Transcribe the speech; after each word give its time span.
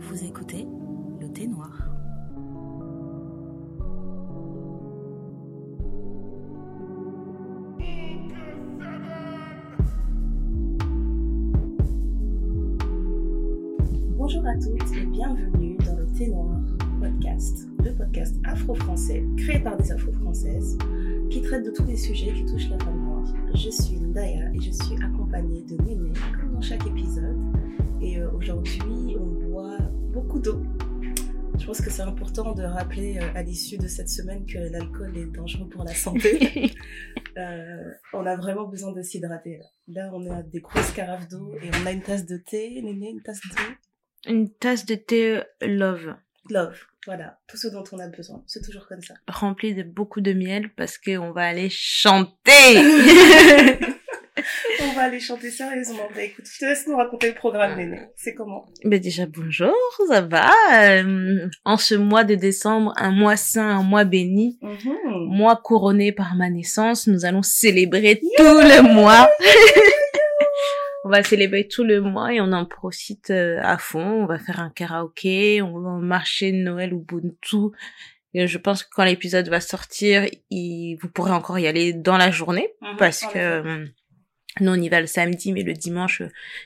Vous 0.00 0.24
écoutez 0.24 0.66
le 1.20 1.28
thé 1.32 1.46
noir. 1.46 1.88
Bonjour 14.16 14.46
à 14.46 14.54
toutes 14.54 14.96
et 14.96 15.06
bienvenue 15.06 15.76
dans 15.78 15.96
le 15.96 16.06
thé 16.16 16.28
noir 16.28 16.60
podcast, 17.00 17.68
le 17.84 17.92
podcast 17.92 18.36
afro-français 18.44 19.24
créé 19.36 19.60
par 19.60 19.76
des 19.76 19.92
afro-françaises 19.92 20.76
qui 21.30 21.42
traite 21.42 21.64
de 21.64 21.70
tous 21.70 21.84
les 21.84 21.96
sujets 21.96 22.32
qui 22.32 22.44
touchent 22.44 22.70
la 22.70 22.78
femme. 22.78 23.07
Je 23.54 23.70
suis 23.70 23.96
Ndaya 23.96 24.52
et 24.54 24.60
je 24.60 24.70
suis 24.70 24.94
accompagnée 25.02 25.62
de 25.62 25.76
Néné 25.82 26.12
comme 26.38 26.54
dans 26.54 26.60
chaque 26.60 26.86
épisode. 26.86 27.38
Et 28.00 28.18
euh, 28.18 28.30
aujourd'hui, 28.32 29.16
on 29.18 29.48
boit 29.48 29.78
beaucoup 30.12 30.38
d'eau. 30.38 30.62
Je 31.58 31.66
pense 31.66 31.80
que 31.80 31.90
c'est 31.90 32.02
important 32.02 32.54
de 32.54 32.62
rappeler 32.62 33.18
euh, 33.18 33.34
à 33.34 33.42
l'issue 33.42 33.78
de 33.78 33.88
cette 33.88 34.08
semaine 34.08 34.46
que 34.46 34.58
l'alcool 34.58 35.16
est 35.16 35.26
dangereux 35.26 35.68
pour 35.68 35.84
la 35.84 35.94
santé. 35.94 36.72
Euh, 37.36 37.92
on 38.12 38.26
a 38.26 38.34
vraiment 38.34 38.66
besoin 38.66 38.90
de 38.90 39.00
s'hydrater 39.00 39.58
là. 39.58 39.66
Là, 39.86 40.10
on 40.12 40.28
a 40.28 40.42
des 40.42 40.58
grosses 40.58 40.90
carafes 40.90 41.28
d'eau 41.28 41.52
et 41.62 41.70
on 41.80 41.86
a 41.86 41.92
une 41.92 42.02
tasse 42.02 42.26
de 42.26 42.36
thé. 42.36 42.82
Néné, 42.82 43.10
une 43.10 43.22
tasse 43.22 43.40
d'eau? 43.42 44.32
Une 44.32 44.50
tasse 44.50 44.84
de 44.84 44.96
thé 44.96 45.42
love 45.60 46.16
Love, 46.50 46.87
voilà, 47.06 47.38
tout 47.48 47.56
ce 47.56 47.68
dont 47.68 47.84
on 47.92 47.98
a 47.98 48.08
besoin. 48.08 48.42
C'est 48.46 48.62
toujours 48.64 48.86
comme 48.88 49.00
ça. 49.02 49.14
remplie 49.28 49.74
de 49.74 49.82
beaucoup 49.82 50.20
de 50.20 50.32
miel 50.32 50.70
parce 50.76 50.98
qu'on 50.98 51.32
va 51.32 51.42
aller 51.46 51.68
chanter. 51.70 52.28
On 54.80 54.92
va 54.92 55.02
aller 55.02 55.18
chanter 55.18 55.50
sérieusement. 55.50 56.08
Bah 56.14 56.22
écoute, 56.22 56.44
je 56.50 56.58
te 56.60 56.64
laisse 56.64 56.86
nous 56.86 56.96
raconter 56.96 57.28
le 57.28 57.34
programme, 57.34 57.76
Néné. 57.76 58.02
C'est 58.16 58.34
comment? 58.34 58.66
Ben 58.84 59.00
déjà 59.00 59.26
bonjour, 59.26 59.74
ça 60.08 60.20
va. 60.20 60.52
Euh, 60.74 61.48
en 61.64 61.76
ce 61.76 61.96
mois 61.96 62.22
de 62.24 62.36
décembre, 62.36 62.92
un 62.96 63.10
mois 63.10 63.36
saint, 63.36 63.68
un 63.78 63.82
mois 63.82 64.04
béni, 64.04 64.58
Mhm. 64.62 65.26
mois 65.28 65.56
couronné 65.56 66.12
par 66.12 66.36
ma 66.36 66.50
naissance, 66.50 67.08
nous 67.08 67.24
allons 67.24 67.42
célébrer 67.42 68.20
tout 68.36 68.42
le 68.44 68.82
mois. 68.94 69.28
on 71.04 71.10
va 71.10 71.22
célébrer 71.22 71.68
tout 71.68 71.84
le 71.84 72.00
mois 72.00 72.32
et 72.32 72.40
on 72.40 72.52
en 72.52 72.64
profite 72.64 73.30
euh, 73.30 73.58
à 73.62 73.78
fond. 73.78 74.22
On 74.22 74.26
va 74.26 74.38
faire 74.38 74.60
un 74.60 74.70
karaoké, 74.70 75.62
on 75.62 75.80
va 75.80 75.90
marcher 75.98 76.52
de 76.52 76.58
Noël 76.58 76.92
Ubuntu. 76.92 77.76
Et 78.34 78.46
je 78.46 78.58
pense 78.58 78.82
que 78.82 78.88
quand 78.92 79.04
l'épisode 79.04 79.48
va 79.48 79.60
sortir, 79.60 80.26
il, 80.50 80.96
vous 81.00 81.08
pourrez 81.08 81.32
encore 81.32 81.58
y 81.58 81.66
aller 81.66 81.92
dans 81.92 82.16
la 82.16 82.30
journée 82.30 82.68
Mhm, 82.82 82.96
parce 82.96 83.20
que 83.22 83.38
euh, 83.38 83.86
nous 84.60 84.72
on 84.72 84.80
y 84.80 84.88
va 84.88 85.00
le 85.00 85.06
samedi, 85.06 85.52
mais 85.52 85.62
le 85.62 85.72
dimanche 85.72 86.22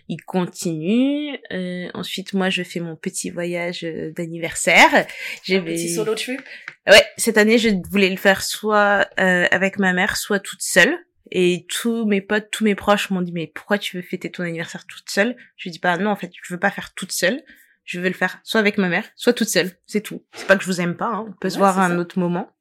il 0.08 0.22
continue. 0.22 1.38
Euh, 1.52 1.88
ensuite, 1.94 2.32
moi 2.32 2.50
je 2.50 2.62
fais 2.62 2.80
mon 2.80 2.96
petit 2.96 3.30
voyage 3.30 3.84
euh, 3.84 4.12
d'anniversaire. 4.12 5.06
Je 5.44 5.56
Un 5.56 5.62
petit 5.62 5.88
solo 5.88 6.14
trip. 6.14 6.40
Ouais, 6.86 7.04
cette 7.16 7.38
année 7.38 7.58
je 7.58 7.70
voulais 7.90 8.10
le 8.10 8.16
faire 8.16 8.42
soit 8.42 9.08
euh, 9.20 9.46
avec 9.50 9.78
ma 9.78 9.92
mère, 9.92 10.16
soit 10.16 10.40
toute 10.40 10.62
seule. 10.62 10.96
Et 11.34 11.66
tous 11.80 12.04
mes 12.04 12.20
potes, 12.20 12.50
tous 12.50 12.62
mes 12.64 12.74
proches 12.74 13.08
m'ont 13.08 13.22
dit 13.22 13.32
mais 13.32 13.46
pourquoi 13.46 13.78
tu 13.78 13.96
veux 13.96 14.02
fêter 14.02 14.30
ton 14.30 14.42
anniversaire 14.42 14.86
toute 14.86 15.08
seule? 15.10 15.34
Je 15.56 15.64
lui 15.64 15.70
dis 15.70 15.78
bah 15.78 15.96
non 15.96 16.10
en 16.10 16.16
fait 16.16 16.30
je 16.42 16.52
veux 16.52 16.60
pas 16.60 16.70
faire 16.70 16.92
toute 16.94 17.10
seule. 17.12 17.42
Je 17.84 17.98
veux 18.00 18.08
le 18.08 18.14
faire 18.14 18.38
soit 18.44 18.60
avec 18.60 18.76
ma 18.78 18.88
mère, 18.88 19.04
soit 19.16 19.32
toute 19.32 19.48
seule. 19.48 19.70
C'est 19.86 20.02
tout. 20.02 20.22
C'est 20.34 20.46
pas 20.46 20.56
que 20.56 20.62
je 20.62 20.68
vous 20.68 20.80
aime 20.82 20.94
pas. 20.96 21.06
Hein. 21.08 21.24
On 21.28 21.32
peut 21.32 21.48
se 21.50 21.56
voir 21.58 21.78
à 21.78 21.86
un 21.86 21.90
ça. 21.90 21.96
autre 21.98 22.18
moment. 22.18 22.54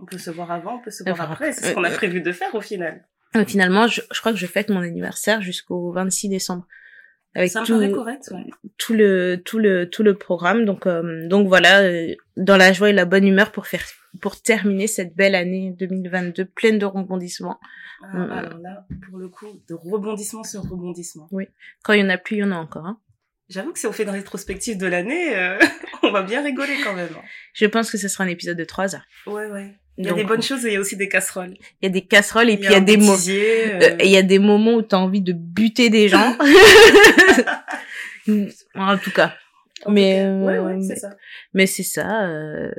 On 0.00 0.04
peut 0.04 0.18
se 0.18 0.30
voir 0.30 0.50
avant, 0.50 0.76
on 0.76 0.80
peut 0.80 0.90
se 0.90 1.08
Euh, 1.08 1.12
voir 1.12 1.30
après. 1.32 1.52
C'est 1.52 1.62
ce 1.64 1.70
euh, 1.70 1.74
qu'on 1.74 1.84
a 1.84 1.90
euh, 1.90 1.94
prévu 1.96 2.20
de 2.20 2.32
faire 2.32 2.54
au 2.54 2.60
final. 2.60 3.06
Et 3.34 3.44
finalement, 3.44 3.86
je, 3.86 4.00
je 4.12 4.20
crois 4.20 4.32
que 4.32 4.38
je 4.38 4.46
fête 4.46 4.68
mon 4.68 4.80
anniversaire 4.80 5.40
jusqu'au 5.40 5.92
26 5.92 6.28
décembre. 6.28 6.66
Avec 7.34 7.50
Ça 7.50 7.62
tout, 7.62 7.74
paraît 7.74 7.92
correct, 7.92 8.30
ouais. 8.32 8.46
tout 8.78 8.94
le 8.94 9.40
tout 9.44 9.58
le 9.58 9.88
tout 9.88 10.02
le 10.02 10.14
programme. 10.14 10.64
Donc 10.64 10.86
euh, 10.86 11.28
donc 11.28 11.46
voilà, 11.46 11.82
euh, 11.82 12.14
dans 12.36 12.56
la 12.56 12.72
joie 12.72 12.90
et 12.90 12.92
la 12.92 13.04
bonne 13.04 13.26
humeur 13.26 13.52
pour 13.52 13.66
faire 13.66 13.84
pour 14.20 14.40
terminer 14.40 14.86
cette 14.86 15.14
belle 15.14 15.34
année 15.34 15.74
2022 15.78 16.44
pleine 16.46 16.78
de 16.78 16.86
rebondissements. 16.86 17.58
Ah, 17.60 17.68
Mm. 18.02 18.30
Alors 18.30 18.58
là, 18.58 18.86
pour 19.08 19.18
le 19.18 19.28
coup, 19.28 19.46
de 19.68 19.74
rebondissement 19.74 20.44
sur 20.44 20.62
rebondissement. 20.62 21.28
Quand 21.82 21.92
il 21.92 22.00
y 22.00 22.04
en 22.04 22.08
a 22.08 22.18
plus, 22.18 22.36
il 22.36 22.40
y 22.40 22.44
en 22.44 22.52
a 22.52 22.56
encore. 22.56 22.86
Hein. 22.86 22.98
J'avoue 23.48 23.72
que 23.72 23.78
si 23.78 23.86
on 23.86 23.92
fait 23.92 24.02
une 24.02 24.10
rétrospective 24.10 24.76
de 24.76 24.86
l'année, 24.86 25.34
euh, 25.36 25.58
on 26.02 26.10
va 26.10 26.22
bien 26.22 26.42
rigoler 26.42 26.74
quand 26.84 26.92
même. 26.94 27.08
hein. 27.16 27.22
Je 27.54 27.64
pense 27.66 27.90
que 27.90 27.96
ce 27.98 28.08
sera 28.08 28.24
un 28.24 28.28
épisode 28.28 28.56
de 28.58 28.64
trois 28.64 28.94
heures. 28.94 29.06
Ouais, 29.26 29.46
ouais. 29.46 29.74
Il 29.96 30.04
y 30.04 30.06
a 30.06 30.10
Donc, 30.10 30.18
des 30.20 30.24
bonnes 30.24 30.42
choses 30.42 30.64
et 30.64 30.68
il 30.68 30.74
y 30.74 30.76
a 30.76 30.80
aussi 30.80 30.96
des 30.96 31.08
casseroles. 31.08 31.54
Il 31.82 31.84
y 31.84 31.86
a 31.86 31.88
des 31.88 32.02
casseroles 32.02 32.50
et 32.50 32.56
puis 32.56 32.66
il 32.66 32.72
y 32.72 32.74
a 32.74 32.80
des 32.80 32.96
mots. 32.96 33.12
bêtisier, 33.12 33.72
euh, 33.72 33.78
Euh, 33.80 33.96
il 34.04 34.10
y 34.10 34.16
a 34.16 34.22
des 34.22 34.38
moments 34.38 34.74
où 34.74 34.82
t'as 34.82 34.98
envie 34.98 35.22
de 35.22 35.32
buter 35.32 35.90
des 35.90 36.08
gens. 36.08 36.36
en 38.74 38.98
tout 38.98 39.10
cas. 39.10 39.34
en 39.84 39.90
mais, 39.90 40.16
cas, 40.20 40.32
Ouais, 40.44 40.58
euh, 40.58 40.64
ouais, 40.64 40.82
c'est 40.86 40.96
ça. 40.96 41.10
Mais 41.54 41.66
c'est 41.66 41.82
ça. 41.82 42.26
euh, 42.28 42.70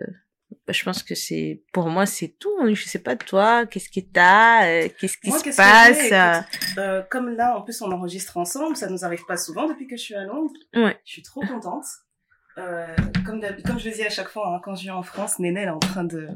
je 0.72 0.84
pense 0.84 1.04
que 1.04 1.16
c'est 1.16 1.64
pour 1.74 1.88
moi 1.90 2.06
c'est 2.06 2.30
tout. 2.40 2.52
hein. 2.62 2.74
Je 2.74 2.84
sais 2.88 3.00
pas 3.00 3.16
toi, 3.16 3.66
qu'est-ce 3.66 3.90
que 3.90 4.00
t'as, 4.06 4.66
euh, 4.68 4.90
qu'est-ce 5.00 5.18
qui 5.18 5.30
Moi, 5.30 5.40
se 5.40 5.56
passe. 5.56 6.12
euh, 6.12 6.40
écoute, 6.56 6.78
Euh, 6.78 7.02
comme 7.10 7.30
là, 7.36 7.58
en 7.58 7.62
plus, 7.62 7.82
on 7.82 7.92
enregistre 7.92 8.38
ensemble, 8.38 8.76
ça 8.76 8.88
nous 8.90 9.04
arrive 9.06 9.26
pas 9.28 9.38
souvent 9.38 9.68
depuis 9.68 9.88
que 9.88 9.96
je 9.98 10.02
suis 10.04 10.16
à 10.16 10.24
Londres. 10.24 10.54
Ouais. 10.76 10.98
Je 11.06 11.12
suis 11.14 11.24
trop 11.24 11.42
contente. 11.42 11.86
Euh, 12.60 12.86
comme, 13.26 13.42
comme 13.66 13.80
je 13.80 13.90
le 13.90 13.96
dis 13.96 14.04
à 14.04 14.10
chaque 14.10 14.30
fois, 14.30 14.56
hein, 14.56 14.62
quand 14.64 14.76
je 14.76 14.84
viens 14.84 14.96
en 14.96 15.04
France, 15.04 15.40
Néné, 15.40 15.62
elle 15.62 15.68
est 15.68 15.72
en 15.72 15.80
train 15.80 16.04
de, 16.04 16.28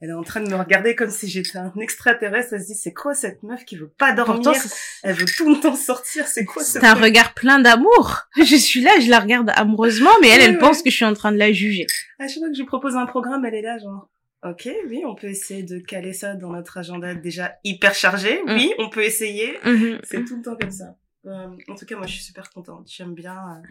elle 0.00 0.10
est 0.10 0.14
en 0.14 0.22
train 0.22 0.40
de 0.40 0.50
me 0.50 0.56
regarder 0.56 0.94
comme 0.94 1.10
si 1.10 1.28
j'étais 1.28 1.56
un 1.56 1.72
extraterrestre. 1.80 2.52
Elle 2.52 2.62
se 2.62 2.66
dit, 2.66 2.74
c'est 2.74 2.92
quoi 2.92 3.14
cette 3.14 3.42
meuf 3.42 3.64
qui 3.64 3.76
veut 3.76 3.88
pas 3.88 4.12
dormir? 4.12 4.42
Pourtant, 4.42 4.68
Elle 5.02 5.14
veut 5.14 5.24
tout 5.24 5.48
le 5.48 5.60
temps 5.60 5.76
sortir. 5.76 6.26
C'est 6.26 6.44
quoi 6.44 6.62
ce 6.62 6.72
c'est 6.78 6.84
un 6.84 6.94
regard 6.94 7.34
plein 7.34 7.58
d'amour. 7.58 8.22
Je 8.36 8.56
suis 8.56 8.82
là, 8.82 8.90
je 9.00 9.08
la 9.08 9.20
regarde 9.20 9.50
amoureusement, 9.56 10.10
mais 10.20 10.28
elle, 10.28 10.42
elle 10.42 10.50
ouais. 10.52 10.58
pense 10.58 10.82
que 10.82 10.90
je 10.90 10.96
suis 10.96 11.04
en 11.04 11.14
train 11.14 11.32
de 11.32 11.38
la 11.38 11.52
juger. 11.52 11.86
À 12.18 12.28
chaque 12.28 12.38
fois 12.38 12.48
que 12.48 12.56
je 12.56 12.62
propose 12.64 12.96
un 12.96 13.06
programme, 13.06 13.44
elle 13.44 13.54
est 13.54 13.62
là, 13.62 13.78
genre, 13.78 14.08
ok, 14.44 14.68
oui, 14.88 15.02
on 15.06 15.14
peut 15.14 15.28
essayer 15.28 15.62
de 15.62 15.78
caler 15.78 16.12
ça 16.12 16.34
dans 16.34 16.50
notre 16.50 16.76
agenda 16.76 17.14
déjà 17.14 17.56
hyper 17.64 17.94
chargé. 17.94 18.42
Mm. 18.46 18.54
Oui, 18.54 18.74
on 18.78 18.90
peut 18.90 19.04
essayer. 19.04 19.58
Mhm. 19.64 20.00
C'est 20.04 20.24
tout 20.24 20.36
le 20.36 20.42
temps 20.42 20.56
comme 20.56 20.70
ça. 20.70 20.96
Euh, 21.26 21.48
en 21.68 21.74
tout 21.74 21.86
cas, 21.86 21.96
moi, 21.96 22.06
je 22.06 22.12
suis 22.12 22.24
super 22.24 22.50
contente. 22.50 22.86
J'aime 22.90 23.14
bien 23.14 23.34
euh, 23.36 23.66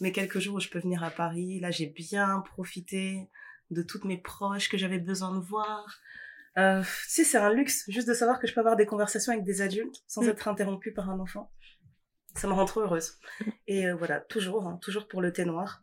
mes 0.00 0.12
quelques 0.12 0.38
jours 0.38 0.56
où 0.56 0.60
je 0.60 0.68
peux 0.68 0.78
venir 0.80 1.02
à 1.04 1.10
Paris. 1.10 1.60
Là, 1.60 1.70
j'ai 1.70 1.86
bien 1.86 2.40
profité 2.40 3.28
de 3.70 3.82
toutes 3.82 4.04
mes 4.04 4.18
proches 4.18 4.68
que 4.68 4.78
j'avais 4.78 4.98
besoin 4.98 5.34
de 5.34 5.40
voir. 5.44 6.00
Euh, 6.56 6.82
tu 6.82 6.88
sais, 7.08 7.24
c'est 7.24 7.38
un 7.38 7.52
luxe 7.52 7.84
juste 7.88 8.08
de 8.08 8.14
savoir 8.14 8.40
que 8.40 8.46
je 8.46 8.54
peux 8.54 8.60
avoir 8.60 8.76
des 8.76 8.86
conversations 8.86 9.32
avec 9.32 9.44
des 9.44 9.60
adultes 9.62 10.02
sans 10.06 10.22
Mm. 10.22 10.28
être 10.30 10.48
interrompue 10.48 10.92
par 10.92 11.10
un 11.10 11.18
enfant. 11.20 11.52
Ça 12.34 12.46
me 12.48 12.52
rend 12.52 12.64
trop 12.64 12.80
heureuse. 12.80 13.18
Et 13.66 13.86
euh, 13.86 13.94
voilà, 13.94 14.20
toujours, 14.20 14.66
hein, 14.66 14.78
toujours 14.82 15.08
pour 15.08 15.20
le 15.20 15.32
thé 15.32 15.44
noir. 15.44 15.82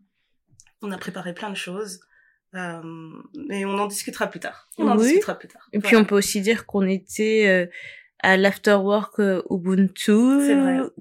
On 0.81 0.91
a 0.91 0.97
préparé 0.97 1.33
plein 1.33 1.49
de 1.49 1.55
choses. 1.55 1.99
Euh, 2.55 2.81
mais 3.49 3.65
on 3.65 3.77
en 3.77 3.85
discutera 3.87 4.27
plus 4.27 4.39
tard. 4.39 4.69
On 4.77 4.87
en 4.87 4.97
Oui. 4.97 5.03
discutera 5.07 5.35
plus 5.37 5.49
tard. 5.49 5.67
Et 5.73 5.79
puis 5.79 5.97
on 5.97 6.05
peut 6.05 6.15
aussi 6.15 6.39
dire 6.41 6.65
qu'on 6.65 6.87
était 6.87 7.47
euh, 7.47 7.71
à 8.21 8.37
l'afterwork 8.37 9.19
euh, 9.19 9.41
Ubuntu, 9.49 10.11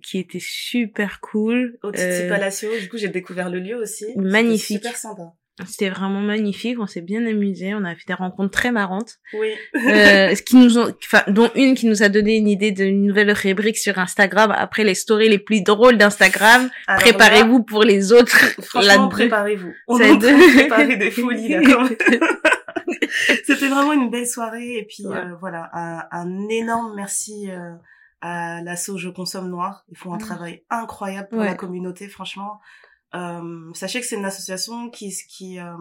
qui 0.03 0.19
était 0.19 0.39
super 0.41 1.21
cool. 1.21 1.79
Au 1.83 1.91
Titi 1.91 2.03
Euh, 2.05 2.29
Palacio, 2.29 2.71
du 2.81 2.89
coup, 2.89 2.99
j'ai 2.99 3.09
découvert 3.09 3.51
le 3.51 3.61
lieu 3.61 3.77
aussi. 3.77 4.07
Magnifique. 4.17 4.79
Super 4.83 4.97
sympa. 4.97 5.23
C'était 5.69 5.89
vraiment 5.89 6.19
magnifique, 6.21 6.79
on 6.81 6.87
s'est 6.89 7.01
bien 7.01 7.25
amusé, 7.25 7.75
on 7.77 7.85
a 7.85 7.95
fait 7.95 8.03
des 8.09 8.15
rencontres 8.15 8.51
très 8.51 8.73
marrantes. 8.73 9.19
Oui. 9.35 9.51
Euh, 9.87 10.35
ce 10.35 10.43
qui 10.43 10.57
nous 10.57 10.79
ont, 10.79 10.93
enfin, 11.05 11.23
dont 11.29 11.49
une 11.55 11.77
qui 11.77 11.87
nous 11.87 12.03
a 12.03 12.09
donné 12.09 12.37
une 12.39 12.49
idée 12.49 12.73
d'une 12.73 13.07
nouvelle 13.07 13.31
rubrique 13.31 13.79
sur 13.79 13.97
Instagram 14.01 14.53
après 14.57 14.83
les 14.83 14.97
stories 14.97 15.29
les 15.29 15.39
plus 15.39 15.61
drôles 15.63 15.97
d'Instagram. 15.97 16.69
Préparez-vous 16.99 17.63
pour 17.63 17.85
les 17.85 18.13
autres. 18.13 18.37
Franchement, 18.63 19.09
préparez-vous. 19.09 19.73
On 19.87 19.97
de- 19.97 20.55
préparer 20.57 20.97
des 20.97 21.13
folies, 21.13 21.49
là. 21.51 21.61
C'était 23.47 23.69
vraiment 23.69 23.93
une 23.93 24.11
belle 24.11 24.27
soirée. 24.27 24.77
Et 24.78 24.84
puis, 24.84 25.06
Ouais. 25.06 25.17
euh, 25.17 25.34
voilà, 25.41 25.71
un, 25.72 26.06
un 26.11 26.49
énorme 26.49 26.95
merci 26.95 27.50
euh, 27.50 27.75
à 28.21 28.62
l'asso 28.62 28.97
Je 28.97 29.09
Consomme 29.11 29.49
Noir. 29.49 29.85
Ils 29.88 29.97
font 29.99 30.12
un 30.12 30.17
Mm. 30.17 30.20
travail 30.20 30.64
incroyable 30.70 31.29
pour 31.29 31.38
Ouais. 31.41 31.47
la 31.47 31.55
communauté, 31.55 32.09
franchement. 32.09 32.61
Euh, 33.14 33.73
sachez 33.75 34.00
que 34.00 34.06
c'est 34.06 34.17
une 34.17 34.25
association 34.25 34.91
qui, 34.91 35.14
qui, 35.29 35.59
euh, 35.61 35.76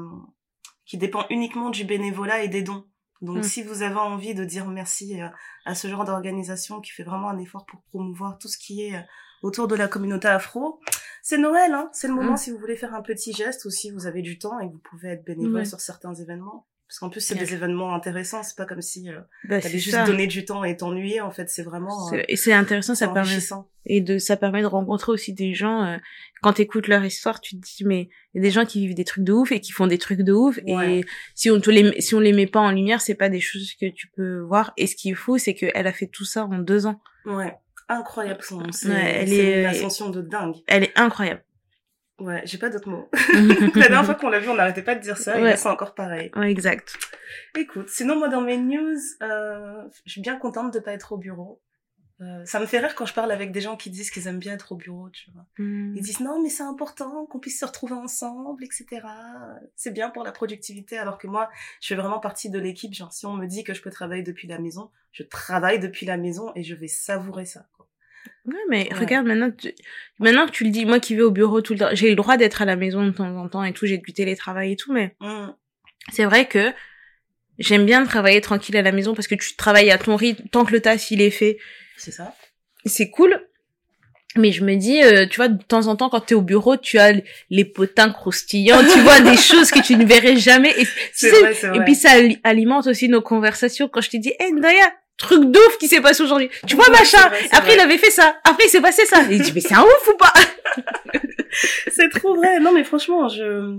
qui 0.85 0.97
dépend 0.97 1.25
uniquement 1.29 1.69
du 1.69 1.83
bénévolat 1.85 2.43
et 2.43 2.47
des 2.47 2.61
dons. 2.61 2.85
Donc, 3.21 3.37
Mm. 3.37 3.43
si 3.43 3.63
vous 3.63 3.81
avez 3.83 3.95
envie 3.95 4.35
de 4.35 4.43
dire 4.43 4.67
merci 4.67 5.21
euh, 5.21 5.27
à 5.65 5.75
ce 5.75 5.87
genre 5.87 6.03
d'organisation 6.03 6.81
qui 6.81 6.91
fait 6.91 7.03
vraiment 7.03 7.29
un 7.29 7.39
effort 7.39 7.65
pour 7.65 7.81
promouvoir 7.83 8.37
tout 8.37 8.49
ce 8.49 8.57
qui 8.57 8.81
est 8.85 8.95
euh, 8.95 9.01
autour 9.43 9.67
de 9.67 9.75
la 9.75 9.87
communauté 9.87 10.27
afro, 10.27 10.79
c'est 11.21 11.37
Noël, 11.37 11.73
hein. 11.73 11.89
C'est 11.93 12.07
le 12.09 12.13
moment 12.13 12.33
Mm. 12.33 12.37
si 12.37 12.51
vous 12.51 12.57
voulez 12.57 12.75
faire 12.75 12.93
un 12.93 13.01
petit 13.01 13.31
geste 13.33 13.63
ou 13.65 13.69
si 13.69 13.91
vous 13.91 14.05
avez 14.07 14.21
du 14.21 14.37
temps 14.39 14.59
et 14.59 14.67
que 14.67 14.73
vous 14.73 14.81
pouvez 14.89 15.09
être 15.09 15.23
bénévole 15.25 15.55
Ouais. 15.61 15.65
sur 15.65 15.79
certains 15.79 16.13
événements. 16.13 16.67
Parce 16.93 16.99
qu'en 16.99 17.09
plus, 17.09 17.21
c'est 17.21 17.33
des 17.33 17.55
événements 17.55 17.95
intéressants. 17.95 18.43
C'est 18.43 18.55
pas 18.55 18.67
comme 18.67 18.83
si 18.83 19.09
euh, 19.09 19.19
Bah, 19.49 19.59
juste 19.61 19.89
ça. 19.89 20.03
donner 20.03 20.27
du 20.27 20.45
temps 20.45 20.63
et 20.63 20.77
t'ennuyer. 20.77 21.21
En 21.21 21.31
fait, 21.31 21.49
c'est 21.49 21.63
vraiment 21.63 22.05
euh, 22.05 22.09
C'est- 22.11 22.25
Et 22.27 22.35
c'est 22.35 22.53
intéressant, 22.53 22.93
ça 22.93 23.07
permet 23.07 23.21
enrichissant. 23.31 23.67
et 23.87 23.99
de 23.99 24.19
ça 24.19 24.37
permet 24.37 24.61
de 24.61 24.67
rencontrer 24.67 25.11
aussi 25.11 25.33
des 25.33 25.55
gens 25.55 25.83
euh, 25.83 25.97
quand 26.43 26.53
t'écoutes 26.53 26.87
leur 26.87 27.03
histoire 27.03 27.41
tu 27.41 27.59
te 27.59 27.65
dis 27.65 27.83
mais 27.83 28.09
il 28.33 28.37
y 28.37 28.39
a 28.39 28.41
des 28.43 28.51
gens 28.51 28.65
qui 28.65 28.79
vivent 28.85 28.93
des 28.95 29.03
trucs 29.05 29.23
de 29.23 29.33
ouf 29.33 29.51
et 29.51 29.59
qui 29.59 29.71
font 29.71 29.87
des 29.87 29.97
trucs 29.97 30.21
de 30.21 30.31
ouf 30.33 30.57
Ouais. 30.67 30.99
et 30.99 31.05
si 31.35 31.49
on 31.51 31.59
te 31.59 31.69
les 31.71 31.99
si 31.99 32.13
on 32.15 32.19
les 32.21 32.31
met 32.31 32.45
pas 32.47 32.59
en 32.61 32.71
lumière 32.71 33.01
c'est 33.01 33.15
pas 33.15 33.27
des 33.27 33.41
choses 33.41 33.73
que 33.73 33.87
tu 33.87 34.07
peux 34.15 34.37
voir 34.39 34.71
et 34.77 34.85
ce 34.87 34.95
qui 34.95 35.09
est 35.09 35.15
fou 35.15 35.37
c'est 35.39 35.53
qu'elle 35.55 35.87
a 35.87 35.91
fait 35.91 36.07
tout 36.07 36.23
ça 36.25 36.45
en 36.45 36.59
deux 36.59 36.85
ans 36.85 37.01
Ouais, 37.25 37.53
incroyable 37.89 38.41
son. 38.43 38.61
C'est 38.71 38.87
Ouais, 38.89 39.13
elle 39.21 39.27
c'est 39.29 39.35
est- 39.35 39.59
une 39.61 39.65
ascension 39.65 40.09
de 40.11 40.21
dingue. 40.21 40.55
Elle 40.67 40.83
est 40.83 40.93
incroyable. 40.97 41.43
Ouais, 42.19 42.41
j'ai 42.45 42.57
pas 42.57 42.69
d'autres 42.69 42.89
mots. 42.89 43.09
La 43.75 43.87
dernière 43.87 44.05
fois 44.05 44.15
qu'on 44.15 44.29
l'a 44.29 44.39
vu, 44.39 44.47
on 44.49 44.55
n'arrêtait 44.55 44.83
pas 44.83 44.95
de 44.95 45.01
dire 45.01 45.17
ça, 45.17 45.37
et 45.37 45.41
Ouais. 45.41 45.49
là 45.51 45.57
c'est 45.57 45.69
encore 45.69 45.95
pareil. 45.95 46.31
ouais, 46.35 46.51
exact. 46.51 46.95
Écoute, 47.57 47.89
sinon 47.89 48.17
moi 48.17 48.27
dans 48.29 48.41
mes 48.41 48.57
news, 48.57 48.97
euh, 49.23 49.83
je 50.05 50.11
suis 50.11 50.21
bien 50.21 50.37
contente 50.37 50.73
de 50.73 50.79
pas 50.79 50.91
être 50.93 51.11
au 51.13 51.17
bureau. 51.17 51.61
Euh, 52.21 52.45
ça 52.45 52.59
me 52.59 52.67
fait 52.67 52.77
rire 52.77 52.93
quand 52.95 53.07
je 53.07 53.13
parle 53.13 53.31
avec 53.31 53.51
des 53.51 53.59
gens 53.59 53.75
qui 53.75 53.89
disent 53.89 54.11
qu'ils 54.11 54.27
aiment 54.27 54.37
bien 54.39 54.53
être 54.53 54.71
au 54.71 54.75
bureau, 54.75 55.09
tu 55.09 55.31
vois. 55.31 55.45
Mm. 55.57 55.95
Ils 55.97 56.03
disent 56.03 56.19
non 56.19 56.41
mais 56.41 56.49
c'est 56.49 56.63
important 56.63 57.25
qu'on 57.25 57.39
puisse 57.39 57.59
se 57.59 57.65
retrouver 57.65 57.95
ensemble, 57.95 58.63
etc. 58.63 59.01
C'est 59.75 59.91
bien 59.91 60.09
pour 60.11 60.23
la 60.23 60.31
productivité, 60.31 60.97
alors 60.99 61.17
que 61.17 61.25
moi, 61.27 61.49
je 61.81 61.87
fais 61.87 61.95
vraiment 61.95 62.19
partie 62.19 62.49
de 62.51 62.59
l'équipe. 62.59 62.93
Genre 62.93 63.11
si 63.11 63.25
on 63.25 63.33
me 63.33 63.47
dit 63.47 63.63
que 63.63 63.73
je 63.73 63.81
peux 63.81 63.89
travailler 63.89 64.21
depuis 64.23 64.47
la 64.47 64.59
maison, 64.59 64.91
je 65.11 65.23
travaille 65.23 65.79
depuis 65.79 66.05
la 66.05 66.17
maison 66.17 66.51
et 66.55 66.63
je 66.63 66.75
vais 66.75 66.87
savourer 66.87 67.45
ça. 67.45 67.65
Ouais, 68.45 68.53
mais 68.69 68.89
Ouais. 68.91 68.99
regarde, 68.99 69.25
maintenant, 69.25 69.51
tu... 69.51 69.73
maintenant 70.19 70.45
que 70.45 70.51
tu 70.51 70.63
le 70.65 70.69
dis, 70.69 70.85
moi 70.85 70.99
qui 70.99 71.15
vais 71.15 71.21
au 71.21 71.31
bureau 71.31 71.61
tout 71.61 71.73
le 71.73 71.79
temps, 71.79 71.89
j'ai 71.93 72.09
le 72.09 72.15
droit 72.15 72.35
d'être 72.37 72.61
à 72.61 72.65
la 72.65 72.75
maison 72.75 73.05
de 73.05 73.11
temps 73.11 73.35
en 73.37 73.47
temps 73.47 73.63
et 73.63 73.73
tout, 73.73 73.85
j'ai 73.85 73.97
du 73.97 74.13
télétravail 74.13 74.73
et 74.73 74.75
tout, 74.75 74.91
mais 74.93 75.15
Mm. 75.21 75.47
c'est 76.11 76.25
vrai 76.25 76.45
que 76.47 76.71
j'aime 77.59 77.85
bien 77.85 78.03
travailler 78.05 78.41
tranquille 78.41 78.75
à 78.77 78.81
la 78.81 78.91
maison 78.91 79.13
parce 79.13 79.27
que 79.27 79.35
tu 79.35 79.55
travailles 79.55 79.91
à 79.91 79.97
ton 79.97 80.15
rythme, 80.15 80.43
tant 80.51 80.65
que 80.65 80.71
le 80.73 80.81
taf 80.81 81.09
il 81.11 81.21
est 81.21 81.29
fait, 81.31 81.57
C'est 81.97 82.11
ça. 82.11 82.35
c'est 82.85 83.09
cool. 83.09 83.39
Mais 84.35 84.51
je 84.51 84.63
me 84.65 84.75
dis, 84.75 84.99
euh, 85.03 85.27
tu 85.27 85.35
vois, 85.35 85.47
de 85.47 85.61
temps 85.63 85.85
en 85.85 85.95
temps, 85.95 86.09
quand 86.09 86.21
t'es 86.21 86.33
au 86.33 86.41
bureau, 86.41 86.75
tu 86.75 86.97
as 86.97 87.13
les 87.51 87.65
potins 87.65 88.09
croustillants, 88.11 88.81
tu 88.91 88.99
vois 89.01 89.19
des 89.21 89.37
choses 89.37 89.69
que 89.69 89.79
tu 89.79 89.95
ne 89.95 90.05
verrais 90.05 90.37
jamais. 90.37 90.71
Et, 90.71 90.85
tu 90.85 90.89
sais, 91.13 91.29
vrai, 91.39 91.53
c'est 91.53 91.67
vrai. 91.67 91.77
et 91.77 91.81
puis 91.83 91.93
ça 91.93 92.09
ali- 92.13 92.39
alimente 92.43 92.87
aussi 92.87 93.09
nos 93.09 93.21
conversations. 93.21 93.87
Quand 93.87 94.01
je 94.01 94.09
te 94.09 94.17
dis, 94.17 94.33
hey 94.39 94.51
Ndaya, 94.53 94.91
truc 95.17 95.51
d'ouf 95.51 95.77
qui 95.79 95.87
s'est 95.87 96.01
passé 96.01 96.23
aujourd'hui. 96.23 96.49
Tu 96.67 96.75
vois 96.75 96.85
Ouais, 96.89 96.97
machin. 96.99 97.27
vrai, 97.29 97.39
Après 97.51 97.61
vrai. 97.61 97.75
il 97.75 97.79
avait 97.79 97.97
fait 97.97 98.11
ça. 98.11 98.35
Après 98.43 98.65
il 98.65 98.69
s'est 98.69 98.81
passé 98.81 99.05
ça. 99.05 99.23
Et 99.29 99.35
il 99.35 99.41
dit, 99.41 99.51
mais 99.53 99.61
c'est 99.61 99.73
un 99.75 99.83
ouf 99.83 100.07
ou 100.11 100.17
pas? 100.17 100.33
C'est 101.91 102.09
trop 102.09 102.35
vrai. 102.35 102.59
Non, 102.59 102.73
mais 102.73 102.83
franchement, 102.83 103.27
je, 103.29 103.77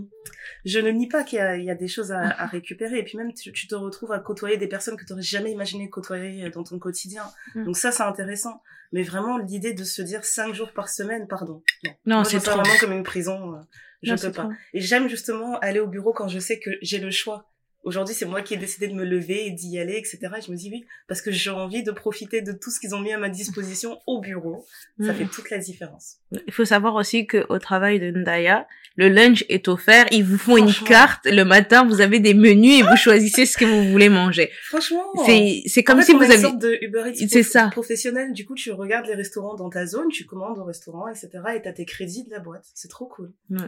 je 0.65 0.79
ne 0.79 0.91
nie 0.91 1.09
pas 1.09 1.25
qu'il 1.25 1.39
y 1.41 1.65
y 1.65 1.71
a 1.71 1.75
des 1.75 1.89
choses 1.89 2.13
à, 2.13 2.21
à 2.21 2.47
récupérer. 2.47 2.99
Et 2.99 3.03
puis 3.03 3.19
même, 3.19 3.33
tu, 3.35 3.53
tu 3.53 3.67
te 3.67 3.75
retrouves 3.75 4.13
à 4.13 4.21
côtoyer 4.21 4.57
des 4.57 4.69
personnes 4.69 4.97
que 4.97 5.05
tu 5.05 5.13
n'aurais 5.13 5.23
jamais 5.23 5.51
imaginé 5.51 5.91
côtoyer 5.91 6.49
dans 6.51 6.63
ton 6.63 6.79
quotidien. 6.79 7.25
Mm. 7.55 7.65
Donc 7.65 7.77
ça, 7.77 7.91
c'est 7.91 8.03
intéressant. 8.05 8.63
Mais 8.93 9.03
vraiment, 9.03 9.39
l'idée 9.39 9.73
de 9.75 9.83
se 9.83 10.03
dire 10.03 10.25
cinq 10.25 10.55
jours 10.55 10.71
par 10.73 10.89
semaine, 10.89 11.27
pardon. 11.29 11.63
Non, 12.07 12.23
c'est 12.23 12.39
trop. 12.39 12.53
vraiment 12.61 12.77
comme 12.79 12.93
une 12.93 13.03
prison. 13.03 13.55
euh, 13.57 13.59
Je 14.03 14.11
Non, 14.13 14.17
peux 14.19 14.31
pas. 14.31 14.43
trop. 14.45 14.53
Et 14.73 14.81
j'aime 14.81 15.09
justement 15.09 15.59
aller 15.59 15.81
au 15.81 15.89
bureau 15.89 16.13
quand 16.13 16.29
je 16.29 16.39
sais 16.39 16.61
que 16.61 16.71
j'ai 16.81 16.99
le 16.99 17.11
choix. 17.11 17.51
Aujourd'hui, 17.85 18.15
c'est 18.15 18.25
moi 18.25 18.43
qui 18.43 18.55
ai 18.55 18.57
décidé 18.57 18.89
de 18.89 18.95
me 18.95 19.05
lever 19.05 19.47
et 19.47 19.51
d'y 19.51 19.79
aller, 19.79 19.95
etc. 19.97 20.19
Et 20.39 20.41
je 20.41 20.51
me 20.51 20.57
dis 20.57 20.71
oui, 20.71 20.85
parce 21.07 21.21
que 21.23 21.31
j'ai 21.31 21.51
envie 21.51 21.83
de 21.83 21.93
profiter 21.93 22.41
de 22.43 22.53
tout 22.53 22.71
ce 22.71 22.81
qu'ils 22.81 22.95
ont 22.95 23.01
mis 23.01 23.13
à 23.13 23.19
ma 23.19 23.29
disposition 23.29 23.99
au 24.07 24.21
bureau. 24.21 24.65
Ça 25.01 25.13
Mm. 25.13 25.17
fait 25.17 25.25
toute 25.27 25.51
la 25.51 25.59
différence. 25.59 26.17
Il 26.47 26.53
faut 26.53 26.65
savoir 26.65 26.95
aussi 26.95 27.27
que 27.27 27.45
au 27.49 27.59
travail 27.59 28.01
de 28.01 28.11
Ndaya, 28.11 28.67
le 28.97 29.09
lunch 29.09 29.45
est 29.49 29.69
offert. 29.69 30.07
Ils 30.13 30.25
vous 30.25 30.39
font 30.39 30.57
une 30.57 30.73
carte. 30.73 31.27
Le 31.27 31.45
matin, 31.45 31.85
vous 31.87 32.01
avez 32.01 32.21
des 32.21 32.33
menus 32.35 32.79
et 32.81 32.83
vous 32.83 32.97
choisissez 32.97 33.45
ce 33.45 33.59
que 33.59 33.65
vous 33.65 33.91
voulez 33.91 34.09
manger. 34.09 34.51
Franchement. 34.69 35.05
C'est, 35.27 35.63
c'est 35.67 35.83
comme 35.83 35.99
en 35.99 36.01
fait, 36.03 36.07
si 36.07 36.15
on 36.15 36.19
vous 36.19 36.23
a 36.23 36.27
une 36.27 36.33
aviez, 36.33 36.43
sorte 36.43 36.59
de 36.59 36.79
Uber 36.81 37.03
Eats 37.13 37.29
C'est 37.29 37.43
ça. 37.43 37.69
professionnel. 37.71 38.33
Du 38.33 38.47
coup, 38.47 38.55
tu 38.55 38.71
regardes 38.73 39.07
les 39.07 39.15
restaurants 39.17 39.55
dans 39.57 39.69
ta 39.69 39.85
zone, 39.87 40.09
tu 40.09 40.25
commandes 40.27 40.59
au 40.59 40.65
restaurant, 40.65 41.09
etc. 41.09 41.29
Et 41.57 41.63
t'as 41.63 41.73
tes 41.73 41.85
crédits 41.85 42.25
de 42.25 42.31
la 42.31 42.39
boîte. 42.39 42.65
C'est 42.75 42.89
trop 42.89 43.07
cool. 43.07 43.33
Ouais. 43.51 43.59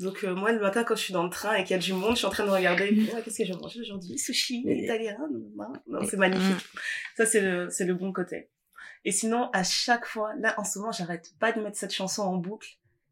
Donc 0.00 0.24
euh, 0.24 0.34
moi, 0.34 0.50
le 0.52 0.60
matin, 0.60 0.82
quand 0.82 0.96
je 0.96 1.02
suis 1.02 1.12
dans 1.12 1.24
le 1.24 1.30
train 1.30 1.54
et 1.54 1.62
qu'il 1.62 1.72
y 1.72 1.78
a 1.78 1.82
du 1.82 1.92
monde, 1.92 2.12
je 2.12 2.18
suis 2.18 2.26
en 2.26 2.30
train 2.30 2.46
de 2.46 2.50
regarder. 2.50 2.88
Qu'est-ce 3.24 3.38
que 3.38 3.44
j'ai 3.44 3.54
mangé 3.54 3.80
aujourd'hui? 3.80 4.18
Sushi, 4.18 4.64
italien. 4.66 5.16
Non, 5.56 5.72
non, 5.86 6.00
c'est 6.08 6.16
magnifique. 6.16 6.64
Ça, 7.16 7.26
c'est 7.26 7.40
le, 7.42 7.68
c'est 7.70 7.84
le 7.84 7.94
bon 7.94 8.12
côté. 8.12 8.48
Et 9.04 9.12
sinon, 9.12 9.50
à 9.52 9.62
chaque 9.62 10.06
fois, 10.06 10.32
là, 10.38 10.54
en 10.58 10.64
ce 10.64 10.78
moment, 10.78 10.92
j'arrête 10.92 11.32
pas 11.38 11.52
de 11.52 11.60
mettre 11.60 11.76
cette 11.76 11.92
chanson 11.92 12.22
en 12.22 12.36
boucle. 12.36 12.68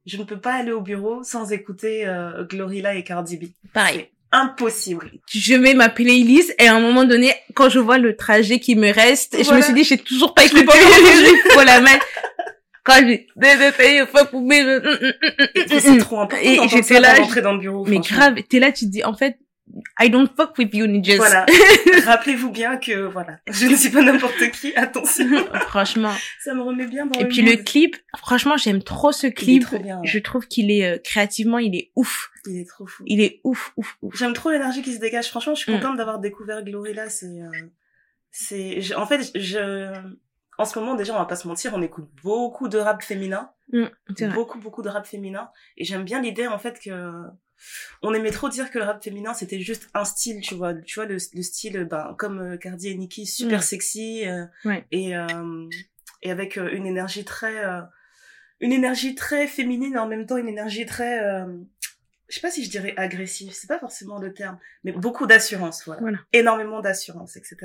Je 0.06 0.16
ne 0.16 0.24
peux 0.24 0.40
pas 0.40 0.54
aller 0.54 0.72
au 0.72 0.80
bureau 0.80 1.22
sans 1.22 1.52
écouter 1.52 2.06
euh, 2.06 2.44
Glorilla 2.44 2.94
et 2.94 3.04
Cardi 3.04 3.36
B. 3.36 3.44
pareil. 3.72 4.08
Impossible. 4.30 5.10
Je 5.26 5.54
mets 5.54 5.72
ma 5.72 5.88
playlist 5.88 6.54
et 6.58 6.68
à 6.68 6.76
un 6.76 6.80
moment 6.80 7.04
donné, 7.04 7.34
quand 7.54 7.70
je 7.70 7.78
vois 7.78 7.96
le 7.96 8.14
trajet 8.14 8.60
qui 8.60 8.76
me 8.76 8.92
reste, 8.92 9.42
je 9.42 9.54
me 9.54 9.62
suis 9.62 9.72
dit, 9.72 9.84
j'ai 9.84 9.96
toujours 9.96 10.34
pas 10.34 10.42
Je 10.42 10.54
écouté, 10.54 10.78
il 10.78 11.52
faut 11.52 11.62
la 11.64 11.80
mettre. 11.80 12.06
Quand 12.84 12.94
je 12.96 13.18
bébé 13.36 13.70
paye, 13.76 14.02
faut 14.06 14.24
pour 14.26 14.40
mes- 14.42 14.62
hum, 14.62 14.82
hum, 14.84 14.98
hum, 15.56 15.78
c'est 15.80 15.98
trop 15.98 16.20
important 16.20 16.42
Et 16.42 16.68
j'étais 16.68 17.00
là, 17.00 17.14
je- 17.22 17.40
dans 17.40 17.52
le 17.52 17.58
bureau. 17.60 17.84
Mais 17.86 17.98
grave, 17.98 18.36
t'es 18.48 18.58
là, 18.60 18.72
tu 18.72 18.86
te 18.86 18.90
dis, 18.90 19.04
en 19.04 19.14
fait, 19.14 19.38
I 20.00 20.08
don't 20.08 20.28
fuck 20.34 20.56
with 20.56 20.72
you, 20.74 20.86
just. 21.04 21.18
Voilà. 21.18 21.44
Rappelez-vous 22.06 22.50
bien 22.50 22.78
que, 22.78 23.00
voilà, 23.06 23.38
je 23.50 23.66
ne 23.66 23.76
suis 23.76 23.90
pas 23.90 24.00
n'importe 24.02 24.50
qui, 24.52 24.74
attention. 24.74 25.26
Franchement. 25.68 26.14
Ça 26.42 26.54
me 26.54 26.62
remet 26.62 26.86
bien 26.86 27.04
dans 27.04 27.20
Et 27.20 27.24
le 27.24 27.28
puis 27.28 27.42
le 27.42 27.56
clip, 27.56 27.94
franchement, 28.16 28.56
j'aime 28.56 28.82
trop 28.82 29.12
ce 29.12 29.26
Il 29.26 29.30
est 29.30 29.34
clip. 29.34 29.64
trop 29.64 29.78
bien. 29.78 30.00
Je 30.04 30.18
trouve 30.20 30.46
qu'il 30.48 30.70
est, 30.70 30.86
euh, 30.86 30.98
créativement, 30.98 31.58
il 31.58 31.74
est 31.76 31.90
ouf. 31.96 32.30
Il 32.46 32.58
est 32.60 32.64
trop 32.68 32.86
fou. 32.86 33.02
Il 33.06 33.20
est 33.20 33.40
ouf, 33.44 33.72
ouf, 33.76 33.98
ouf. 34.00 34.16
J'aime 34.16 34.32
trop 34.32 34.50
l'énergie 34.50 34.80
qui 34.80 34.94
se 34.94 35.00
dégage. 35.00 35.28
Franchement, 35.28 35.54
je 35.54 35.60
suis 35.60 35.72
Mm. 35.72 35.80
contente 35.80 35.96
d'avoir 35.98 36.18
découvert 36.18 36.64
Glorilla. 36.64 37.10
C'est, 37.10 37.26
euh, 37.26 37.50
c'est, 38.30 38.94
en 38.94 39.04
fait, 39.06 39.30
je, 39.34 39.92
en 40.58 40.64
ce 40.64 40.78
moment, 40.78 40.94
déjà, 40.94 41.14
on 41.14 41.18
va 41.18 41.24
pas 41.24 41.36
se 41.36 41.46
mentir, 41.48 41.72
on 41.74 41.82
écoute 41.82 42.08
beaucoup 42.22 42.68
de 42.68 42.78
rap 42.78 43.02
féminin. 43.02 43.50
Vrai. 43.72 43.90
Beaucoup, 44.34 44.58
beaucoup 44.58 44.82
de 44.82 44.88
rap 44.88 45.06
féminin. 45.06 45.50
Et 45.76 45.84
j'aime 45.84 46.04
bien 46.04 46.20
l'idée, 46.20 46.46
en 46.48 46.58
fait, 46.58 46.78
que, 46.80 47.12
on 48.02 48.12
aimait 48.14 48.30
trop 48.30 48.48
dire 48.48 48.70
que 48.70 48.78
le 48.78 48.84
rap 48.84 49.02
féminin, 49.02 49.34
c'était 49.34 49.60
juste 49.60 49.88
un 49.94 50.04
style, 50.04 50.40
tu 50.40 50.54
vois. 50.54 50.74
Tu 50.74 50.94
vois, 50.98 51.06
le, 51.06 51.16
le 51.34 51.42
style, 51.42 51.84
ben, 51.90 52.14
comme 52.18 52.40
euh, 52.40 52.56
Cardi 52.56 52.88
et 52.88 52.94
Nicki, 52.96 53.26
super 53.26 53.58
Mm. 53.60 53.62
sexy, 53.62 54.26
euh, 54.28 54.44
Ouais. 54.64 54.84
et, 54.90 55.16
euh, 55.16 55.68
et 56.22 56.30
avec 56.30 56.56
euh, 56.58 56.70
une 56.72 56.86
énergie 56.86 57.24
très, 57.24 57.54
une 58.60 58.72
énergie 58.72 59.14
très 59.14 59.46
féminine, 59.46 59.94
et 59.94 59.98
en 59.98 60.08
même 60.08 60.26
temps, 60.26 60.36
une 60.36 60.48
énergie 60.48 60.86
très, 60.86 61.22
euh, 61.22 61.46
je 62.28 62.34
sais 62.34 62.40
pas 62.40 62.50
si 62.50 62.64
je 62.64 62.70
dirais 62.70 62.94
agressive, 62.96 63.52
c'est 63.52 63.68
pas 63.68 63.78
forcément 63.78 64.18
le 64.18 64.34
terme, 64.34 64.58
mais 64.84 64.92
beaucoup 64.92 65.26
d'assurance, 65.26 65.84
voilà. 65.86 66.00
Voilà. 66.00 66.18
Énormément 66.32 66.80
d'assurance, 66.80 67.36
etc. 67.36 67.56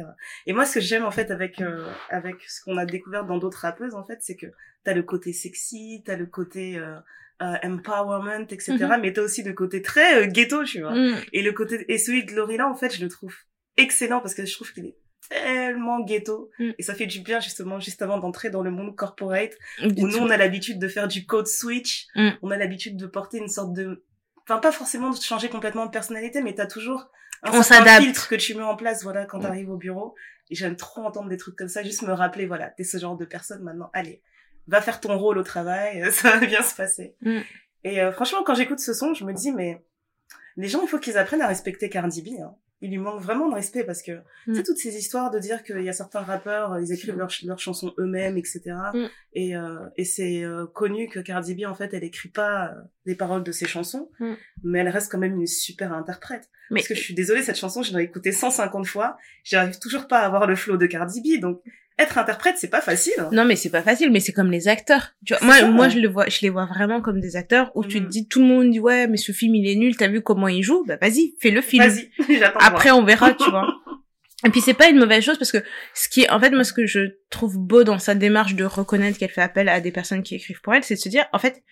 Et 0.45 0.54
moi, 0.54 0.65
ce 0.65 0.75
que 0.75 0.80
j'aime, 0.80 1.04
en 1.04 1.12
fait, 1.12 1.31
avec, 1.31 1.62
euh, 1.62 1.86
avec 2.10 2.42
ce 2.48 2.63
qu'on 2.63 2.77
a 2.77 2.86
découvert 2.86 3.25
dans 3.25 3.38
d'autres 3.38 3.60
rappeuses, 3.60 3.94
en 3.94 4.06
fait, 4.06 4.19
c'est 4.21 4.36
que 4.36 4.48
t'as 4.83 4.94
le 4.94 5.04
côté 5.04 5.33
sexy, 5.33 6.01
t'as 6.06 6.15
le 6.15 6.25
côté, 6.25 6.77
euh, 6.77 6.95
euh, 7.42 7.57
empowerment, 7.63 8.45
etc. 8.50 8.74
Mhm. 8.74 9.01
Mais 9.01 9.12
t'as 9.12 9.21
aussi 9.21 9.44
le 9.44 9.54
côté 9.54 9.81
très 9.81 10.24
euh, 10.24 10.27
ghetto, 10.27 10.63
tu 10.63 10.81
vois. 10.81 10.95
Mm. 10.95 11.15
Et 11.33 11.42
le 11.42 11.51
côté, 11.51 11.83
et 11.92 11.98
celui 11.98 12.24
de 12.24 12.31
Glorilla, 12.31 12.69
en 12.69 12.75
fait, 12.75 12.95
je 12.95 13.04
le 13.04 13.10
trouve 13.10 13.36
excellent 13.75 14.21
parce 14.21 14.33
que 14.33 14.45
je 14.45 14.54
trouve 14.54 14.71
qu'il 14.71 14.86
est 14.86 14.95
tellement 15.30 16.00
ghetto. 16.00 16.51
Mm. 16.60 16.71
Et 16.77 16.83
ça 16.83 16.94
fait 16.94 17.07
du 17.07 17.21
bien, 17.21 17.39
justement, 17.39 17.80
juste 17.80 18.01
avant 18.01 18.19
d'entrer 18.19 18.50
dans 18.50 18.62
le 18.62 18.71
monde 18.71 18.95
corporate, 18.95 19.57
où 19.81 20.07
nous, 20.07 20.18
on 20.18 20.30
a 20.30 20.38
l'habitude 20.38 20.79
de 20.79 20.88
faire 20.88 21.08
du 21.08 21.25
code 21.25 21.48
switch. 21.48 22.08
Mm. 22.15 22.29
On 22.43 22.51
a 22.51 22.58
l'habitude 22.58 22.98
de 22.98 23.08
porter 23.08 23.39
une 23.39 23.50
sorte 23.50 23.74
de, 23.74 24.05
enfin, 24.48 24.60
pas 24.60 24.72
forcément 24.72 25.10
de 25.10 25.22
changer 25.22 25.50
complètement 25.50 25.86
de 25.86 25.92
personnalité, 25.92 26.42
mais 26.42 26.56
t'as 26.56 26.68
toujours 26.68 27.10
un 27.44 27.52
On 27.54 27.64
certain 27.64 28.00
filtre 28.02 28.28
que 28.28 28.36
tu 28.36 28.56
mets 28.56 28.64
en 28.64 28.76
place, 28.76 29.04
voilà, 29.04 29.26
quand 29.26 29.40
t'arrives 29.40 29.70
au 29.70 29.78
bureau. 29.78 30.16
Et 30.50 30.56
j'aime 30.56 30.76
trop 30.76 31.02
entendre 31.02 31.30
des 31.30 31.38
trucs 31.38 31.56
comme 31.56 31.68
ça, 31.68 31.84
juste 31.84 32.04
me 32.04 32.14
rappeler, 32.14 32.46
voilà, 32.46 32.70
t'es 32.70 32.84
ce 32.84 32.98
genre 32.98 33.18
de 33.18 33.26
personne 33.26 33.64
maintenant. 33.64 33.90
Allez, 33.94 34.22
va 34.68 34.82
faire 34.82 35.00
ton 35.00 35.18
rôle 35.18 35.38
au 35.38 35.44
travail, 35.44 36.06
ça 36.12 36.38
va 36.38 36.46
bien 36.46 36.62
se 36.64 36.76
passer. 36.76 37.16
Mm. 37.22 37.40
Et 37.86 38.02
euh, 38.02 38.12
franchement, 38.12 38.44
quand 38.44 38.56
j'écoute 38.56 38.80
ce 38.80 38.94
son, 38.94 39.14
je 39.14 39.26
me 39.26 39.34
dis, 39.34 39.52
mais 39.52 39.84
les 40.56 40.68
gens, 40.68 40.82
il 40.82 40.88
faut 40.88 41.00
qu'ils 41.00 41.18
apprennent 41.18 41.42
à 41.42 41.48
respecter 41.48 41.90
Cardi 41.90 42.22
B. 42.22 42.40
Hein. 42.42 42.56
Il 42.82 42.89
lui 42.89 42.98
manque 42.98 43.22
vraiment 43.22 43.48
de 43.50 43.56
respect 43.56 43.86
parce 43.86 44.01
que, 44.01 44.12
tu 44.44 44.51
Mm. 44.51 44.56
sais, 44.56 44.63
toutes 44.63 44.77
ces 44.77 44.98
histoires 44.98 45.32
de 45.32 45.39
dire 45.39 45.63
qu'il 45.63 45.82
y 45.82 45.88
a 45.88 45.94
certains 45.94 46.20
rappeurs, 46.22 46.77
ils 46.80 46.92
écrivent 46.92 47.15
leurs, 47.18 47.32
leurs 47.46 47.60
chansons 47.60 47.94
eux-mêmes, 47.98 48.38
etc. 48.38 48.62
Mm. 48.94 49.06
Et, 49.34 49.56
euh, 49.56 49.80
et 49.96 50.03
c'est 50.03 50.44
euh, 50.44 50.65
connu 50.68 51.08
que 51.08 51.20
Cardi 51.22 51.56
B, 51.56 51.65
en 51.65 51.74
fait, 51.75 51.94
elle 51.94 52.03
écrit 52.03 52.27
pas 52.30 52.68
euh, 52.72 52.82
les 53.06 53.15
paroles 53.15 53.44
de 53.44 53.51
ses 53.53 53.68
chansons, 53.68 54.10
Mm. 54.20 54.34
mais 54.63 54.80
elle 54.80 54.89
reste 54.89 55.10
quand 55.12 55.18
même 55.20 55.39
une 55.39 55.48
super 55.48 55.94
interprète. 55.94 56.50
Mais 56.72 56.80
Parce 56.80 56.89
que 56.89 56.96
je 56.96 57.01
suis 57.01 57.13
désolée, 57.13 57.42
cette 57.44 57.58
chanson, 57.58 57.84
je 57.84 57.96
l'ai 57.98 58.03
écoutée 58.03 58.32
150 58.32 58.86
fois, 58.88 59.18
j'arrive 59.44 59.80
toujours 59.80 60.08
pas 60.08 60.20
à 60.20 60.25
avoir 60.25 60.46
le 60.48 60.56
flow 60.56 60.75
de 60.75 60.86
Cardi 60.86 61.22
B, 61.22 61.39
donc 61.39 61.62
être 62.00 62.18
interprète, 62.18 62.56
c'est 62.58 62.70
pas 62.70 62.82
facile. 62.82 63.14
hein. 63.20 63.30
Non, 63.32 63.46
mais 63.46 63.56
c'est 63.56 63.70
pas 63.70 63.82
facile, 63.82 64.12
mais 64.12 64.20
c'est 64.20 64.32
comme 64.34 64.52
les 64.52 64.68
acteurs. 64.68 65.14
Tu 65.26 65.34
vois, 65.34 65.46
moi, 65.46 65.56
ça, 65.60 65.68
moi, 65.68 65.86
ouais. 65.86 65.92
je 65.92 66.00
le 66.00 66.08
vois, 66.08 66.28
je 66.28 66.40
les 66.42 66.50
vois 66.50 66.66
vraiment 66.66 67.02
comme 67.02 67.20
des 67.20 67.36
acteurs 67.36 67.72
où 67.76 67.84
tu 67.84 68.00
te 68.00 68.04
Mhm. 68.04 68.10
dis, 68.10 68.28
tout 68.28 68.40
le 68.42 68.46
monde 68.48 68.72
dit, 68.72 68.80
ouais, 68.80 69.08
mais 69.08 69.18
ce 69.18 69.32
film, 69.32 69.56
il 69.56 69.70
est 69.70 69.76
nul, 69.76 69.96
t'as 69.96 70.08
vu 70.08 70.22
comment 70.22 70.48
il 70.48 70.64
joue? 70.64 70.84
Bah, 70.88 70.98
vas-y, 71.02 71.36
fais 71.40 71.52
le 71.52 71.62
film. 71.62 71.84
Vas-y, 71.84 72.10
j'attends 72.40 72.60
Après, 72.60 72.92
on 72.92 73.04
verra, 73.04 73.34
tu 73.34 73.48
vois. 73.50 73.68
Et 74.46 74.50
puis, 74.50 74.60
c'est 74.60 74.74
pas 74.74 74.90
une 74.90 74.98
mauvaise 74.98 75.24
chose 75.24 75.38
parce 75.38 75.52
que 75.52 75.60
ce 75.94 76.10
qui 76.10 76.22
est, 76.24 76.30
en 76.30 76.40
fait, 76.40 76.50
moi, 76.50 76.64
ce 76.66 76.74
que 76.74 76.86
je 76.86 77.00
trouve 77.30 77.58
beau 77.58 77.84
dans 77.84 78.00
sa 78.00 78.14
démarche 78.16 78.56
de 78.56 78.66
reconnaître 78.66 79.18
qu'elle 79.18 79.30
fait 79.30 79.42
appel 79.42 79.70
à 79.70 79.80
des 79.80 79.92
personnes 79.92 80.22
qui 80.24 80.36
écrivent 80.36 80.62
pour 80.62 80.74
elle, 80.74 80.84
c'est 80.84 80.96
de 80.96 81.00
se 81.00 81.08
dire, 81.10 81.26
en 81.32 81.40
fait, 81.40 81.64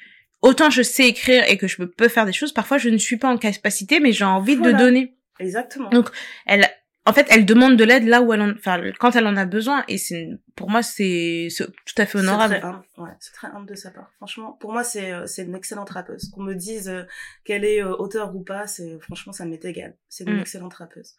autant 0.41 0.69
je 0.69 0.81
sais 0.81 1.07
écrire 1.07 1.43
et 1.49 1.57
que 1.57 1.67
je 1.67 1.83
peux 1.83 2.07
faire 2.07 2.25
des 2.25 2.31
choses, 2.33 2.53
parfois 2.53 2.77
je 2.77 2.89
ne 2.89 2.97
suis 2.97 3.17
pas 3.17 3.27
en 3.27 3.37
capacité, 3.37 3.99
mais 3.99 4.11
j'ai 4.13 4.23
envie 4.23 4.55
Voilà. 4.55 4.73
de 4.73 4.77
donner. 4.77 5.15
Exactement. 5.39 5.89
Donc, 5.89 6.09
elle, 6.45 6.65
en 7.05 7.13
fait, 7.13 7.25
elle 7.31 7.45
demande 7.45 7.77
de 7.77 7.83
l'aide 7.83 8.05
là 8.07 8.21
où 8.21 8.31
elle 8.31 8.41
en, 8.41 8.51
enfin, 8.51 8.79
quand 8.99 9.15
elle 9.15 9.25
en 9.25 9.35
a 9.35 9.45
besoin. 9.45 9.83
Et 9.87 9.97
c'est, 9.97 10.29
pour 10.55 10.69
moi, 10.69 10.83
c'est, 10.83 11.47
c'est 11.49 11.65
tout 11.65 11.95
à 11.97 12.05
fait 12.05 12.19
honorable. 12.19 12.53
C'est 12.53 12.59
très 12.61 12.69
humble, 12.69 12.85
ouais, 12.97 13.09
c'est 13.19 13.33
très 13.33 13.47
humble 13.47 13.67
de 13.69 13.75
sa 13.75 13.89
part. 13.91 14.11
Franchement, 14.17 14.57
pour 14.59 14.71
moi, 14.71 14.83
c'est 14.83 15.11
euh, 15.11 15.25
c'est 15.25 15.43
une 15.43 15.55
excellente 15.55 15.89
rappeuse. 15.89 16.29
Qu'on 16.29 16.43
me 16.43 16.53
dise 16.53 16.89
euh, 16.89 17.03
qu'elle 17.43 17.65
est 17.65 17.81
euh, 17.83 17.95
auteur 17.95 18.35
ou 18.35 18.43
pas, 18.43 18.67
c'est 18.67 18.99
franchement, 18.99 19.33
ça 19.33 19.45
m'est 19.45 19.63
égal. 19.65 19.95
C'est 20.09 20.25
une 20.25 20.35
Mm. 20.37 20.41
excellente 20.41 20.73
rappeuse. 20.75 21.15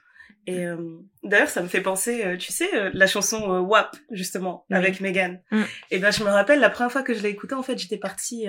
Et 0.47 0.65
euh, 0.67 0.77
d'ailleurs, 1.25 1.49
ça 1.49 1.63
me 1.63 1.69
fait 1.69 1.81
penser, 1.83 2.37
tu 2.39 2.53
sais, 2.53 2.69
la 2.95 3.07
chanson 3.07 3.61
WAP, 3.61 3.97
justement, 4.13 4.65
Oui. 4.71 4.77
avec 4.77 5.01
Megan. 5.01 5.41
Mm. 5.51 5.63
Et 5.91 5.99
ben, 5.99 6.11
je 6.13 6.23
me 6.25 6.31
rappelle, 6.31 6.61
la 6.61 6.71
première 6.71 6.91
fois 6.93 7.03
que 7.03 7.13
je 7.13 7.23
l'ai 7.23 7.29
écoutée, 7.31 7.55
en 7.55 7.63
fait, 7.63 7.77
j'étais 7.79 7.99
partie... 7.99 8.47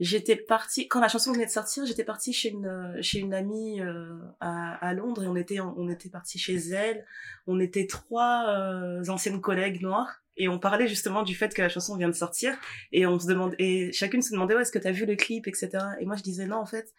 J'étais 0.00 0.36
partie 0.36 0.86
quand 0.86 1.00
la 1.00 1.08
chanson 1.08 1.32
venait 1.32 1.46
de 1.46 1.50
sortir, 1.50 1.84
j'étais 1.84 2.04
partie 2.04 2.32
chez 2.32 2.50
une 2.50 2.96
chez 3.00 3.18
une 3.18 3.34
amie 3.34 3.80
euh, 3.80 4.16
à, 4.38 4.74
à 4.86 4.94
Londres 4.94 5.24
et 5.24 5.26
on 5.26 5.34
était 5.36 5.58
on 5.60 5.88
était 5.88 6.08
parti 6.08 6.38
chez 6.38 6.56
elle. 6.70 7.04
On 7.48 7.58
était 7.58 7.86
trois 7.88 8.44
euh, 8.48 9.02
anciennes 9.08 9.40
collègues 9.40 9.82
noires 9.82 10.22
et 10.36 10.48
on 10.48 10.60
parlait 10.60 10.86
justement 10.86 11.24
du 11.24 11.34
fait 11.34 11.52
que 11.52 11.62
la 11.62 11.68
chanson 11.68 11.96
vient 11.96 12.08
de 12.08 12.14
sortir 12.14 12.56
et 12.92 13.06
on 13.06 13.18
se 13.18 13.26
demande 13.26 13.56
et 13.58 13.90
chacune 13.92 14.22
se 14.22 14.32
demandait 14.32 14.54
ouais 14.54 14.62
est-ce 14.62 14.70
que 14.70 14.78
t'as 14.78 14.92
vu 14.92 15.04
le 15.04 15.16
clip 15.16 15.48
etc. 15.48 15.70
Et 16.00 16.06
moi 16.06 16.14
je 16.14 16.22
disais 16.22 16.46
non 16.46 16.58
en 16.58 16.66
fait 16.66 16.92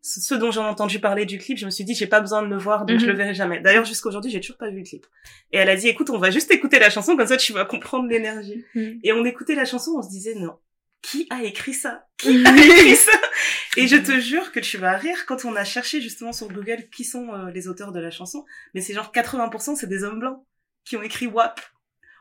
ce 0.00 0.34
dont 0.34 0.50
j'ai 0.50 0.60
entendu 0.60 0.98
parler 0.98 1.26
du 1.26 1.38
clip, 1.38 1.58
je 1.58 1.66
me 1.66 1.70
suis 1.70 1.84
dit 1.84 1.94
j'ai 1.94 2.06
pas 2.06 2.20
besoin 2.20 2.40
de 2.42 2.46
le 2.46 2.56
voir 2.56 2.86
donc 2.86 2.98
je 3.00 3.04
Mhm. 3.04 3.10
le 3.10 3.16
verrai 3.18 3.34
jamais. 3.34 3.60
D'ailleurs 3.60 3.84
jusqu'à 3.84 4.08
aujourd'hui 4.08 4.30
j'ai 4.30 4.40
toujours 4.40 4.56
pas 4.58 4.70
vu 4.70 4.78
le 4.78 4.84
clip. 4.84 5.06
Et 5.52 5.58
elle 5.58 5.68
a 5.68 5.74
dit 5.76 5.88
écoute 5.88 6.08
on 6.08 6.18
va 6.18 6.30
juste 6.30 6.50
écouter 6.52 6.78
la 6.78 6.88
chanson 6.88 7.16
comme 7.16 7.26
ça 7.26 7.36
tu 7.36 7.52
vas 7.52 7.64
comprendre 7.64 8.08
l'énergie. 8.08 8.64
Mhm. 8.76 9.00
Et 9.02 9.12
on 9.12 9.24
écoutait 9.24 9.56
la 9.56 9.64
chanson 9.64 9.94
on 9.98 10.02
se 10.02 10.08
disait 10.08 10.36
non 10.36 10.56
qui 11.04 11.26
a 11.30 11.42
écrit 11.42 11.74
ça? 11.74 12.06
Qui 12.16 12.44
a 12.46 12.56
écrit 12.56 12.96
ça? 12.96 13.12
Et 13.76 13.86
je 13.86 13.96
te 13.96 14.18
jure 14.20 14.52
que 14.52 14.60
tu 14.60 14.78
vas 14.78 14.96
rire 14.96 15.26
quand 15.26 15.44
on 15.44 15.54
a 15.54 15.64
cherché 15.64 16.00
justement 16.00 16.32
sur 16.32 16.48
Google 16.48 16.88
qui 16.90 17.04
sont 17.04 17.32
euh, 17.32 17.50
les 17.50 17.68
auteurs 17.68 17.92
de 17.92 18.00
la 18.00 18.10
chanson, 18.10 18.44
mais 18.72 18.80
c'est 18.80 18.94
genre 18.94 19.12
80% 19.14 19.76
c'est 19.76 19.86
des 19.86 20.02
hommes 20.02 20.18
blancs 20.18 20.42
qui 20.84 20.96
ont 20.96 21.02
écrit 21.02 21.26
WAP. 21.26 21.60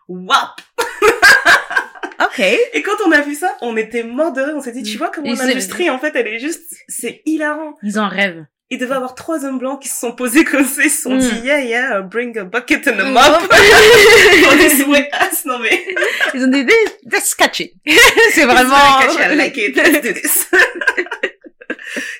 WAP 0.10 0.62
Ok. 2.20 2.40
Et 2.40 2.82
quand 2.82 2.98
on 3.06 3.12
a 3.12 3.22
vu 3.22 3.36
ça, 3.36 3.56
on 3.62 3.78
était 3.78 4.04
mort 4.04 4.34
de 4.34 4.42
rire, 4.42 4.56
on 4.56 4.62
s'est 4.62 4.72
dit 4.72 4.84
tu 4.84 4.98
vois 4.98 5.10
comment 5.10 5.34
l'industrie 5.34 5.90
en 5.90 6.00
fait 6.00 6.16
elle 6.16 6.28
est 6.28 6.40
juste, 6.40 6.76
c'est 6.88 7.22
hilarant. 7.26 7.76
Ils 7.84 8.00
en 8.00 8.10
rêvent. 8.10 8.46
Il 8.74 8.80
devait 8.80 8.94
y 8.94 8.98
avoir 8.98 9.14
trois 9.14 9.46
hommes 9.46 9.60
blancs 9.60 9.82
qui 9.84 9.88
se 9.88 10.00
sont 10.00 10.14
posés 10.14 10.44
comme 10.44 10.66
ça, 10.66 10.82
ils 10.84 10.90
se 10.90 11.04
sont 11.04 11.14
Mm. 11.16 11.20
dit 11.20 11.40
yeah 11.44 11.60
yeah, 11.62 12.02
bring 12.02 12.36
a 12.40 12.44
bucket 12.44 12.88
and 12.88 12.98
a 13.00 13.04
Mm. 13.04 13.12
mop. 13.14 13.42
on 14.52 14.58
est 14.58 14.70
sous 14.70 14.92
les 14.92 15.08
as, 15.12 15.46
non 15.46 15.60
mais. 15.60 15.86
Ils 16.34 16.44
ont 16.44 16.48
dit, 16.48 16.66
that's 17.10 17.36
catchy. 17.36 17.74
c'est 18.32 18.46
vraiment... 18.46 18.76
It's 19.02 19.16
very 19.16 19.18
catchy, 19.18 19.34
I 19.34 19.36
like 19.38 19.58
it, 19.58 19.76
let's 19.76 20.02
do 20.02 20.14
this. 20.14 20.50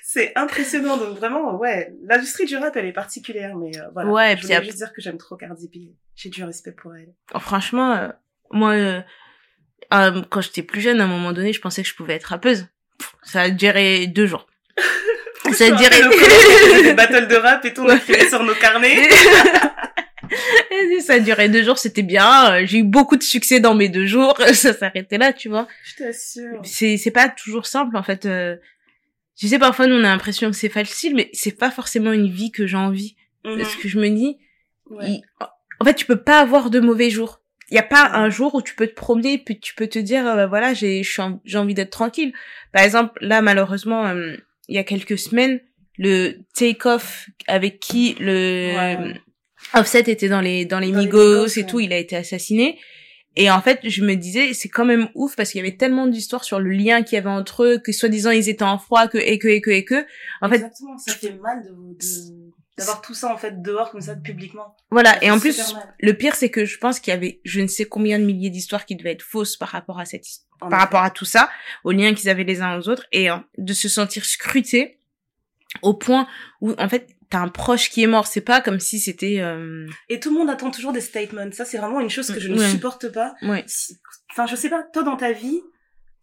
c'est 0.04 0.32
impressionnant, 0.36 0.98
donc 0.98 1.18
vraiment, 1.18 1.56
ouais, 1.58 1.92
l'industrie 2.08 2.46
du 2.46 2.56
rap, 2.58 2.76
elle 2.76 2.86
est 2.86 2.94
particulière, 2.94 3.56
mais 3.56 3.76
euh, 3.80 3.86
voilà. 3.94 4.10
Ouais, 4.12 4.38
je 4.38 4.44
voulais 4.44 4.64
juste 4.64 4.78
dire 4.78 4.94
que 4.94 5.02
j'aime 5.02 5.18
trop 5.18 5.36
Cardi 5.36 5.68
B. 5.68 5.96
J'ai 6.16 6.30
du 6.30 6.44
respect 6.44 6.72
pour 6.74 6.96
elle. 6.96 7.14
Franchement, 7.40 7.94
euh, 7.94 8.10
moi, 8.52 8.74
euh, 8.74 9.02
euh, 9.94 10.22
quand 10.30 10.42
j'étais 10.42 10.62
plus 10.62 10.82
jeune, 10.82 11.02
à 11.02 11.06
un 11.06 11.08
moment 11.08 11.32
donné, 11.32 11.52
je 11.52 11.62
pensais 11.62 11.82
que 11.82 11.90
je 11.90 11.96
pouvais 11.96 12.14
être 12.14 12.26
rappeuse. 12.26 12.68
Pff, 13.00 13.16
Ça 13.24 13.42
a 13.42 13.50
duré 13.50 14.06
deux 14.06 14.28
jours. 14.28 14.46
Ça 15.52 15.52
faisait 15.52 15.72
des 16.84 16.94
battles 16.94 17.28
de 17.28 17.36
rap 17.36 17.64
et 17.66 17.74
tout, 17.74 17.84
on 17.84 17.96
écrivait 17.96 18.28
sur 18.30 18.44
nos 18.44 18.56
carnets. 18.56 19.10
ça 21.06 21.14
a 21.14 21.20
duré 21.20 21.50
deux 21.50 21.64
jours, 21.64 21.78
c'était 21.78 22.02
bien. 22.02 22.54
Euh, 22.54 22.66
J'ai 22.66 22.80
eu 22.80 22.84
beaucoup 22.84 23.18
de 23.18 23.24
succès 23.24 23.60
dans 23.60 23.76
mes 23.76 23.90
deux 23.90 24.06
jours. 24.06 24.36
Ça 24.54 24.74
s'arrêtait 24.74 25.18
là, 25.18 25.34
tu 25.34 25.50
vois. 25.50 25.68
Je 25.84 25.96
t'assure. 26.04 26.62
C'est 26.64 26.98
c'est 26.98 27.12
pas 27.12 27.30
toujours 27.30 27.66
simple 27.66 27.98
en 27.98 28.04
fait. 28.04 28.26
Euh, 28.26 28.56
tu 29.38 29.48
sais, 29.48 29.60
parfois 29.60 29.88
nous 29.88 29.96
on 29.96 30.00
a 30.04 30.10
l'impression 30.10 30.50
que 30.50 30.56
c'est 30.56 30.70
facile, 30.70 31.16
mais 31.16 31.30
c'est 31.34 31.58
pas 31.58 31.72
forcément 31.72 32.12
une 32.14 32.30
vie 32.30 32.52
que 32.52 32.66
j'ai 32.68 32.78
envie. 32.78 33.16
Mhm. 33.46 33.58
Parce 33.60 33.76
que 33.76 33.88
je 33.88 34.00
me 34.00 34.08
dis, 34.10 34.38
Ouais. 34.90 35.06
il- 35.08 35.22
en 35.80 35.86
fait, 35.86 35.96
tu 35.96 36.06
peux 36.06 36.22
pas 36.22 36.40
avoir 36.40 36.70
de 36.70 36.80
mauvais 36.80 37.10
jours. 37.10 37.42
Il 37.70 37.76
y 37.76 37.80
a 37.80 37.84
pas 37.84 38.12
un 38.14 38.30
jour 38.30 38.56
où 38.56 38.62
tu 38.62 38.76
peux 38.76 38.88
te 38.88 38.94
promener 38.94 39.38
puis 39.38 39.60
tu 39.60 39.74
peux 39.74 39.88
te 39.88 39.98
dire 40.00 40.26
euh, 40.28 40.36
bah, 40.36 40.48
voilà, 40.48 40.74
j'ai 40.74 41.02
j'ai 41.04 41.58
envie 41.58 41.74
d'être 41.74 41.90
tranquille. 41.90 42.34
Par 42.72 42.84
exemple, 42.84 43.14
là 43.22 43.42
malheureusement 43.42 44.06
euh, 44.08 44.36
il 44.68 44.76
y 44.76 44.78
a 44.80 44.84
quelques 44.84 45.18
semaines, 45.18 45.60
le 45.98 46.38
Take 46.56 46.88
Off 46.88 47.30
avec 47.48 47.80
qui 47.80 48.16
le 48.20 48.76
Ouais. 48.76 49.14
Offset 49.74 50.10
était 50.12 50.28
dans 50.30 50.42
les 50.42 50.66
dans 50.66 50.80
les 50.80 50.92
Dans 50.92 51.00
les 51.00 51.06
Migos 51.06 51.48
et 51.48 51.62
ouais. 51.62 51.66
tout, 51.66 51.80
il 51.80 51.94
a 51.94 51.98
été 51.98 52.16
assassiné. 52.16 52.78
Et 53.36 53.50
en 53.50 53.62
fait, 53.62 53.80
je 53.84 54.04
me 54.04 54.14
disais, 54.16 54.54
c'est 54.54 54.70
quand 54.70 54.86
même 54.86 55.10
ouf 55.16 55.36
parce 55.36 55.52
qu'il 55.52 55.60
y 55.60 55.68
avait 55.68 55.76
tellement 55.76 56.06
d'histoires 56.06 56.44
sur 56.44 56.60
le 56.60 56.70
lien 56.70 57.02
qu'il 57.02 57.16
y 57.16 57.20
avait 57.20 57.30
entre 57.30 57.64
eux, 57.64 57.78
que 57.80 57.92
soi-disant 57.92 58.30
ils 58.30 58.48
étaient 58.48 58.64
en 58.64 58.78
froid, 58.78 59.08
que 59.08 59.18
et 59.18 59.40
que 59.40 59.48
et 59.48 59.60
que 59.62 59.72
et 59.72 59.84
que. 59.86 60.06
En 60.42 60.50
fait, 60.50 60.56
Exactement, 60.58 60.98
ça 61.00 61.14
fait 61.14 61.34
mal 61.42 61.64
de, 61.64 61.70
de- 61.70 62.53
d'avoir 62.78 63.02
tout 63.02 63.14
ça, 63.14 63.32
en 63.34 63.38
fait, 63.38 63.62
dehors, 63.62 63.92
comme 63.92 64.02
ça, 64.02 64.16
publiquement. 64.16 64.76
voilà. 64.92 65.12
Ça 65.14 65.20
Et 65.22 65.32
en 65.32 65.40
plus, 65.40 65.76
le 66.00 66.14
pire, 66.14 66.36
c'est 66.36 66.50
que 66.50 66.66
je 66.66 66.78
pense 66.78 67.00
qu'il 67.00 67.12
y 67.12 67.16
avait 67.16 67.40
je 67.46 67.62
ne 67.62 67.68
sais 67.68 67.86
combien 67.86 68.18
de 68.20 68.26
milliers 68.26 68.50
d'histoires 68.50 68.86
qui 68.86 68.96
devaient 68.96 69.12
être 69.12 69.22
fausses 69.22 69.58
par 69.58 69.70
rapport 69.70 70.00
à 70.00 70.06
cette 70.06 70.26
En 70.62 70.70
par 70.70 70.70
effet. 70.70 70.78
rapport 70.86 71.04
à 71.04 71.10
tout 71.12 71.26
ça, 71.26 71.50
aux 71.84 71.92
liens 71.92 72.14
qu'ils 72.14 72.30
avaient 72.30 72.44
les 72.44 72.62
uns 72.62 72.78
aux 72.80 72.90
autres, 72.90 73.06
et 73.12 73.30
euh, 73.30 73.38
de 73.58 73.74
se 73.74 73.88
sentir 73.90 74.26
scruté 74.26 75.00
au 75.82 75.94
point 75.96 76.28
où 76.62 76.74
en 76.78 76.88
fait 76.90 77.08
t'as 77.30 77.40
un 77.40 77.48
proche 77.48 77.90
qui 77.90 78.04
est 78.04 78.08
mort. 78.08 78.28
C'est 78.28 78.42
pas 78.42 78.62
comme 78.62 78.80
si 78.80 79.00
c'était 79.00 79.40
euh... 79.40 79.88
Et 80.10 80.20
tout 80.20 80.30
le 80.32 80.38
monde 80.38 80.50
attend 80.52 80.70
toujours 80.70 80.94
des 80.94 81.02
statements. 81.02 81.52
Ça, 81.52 81.66
c'est 81.66 81.80
vraiment 81.80 82.00
une 82.00 82.10
chose 82.12 82.32
que 82.32 82.40
je 82.40 82.48
ne 82.48 82.60
Ouais. 82.60 82.70
supporte 82.70 83.12
pas. 83.12 83.34
ouais. 83.42 83.66
Enfin, 84.32 84.46
je 84.48 84.56
sais 84.56 84.70
pas, 84.70 84.84
toi, 84.94 85.02
dans 85.04 85.16
ta 85.18 85.32
vie, 85.32 85.62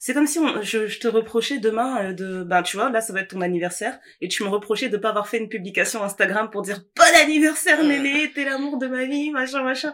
c'est 0.03 0.15
comme 0.15 0.27
si 0.27 0.39
on, 0.39 0.63
je, 0.63 0.87
je 0.87 0.99
te 0.99 1.07
reprochais 1.07 1.59
demain 1.59 2.07
euh, 2.07 2.13
de, 2.15 2.43
ben, 2.43 2.63
tu 2.63 2.79
vois, 2.79 2.89
là, 2.91 3.03
ça 3.03 3.13
va 3.13 3.21
être 3.21 3.29
ton 3.29 3.43
anniversaire, 3.43 3.99
et 4.23 4.29
tu 4.29 4.43
me 4.43 4.49
reprochais 4.49 4.89
de 4.89 4.97
pas 4.97 5.11
avoir 5.11 5.29
fait 5.29 5.37
une 5.39 5.51
publication 5.51 6.03
Instagram 6.03 6.49
pour 6.51 6.63
dire 6.63 6.83
bon 6.97 7.21
anniversaire, 7.23 7.85
Mémé, 7.85 8.33
t'es 8.35 8.45
l'amour 8.47 8.79
de 8.79 8.87
ma 8.87 9.05
vie, 9.05 9.31
machin, 9.31 9.63
machin. 9.63 9.93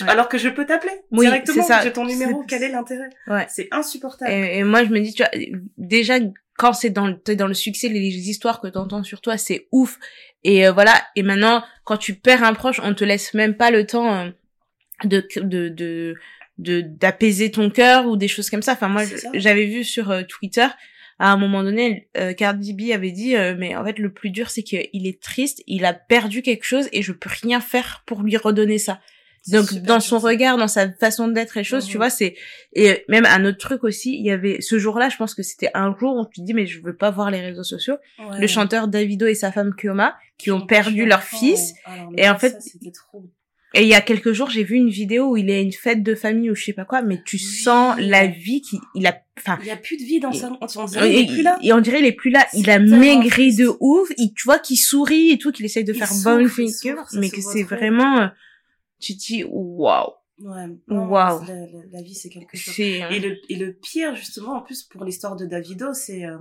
Ouais. 0.00 0.08
Alors 0.08 0.28
que 0.28 0.36
je 0.36 0.50
peux 0.50 0.66
t'appeler 0.66 0.92
Oui, 1.10 1.24
directement, 1.24 1.66
j'ai 1.82 1.92
ton 1.94 2.04
numéro, 2.04 2.42
C'est- 2.42 2.46
quel 2.46 2.62
est 2.62 2.68
l'intérêt? 2.72 3.08
Ouais. 3.26 3.46
C'est 3.48 3.68
insupportable. 3.70 4.30
Et, 4.30 4.58
et 4.58 4.64
moi, 4.64 4.84
je 4.84 4.90
me 4.90 5.00
dis, 5.00 5.14
tu 5.14 5.22
vois, 5.22 5.30
déjà, 5.78 6.16
quand 6.58 6.74
c'est 6.74 6.90
dans 6.90 7.06
le, 7.06 7.18
t'es 7.18 7.34
dans 7.36 7.46
le 7.48 7.54
succès, 7.54 7.88
les, 7.88 8.00
les 8.00 8.28
histoires 8.28 8.60
que 8.60 8.66
t'entends 8.68 9.02
sur 9.02 9.22
toi, 9.22 9.38
c'est 9.38 9.66
ouf. 9.72 9.98
Et 10.44 10.66
euh, 10.66 10.72
voilà. 10.72 10.92
Et 11.16 11.22
maintenant, 11.22 11.64
quand 11.84 11.96
tu 11.96 12.14
perds 12.16 12.44
un 12.44 12.52
proche, 12.52 12.80
on 12.84 12.92
te 12.94 13.02
laisse 13.04 13.32
même 13.32 13.56
pas 13.56 13.70
le 13.70 13.86
temps 13.86 14.12
euh, 14.14 14.30
de, 15.04 15.26
de, 15.36 15.68
de, 15.70 16.14
de, 16.58 16.80
d'apaiser 16.80 17.50
ton 17.50 17.70
cœur 17.70 18.06
ou 18.06 18.16
des 18.16 18.28
choses 18.28 18.50
comme 18.50 18.62
ça. 18.62 18.72
Enfin, 18.72 18.88
moi, 18.88 19.02
j'avais 19.34 19.66
vu 19.66 19.84
sur 19.84 20.10
euh, 20.10 20.22
Twitter, 20.22 20.66
à 21.20 21.32
un 21.32 21.36
moment 21.36 21.62
donné, 21.64 22.08
euh, 22.16 22.32
Cardi 22.32 22.74
B 22.74 22.92
avait 22.92 23.10
dit, 23.12 23.36
euh, 23.36 23.54
mais 23.58 23.74
en 23.76 23.84
fait, 23.84 23.98
le 23.98 24.12
plus 24.12 24.30
dur, 24.30 24.50
c'est 24.50 24.62
qu'il 24.62 25.06
est 25.06 25.20
triste, 25.20 25.62
il 25.66 25.84
a 25.84 25.92
perdu 25.92 26.42
quelque 26.42 26.64
chose 26.64 26.88
et 26.92 27.02
je 27.02 27.12
peux 27.12 27.30
rien 27.42 27.60
faire 27.60 28.02
pour 28.06 28.22
lui 28.22 28.36
redonner 28.36 28.78
ça. 28.78 29.00
Donc 29.52 29.72
dans 29.72 30.00
son 30.00 30.18
regard, 30.18 30.58
dans 30.58 30.68
sa 30.68 30.90
façon 30.92 31.28
d'être 31.28 31.56
et 31.56 31.64
choses, 31.64 31.86
tu 31.86 31.92
Mhm. 31.92 31.98
vois, 31.98 32.10
c'est 32.10 32.34
et 32.74 33.04
même 33.08 33.24
un 33.24 33.44
autre 33.46 33.56
truc 33.56 33.82
aussi, 33.82 34.14
il 34.18 34.26
y 34.26 34.30
avait 34.30 34.60
ce 34.60 34.78
jour-là, 34.78 35.08
je 35.08 35.16
pense 35.16 35.34
que 35.34 35.42
c'était 35.42 35.70
un 35.74 35.96
jour 35.98 36.16
où 36.16 36.26
tu 36.26 36.40
te 36.40 36.44
dis 36.46 36.52
mais 36.54 36.66
je 36.66 36.82
veux 36.82 36.94
pas 36.94 37.10
voir 37.10 37.30
les 37.30 37.40
réseaux 37.40 37.62
sociaux. 37.62 37.96
Ouais. 38.18 38.40
Le 38.40 38.46
chanteur 38.46 38.88
Davido 38.88 39.26
et 39.26 39.34
sa 39.34 39.50
femme 39.50 39.74
Kioma 39.80 40.16
qui 40.36 40.50
ont 40.50 40.66
perdu 40.66 41.06
leur 41.06 41.22
fils 41.22 41.72
Alors, 41.86 42.12
Et 42.18 42.28
en 42.28 42.36
fait, 42.36 42.58
trop. 42.92 43.24
Et 43.74 43.82
il 43.82 43.88
y 43.88 43.94
a 43.94 44.00
quelques 44.00 44.32
jours, 44.32 44.48
j'ai 44.50 44.64
vu 44.64 44.76
une 44.76 44.88
vidéo 44.88 45.30
où 45.32 45.36
il 45.36 45.50
est 45.50 45.58
à 45.58 45.60
une 45.60 45.72
fête 45.72 46.02
de 46.02 46.14
famille 46.14 46.50
ou 46.50 46.54
je 46.54 46.64
sais 46.64 46.72
pas 46.72 46.84
quoi, 46.84 47.02
mais 47.02 47.20
tu 47.24 47.36
Oui. 47.36 47.42
sens 47.42 47.96
la 47.98 48.26
vie 48.26 48.62
qui 48.62 48.78
il 48.94 49.06
a 49.06 49.16
enfin 49.38 49.58
Il 49.60 49.66
y 49.66 49.70
a 49.70 49.76
plus 49.76 49.96
de 49.96 50.02
vie 50.02 50.20
dans 50.20 50.32
sa, 50.32 50.50
on 50.76 50.84
dirait 50.86 51.12
et, 51.14 51.20
est 51.20 51.26
plus 51.26 51.42
là. 51.42 51.58
et 51.62 51.72
on 51.72 51.80
dirait 51.80 52.00
il 52.00 52.06
est 52.06 52.12
plus 52.12 52.30
là, 52.30 52.46
il 52.54 52.68
a 52.70 52.78
maigri 52.78 53.54
de 53.54 53.68
ouf, 53.80 54.08
il, 54.16 54.32
tu 54.34 54.44
vois 54.44 54.58
qu'il 54.58 54.78
sourit 54.78 55.30
et 55.32 55.38
tout, 55.38 55.52
qu'il 55.52 55.64
essaye 55.66 55.84
de 55.84 55.92
Il 55.92 55.98
faire 55.98 56.10
bonne 56.24 56.42
il 56.42 56.48
figure, 56.48 57.04
mais 57.14 57.28
que 57.30 57.40
c'est 57.40 57.62
vraiment 57.62 58.18
euh, 58.20 58.26
tu 59.00 59.16
te 59.16 59.20
dis 59.20 59.44
waouh, 59.46 60.12
Ouais. 60.40 60.66
Non, 60.86 61.06
Waouh. 61.08 61.40
La, 61.46 61.54
la- 61.54 61.66
la 61.92 62.02
vie, 62.02 62.14
c'est 62.14 62.28
quelque 62.28 62.56
chose. 62.56 62.78
Et 62.78 63.18
le, 63.18 63.36
et 63.48 63.56
le 63.56 63.72
pire, 63.72 64.14
justement, 64.14 64.54
en 64.58 64.60
plus, 64.62 64.84
pour 64.84 65.04
l'histoire 65.04 65.34
de 65.34 65.46
Davido, 65.46 65.92
c'est... 65.94 66.24
euh, 66.24 66.36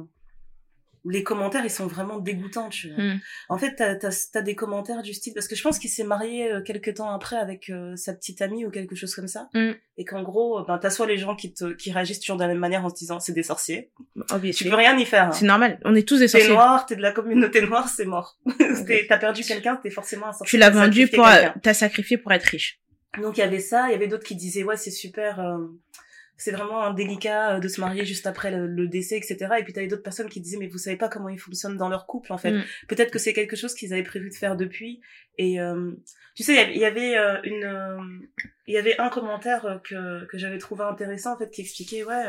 les 1.06 1.24
commentaires, 1.24 1.64
ils 1.64 1.70
sont 1.70 1.88
vraiment 1.88 2.18
dégoûtants, 2.18 2.70
tu 2.70 2.94
vois. 2.94 3.04
Hmm. 3.04 3.20
En 3.50 3.58
fait, 3.58 3.76
t'as 3.76 3.96
as, 4.34 4.42
des 4.42 4.56
commentaires 4.56 5.02
du 5.02 5.14
style... 5.14 5.34
Parce 5.34 5.48
que 5.48 5.56
je 5.56 5.64
pense 5.64 5.80
qu'il 5.80 5.90
s'est 5.90 6.04
marié 6.04 6.52
euh, 6.52 6.62
quelques 6.62 6.96
temps 6.96 7.10
après 7.12 7.38
avec 7.38 7.70
euh, 7.70 7.96
sa 7.96 8.14
petite 8.14 8.42
amie 8.42 8.66
ou 8.66 8.72
quelque 8.72 8.96
chose 8.96 9.14
comme 9.16 9.28
ça. 9.28 9.50
Hmm. 9.54 9.72
Et 9.98 10.06
qu'en 10.06 10.24
gros, 10.24 10.60
euh, 10.60 10.64
ben, 10.68 10.78
t'as 10.78 10.90
soit 10.90 11.08
les 11.08 11.18
gens 11.18 11.36
qui, 11.36 11.54
te, 11.54 11.74
qui 11.74 11.92
réagissent 11.92 12.20
toujours 12.20 12.38
de 12.38 12.42
la 12.42 12.48
même 12.50 12.58
manière 12.60 12.84
en 12.86 12.90
se 12.90 12.96
disant 12.96 13.20
«c'est 13.22 13.34
des 13.34 13.44
sorciers 13.44 13.92
Tu 14.28 14.34
obviously. 14.36 14.70
peux 14.70 14.76
rien 14.76 14.98
y 14.98 15.06
faire. 15.06 15.28
hein. 15.28 15.32
C'est 15.32 15.46
normal, 15.46 15.80
on 15.86 15.96
est 15.96 16.08
tous 16.08 16.18
des 16.20 16.26
T'es 16.26 16.40
sorciers. 16.40 16.50
noir, 16.54 16.86
t'es 16.86 16.96
de 16.96 17.02
la 17.02 17.12
communauté 17.12 17.62
noire, 17.62 17.88
c'est 17.90 18.06
mort. 18.06 18.38
T'es- 18.88 19.06
T'as 19.08 19.18
perdu 19.18 19.44
quelqu'un, 19.44 19.78
t'es 19.78 19.90
forcément 19.90 20.28
un 20.28 20.34
sorcier. 20.34 20.48
Tu 20.50 20.58
l'as 20.58 20.70
vendu 20.70 21.08
pour, 21.08 21.26
quelqu'un. 21.26 21.54
t'as 21.64 21.74
sacrifié 21.74 22.18
pour 22.18 22.32
être 22.34 22.44
riche. 22.46 22.80
Donc 23.22 23.38
il 23.38 23.40
y 23.40 23.44
avait 23.44 23.60
ça, 23.60 23.88
il 23.88 23.94
y 23.94 23.96
avait 23.96 24.08
d'autres 24.08 24.26
qui 24.26 24.36
disaient 24.36 24.64
ouais 24.64 24.78
c'est 24.78 24.92
super, 24.92 25.40
euh, 25.40 25.58
c'est 26.38 26.52
vraiment 26.52 26.84
indélicat 26.84 27.56
euh, 27.56 27.60
de 27.60 27.68
se 27.68 27.82
marier 27.82 28.06
juste 28.06 28.28
après 28.28 28.52
le, 28.52 28.68
le 28.68 28.88
décès, 28.88 29.18
etc. 29.18 29.38
Et 29.60 29.64
puis 29.64 29.74
t'avais 29.74 29.88
d'autres 29.88 30.04
personnes 30.04 30.30
qui 30.30 30.40
disaient 30.40 30.58
mais 30.58 30.68
vous 30.68 30.78
savez 30.78 30.96
pas 30.96 31.10
comment 31.10 31.30
ils 31.30 31.40
fonctionnent 31.40 31.78
dans 31.78 31.90
leur 31.90 32.06
couple 32.06 32.32
en 32.32 32.38
fait. 32.38 32.52
Mm. 32.52 32.64
Peut-être 32.88 33.12
que 33.12 33.20
c'est 33.20 33.34
quelque 33.34 33.56
chose 33.56 33.74
qu'ils 33.74 33.94
avaient 33.94 34.04
prévu 34.04 34.30
de 34.30 34.36
faire 34.36 34.56
depuis. 34.56 35.02
Et 35.38 35.60
euh, 35.60 35.92
tu 36.36 36.44
sais 36.44 36.72
il 36.74 36.80
y 36.80 36.86
avait- 36.86 37.12
il 37.12 37.18
euh, 37.18 37.42
une, 37.44 37.64
euh, 37.64 37.98
il 38.68 38.74
y 38.74 38.78
avait 38.78 39.00
un 39.00 39.10
commentaire 39.10 39.82
que 39.84 40.26
que 40.26 40.38
j'avais 40.38 40.58
trouvé 40.60 40.84
intéressant 40.84 41.34
en 41.34 41.38
fait 41.38 41.50
qui 41.50 41.62
expliquait 41.62 42.04
ouais 42.04 42.24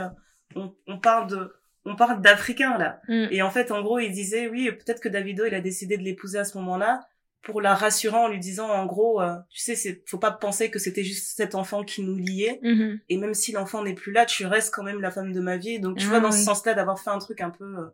on, 0.56 0.74
on 0.86 0.98
parle 0.98 1.28
de 1.28 1.52
on 1.84 1.96
parle 1.96 2.20
d'Africains 2.20 2.76
là. 2.78 3.00
Mm. 3.08 3.26
Et 3.30 3.42
en 3.42 3.50
fait, 3.50 3.70
en 3.70 3.82
gros, 3.82 3.98
il 3.98 4.12
disait, 4.12 4.46
oui, 4.48 4.70
peut-être 4.70 5.00
que 5.00 5.08
Davido, 5.08 5.46
il 5.46 5.54
a 5.54 5.60
décidé 5.60 5.96
de 5.96 6.02
l'épouser 6.02 6.38
à 6.38 6.44
ce 6.44 6.58
moment-là 6.58 7.00
pour 7.48 7.60
la 7.60 7.74
rassurer 7.74 8.16
en 8.16 8.28
lui 8.28 8.38
disant, 8.38 8.68
en 8.70 8.86
gros, 8.86 9.20
euh, 9.20 9.34
tu 9.50 9.60
sais, 9.60 9.74
c'est, 9.74 10.02
faut 10.06 10.18
pas 10.18 10.30
penser 10.30 10.70
que 10.70 10.78
c'était 10.78 11.02
juste 11.02 11.34
cet 11.36 11.54
enfant 11.54 11.82
qui 11.82 12.02
nous 12.02 12.16
liait. 12.16 12.60
Mhm. 12.62 13.00
Et 13.08 13.16
même 13.16 13.34
si 13.34 13.52
l'enfant 13.52 13.82
n'est 13.82 13.94
plus 13.94 14.12
là, 14.12 14.26
tu 14.26 14.46
restes 14.46 14.72
quand 14.72 14.82
même 14.82 15.00
la 15.00 15.10
femme 15.10 15.32
de 15.32 15.40
ma 15.40 15.56
vie. 15.56 15.80
Donc, 15.80 15.96
tu 15.98 16.04
Ah 16.06 16.10
vois, 16.10 16.20
dans 16.20 16.30
oui. 16.30 16.38
ce 16.38 16.44
sens-là, 16.44 16.74
d'avoir 16.74 17.00
fait 17.00 17.10
un 17.10 17.18
truc 17.18 17.40
un 17.40 17.50
peu 17.50 17.64
euh, 17.78 17.86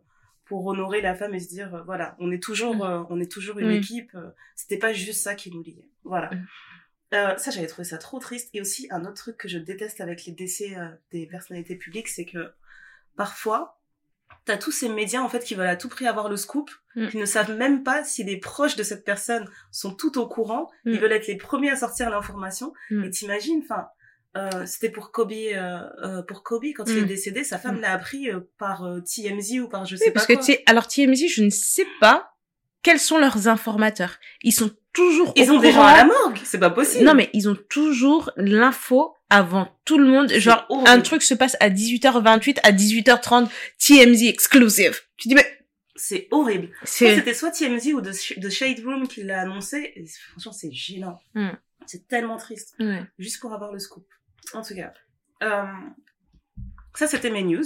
pour 0.45 0.65
honorer 0.67 1.01
la 1.01 1.15
femme 1.15 1.33
et 1.33 1.39
se 1.39 1.47
dire, 1.47 1.73
euh, 1.73 1.81
voilà, 1.83 2.15
on 2.19 2.31
est 2.31 2.43
toujours, 2.43 2.75
Mm. 2.75 3.07
on 3.09 3.19
est 3.19 3.31
toujours 3.31 3.57
une 3.59 3.69
Mm. 3.69 3.81
équipe. 3.81 4.11
euh, 4.15 4.29
C'était 4.55 4.77
pas 4.77 4.93
juste 4.93 5.21
ça 5.23 5.35
qui 5.35 5.49
nous 5.51 5.63
liait. 5.63 5.85
Voilà. 6.03 6.29
Mm. 6.31 6.45
Ça, 7.37 7.49
j'avais 7.51 7.67
trouvé 7.67 7.85
ça 7.85 7.97
trop 7.97 8.19
triste. 8.19 8.49
Et 8.53 8.59
aussi, 8.61 8.87
un 8.91 9.01
autre 9.05 9.13
truc 9.13 9.37
que 9.37 9.47
je 9.47 9.57
déteste 9.57 10.01
avec 10.01 10.25
les 10.25 10.33
décès 10.33 10.75
des 11.11 11.27
personnalités 11.27 11.75
publiques, 11.77 12.09
c'est 12.09 12.25
que 12.25 12.51
parfois, 13.15 13.79
t'as 14.45 14.57
tous 14.57 14.71
ces 14.71 14.89
médias, 14.89 15.21
en 15.21 15.29
fait, 15.29 15.43
qui 15.43 15.55
veulent 15.55 15.67
à 15.67 15.75
tout 15.75 15.89
prix 15.89 16.07
avoir 16.07 16.29
le 16.29 16.37
scoop, 16.37 16.69
Mm. 16.95 17.07
qui 17.09 17.17
ne 17.17 17.25
savent 17.25 17.51
même 17.57 17.83
pas 17.83 18.03
si 18.05 18.23
les 18.23 18.37
proches 18.37 18.75
de 18.77 18.83
cette 18.83 19.03
personne 19.03 19.49
sont 19.71 19.91
tout 19.93 20.17
au 20.17 20.27
courant. 20.27 20.69
Mm. 20.85 20.91
Ils 20.91 20.99
veulent 20.99 21.11
être 21.11 21.27
les 21.27 21.35
premiers 21.35 21.71
à 21.71 21.75
sortir 21.75 22.09
l'information. 22.09 22.71
Mm. 22.89 23.03
Et 23.03 23.09
t'imagines, 23.09 23.61
enfin, 23.63 23.87
euh, 24.37 24.65
c'était 24.65 24.89
pour 24.89 25.11
Kobe, 25.11 25.31
euh, 25.33 25.79
euh, 26.03 26.21
pour 26.21 26.43
Kobe, 26.43 26.65
quand 26.75 26.85
il 26.87 26.95
Mm. 27.01 27.03
est 27.03 27.07
décédé, 27.07 27.43
sa 27.43 27.57
femme 27.57 27.77
Mm. 27.77 27.81
l'a 27.81 27.91
appris 27.93 28.29
euh, 28.29 28.39
par 28.57 28.85
euh, 28.85 29.01
TMZ 29.01 29.59
ou 29.61 29.67
par 29.67 29.85
je 29.85 29.95
sais 29.97 30.05
Oui, 30.05 30.11
pas 30.11 30.25
parce 30.25 30.27
que 30.27 30.33
quoi. 30.53 30.55
alors 30.67 30.87
TMZ, 30.87 31.27
je 31.27 31.43
ne 31.43 31.49
sais 31.49 31.87
pas 31.99 32.31
quels 32.83 32.99
sont 32.99 33.17
leurs 33.17 33.47
informateurs. 33.47 34.17
Ils 34.43 34.51
sont 34.53 34.69
toujours 34.93 35.33
Ils 35.35 35.49
au 35.51 35.55
ont 35.55 35.59
des 35.59 35.71
gens 35.71 35.83
à 35.83 35.97
la 35.97 36.05
morgue, 36.05 36.39
c'est 36.43 36.59
pas 36.59 36.69
possible. 36.69 37.03
Non, 37.03 37.13
mais 37.15 37.29
ils 37.33 37.49
ont 37.49 37.57
toujours 37.67 38.31
l'info 38.37 39.14
avant 39.29 39.75
tout 39.85 39.97
le 39.97 40.05
monde. 40.05 40.31
Genre, 40.31 40.65
un 40.85 41.01
truc 41.01 41.21
se 41.23 41.33
passe 41.33 41.57
à 41.59 41.69
18h28, 41.69 42.59
à 42.63 42.71
18h30, 42.71 43.49
TMZ 43.79 44.23
exclusive. 44.23 44.99
Tu 45.17 45.27
dis, 45.27 45.35
mais 45.35 45.59
C'est 45.95 46.27
horrible. 46.31 46.69
C'était 46.83 47.33
soit 47.33 47.51
TMZ 47.51 47.93
ou 47.93 48.01
The, 48.01 48.11
The 48.39 48.49
Shade 48.49 48.83
Room 48.85 49.07
qui 49.07 49.23
l'a 49.23 49.41
annoncé. 49.41 49.93
Et 49.95 50.05
franchement, 50.31 50.51
c'est 50.51 50.71
gênant. 50.71 51.19
Mm. 51.33 51.49
C'est 51.85 52.07
tellement 52.07 52.37
triste. 52.37 52.75
Juste 53.19 53.39
pour 53.39 53.53
avoir 53.53 53.71
le 53.71 53.79
scoop. 53.79 54.05
En 54.53 54.61
tout 54.61 54.75
cas. 54.75 54.93
Euh, 55.43 55.63
ça, 56.95 57.07
c'était 57.07 57.29
mes 57.29 57.43
news. 57.43 57.65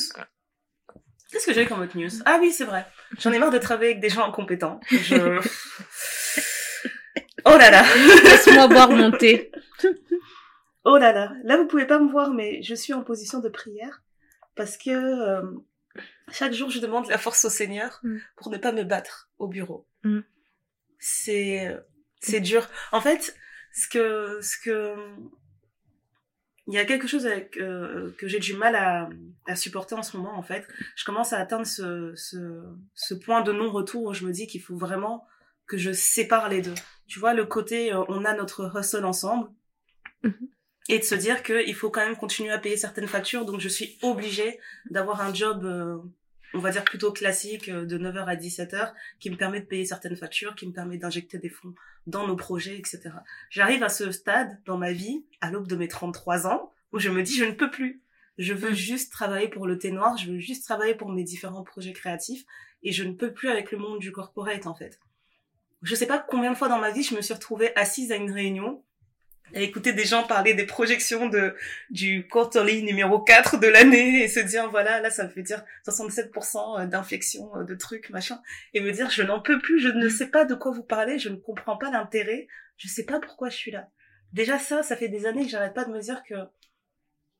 Qu'est-ce 1.31 1.45
que 1.45 1.53
j'ai 1.53 1.67
comme 1.67 1.81
autre 1.81 1.95
news? 1.95 2.09
Ah 2.25 2.39
oui, 2.41 2.51
c'est 2.51 2.63
vrai. 2.63 2.85
J'en 3.19 3.31
ai 3.31 3.37
marre 3.37 3.51
de 3.51 3.59
travailler 3.59 3.91
avec 3.91 4.01
des 4.01 4.09
gens 4.09 4.27
incompétents. 4.27 4.79
Je... 4.89 5.15
oh 7.45 7.57
là 7.57 7.69
là 7.69 7.83
Laisse-moi 8.23 8.67
boire 8.67 8.89
mon 8.89 9.11
thé. 9.11 9.51
Oh 10.91 10.97
là 10.97 11.11
là, 11.11 11.31
là 11.43 11.55
vous 11.57 11.67
pouvez 11.67 11.85
pas 11.85 11.99
me 11.99 12.09
voir, 12.09 12.33
mais 12.33 12.63
je 12.63 12.73
suis 12.73 12.93
en 12.93 13.03
position 13.03 13.39
de 13.41 13.49
prière 13.49 14.01
parce 14.55 14.75
que 14.75 14.89
euh, 14.89 15.43
chaque 16.31 16.53
jour 16.53 16.71
je 16.71 16.79
demande 16.79 17.07
la 17.09 17.19
force 17.19 17.45
au 17.45 17.49
Seigneur 17.49 17.99
Mm. 18.01 18.17
pour 18.37 18.49
ne 18.49 18.57
pas 18.57 18.71
me 18.71 18.83
battre 18.83 19.29
au 19.37 19.47
bureau. 19.47 19.87
Mm. 20.03 20.21
C'est 20.97 21.77
c'est 22.21 22.39
dur. 22.39 22.67
En 22.91 23.01
fait, 23.01 23.35
ce 23.71 23.87
que 23.87 24.39
ce 24.41 24.57
que 24.63 24.95
il 26.65 26.73
y 26.73 26.79
a 26.79 26.85
quelque 26.85 27.07
chose 27.07 27.27
avec, 27.27 27.57
euh, 27.57 28.11
que 28.17 28.27
j'ai 28.27 28.39
du 28.39 28.55
mal 28.55 28.75
à, 28.75 29.09
à 29.47 29.55
supporter 29.55 29.93
en 29.95 30.03
ce 30.03 30.17
moment 30.17 30.35
en 30.37 30.43
fait. 30.43 30.67
Je 30.95 31.05
commence 31.05 31.33
à 31.33 31.37
atteindre 31.37 31.67
ce 31.67 32.13
ce, 32.15 32.63
ce 32.95 33.13
point 33.13 33.41
de 33.41 33.51
non-retour 33.51 34.03
où 34.05 34.13
je 34.13 34.25
me 34.25 34.31
dis 34.31 34.47
qu'il 34.47 34.61
faut 34.61 34.75
vraiment 34.77 35.27
que 35.67 35.77
je 35.77 35.91
sépare 35.91 36.49
les 36.49 36.63
deux. 36.63 36.75
Tu 37.07 37.19
vois 37.19 37.35
le 37.35 37.45
côté 37.45 37.93
euh, 37.93 38.03
on 38.07 38.25
a 38.25 38.33
notre 38.33 38.75
hustle 38.75 39.05
ensemble 39.05 39.49
et 40.89 40.97
de 40.99 41.03
se 41.03 41.15
dire 41.15 41.43
qu'il 41.43 41.75
faut 41.75 41.91
quand 41.91 42.05
même 42.05 42.17
continuer 42.17 42.51
à 42.51 42.57
payer 42.57 42.75
certaines 42.75 43.07
factures. 43.07 43.45
Donc, 43.45 43.61
je 43.61 43.69
suis 43.69 43.97
obligée 44.01 44.59
d'avoir 44.89 45.21
un 45.21 45.33
job, 45.33 45.63
euh, 45.63 45.97
on 46.55 46.59
va 46.59 46.71
dire 46.71 46.83
plutôt 46.83 47.11
classique, 47.13 47.69
euh, 47.69 47.85
de 47.85 47.97
9h 47.97 48.25
à 48.25 48.35
17h, 48.35 48.93
qui 49.19 49.29
me 49.29 49.37
permet 49.37 49.61
de 49.61 49.65
payer 49.65 49.85
certaines 49.85 50.15
factures, 50.15 50.55
qui 50.55 50.67
me 50.67 50.73
permet 50.73 50.97
d'injecter 50.97 51.37
des 51.37 51.49
fonds 51.49 51.75
dans 52.07 52.27
nos 52.27 52.35
projets, 52.35 52.75
etc. 52.75 53.11
J'arrive 53.51 53.83
à 53.83 53.89
ce 53.89 54.11
stade 54.11 54.59
dans 54.65 54.77
ma 54.77 54.91
vie, 54.91 55.23
à 55.41 55.51
l'aube 55.51 55.67
de 55.67 55.75
mes 55.75 55.87
33 55.87 56.47
ans, 56.47 56.73
où 56.91 56.97
je 56.97 57.09
me 57.09 57.21
dis, 57.21 57.35
je 57.35 57.45
ne 57.45 57.51
peux 57.51 57.69
plus. 57.69 58.01
Je 58.39 58.53
veux 58.53 58.71
Mm. 58.71 58.75
juste 58.75 59.11
travailler 59.11 59.47
pour 59.47 59.67
le 59.67 59.77
thé 59.77 59.91
noir, 59.91 60.17
je 60.17 60.31
veux 60.31 60.39
juste 60.39 60.63
travailler 60.63 60.95
pour 60.95 61.09
mes 61.11 61.23
différents 61.23 61.63
projets 61.63 61.93
créatifs, 61.93 62.45
et 62.81 62.91
je 62.91 63.03
ne 63.03 63.13
peux 63.13 63.31
plus 63.31 63.49
avec 63.49 63.71
le 63.71 63.77
monde 63.77 63.99
du 63.99 64.11
corporate, 64.11 64.65
en 64.65 64.73
fait. 64.73 64.99
Je 65.83 65.93
sais 65.93 66.07
pas 66.07 66.17
combien 66.17 66.51
de 66.51 66.57
fois 66.57 66.67
dans 66.67 66.79
ma 66.79 66.89
vie 66.89 67.03
je 67.03 67.15
me 67.15 67.21
suis 67.21 67.33
retrouvée 67.33 67.75
assise 67.75 68.11
à 68.11 68.15
une 68.15 68.31
réunion 68.31 68.83
à 69.55 69.61
écouter 69.61 69.93
des 69.93 70.05
gens 70.05 70.23
parler 70.23 70.53
des 70.53 70.65
projections 70.65 71.27
de 71.27 71.55
du 71.89 72.27
quarterly 72.27 72.83
numéro 72.83 73.19
4 73.19 73.59
de 73.59 73.67
l'année 73.67 74.23
et 74.23 74.27
se 74.27 74.39
dire 74.39 74.69
voilà 74.69 74.99
là 75.01 75.09
ça 75.09 75.25
me 75.25 75.29
fait 75.29 75.41
dire 75.41 75.63
67% 75.87 76.87
d'infection 76.87 77.55
euh, 77.55 77.63
de 77.63 77.75
trucs 77.75 78.09
machin 78.09 78.41
et 78.73 78.81
me 78.81 78.91
dire 78.91 79.09
je 79.09 79.23
n'en 79.23 79.39
peux 79.39 79.59
plus 79.59 79.79
je 79.79 79.89
ne 79.89 80.09
sais 80.09 80.27
pas 80.27 80.45
de 80.45 80.55
quoi 80.55 80.71
vous 80.71 80.83
parlez 80.83 81.19
je 81.19 81.29
ne 81.29 81.35
comprends 81.35 81.77
pas 81.77 81.91
l'intérêt 81.91 82.47
je 82.77 82.87
sais 82.87 83.03
pas 83.03 83.19
pourquoi 83.19 83.49
je 83.49 83.57
suis 83.57 83.71
là. 83.71 83.89
Déjà 84.33 84.57
ça 84.57 84.83
ça 84.83 84.95
fait 84.95 85.09
des 85.09 85.25
années 85.25 85.43
que 85.43 85.49
j'arrête 85.49 85.73
pas 85.73 85.85
de 85.85 85.91
me 85.91 85.99
dire 85.99 86.23
que 86.23 86.35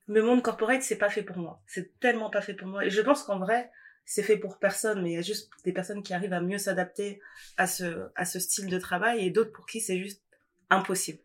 le 0.08 0.24
monde 0.24 0.42
corporate 0.42 0.82
c'est 0.82 0.98
pas 0.98 1.10
fait 1.10 1.24
pour 1.24 1.38
moi. 1.38 1.62
C'est 1.68 2.00
tellement 2.00 2.30
pas 2.30 2.42
fait 2.42 2.54
pour 2.54 2.68
moi. 2.68 2.86
Et 2.86 2.90
je 2.90 3.02
pense 3.02 3.24
qu'en 3.24 3.40
vrai 3.40 3.72
c'est 4.06 4.24
fait 4.24 4.38
pour 4.38 4.58
personne 4.58 5.02
mais 5.04 5.12
il 5.12 5.16
y 5.16 5.18
a 5.18 5.22
juste 5.22 5.50
des 5.64 5.72
personnes 5.72 6.04
qui 6.04 6.14
arrivent 6.14 6.34
à 6.34 6.42
mieux 6.42 6.58
s'adapter 6.58 7.22
à 7.58 7.68
ce 7.68 8.10
à 8.16 8.26
ce 8.26 8.40
style 8.40 8.68
de 8.68 8.80
travail 8.80 9.26
et 9.26 9.30
d'autres 9.30 9.52
pour 9.52 9.66
qui 9.66 9.82
c'est 9.82 10.00
juste 10.00 10.24
impossible 10.70 11.20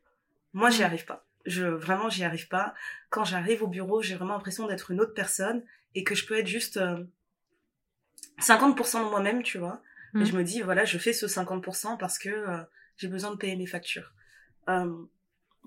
moi, 0.55 0.71
j'y 0.71 0.83
arrive 0.83 1.05
pas. 1.05 1.27
Je 1.45 1.65
vraiment, 1.65 2.09
j'y 2.09 2.25
arrive 2.25 2.49
pas. 2.49 2.75
Quand 3.11 3.25
j'arrive 3.25 3.63
au 3.63 3.67
bureau, 3.67 4.01
j'ai 4.01 4.15
vraiment 4.15 4.33
l'impression 4.33 4.67
d'être 4.67 4.91
une 4.91 5.01
autre 5.01 5.13
personne 5.13 5.63
et 5.95 6.05
que 6.05 6.15
je 6.15 6.27
peux 6.27 6.39
être 6.39 6.47
juste 6.47 6.79
euh, 6.79 7.05
50% 8.41 9.05
de 9.05 9.11
moi-même, 9.11 9.43
tu 9.43 9.59
vois. 9.59 9.83
Et 10.21 10.25
je 10.25 10.37
me 10.37 10.45
dis, 10.45 10.61
voilà, 10.63 10.85
je 10.85 10.97
fais 10.97 11.13
ce 11.13 11.27
50% 11.27 11.99
parce 11.99 12.21
que 12.21 12.29
euh, 12.29 12.63
j'ai 12.97 13.09
besoin 13.09 13.33
de 13.33 13.37
payer 13.37 13.57
mes 13.57 13.67
factures. 13.67 14.13
Euh, 14.69 14.95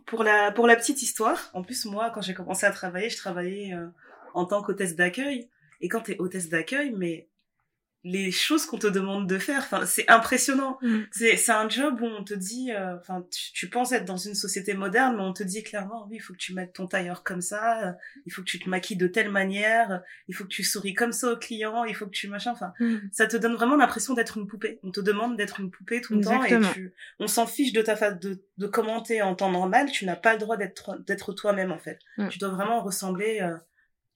pour 0.05 0.23
la 0.23 0.53
pour 0.53 0.67
la 0.67 0.77
petite 0.77 1.01
histoire, 1.01 1.49
en 1.53 1.63
plus 1.63 1.83
moi, 1.83 2.11
quand 2.11 2.21
j'ai 2.21 2.33
commencé 2.33 2.65
à 2.65 2.71
travailler, 2.71 3.09
je 3.09 3.17
travaillais 3.17 3.73
euh, 3.73 3.87
en 4.33 4.45
tant 4.45 4.61
qu'hôtesse 4.61 4.95
d'accueil. 4.95 5.49
Et 5.81 5.89
quand 5.89 6.01
t'es 6.01 6.17
hôtesse 6.17 6.47
d'accueil, 6.47 6.93
mais 6.95 7.27
les 8.03 8.31
choses 8.31 8.65
qu'on 8.65 8.77
te 8.77 8.87
demande 8.87 9.27
de 9.27 9.37
faire, 9.37 9.59
enfin, 9.59 9.85
c'est 9.85 10.09
impressionnant. 10.09 10.77
Mm. 10.81 10.99
C'est, 11.11 11.49
un 11.49 11.67
job 11.67 11.99
où 12.01 12.05
on 12.05 12.23
te 12.23 12.33
dit, 12.33 12.71
euh, 12.71 12.95
enfin, 12.97 13.25
tu, 13.31 13.51
tu 13.53 13.69
penses 13.69 13.91
être 13.91 14.05
dans 14.05 14.17
une 14.17 14.35
société 14.35 14.73
moderne, 14.75 15.15
mais 15.17 15.23
on 15.23 15.33
te 15.33 15.43
dit 15.43 15.63
clairement, 15.63 16.07
oui, 16.09 16.17
il 16.17 16.19
faut 16.19 16.33
que 16.33 16.37
tu 16.37 16.53
mettes 16.53 16.73
ton 16.73 16.87
tailleur 16.87 17.23
comme 17.23 17.41
ça, 17.41 17.87
euh, 17.87 17.91
il 18.25 18.31
faut 18.31 18.41
que 18.41 18.47
tu 18.47 18.59
te 18.59 18.69
maquilles 18.69 18.97
de 18.97 19.07
telle 19.07 19.29
manière, 19.29 19.91
euh, 19.91 19.97
il 20.27 20.35
faut 20.35 20.43
que 20.43 20.49
tu 20.49 20.63
souris 20.63 20.93
comme 20.93 21.11
ça 21.11 21.33
aux 21.33 21.37
clients, 21.37 21.83
il 21.83 21.95
faut 21.95 22.05
que 22.05 22.11
tu 22.11 22.27
machin, 22.27 22.51
enfin, 22.51 22.73
Mm. 22.79 22.97
ça 23.11 23.27
te 23.27 23.37
donne 23.37 23.55
vraiment 23.55 23.75
l'impression 23.75 24.13
d'être 24.13 24.37
une 24.37 24.47
poupée. 24.47 24.79
On 24.83 24.91
te 24.91 24.99
demande 24.99 25.37
d'être 25.37 25.59
une 25.59 25.71
poupée 25.71 26.01
tout 26.01 26.15
le 26.15 26.23
temps 26.23 26.43
et 26.43 26.59
tu, 26.73 26.93
on 27.19 27.27
s'en 27.27 27.47
fiche 27.47 27.73
de 27.73 27.81
ta 27.81 27.95
face 27.95 28.19
de, 28.19 28.43
de 28.57 28.67
commenter 28.67 29.21
en 29.21 29.35
temps 29.35 29.51
normal, 29.51 29.91
tu 29.91 30.05
n'as 30.05 30.15
pas 30.15 30.33
le 30.33 30.39
droit 30.39 30.57
d'être, 30.57 30.97
d'être 31.05 31.33
toi-même, 31.33 31.71
en 31.71 31.79
fait. 31.79 31.99
Tu 32.29 32.39
dois 32.39 32.49
vraiment 32.49 32.81
ressembler, 32.81 33.41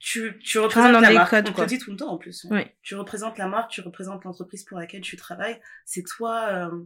tu, 0.02 0.40
tu 0.40 0.58
dans 0.58 0.64
représentes 0.64 1.02
la 1.02 1.14
marque. 1.14 1.30
codes, 1.30 1.50
on 1.50 1.54
te 1.54 1.62
le 1.62 1.68
dit 1.68 1.78
tout 1.78 1.92
le 1.92 1.98
temps, 1.98 2.12
en 2.12 2.18
plus. 2.18 2.48
Oui. 2.50 2.62
Tu 2.82 2.96
représentes 2.96 3.38
la 3.38 3.48
marque, 3.48 3.70
tu 3.70 3.82
représentes 3.82 4.24
l'entreprise 4.24 4.64
pour 4.64 4.80
laquelle 4.80 5.02
tu 5.02 5.16
travailles. 5.16 5.62
C'est 5.86 6.02
toi 6.04 6.48
euh, 6.50 6.84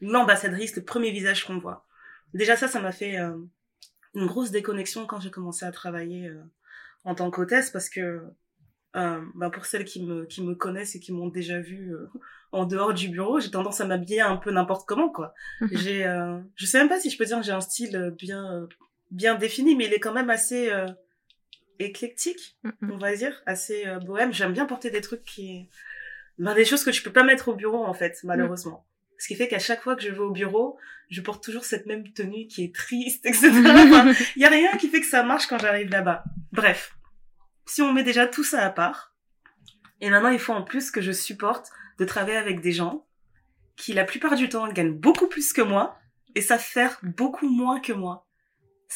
l'ambassadrice, 0.00 0.74
le 0.74 0.82
premier 0.82 1.10
visage 1.10 1.44
qu'on 1.44 1.58
voit. 1.58 1.86
Déjà 2.32 2.56
ça, 2.56 2.66
ça 2.66 2.80
m'a 2.80 2.90
fait 2.90 3.18
euh, 3.18 3.36
une 4.14 4.26
grosse 4.26 4.50
déconnexion 4.50 5.06
quand 5.06 5.20
j'ai 5.20 5.30
commencé 5.30 5.66
à 5.66 5.72
travailler 5.72 6.28
euh, 6.28 6.42
en 7.04 7.14
tant 7.14 7.30
qu'hôtesse 7.30 7.68
parce 7.70 7.90
que 7.90 8.22
euh, 8.96 9.20
ben 9.34 9.50
pour 9.50 9.66
celles 9.66 9.84
qui 9.84 10.02
me 10.02 10.24
qui 10.24 10.42
me 10.42 10.54
connaissent 10.54 10.94
et 10.94 11.00
qui 11.00 11.12
m'ont 11.12 11.28
déjà 11.28 11.60
vu 11.60 11.92
euh, 11.94 12.08
en 12.50 12.64
dehors 12.64 12.94
du 12.94 13.10
bureau, 13.10 13.40
j'ai 13.40 13.50
tendance 13.50 13.82
à 13.82 13.84
m'habiller 13.84 14.22
un 14.22 14.36
peu 14.36 14.50
n'importe 14.50 14.88
comment 14.88 15.10
quoi. 15.10 15.34
j'ai 15.70 16.06
euh, 16.06 16.38
je 16.54 16.64
sais 16.64 16.78
même 16.78 16.88
pas 16.88 16.98
si 16.98 17.10
je 17.10 17.18
peux 17.18 17.26
dire 17.26 17.38
que 17.38 17.44
j'ai 17.44 17.52
un 17.52 17.60
style 17.60 18.14
bien 18.16 18.66
bien 19.10 19.34
défini 19.34 19.76
mais 19.76 19.84
il 19.84 19.92
est 19.92 20.00
quand 20.00 20.14
même 20.14 20.30
assez 20.30 20.70
euh, 20.72 20.86
éclectique 21.78 22.58
Mm. 22.64 22.92
on 22.92 22.98
va 22.98 23.14
dire, 23.14 23.42
assez 23.46 23.86
euh, 23.86 23.98
bohème. 23.98 24.32
J'aime 24.32 24.52
bien 24.52 24.66
porter 24.66 24.90
des 24.90 25.00
trucs 25.00 25.24
qui... 25.24 25.68
Ben, 26.38 26.54
des 26.54 26.64
choses 26.64 26.84
que 26.84 26.90
tu 26.90 27.02
peux 27.02 27.12
pas 27.12 27.22
mettre 27.22 27.48
au 27.48 27.54
bureau, 27.54 27.84
en 27.84 27.94
fait, 27.94 28.18
malheureusement. 28.24 28.86
Ce 29.18 29.28
qui 29.28 29.36
fait 29.36 29.48
qu'à 29.48 29.60
chaque 29.60 29.82
fois 29.82 29.94
que 29.94 30.02
je 30.02 30.10
vais 30.10 30.18
au 30.18 30.32
bureau, 30.32 30.78
je 31.08 31.20
porte 31.20 31.44
toujours 31.44 31.64
cette 31.64 31.86
même 31.86 32.12
tenue 32.12 32.46
qui 32.48 32.64
est 32.64 32.74
triste, 32.74 33.24
etc. 33.26 33.50
Enfin, 33.50 34.12
Il 34.36 34.42
y 34.42 34.44
a 34.44 34.48
rien 34.48 34.76
qui 34.76 34.88
fait 34.88 35.00
que 35.00 35.06
ça 35.06 35.22
marche 35.22 35.46
quand 35.46 35.58
j'arrive 35.58 35.90
là-bas. 35.90 36.24
Bref. 36.52 36.96
Si 37.66 37.82
on 37.82 37.92
met 37.92 38.02
déjà 38.02 38.26
tout 38.26 38.44
ça 38.44 38.64
à 38.64 38.70
part, 38.70 39.14
et 40.00 40.10
maintenant 40.10 40.28
il 40.28 40.38
faut 40.38 40.52
en 40.52 40.62
plus 40.62 40.90
que 40.90 41.00
je 41.00 41.12
supporte 41.12 41.70
de 41.98 42.04
travailler 42.04 42.36
avec 42.36 42.60
des 42.60 42.72
gens 42.72 43.06
qui, 43.76 43.92
la 43.92 44.04
plupart 44.04 44.34
du 44.34 44.48
temps, 44.48 44.68
gagnent 44.68 44.92
beaucoup 44.92 45.28
plus 45.28 45.52
que 45.52 45.62
moi, 45.62 45.98
et 46.34 46.40
savent 46.40 46.60
faire 46.60 46.98
beaucoup 47.02 47.48
moins 47.48 47.80
que 47.80 47.92
moi. 47.92 48.23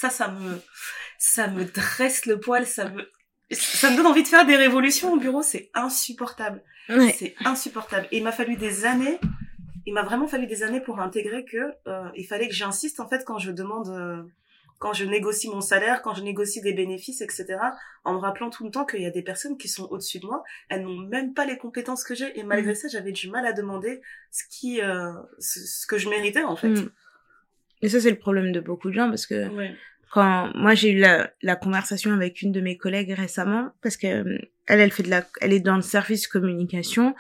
Ça, 0.01 0.11
ça 0.11 0.29
me, 0.29 0.61
ça 1.19 1.49
me 1.49 1.65
dresse 1.65 2.27
le 2.27 2.39
poil, 2.39 2.67
ça 2.67 2.89
me, 2.89 3.11
ça 3.51 3.91
me 3.91 3.97
donne 3.97 4.07
envie 4.07 4.23
de 4.23 4.29
faire 4.29 4.47
des 4.47 4.55
révolutions 4.55 5.13
au 5.13 5.17
bureau, 5.17 5.43
c'est 5.43 5.71
insupportable. 5.75 6.63
Ouais. 6.89 7.13
C'est 7.19 7.35
insupportable. 7.45 8.07
Et 8.13 8.19
il 8.19 8.23
m'a 8.23 8.31
fallu 8.31 8.57
des 8.57 8.85
années, 8.85 9.19
il 9.87 9.93
m'a 9.93 10.05
vraiment 10.05 10.29
fallu 10.29 10.47
des 10.47 10.63
années 10.63 10.81
pour 10.81 11.01
intégrer 11.01 11.45
que 11.45 11.73
euh, 11.89 12.09
il 12.15 12.27
fallait 12.27 12.47
que 12.47 12.55
j'insiste 12.55 13.01
en 13.01 13.09
fait 13.09 13.25
quand 13.27 13.39
je 13.39 13.51
demande, 13.51 13.89
euh, 13.89 14.23
quand 14.79 14.93
je 14.93 15.05
négocie 15.05 15.49
mon 15.49 15.61
salaire, 15.61 16.01
quand 16.03 16.15
je 16.15 16.23
négocie 16.23 16.61
des 16.61 16.75
bénéfices, 16.75 17.21
etc. 17.21 17.47
En 18.05 18.15
me 18.15 18.19
rappelant 18.19 18.51
tout 18.51 18.65
le 18.65 18.71
temps 18.71 18.85
qu'il 18.85 19.03
y 19.03 19.07
a 19.07 19.11
des 19.11 19.23
personnes 19.23 19.59
qui 19.59 19.67
sont 19.67 19.89
au-dessus 19.91 20.21
de 20.21 20.27
moi, 20.27 20.45
elles 20.69 20.83
n'ont 20.83 21.01
même 21.09 21.35
pas 21.35 21.45
les 21.45 21.59
compétences 21.59 22.05
que 22.05 22.15
j'ai, 22.15 22.39
et 22.39 22.45
malgré 22.45 22.73
Mm. 22.73 22.77
ça, 22.77 22.89
j'avais 22.89 23.13
du 23.13 23.29
mal 23.29 23.45
à 23.45 23.53
demander 23.53 24.01
ce 24.31 24.45
qui, 24.49 24.81
euh, 24.81 25.13
ce, 25.41 25.59
ce 25.59 25.87
que 25.89 25.99
je 25.99 26.09
méritais 26.09 26.45
en 26.45 26.55
fait. 26.55 26.69
Mm. 26.69 26.91
Et 27.83 27.89
ça, 27.89 28.01
c'est 28.01 28.11
le 28.11 28.19
problème 28.19 28.53
de 28.53 28.61
beaucoup 28.61 28.89
de 28.91 28.95
gens 28.95 29.09
parce 29.09 29.27
que 29.27 29.49
Ouais. 29.49 29.73
quand 30.11 30.51
moi 30.55 30.75
j'ai 30.75 30.91
eu 30.93 30.99
la, 30.99 31.31
la 31.43 31.57
conversation 31.57 32.13
avec 32.13 32.43
une 32.43 32.53
de 32.53 32.61
mes 32.61 32.77
collègues 32.77 33.13
récemment 33.13 33.71
parce 33.83 33.97
que 33.97 34.07
euh, 34.07 34.39
elle 34.67 34.81
elle 34.81 34.91
fait 34.91 35.03
de 35.03 35.11
la 35.11 35.27
elle 35.41 35.53
est 35.53 35.61
dans 35.61 35.77
le 35.77 35.83
service 35.83 36.27
communication 36.29 37.15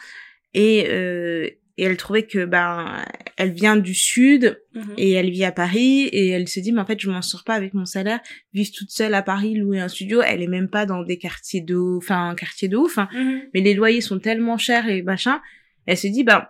et 0.55 0.87
euh, 0.89 1.49
et 1.81 1.85
elle 1.85 1.97
trouvait 1.97 2.27
que 2.27 2.45
ben 2.45 3.05
elle 3.37 3.53
vient 3.53 3.77
du 3.77 3.95
sud 3.95 4.61
Mhm. 4.75 4.95
et 4.97 5.13
elle 5.13 5.31
vit 5.31 5.45
à 5.45 5.53
Paris 5.53 6.07
et 6.13 6.29
elle 6.31 6.49
se 6.49 6.59
dit 6.61 6.73
mais 6.73 6.81
en 6.81 6.87
fait 6.87 6.99
je 7.01 7.09
m'en 7.11 7.23
sors 7.23 7.45
pas 7.45 7.55
avec 7.55 7.73
mon 7.75 7.85
salaire 7.85 8.21
vivre 8.53 8.71
toute 8.77 8.91
seule 8.91 9.15
à 9.15 9.23
Paris 9.23 9.55
louer 9.55 9.79
un 9.81 9.89
studio 9.89 10.21
elle 10.23 10.43
est 10.43 10.47
même 10.49 10.69
pas 10.69 10.87
dans 10.87 11.03
des 11.03 11.19
quartiers 11.19 11.61
de 11.61 11.77
enfin 11.99 12.31
un 12.31 12.35
quartier 12.35 12.69
de 12.69 12.77
ouf 12.77 12.99
hein. 12.99 13.09
Mhm. 13.13 13.43
mais 13.55 13.61
les 13.61 13.75
loyers 13.75 14.01
sont 14.01 14.19
tellement 14.19 14.59
chers 14.59 14.89
et 14.89 15.03
machin 15.03 15.41
elle 15.87 15.97
se 15.99 16.07
dit 16.09 16.25
ben 16.25 16.47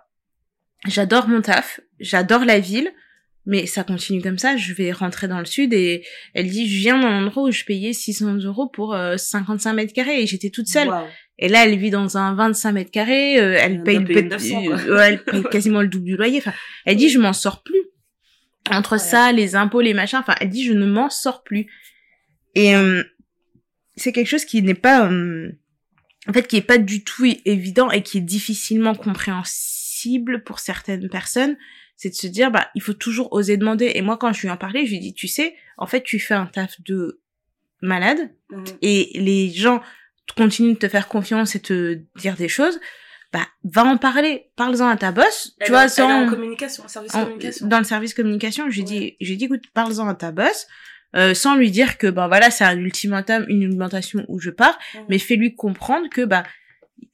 j'adore 0.87 1.27
mon 1.27 1.41
taf 1.41 1.79
j'adore 1.99 2.45
la 2.45 2.59
ville 2.59 2.91
mais 3.51 3.65
ça 3.65 3.83
continue 3.83 4.21
comme 4.21 4.37
ça 4.37 4.55
je 4.57 4.73
vais 4.73 4.91
rentrer 4.91 5.27
dans 5.27 5.39
le 5.39 5.45
sud 5.45 5.73
et 5.73 6.05
elle 6.33 6.49
dit 6.49 6.69
je 6.69 6.77
viens 6.79 6.99
d'un 6.99 7.25
endroit 7.25 7.43
où 7.43 7.51
je 7.51 7.63
payais 7.65 7.93
600 7.93 8.35
euros 8.45 8.67
pour 8.69 8.93
euh, 8.93 9.17
55 9.17 9.73
mètres 9.73 9.93
carrés 9.93 10.21
et 10.21 10.27
j'étais 10.27 10.49
toute 10.51 10.67
seule 10.67 10.89
et 11.41 11.47
là, 11.47 11.65
elle 11.65 11.77
vit 11.77 11.89
dans 11.89 12.17
un 12.17 12.35
25 12.35 12.71
mètres 12.73 12.91
carrés, 12.91 13.39
euh, 13.39 13.55
elle 13.57 13.81
paye, 13.83 13.99
le- 13.99 14.21
900, 14.23 14.63
quoi. 14.65 14.77
euh, 14.89 14.99
elle 14.99 15.23
paye 15.23 15.43
quasiment 15.49 15.81
le 15.81 15.87
double 15.87 16.03
du 16.03 16.17
loyer. 16.17 16.39
Enfin, 16.39 16.51
elle 16.85 16.97
dit, 16.97 17.07
je 17.09 17.17
m'en 17.17 17.31
sors 17.31 17.63
plus. 17.63 17.79
Entre 18.69 18.91
Ouais. 18.93 18.99
ça, 18.99 19.31
les 19.31 19.55
impôts, 19.55 19.79
les 19.79 19.93
machins, 19.93 20.19
enfin, 20.19 20.35
elle 20.41 20.49
dit, 20.49 20.65
je 20.65 20.73
ne 20.73 20.85
m'en 20.85 21.09
sors 21.09 21.43
plus. 21.45 21.67
Et 22.55 22.75
euh, 22.75 23.03
c'est 23.95 24.11
quelque 24.11 24.27
chose 24.27 24.43
qui 24.43 24.61
n'est 24.61 24.73
pas, 24.73 25.09
euh, 25.09 25.49
en 26.27 26.33
fait, 26.33 26.45
qui 26.45 26.57
est 26.57 26.61
pas 26.61 26.77
du 26.77 27.05
tout 27.05 27.23
évident 27.45 27.89
et 27.89 28.03
qui 28.03 28.17
est 28.17 28.21
difficilement 28.21 28.93
compréhensible 28.93 30.43
pour 30.43 30.59
certaines 30.59 31.07
personnes. 31.07 31.55
C'est 32.01 32.09
de 32.11 32.15
se 32.15 32.27
dire, 32.27 32.49
bah, 32.49 32.69
il 32.75 32.81
faut 32.81 32.93
toujours 32.93 33.33
oser 33.33 33.57
demander. 33.57 33.91
Et 33.95 34.01
moi, 34.01 34.15
quand 34.15 34.31
je 34.31 34.41
lui 34.43 34.49
en 34.49 34.55
parlais, 34.55 34.85
je 34.85 34.91
lui 34.91 34.99
dis, 34.99 35.13
tu 35.13 35.27
sais, 35.27 35.53
en 35.77 35.85
fait, 35.85 36.01
tu 36.01 36.17
fais 36.17 36.33
un 36.33 36.45
taf 36.45 36.79
de 36.83 37.19
malade 37.81 38.31
Mhm. 38.51 38.63
et 38.81 39.11
les 39.15 39.49
gens 39.49 39.81
continuent 40.37 40.73
de 40.75 40.77
te 40.79 40.87
faire 40.87 41.09
confiance 41.09 41.55
et 41.55 41.59
te 41.61 41.99
dire 42.17 42.37
des 42.37 42.47
choses, 42.47 42.79
bah 43.33 43.45
va 43.65 43.83
en 43.83 43.97
parler, 43.97 44.49
parle-en 44.55 44.87
à 44.87 44.95
ta 44.95 45.11
boss, 45.11 45.55
Elle 45.59 45.65
tu 45.65 45.71
vois, 45.73 45.83
en 45.83 45.87
sans 45.89 46.29
communication, 46.29 46.87
service 46.87 47.13
en- 47.15 47.23
communication. 47.25 47.67
dans 47.67 47.79
le 47.79 47.83
service 47.83 48.13
communication, 48.13 48.69
j'ai 48.69 48.81
Ouais. 48.81 48.87
dit 48.87 49.17
j'ai 49.19 49.35
dit 49.35 49.45
écoute, 49.45 49.63
parle-en 49.73 50.07
à 50.07 50.15
ta 50.15 50.31
boss. 50.31 50.67
euh, 51.15 51.33
sans 51.33 51.55
lui 51.55 51.71
dire 51.71 51.97
que 51.97 52.05
ben 52.05 52.27
voilà 52.27 52.51
c'est 52.51 52.63
un 52.63 52.77
ultimatum 52.77 53.43
une 53.49 53.65
augmentation 53.65 54.23
où 54.27 54.39
je 54.39 54.51
pars 54.51 54.77
Mhm. 54.93 55.01
mais 55.09 55.17
fais-lui 55.17 55.55
comprendre 55.55 56.07
que 56.07 56.23
bah 56.23 56.43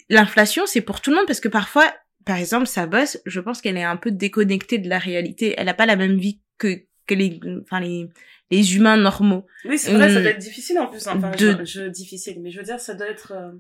l'inflation 0.10 0.66
c'est 0.66 0.82
pour 0.82 1.00
tout 1.00 1.12
le 1.12 1.16
monde 1.16 1.26
parce 1.28 1.40
que 1.40 1.48
parfois 1.48 1.94
par 2.26 2.38
exemple 2.38 2.66
sa 2.68 2.88
boss 2.88 3.20
je 3.26 3.40
pense 3.40 3.62
qu'elle 3.62 3.78
est 3.78 3.84
un 3.84 3.98
peu 3.98 4.12
déconnectée 4.12 4.78
de 4.80 4.90
la 4.90 4.98
réalité 5.00 5.54
elle 5.58 5.70
a 5.70 5.74
pas 5.74 5.86
la 5.86 5.96
même 5.96 6.18
vie 6.18 6.42
que 6.58 6.84
que 7.08 7.14
les 7.14 7.40
enfin 7.62 7.80
les 7.80 8.10
les 8.52 8.76
humains 8.76 8.98
normaux 8.98 9.46
Oui, 9.66 9.78
c'est 9.78 9.94
vrai, 9.94 10.08
ça 10.10 10.16
Hum, 10.18 10.22
doit 10.24 10.32
être 10.32 10.38
difficile 10.40 10.78
en 10.80 10.88
plus. 10.88 11.06
Enfin, 11.08 11.32
de- 11.32 11.58
je, 11.64 11.66
je- 11.66 11.88
difficile, 11.90 12.42
mais 12.42 12.52
je 12.52 12.58
veux 12.60 12.64
dire, 12.66 12.80
ça 12.80 12.94
doit 12.94 13.08
être. 13.08 13.32
euh, 13.36 13.52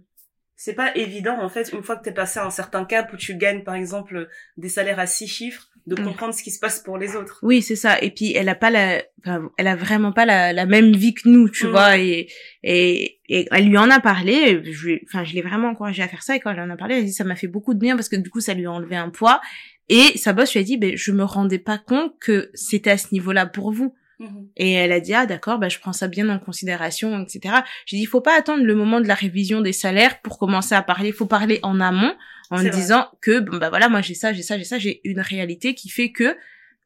C'est 0.57 0.73
pas 0.73 0.95
évident 0.95 1.37
en 1.41 1.49
fait, 1.49 1.71
une 1.73 1.83
fois 1.83 1.97
que 1.97 2.03
t'es 2.03 2.13
passé 2.13 2.39
à 2.39 2.45
un 2.45 2.49
certain 2.49 2.85
cap 2.85 3.11
où 3.11 3.17
tu 3.17 3.35
gagnes 3.35 3.63
par 3.63 3.75
exemple 3.75 4.29
des 4.57 4.69
salaires 4.69 4.99
à 4.99 5.05
six 5.05 5.27
chiffres, 5.27 5.67
de 5.85 5.95
Mm. 6.01 6.05
comprendre 6.05 6.33
ce 6.33 6.41
qui 6.41 6.49
se 6.51 6.59
passe 6.59 6.79
pour 6.79 6.97
les 6.97 7.15
autres. 7.15 7.39
Oui, 7.43 7.61
c'est 7.61 7.75
ça. 7.75 8.01
Et 8.01 8.09
puis 8.09 8.33
elle 8.33 8.47
a 8.49 8.55
pas 8.55 8.69
la, 8.71 9.03
enfin, 9.19 9.49
elle 9.57 9.67
a 9.67 9.75
vraiment 9.75 10.11
pas 10.13 10.25
la, 10.25 10.53
la 10.53 10.65
même 10.65 10.93
vie 10.95 11.13
que 11.13 11.27
nous, 11.29 11.49
tu 11.49 11.67
Mm. 11.67 11.69
vois. 11.71 11.97
Et, 11.97 12.27
et 12.63 13.19
et 13.27 13.47
elle 13.51 13.67
lui 13.67 13.77
en 13.77 13.89
a 13.89 13.99
parlé. 13.99 14.61
Je, 14.71 14.91
enfin, 15.07 15.23
je 15.23 15.33
l'ai 15.33 15.41
vraiment 15.41 15.69
encouragée 15.69 16.03
à 16.03 16.07
faire 16.07 16.23
ça. 16.23 16.35
Et 16.35 16.39
quand 16.39 16.51
elle 16.51 16.59
en 16.61 16.69
a 16.69 16.77
parlé, 16.77 16.95
elle 16.95 17.01
a 17.01 17.05
dit 17.05 17.13
ça 17.13 17.23
m'a 17.23 17.35
fait 17.35 17.47
beaucoup 17.47 17.73
de 17.73 17.79
bien 17.79 17.95
parce 17.95 18.07
que 18.09 18.15
du 18.15 18.29
coup 18.29 18.39
ça 18.39 18.53
lui 18.53 18.65
a 18.65 18.71
enlevé 18.71 18.95
un 18.95 19.09
poids. 19.09 19.41
Et 19.89 20.17
sa 20.17 20.33
boss 20.33 20.53
lui 20.53 20.61
a 20.61 20.63
dit, 20.63 20.77
ben 20.77 20.95
je 20.95 21.11
me 21.11 21.23
rendais 21.23 21.59
pas 21.59 21.77
compte 21.77 22.13
que 22.19 22.49
c'était 22.55 22.91
à 22.91 22.97
ce 22.97 23.07
niveau-là 23.11 23.45
pour 23.45 23.71
vous. 23.71 23.93
Mhm. 24.19 24.49
Et 24.55 24.73
elle 24.73 24.91
a 24.91 24.99
dit 24.99 25.13
ah 25.13 25.25
d'accord, 25.25 25.59
bah 25.59 25.69
je 25.69 25.79
prends 25.79 25.93
ça 25.93 26.07
bien 26.07 26.29
en 26.29 26.39
considération, 26.39 27.21
etc. 27.21 27.55
J'ai 27.85 27.97
dit 27.97 28.03
il 28.03 28.07
faut 28.07 28.21
pas 28.21 28.37
attendre 28.37 28.63
le 28.63 28.75
moment 28.75 29.01
de 29.01 29.07
la 29.07 29.15
révision 29.15 29.61
des 29.61 29.73
salaires 29.73 30.21
pour 30.21 30.37
commencer 30.37 30.75
à 30.75 30.81
parler. 30.81 31.09
Il 31.09 31.13
faut 31.13 31.25
parler 31.25 31.59
en 31.63 31.79
amont 31.79 32.13
en 32.49 32.57
vrai. 32.57 32.69
disant 32.69 33.07
que 33.21 33.39
bon 33.39 33.57
bah 33.57 33.69
voilà 33.69 33.89
moi 33.89 34.01
j'ai 34.01 34.13
ça, 34.13 34.33
j'ai 34.33 34.41
ça, 34.41 34.57
j'ai 34.57 34.63
ça, 34.63 34.77
j'ai 34.77 35.01
une 35.03 35.19
réalité 35.19 35.75
qui 35.75 35.89
fait 35.89 36.11
que 36.11 36.35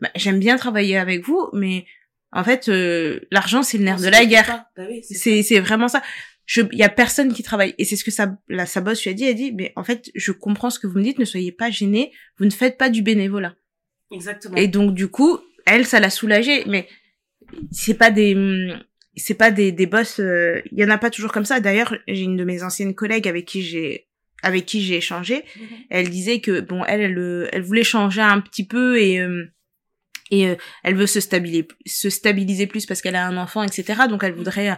bah, 0.02 0.10
j'aime 0.16 0.40
bien 0.40 0.58
travailler 0.58 0.98
avec 0.98 1.24
vous, 1.24 1.50
mais 1.54 1.86
en 2.32 2.44
fait 2.44 2.70
euh, 2.70 3.20
l'argent 3.32 3.64
c'est 3.64 3.78
le 3.78 3.84
nerf 3.84 3.98
On 4.00 4.04
de 4.04 4.10
la 4.10 4.26
guerre. 4.26 4.66
Bah 4.76 4.84
oui, 4.90 5.04
c'est 5.04 5.60
vraiment 5.60 5.88
ça. 5.88 6.02
Je 6.46 6.62
il 6.72 6.80
y 6.80 6.84
a 6.84 6.90
personne 6.90 7.32
qui 7.32 7.44
travaille 7.44 7.76
et 7.78 7.86
c'est 7.86 7.96
ce 7.96 8.04
que 8.04 8.12
sa 8.12 8.36
la 8.48 8.66
sa 8.66 8.82
boss 8.82 9.04
lui 9.04 9.12
a 9.12 9.14
dit. 9.14 9.26
Elle 9.26 9.32
a 9.32 9.34
dit 9.34 9.52
mais 9.52 9.72
en 9.76 9.84
fait 9.84 10.10
je 10.16 10.32
comprends 10.32 10.72
ce 10.72 10.80
que 10.80 10.88
vous 10.88 10.98
me 10.98 11.04
dites, 11.04 11.20
ne 11.20 11.26
soyez 11.26 11.52
pas 11.52 11.70
gênés, 11.70 12.12
vous 12.40 12.46
ne 12.46 12.50
faites 12.50 12.78
pas 12.78 12.90
du 12.90 13.04
bénévolat. 13.04 13.54
Exactement. 14.12 14.56
Et 14.56 14.68
donc 14.68 14.94
du 14.94 15.08
coup, 15.08 15.40
elle, 15.66 15.86
ça 15.86 16.00
l'a 16.00 16.10
soulagée. 16.10 16.64
Mais 16.66 16.88
c'est 17.72 17.94
pas 17.94 18.12
des, 18.12 18.36
hum, 18.36 18.80
c'est 19.16 19.34
pas 19.34 19.52
des, 19.52 19.72
des 19.72 19.86
boss. 19.86 20.20
euh, 20.20 20.62
Il 20.72 20.80
y 20.80 20.84
en 20.84 20.90
a 20.90 20.98
pas 20.98 21.10
toujours 21.10 21.32
comme 21.32 21.46
ça. 21.46 21.60
D'ailleurs, 21.60 21.96
j'ai 22.08 22.22
une 22.24 22.38
de 22.38 22.44
mes 22.44 22.64
anciennes 22.64 22.96
collègues 22.96 23.28
avec 23.28 23.46
qui 23.46 23.62
j'ai, 23.62 24.08
avec 24.44 24.66
qui 24.66 24.82
j'ai 24.82 24.98
échangé. 24.98 25.44
Mhm. 25.56 25.68
Elle 25.90 26.10
disait 26.10 26.40
que 26.42 26.62
bon, 26.62 26.84
elle, 26.86 27.02
elle, 27.02 27.18
euh, 27.18 27.48
elle 27.52 27.62
voulait 27.62 27.84
changer 27.84 28.22
un 28.22 28.40
petit 28.42 28.66
peu 28.66 29.00
et 29.00 29.20
euh, 29.20 29.46
et 30.32 30.48
euh, 30.48 30.56
elle 30.84 30.96
veut 30.96 31.08
se 31.08 31.20
stabiliser, 31.20 31.68
se 31.86 32.10
stabiliser 32.10 32.68
plus 32.68 32.86
parce 32.86 33.02
qu'elle 33.02 33.16
a 33.16 33.26
un 33.26 33.38
enfant, 33.38 33.64
etc. 33.64 34.02
Donc 34.08 34.24
elle 34.24 34.34
voudrait 34.34 34.70
euh, 34.70 34.76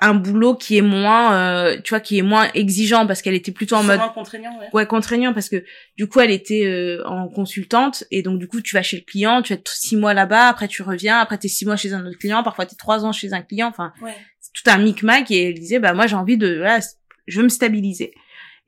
un 0.00 0.14
boulot 0.14 0.54
qui 0.54 0.76
est 0.76 0.82
moins, 0.82 1.34
euh, 1.34 1.80
tu 1.82 1.90
vois, 1.90 2.00
qui 2.00 2.18
est 2.18 2.22
moins 2.22 2.48
exigeant 2.54 3.06
parce 3.06 3.22
qu'elle 3.22 3.34
était 3.34 3.52
plutôt 3.52 3.76
en 3.76 3.82
mode 3.82 3.98
moins 3.98 4.08
contraignant, 4.10 4.58
ouais. 4.58 4.66
ouais 4.72 4.86
contraignant 4.86 5.32
parce 5.32 5.48
que 5.48 5.64
du 5.96 6.08
coup 6.08 6.20
elle 6.20 6.30
était 6.30 6.64
euh, 6.66 7.02
en 7.06 7.28
consultante 7.28 8.04
et 8.10 8.22
donc 8.22 8.38
du 8.38 8.48
coup 8.48 8.60
tu 8.60 8.74
vas 8.74 8.82
chez 8.82 8.96
le 8.98 9.02
client 9.04 9.40
tu 9.42 9.52
es 9.54 9.62
six 9.66 9.96
mois 9.96 10.14
là-bas 10.14 10.48
après 10.48 10.68
tu 10.68 10.82
reviens 10.82 11.18
après 11.18 11.38
t'es 11.38 11.48
six 11.48 11.64
mois 11.64 11.76
chez 11.76 11.92
un 11.92 12.04
autre 12.06 12.18
client 12.18 12.42
parfois 12.42 12.66
t'es 12.66 12.76
trois 12.76 13.04
ans 13.04 13.12
chez 13.12 13.32
un 13.32 13.42
client 13.42 13.68
enfin 13.68 13.92
Ouais. 14.02 14.14
c'est 14.40 14.52
tout 14.52 14.70
un 14.70 14.78
micmac 14.78 15.30
et 15.30 15.48
elle 15.48 15.54
disait 15.54 15.78
bah 15.78 15.94
moi 15.94 16.06
j'ai 16.06 16.16
envie 16.16 16.36
de 16.36 16.56
voilà 16.58 16.80
je 17.26 17.38
veux 17.38 17.44
me 17.44 17.48
stabiliser 17.48 18.12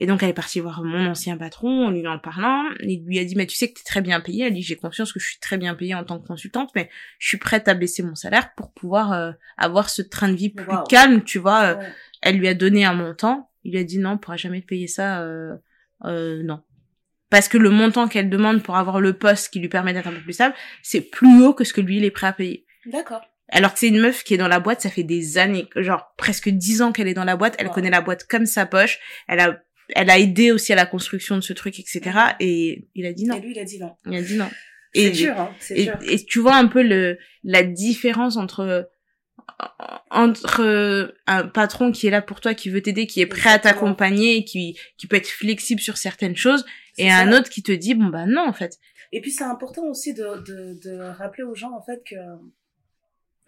et 0.01 0.07
donc 0.07 0.23
elle 0.23 0.31
est 0.31 0.35
partie 0.35 0.61
voir 0.61 0.83
mon 0.83 1.07
ancien 1.07 1.37
patron 1.37 1.87
en 1.87 1.91
lui 1.91 2.07
en 2.07 2.19
parlant 2.19 2.65
il 2.81 3.05
lui 3.07 3.19
a 3.19 3.25
dit 3.25 3.37
mais 3.37 3.47
tu 3.47 3.57
sais 3.57 3.69
que 3.71 3.75
t'es 3.79 3.85
très 3.85 4.01
bien 4.01 4.21
payée 4.21 4.47
elle 4.47 4.55
dit 4.55 4.63
j'ai 4.63 4.77
conscience 4.77 5.13
que 5.13 5.21
je 5.21 5.27
suis 5.29 5.39
très 5.39 5.59
bien 5.59 5.75
payée 5.75 5.95
en 5.95 6.05
tant 6.05 6.19
que 6.19 6.27
consultante 6.27 6.71
mais 6.75 6.89
je 7.19 7.29
suis 7.29 7.37
prête 7.37 7.69
à 7.69 7.75
baisser 7.75 8.03
mon 8.03 8.15
salaire 8.15 8.55
pour 8.55 8.73
pouvoir 8.73 9.13
euh, 9.13 9.33
avoir 9.59 9.91
ce 9.91 10.03
train 10.03 10.29
de 10.29 10.37
vie 10.37 10.49
plus 10.51 10.67
Wow. 10.67 10.85
calme 10.85 11.23
tu 11.23 11.39
vois 11.39 11.63
euh, 11.63 11.77
Ouais. 11.77 11.93
elle 12.23 12.39
lui 12.39 12.49
a 12.49 12.55
donné 12.55 12.85
un 12.85 12.95
montant. 12.95 13.51
Il 13.63 13.73
lui 13.73 13.79
a 13.79 13.85
dit 13.85 13.99
non, 13.99 14.13
on 14.13 14.19
pourra 14.19 14.39
jamais 14.39 14.63
te 14.63 14.67
payer 14.67 14.87
ça. 14.89 15.21
Euh, 15.21 15.55
euh, 16.07 16.43
non. 16.43 16.63
Parce 17.29 17.47
que 17.49 17.59
le 17.59 17.69
montant 17.69 18.09
qu'elle 18.09 18.31
demande 18.31 18.63
pour 18.63 18.77
avoir 18.77 19.01
le 19.03 19.13
poste 19.13 19.53
qui 19.53 19.61
lui 19.61 19.69
permet 19.69 19.93
d'être 19.93 20.07
un 20.07 20.13
peu 20.13 20.21
plus 20.23 20.33
stable, 20.33 20.55
c'est 20.83 21.03
plus 21.03 21.43
haut 21.45 21.53
que 21.53 21.65
ce 21.65 21.75
que 21.75 21.83
lui, 21.83 21.99
il 21.99 22.05
est 22.07 22.11
prêt 22.11 22.27
à 22.29 22.33
payer. 22.33 22.65
D'accord. 22.87 23.21
Alors 23.51 23.75
que 23.75 23.79
c'est 23.81 23.89
une 23.89 24.01
meuf 24.01 24.25
qui 24.25 24.33
est 24.33 24.39
dans 24.39 24.49
la 24.49 24.61
boîte, 24.61 24.81
ça 24.81 24.89
fait 24.91 25.03
des 25.03 25.37
années, 25.37 25.69
genre 25.77 26.15
presque 26.17 26.49
dix 26.49 26.81
ans 26.83 26.91
qu'elle 26.93 27.07
est 27.09 27.15
dans 27.15 27.25
la 27.25 27.37
boîte, 27.37 27.55
elle 27.59 27.67
Wow. 27.67 27.73
connaît 27.75 27.91
la 27.91 28.01
boîte 28.01 28.25
comme 28.27 28.47
sa 28.47 28.65
poche, 28.65 28.99
elle 29.29 29.41
a, 29.41 29.61
elle 29.95 30.11
a 30.11 30.19
aidé 30.19 30.53
aussi 30.53 30.73
à 30.73 30.77
la 30.77 30.87
construction 30.87 31.37
de 31.37 31.41
ce 31.41 31.53
truc, 31.53 31.79
etc. 31.79 32.01
Et 32.41 32.89
il 32.95 33.07
a 33.07 33.13
dit 33.13 33.25
non. 33.25 33.37
Et 33.37 33.41
lui, 33.41 33.53
il 33.53 33.59
a 33.59 33.65
dit 33.65 33.79
non. 33.79 33.95
Il 34.07 34.17
a 34.17 34.23
dit 34.23 34.37
non. 34.37 34.51
C'est 34.93 35.11
dur, 35.11 35.39
hein. 35.39 35.55
C'est 35.61 35.85
dur. 35.85 35.99
et 36.03 36.25
tu 36.25 36.41
vois 36.41 36.57
un 36.57 36.67
peu 36.67 36.83
le 36.83 37.19
la 37.45 37.63
différence 37.63 38.37
entre 38.37 38.91
entre 40.11 41.15
un 41.27 41.47
patron 41.47 41.93
qui 41.93 42.07
est 42.07 42.11
là 42.11 42.23
pour 42.23 42.41
toi, 42.41 42.55
qui 42.55 42.71
veut 42.71 42.83
t'aider, 42.83 43.07
qui 43.07 43.21
est 43.21 43.27
prêt 43.27 43.51
à 43.51 43.59
t'accompagner, 43.59 44.45
qui 44.45 44.77
qui 44.97 45.07
peut 45.07 45.17
être 45.17 45.29
flexible 45.29 45.81
sur 45.81 45.97
certaines 45.97 46.37
choses, 46.37 46.65
et 46.99 47.11
un 47.11 47.33
autre 47.33 47.51
qui 47.51 47.63
te 47.63 47.73
dit 47.73 47.95
bon 47.95 48.07
bah 48.07 48.27
non 48.27 48.47
en 48.47 48.53
fait. 48.53 48.79
Et 49.13 49.21
puis 49.21 49.33
c'est 49.33 49.45
important 49.45 49.85
aussi 49.87 50.15
de, 50.15 50.43
de, 50.47 50.79
de 50.83 50.99
rappeler 51.01 51.43
aux 51.43 51.55
gens 51.55 51.73
en 51.73 51.83
fait 51.83 52.03
que 52.09 52.17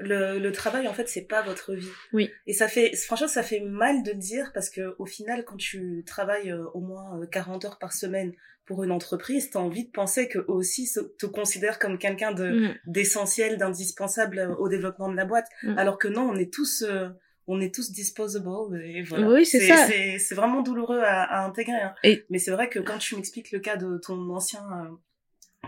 le, 0.03 0.39
le 0.39 0.53
travail 0.53 0.87
en 0.89 0.93
fait 0.95 1.09
c'est 1.09 1.23
pas 1.27 1.43
votre 1.43 1.75
vie. 1.75 1.89
Oui. 2.13 2.31
Et 2.47 2.53
ça 2.53 2.69
fait 2.69 2.95
franchement 2.97 3.29
ça 3.29 3.43
fait 3.43 3.61
mal 3.61 4.03
de 4.03 4.11
le 4.13 4.19
dire 4.19 4.51
parce 4.55 4.69
que 4.71 4.95
au 4.99 5.07
final 5.07 5.45
quand 5.45 5.57
tu 5.57 6.03
travailles 6.07 6.51
euh, 6.51 6.65
au 6.75 6.81
moins 6.81 7.21
euh, 7.21 7.27
40 7.27 7.65
heures 7.65 7.79
par 7.79 7.93
semaine 7.93 8.33
pour 8.65 8.85
une 8.85 8.93
entreprise, 8.93 9.51
t'as 9.51 9.59
envie 9.59 9.87
de 9.87 9.91
penser 9.91 10.29
que 10.29 10.39
aussi 10.47 10.89
te 11.19 11.27
considèrent 11.27 11.79
comme 11.81 11.99
quelqu'un 11.99 12.33
de 12.33 12.45
Mhm. 12.49 12.75
d'essentiel, 12.87 13.59
d'indispensable 13.59 14.39
euh, 14.39 14.55
au 14.57 14.69
développement 14.69 15.11
de 15.11 15.17
la 15.17 15.25
boîte. 15.25 15.49
Mhm. 15.65 15.79
Alors 15.79 15.99
que 15.99 16.09
non, 16.09 16.29
on 16.31 16.37
est 16.37 16.53
tous 16.53 16.83
euh, 16.83 17.09
on 17.49 17.61
est 17.61 17.75
tous 17.75 17.91
disposable 17.91 18.81
et 18.85 19.03
voilà. 19.03 19.29
Oui, 19.29 19.45
c'est 19.45 19.61
ça. 19.67 19.87
C'est 19.89 20.19
c'est 20.21 20.35
vraiment 20.37 20.63
douloureux 20.63 21.01
à, 21.01 21.23
à 21.23 21.45
intégrer. 21.45 21.73
Hein. 21.81 21.93
Et- 22.05 22.25
Mais 22.31 22.39
c'est 22.39 22.53
vrai 22.53 22.69
que 22.69 22.79
quand 22.79 22.99
tu 22.99 23.17
m'expliques 23.17 23.51
le 23.51 23.59
cas 23.59 23.77
de 23.77 23.99
ton 23.99 24.31
ancien 24.31 24.61
euh, 24.63 24.95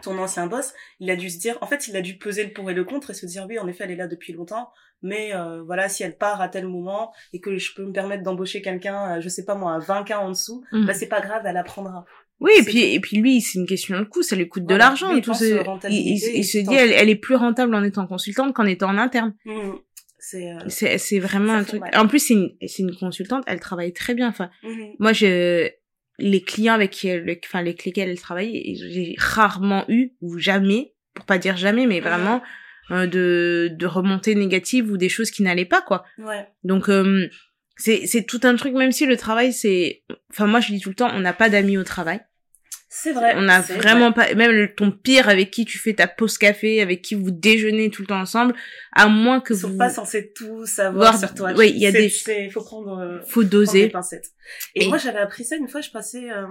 ton 0.03 0.19
ancien 0.19 0.47
boss, 0.47 0.75
il 1.01 1.11
a 1.11 1.17
dû 1.17 1.31
se 1.31 1.39
dire, 1.39 1.57
en 1.61 1.67
fait, 1.67 1.89
il 1.89 1.97
a 1.97 2.01
dû 2.01 2.19
peser 2.19 2.45
le 2.45 2.53
pour 2.53 2.71
et 2.71 2.75
le 2.75 2.85
contre 2.85 3.11
et 3.11 3.15
se 3.15 3.27
dire, 3.27 3.47
oui, 3.49 3.59
en 3.59 3.67
effet, 3.69 3.85
elle 3.85 3.93
est 3.93 3.97
là 3.97 4.07
depuis 4.09 4.33
longtemps, 4.33 4.71
mais 5.03 5.35
euh, 5.35 5.63
voilà, 5.63 5.89
si 5.89 6.03
elle 6.03 6.17
part 6.17 6.41
à 6.41 6.49
tel 6.49 6.67
moment 6.67 7.13
et 7.33 7.41
que 7.41 7.57
je 7.57 7.75
peux 7.75 7.85
me 7.85 7.93
permettre 7.93 8.23
d'embaucher 8.23 8.61
quelqu'un, 8.61 9.17
euh, 9.17 9.21
je 9.21 9.29
sais 9.29 9.45
pas 9.45 9.55
moi, 9.55 9.75
à 9.75 9.79
20 9.79 10.05
k 10.05 10.11
en 10.13 10.31
dessous, 10.31 10.65
Mhm. 10.73 10.87
bah 10.87 10.95
c'est 10.95 11.09
pas 11.09 11.21
grave, 11.21 11.43
elle 11.47 11.57
apprendra. 11.57 12.05
Oui, 12.41 12.51
et 12.59 12.63
puis 12.65 12.83
et 12.95 13.01
puis 13.01 13.17
lui, 13.19 13.41
c'est 13.41 13.59
une 13.61 13.67
question 13.67 13.97
de 13.99 14.05
coût, 14.05 14.23
ça 14.23 14.35
lui 14.35 14.49
coûte 14.49 14.67
de 14.67 14.75
l'argent. 14.75 15.15
Il 15.15 15.23
tout 15.23 15.33
ce- 15.35 15.63
il, 15.89 16.19
il- 16.37 16.45
se 16.45 16.59
dit 16.59 16.75
elle, 16.75 16.91
elle 16.93 17.09
est 17.09 17.15
plus 17.15 17.37
rentable 17.37 17.75
en 17.77 17.83
étant 17.85 18.07
consultante 18.09 18.53
qu'en 18.53 18.67
étant 18.67 18.89
en 18.91 18.99
interne. 18.99 19.35
C'est 20.19 20.51
euh, 20.51 20.59
C'est 20.99 21.19
vraiment 21.21 21.53
un 21.53 21.65
truc. 21.65 21.81
mal. 21.81 21.97
En 21.97 22.09
plus 22.09 22.19
c'est 22.19 22.35
une 22.35 22.51
une 22.79 22.97
consultante, 22.97 23.45
elle 23.47 23.61
travaille 23.61 23.93
très 23.93 24.15
bien. 24.15 24.29
Enfin 24.29 24.51
mhm. 24.65 24.95
moi 24.99 25.13
je 25.13 25.71
les 26.19 26.41
clients 26.43 26.75
avec 26.75 26.91
qui 26.91 27.09
elle, 27.09 27.39
enfin 27.45 27.59
avec 27.59 27.85
lesquels 27.85 28.09
elle 28.09 28.21
travaille, 28.21 28.77
j'ai 28.77 29.15
rarement 29.19 29.85
eu 29.89 30.13
ou 30.21 30.39
jamais, 30.39 30.95
pour 31.15 31.25
pas 31.27 31.39
dire 31.39 31.57
jamais, 31.57 31.87
mais 31.87 32.01
vraiment 32.01 32.43
euh, 32.91 33.07
de 33.07 33.71
de 33.73 33.87
remontées 33.87 34.35
négatives 34.35 34.91
ou 34.91 34.97
des 34.97 35.09
choses 35.09 35.31
qui 35.31 35.43
n'allaient 35.43 35.65
pas 35.65 35.83
quoi. 35.83 36.05
ouais, 36.19 36.47
Donc 36.63 36.89
euh, 36.89 37.29
c'est 37.77 38.07
c'est 38.07 38.25
tout 38.25 38.41
un 38.45 38.57
truc 38.57 38.75
même 38.75 38.93
si 38.93 39.07
le 39.07 39.17
travail 39.17 39.53
c'est 39.53 40.05
enfin 40.31 40.47
moi 40.47 40.61
je 40.61 40.73
dis 40.73 40.81
tout 40.81 40.91
le 40.91 40.95
temps 40.95 41.11
on 41.13 41.21
n'a 41.21 41.33
pas 41.33 41.49
d'amis 41.49 41.79
au 41.79 41.85
travail. 41.85 42.21
C'est 42.97 43.11
vrai. 43.13 43.35
On 43.37 43.43
n'a 43.43 43.61
vraiment 43.61 44.13
pas, 44.13 44.33
même 44.35 44.69
ton 44.77 44.93
pire 44.93 45.29
avec 45.29 45.51
qui 45.51 45.65
tu 45.65 45.79
fais 45.79 45.95
ta 45.95 46.07
pause 46.07 46.39
café, 46.39 46.81
avec 46.81 47.03
qui 47.03 47.17
vous 47.17 47.33
déjeunez 47.33 47.91
tout 47.91 48.03
le 48.03 48.07
temps 48.07 48.21
ensemble, 48.21 48.55
à 48.93 49.09
moins 49.09 49.41
que 49.41 49.53
Ils 49.53 49.59
sont 49.61 49.71
vous, 49.71 49.77
pas 49.79 49.91
censés 49.91 50.33
tout 50.33 50.65
savoir 50.65 51.11
Voir- 51.11 51.19
sur 51.19 51.35
toi. 51.35 51.53
oui, 51.57 51.71
il 51.75 51.79
y 51.83 51.87
a 51.89 51.93
des- 51.93 52.09
faut 52.51 52.63
prendre, 52.63 52.99
euh, 53.01 53.19
faut 53.23 53.41
prendre 53.41 53.45
des 53.47 53.51
doser. 53.51 53.89
pincettes. 53.89 54.31
Et, 54.77 54.85
Et- 54.85 54.89
moi, 54.89 54.99
j'avais 54.99 55.19
appris 55.19 55.45
ça 55.45 55.57
une 55.57 55.67
fois, 55.67 55.81
je 55.81 55.91
passais, 55.91 56.31
euh, 56.31 56.47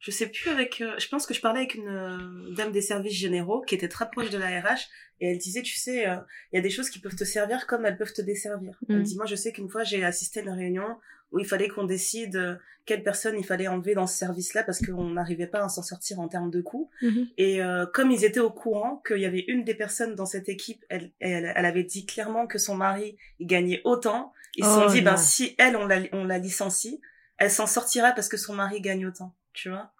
je 0.00 0.10
sais 0.10 0.26
plus 0.28 0.50
avec, 0.50 0.80
euh, 0.80 0.94
je 0.98 1.08
pense 1.08 1.26
que 1.26 1.34
je 1.34 1.40
parlais 1.40 1.60
avec 1.60 1.74
une 1.74 1.88
euh, 1.88 2.54
dame 2.56 2.72
des 2.72 2.80
services 2.82 3.14
généraux 3.14 3.60
qui 3.62 3.74
était 3.74 3.88
très 3.88 4.10
proche 4.10 4.30
de 4.30 4.38
la 4.38 4.60
RH 4.60 4.88
et 5.20 5.30
elle 5.32 5.38
disait, 5.38 5.62
tu 5.62 5.76
sais, 5.76 6.08
euh, 6.08 6.16
il 6.52 6.56
y 6.56 6.58
a 6.58 6.62
des 6.62 6.70
choses 6.70 6.88
qui 6.90 6.98
peuvent 6.98 7.14
te 7.16 7.24
servir 7.24 7.66
comme 7.66 7.84
elles 7.84 7.98
peuvent 7.98 8.12
te 8.12 8.22
desservir. 8.22 8.78
Elle 8.88 9.00
Mm. 9.00 9.02
dit, 9.02 9.16
moi, 9.16 9.26
je 9.26 9.34
sais 9.36 9.52
qu'une 9.52 9.68
fois, 9.68 9.84
j'ai 9.84 10.02
assisté 10.04 10.40
à 10.40 10.42
une 10.44 10.50
réunion 10.50 10.96
où 11.32 11.38
il 11.38 11.44
fallait 11.46 11.68
qu'on 11.68 11.84
décide 11.84 12.36
euh, 12.36 12.54
quelle 12.86 13.02
personne 13.04 13.38
il 13.38 13.44
fallait 13.44 13.68
enlever 13.68 13.94
dans 13.94 14.06
ce 14.06 14.16
service-là 14.16 14.64
parce 14.64 14.80
qu'on 14.84 15.10
n'arrivait 15.10 15.46
pas 15.46 15.62
à 15.62 15.68
s'en 15.68 15.82
sortir 15.82 16.18
en 16.18 16.28
termes 16.28 16.50
de 16.50 16.60
coûts. 16.62 16.90
Mhm. 17.02 17.28
Et 17.36 17.62
euh, 17.62 17.84
comme 17.86 18.10
ils 18.10 18.24
étaient 18.24 18.40
au 18.40 18.50
courant 18.50 19.02
qu'il 19.06 19.18
y 19.18 19.26
avait 19.26 19.44
une 19.46 19.62
des 19.64 19.74
personnes 19.74 20.14
dans 20.14 20.24
cette 20.26 20.48
équipe, 20.48 20.82
elle, 20.88 21.12
elle, 21.20 21.52
elle 21.54 21.66
avait 21.66 21.84
dit 21.84 22.06
clairement 22.06 22.46
que 22.46 22.58
son 22.58 22.74
mari 22.74 23.16
il 23.38 23.46
gagnait 23.46 23.82
autant. 23.84 24.32
Ils 24.56 24.64
se 24.64 24.70
sont 24.70 24.84
Oh 24.88 24.90
dit, 24.90 25.02
ben 25.02 25.16
si 25.18 25.54
elle 25.58 25.76
on 25.76 25.86
la, 25.86 26.00
on 26.12 26.24
la 26.24 26.38
licencie, 26.38 27.00
elle 27.36 27.50
s'en 27.50 27.66
sortira 27.66 28.10
parce 28.12 28.28
que 28.28 28.36
son 28.36 28.54
mari 28.54 28.80
gagne 28.80 29.06
autant, 29.06 29.32
tu 29.60 29.68
vois. 29.70 29.90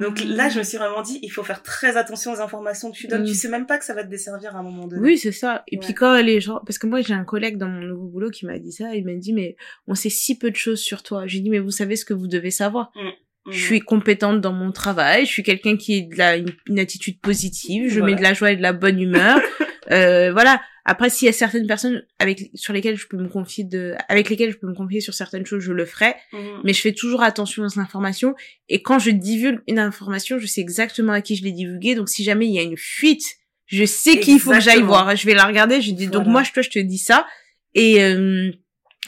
Donc 0.00 0.24
là, 0.24 0.48
je 0.48 0.58
me 0.58 0.64
suis 0.64 0.78
vraiment 0.78 1.02
dit, 1.02 1.18
il 1.22 1.28
faut 1.28 1.44
faire 1.44 1.62
très 1.62 1.96
attention 1.98 2.32
aux 2.32 2.40
informations 2.40 2.90
que 2.90 2.96
tu 2.96 3.06
donnes. 3.06 3.22
Mm. 3.22 3.26
Tu 3.26 3.34
sais 3.34 3.48
même 3.50 3.66
pas 3.66 3.78
que 3.78 3.84
ça 3.84 3.94
va 3.94 4.02
te 4.02 4.08
desservir 4.08 4.56
à 4.56 4.60
un 4.60 4.62
moment 4.62 4.86
donné. 4.88 5.02
Oui, 5.02 5.18
c'est 5.18 5.30
ça. 5.30 5.62
Et 5.68 5.76
Ouais. 5.76 5.84
puis 5.84 5.92
quand 5.94 6.20
les 6.22 6.40
gens, 6.40 6.60
parce 6.66 6.78
que 6.78 6.86
moi 6.86 7.02
j'ai 7.02 7.12
un 7.12 7.24
collègue 7.24 7.58
dans 7.58 7.68
mon 7.68 7.80
nouveau 7.82 8.06
boulot 8.08 8.30
qui 8.30 8.46
m'a 8.46 8.58
dit 8.58 8.72
ça, 8.72 8.94
il 8.94 9.04
m'a 9.04 9.12
dit 9.14 9.32
mais 9.34 9.56
on 9.86 9.94
sait 9.94 10.08
si 10.08 10.38
peu 10.38 10.50
de 10.50 10.56
choses 10.56 10.80
sur 10.80 11.02
toi. 11.02 11.26
J'ai 11.26 11.40
dit 11.40 11.50
mais 11.50 11.58
vous 11.58 11.70
savez 11.70 11.96
ce 11.96 12.04
que 12.06 12.14
vous 12.14 12.28
devez 12.28 12.50
savoir. 12.50 12.92
Mhm. 12.96 13.12
Je 13.52 13.62
suis 13.62 13.80
compétente 13.80 14.40
dans 14.40 14.52
mon 14.54 14.72
travail, 14.72 15.26
je 15.26 15.30
suis 15.30 15.42
quelqu'un 15.42 15.76
qui 15.76 15.98
a 15.98 16.00
de 16.14 16.16
la, 16.16 16.36
une, 16.36 16.52
une 16.68 16.78
attitude 16.78 17.20
positive, 17.20 17.88
je 17.90 17.98
Voilà. 17.98 18.14
mets 18.14 18.18
de 18.18 18.22
la 18.22 18.34
joie 18.34 18.52
et 18.52 18.56
de 18.56 18.62
la 18.62 18.72
bonne 18.72 19.00
humeur. 19.00 19.38
euh, 19.90 20.32
voilà. 20.32 20.60
Après, 20.84 21.10
s'il 21.10 21.26
y 21.26 21.28
a 21.28 21.32
certaines 21.32 21.66
personnes 21.66 22.02
avec 22.18 22.50
sur 22.54 22.72
lesquelles 22.72 22.96
je 22.96 23.06
peux 23.06 23.16
me 23.16 23.28
confier 23.28 23.62
de, 23.64 23.94
avec 24.08 24.28
lesquelles 24.28 24.50
je 24.50 24.56
peux 24.56 24.66
me 24.66 24.74
confier 24.74 25.00
sur 25.00 25.14
certaines 25.14 25.46
choses, 25.46 25.62
je 25.62 25.72
le 25.72 25.84
ferai. 25.84 26.14
Mhm. 26.32 26.60
Mais 26.64 26.72
je 26.72 26.80
fais 26.80 26.92
toujours 26.92 27.22
attention 27.22 27.62
aux 27.62 27.78
informations. 27.78 28.34
Et 28.68 28.82
quand 28.82 28.98
je 28.98 29.10
divulgue 29.10 29.60
une 29.68 29.78
information, 29.78 30.38
je 30.38 30.46
sais 30.46 30.60
exactement 30.60 31.12
à 31.12 31.20
qui 31.20 31.36
je 31.36 31.44
l'ai 31.44 31.52
divulguée. 31.52 31.94
Donc 31.94 32.08
si 32.08 32.24
jamais 32.24 32.46
il 32.46 32.52
y 32.54 32.58
a 32.58 32.62
une 32.62 32.76
fuite, 32.76 33.24
je 33.66 33.84
sais 33.84 34.18
qu'il 34.18 34.40
faut 34.40 34.50
que 34.50 34.60
j'aille 34.60 34.82
voir. 34.82 35.14
Je 35.14 35.24
vais 35.24 35.34
la 35.34 35.44
regarder. 35.44 35.80
Je 35.80 35.92
dis 35.92 36.08
donc 36.08 36.26
moi, 36.26 36.42
je, 36.42 36.52
toi, 36.52 36.62
je 36.62 36.70
te 36.70 36.78
dis 36.80 36.98
ça. 36.98 37.26
Et 37.74 38.02
euh, 38.02 38.50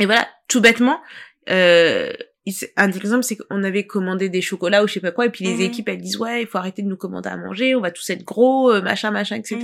et 0.00 0.06
voilà, 0.06 0.28
tout 0.48 0.60
bêtement. 0.60 1.00
Euh, 1.50 2.12
un 2.76 2.92
exemple, 2.92 3.24
c'est 3.24 3.37
qu'on 3.37 3.64
avait 3.64 3.87
commandé 3.87 4.28
des 4.28 4.42
chocolats 4.42 4.84
ou 4.84 4.87
je 4.88 4.94
sais 4.94 5.00
pas 5.00 5.12
quoi, 5.12 5.26
et 5.26 5.30
puis 5.30 5.44
les 5.44 5.54
Mhm. 5.54 5.60
équipes 5.62 5.88
elles 5.88 6.00
disent 6.00 6.18
ouais, 6.18 6.42
il 6.42 6.46
faut 6.46 6.58
arrêter 6.58 6.82
de 6.82 6.88
nous 6.88 6.96
commander 6.96 7.30
à 7.30 7.37
manger, 7.37 7.74
on 7.74 7.80
va 7.80 7.90
tous 7.90 8.08
être 8.10 8.22
gros, 8.24 8.70
euh, 8.70 8.82
machin, 8.82 9.10
machin, 9.10 9.37
etc. 9.37 9.58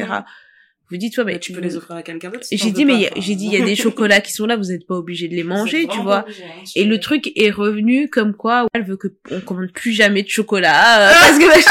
Vous 0.91 0.97
dites 0.97 1.17
ouais, 1.19 1.25
mais 1.25 1.39
tu 1.39 1.53
peux 1.53 1.61
les 1.61 1.77
offrir 1.77 1.97
à 1.97 2.03
quelqu'un 2.03 2.31
d'autre. 2.31 2.45
si 2.45 2.57
j'ai 2.57 2.71
dit 2.73 2.85
mais 2.85 2.93
pas, 2.95 2.99
il 2.99 3.03
y 3.03 3.07
a- 3.07 3.11
enfin. 3.13 3.21
j'ai 3.21 3.35
dit 3.37 3.47
il 3.47 3.53
y 3.53 3.63
a 3.63 3.65
des 3.65 3.77
chocolats 3.85 4.21
qui 4.21 4.33
sont 4.33 4.47
là, 4.47 4.57
vous 4.57 4.65
n'êtes 4.65 4.87
pas 4.87 4.97
obligés 4.97 5.29
de 5.29 5.35
les 5.35 5.45
manger, 5.45 5.87
tu 5.91 6.01
vois. 6.01 6.23
obligé, 6.25 6.43
hein, 6.45 6.63
Et 6.75 6.85
le 6.85 6.99
truc 6.99 7.31
est 7.37 7.51
revenu 7.51 8.09
comme 8.11 8.35
quoi 8.35 8.67
elle 8.75 8.85
veut 8.85 8.97
que 8.97 9.09
on 9.31 9.41
commande 9.41 9.71
plus 9.73 9.93
jamais 9.93 10.23
de 10.23 10.29
chocolat 10.29 11.11
euh, 11.11 11.13
parce 11.21 11.39
que 11.39 11.71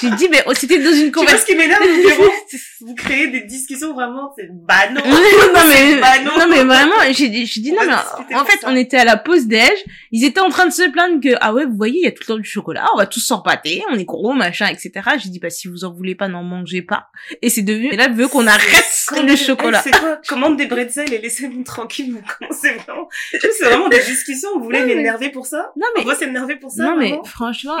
j'ai 0.00 0.10
dit 0.10 0.28
mais 0.30 0.42
oh, 0.46 0.52
c'était 0.54 0.78
dans 0.78 0.92
une 0.92 1.10
Tu 1.12 1.18
vois 1.18 1.26
ce 1.36 1.44
conversation. 1.44 1.46
qui 1.46 1.54
m'énerve 1.56 1.82
Vous 2.80 2.94
créez 2.94 3.28
des 3.28 3.42
discussions 3.42 3.94
vraiment, 3.94 4.32
c'est 4.36 4.48
bah 4.50 4.88
non. 4.90 5.00
non 5.04 5.18
mais 5.68 6.00
Bah 6.00 6.18
non. 6.24 6.32
non 6.38 6.46
mais 6.48 6.64
vraiment 6.64 6.94
j'ai 7.12 7.28
dit 7.28 7.46
j'ai 7.46 7.60
dit 7.60 7.72
On 7.78 7.84
non 7.84 7.96
mais 8.28 8.34
en 8.36 8.44
fait 8.44 8.58
on 8.64 8.74
était 8.74 8.96
à 8.96 9.04
la 9.04 9.16
pause 9.16 9.46
déj 9.46 9.70
ils 10.10 10.24
étaient 10.24 10.40
en 10.40 10.48
train 10.50 10.66
de 10.66 10.72
se 10.72 10.88
plaindre 10.90 11.20
que 11.20 11.34
ah 11.40 11.52
ouais 11.54 11.64
vous 11.64 11.76
voyez 11.76 11.98
il 12.00 12.04
y 12.04 12.08
a 12.08 12.10
tout 12.12 12.22
le 12.22 12.26
temps 12.34 12.38
du 12.38 12.44
chocolat 12.48 12.86
on 12.94 12.98
va 12.98 13.06
tous 13.06 13.20
s'empâter 13.20 13.82
on 13.90 13.94
est 13.98 14.04
gros 14.04 14.32
machin 14.32 14.66
etc 14.66 15.10
j'ai 15.22 15.28
dit 15.30 15.38
bah 15.38 15.50
si 15.50 15.68
vous 15.68 15.84
en 15.84 15.92
voulez 15.92 16.14
pas 16.14 16.28
n'en 16.28 16.42
mangez 16.42 16.82
pas 16.82 17.06
et 17.40 17.50
c'est 17.50 17.62
devenu 17.62 17.88
et 17.92 17.96
là 17.96 18.08
veut 18.08 18.28
qu'on 18.28 18.46
arrête 18.46 18.84
le 19.26 19.36
chocolat 19.36 19.80
C'est 19.82 19.90
quoi? 19.96 20.18
Commande 20.28 20.56
des 20.56 20.66
bretzels 20.66 21.12
et 21.12 21.18
laissez-nous 21.18 21.62
tranquille. 21.64 22.22
C'est 22.50 22.74
vraiment, 22.74 23.08
c'est 23.30 23.64
vraiment 23.64 23.88
des 23.88 23.98
discussions. 24.02 24.48
Vous 24.56 24.64
voulez 24.64 24.84
m'énerver 24.84 25.30
pour 25.30 25.46
ça? 25.46 25.72
non 25.76 25.86
On 25.96 26.00
mais 26.00 26.04
va 26.06 26.14
s'énerver 26.14 26.56
pour 26.56 26.70
ça 26.70 26.84
non 26.84 26.96
mais 26.96 27.14
franchement 27.24 27.76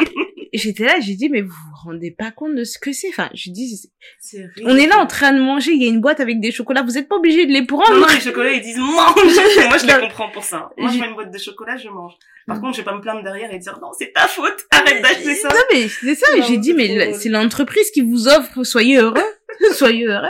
j'étais 0.52 0.84
là 0.84 0.94
j'ai 1.00 1.14
dit 1.14 1.28
mais 1.28 1.40
vous 1.42 1.48
vous 1.50 1.76
rendez 1.84 2.01
pas 2.10 2.30
compte 2.32 2.54
de 2.54 2.64
ce 2.64 2.78
que 2.78 2.92
c'est 2.92 3.08
enfin 3.08 3.30
je 3.34 3.50
dis 3.50 3.90
C'est 4.20 4.48
On 4.64 4.76
est 4.76 4.86
là 4.86 4.98
en 4.98 5.06
train 5.06 5.32
de 5.32 5.40
manger, 5.40 5.72
il 5.72 5.82
y 5.82 5.86
a 5.86 5.88
une 5.88 6.00
boîte 6.00 6.20
avec 6.20 6.40
des 6.40 6.50
chocolats, 6.50 6.82
vous 6.82 6.98
êtes 6.98 7.08
pas 7.08 7.16
obligé 7.16 7.46
de 7.46 7.52
les 7.52 7.64
prendre. 7.64 7.92
Non, 7.94 8.00
non, 8.00 8.06
les 8.12 8.20
chocolats, 8.20 8.52
ils 8.52 8.60
disent 8.62 8.78
mange. 8.78 9.14
Moi, 9.68 9.78
je 9.78 9.86
les 9.86 10.00
comprends 10.00 10.30
pour 10.30 10.42
ça. 10.44 10.70
Moi, 10.76 10.90
je 10.90 10.98
une 10.98 11.14
boîte 11.14 11.32
de 11.32 11.38
chocolat, 11.38 11.76
je 11.76 11.88
mange. 11.88 12.14
Par 12.46 12.56
Mm. 12.56 12.60
contre, 12.60 12.72
je 12.76 12.80
vais 12.80 12.84
pas 12.84 12.94
me 12.96 13.00
plaindre 13.00 13.22
derrière 13.22 13.52
et 13.52 13.58
dire 13.58 13.78
non, 13.80 13.88
c'est 13.96 14.12
ta 14.12 14.26
faute. 14.26 14.64
Arrête 14.72 15.00
d'acheter 15.00 15.34
ça. 15.36 15.48
Non 15.48 15.60
mais 15.72 15.86
c'est 15.88 16.14
ça, 16.16 16.26
j'ai 16.48 16.56
dit 16.58 16.74
mais 16.74 17.12
c'est 17.14 17.28
l'entreprise 17.28 17.90
qui 17.92 18.00
vous 18.00 18.26
offre, 18.28 18.64
soyez 18.64 18.96
heureux, 18.98 19.22
soyez 19.74 20.06
heureux. 20.06 20.28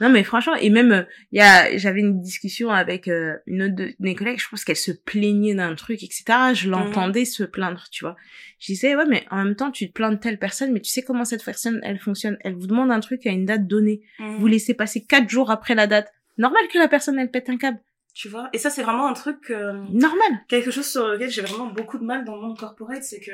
Non 0.00 0.08
mais 0.08 0.24
franchement 0.24 0.56
et 0.56 0.70
même 0.70 0.90
euh, 0.92 1.02
il 1.30 1.38
y 1.38 1.42
a 1.42 1.76
j'avais 1.76 2.00
une 2.00 2.20
discussion 2.20 2.70
avec 2.70 3.06
euh, 3.06 3.36
une 3.46 3.62
autre 3.62 3.74
de 3.76 3.94
mes 4.00 4.14
collègues, 4.16 4.40
je 4.40 4.48
pense 4.48 4.64
qu'elle 4.64 4.74
se 4.76 4.90
plaignait 4.90 5.54
d'un 5.54 5.74
truc 5.76 6.02
etc. 6.02 6.24
Je 6.52 6.68
l'entendais 6.68 7.24
se 7.24 7.44
plaindre, 7.44 7.84
tu 7.92 8.04
vois. 8.04 8.16
Je 8.58 8.72
disais 8.72 8.96
ouais 8.96 9.06
mais 9.08 9.24
en 9.30 9.44
même 9.44 9.54
temps 9.54 9.70
tu 9.70 9.86
te 9.88 9.92
plains 9.92 10.10
de 10.10 10.16
telle 10.18 10.38
personne, 10.40 10.72
mais 10.72 10.80
tu 10.80 10.90
sais 10.90 11.02
comment 11.02 11.24
cette 11.24 11.44
personne 11.44 11.78
elle 11.84 12.00
fonctionne. 12.00 12.36
Elle 12.40 12.54
vous 12.56 12.66
demande 12.66 12.90
un 12.90 12.98
truc 13.00 13.24
à 13.26 13.30
une 13.30 13.44
date 13.46 13.66
donnée, 13.68 14.02
Mhm. 14.18 14.38
vous 14.38 14.46
laissez 14.48 14.74
passer 14.74 15.04
quatre 15.04 15.28
jours 15.28 15.50
après 15.52 15.74
la 15.76 15.86
date. 15.86 16.12
Normal 16.38 16.62
que 16.72 16.78
la 16.78 16.88
personne 16.88 17.16
elle 17.20 17.30
pète 17.30 17.48
un 17.48 17.56
câble, 17.56 17.78
Tu 18.14 18.28
vois 18.28 18.48
Et 18.52 18.58
ça, 18.58 18.70
c'est 18.70 18.82
vraiment 18.82 19.06
un 19.06 19.12
truc. 19.12 19.50
euh, 19.50 19.72
normal. 19.90 20.40
quelque 20.48 20.72
chose 20.72 20.86
sur 20.86 21.06
lequel 21.06 21.30
j'ai 21.30 21.42
vraiment 21.42 21.66
beaucoup 21.66 21.98
de 21.98 22.04
mal 22.04 22.24
dans 22.24 22.34
le 22.34 22.42
monde 22.42 22.58
corporate, 22.58 23.02
c'est 23.04 23.20
que 23.20 23.30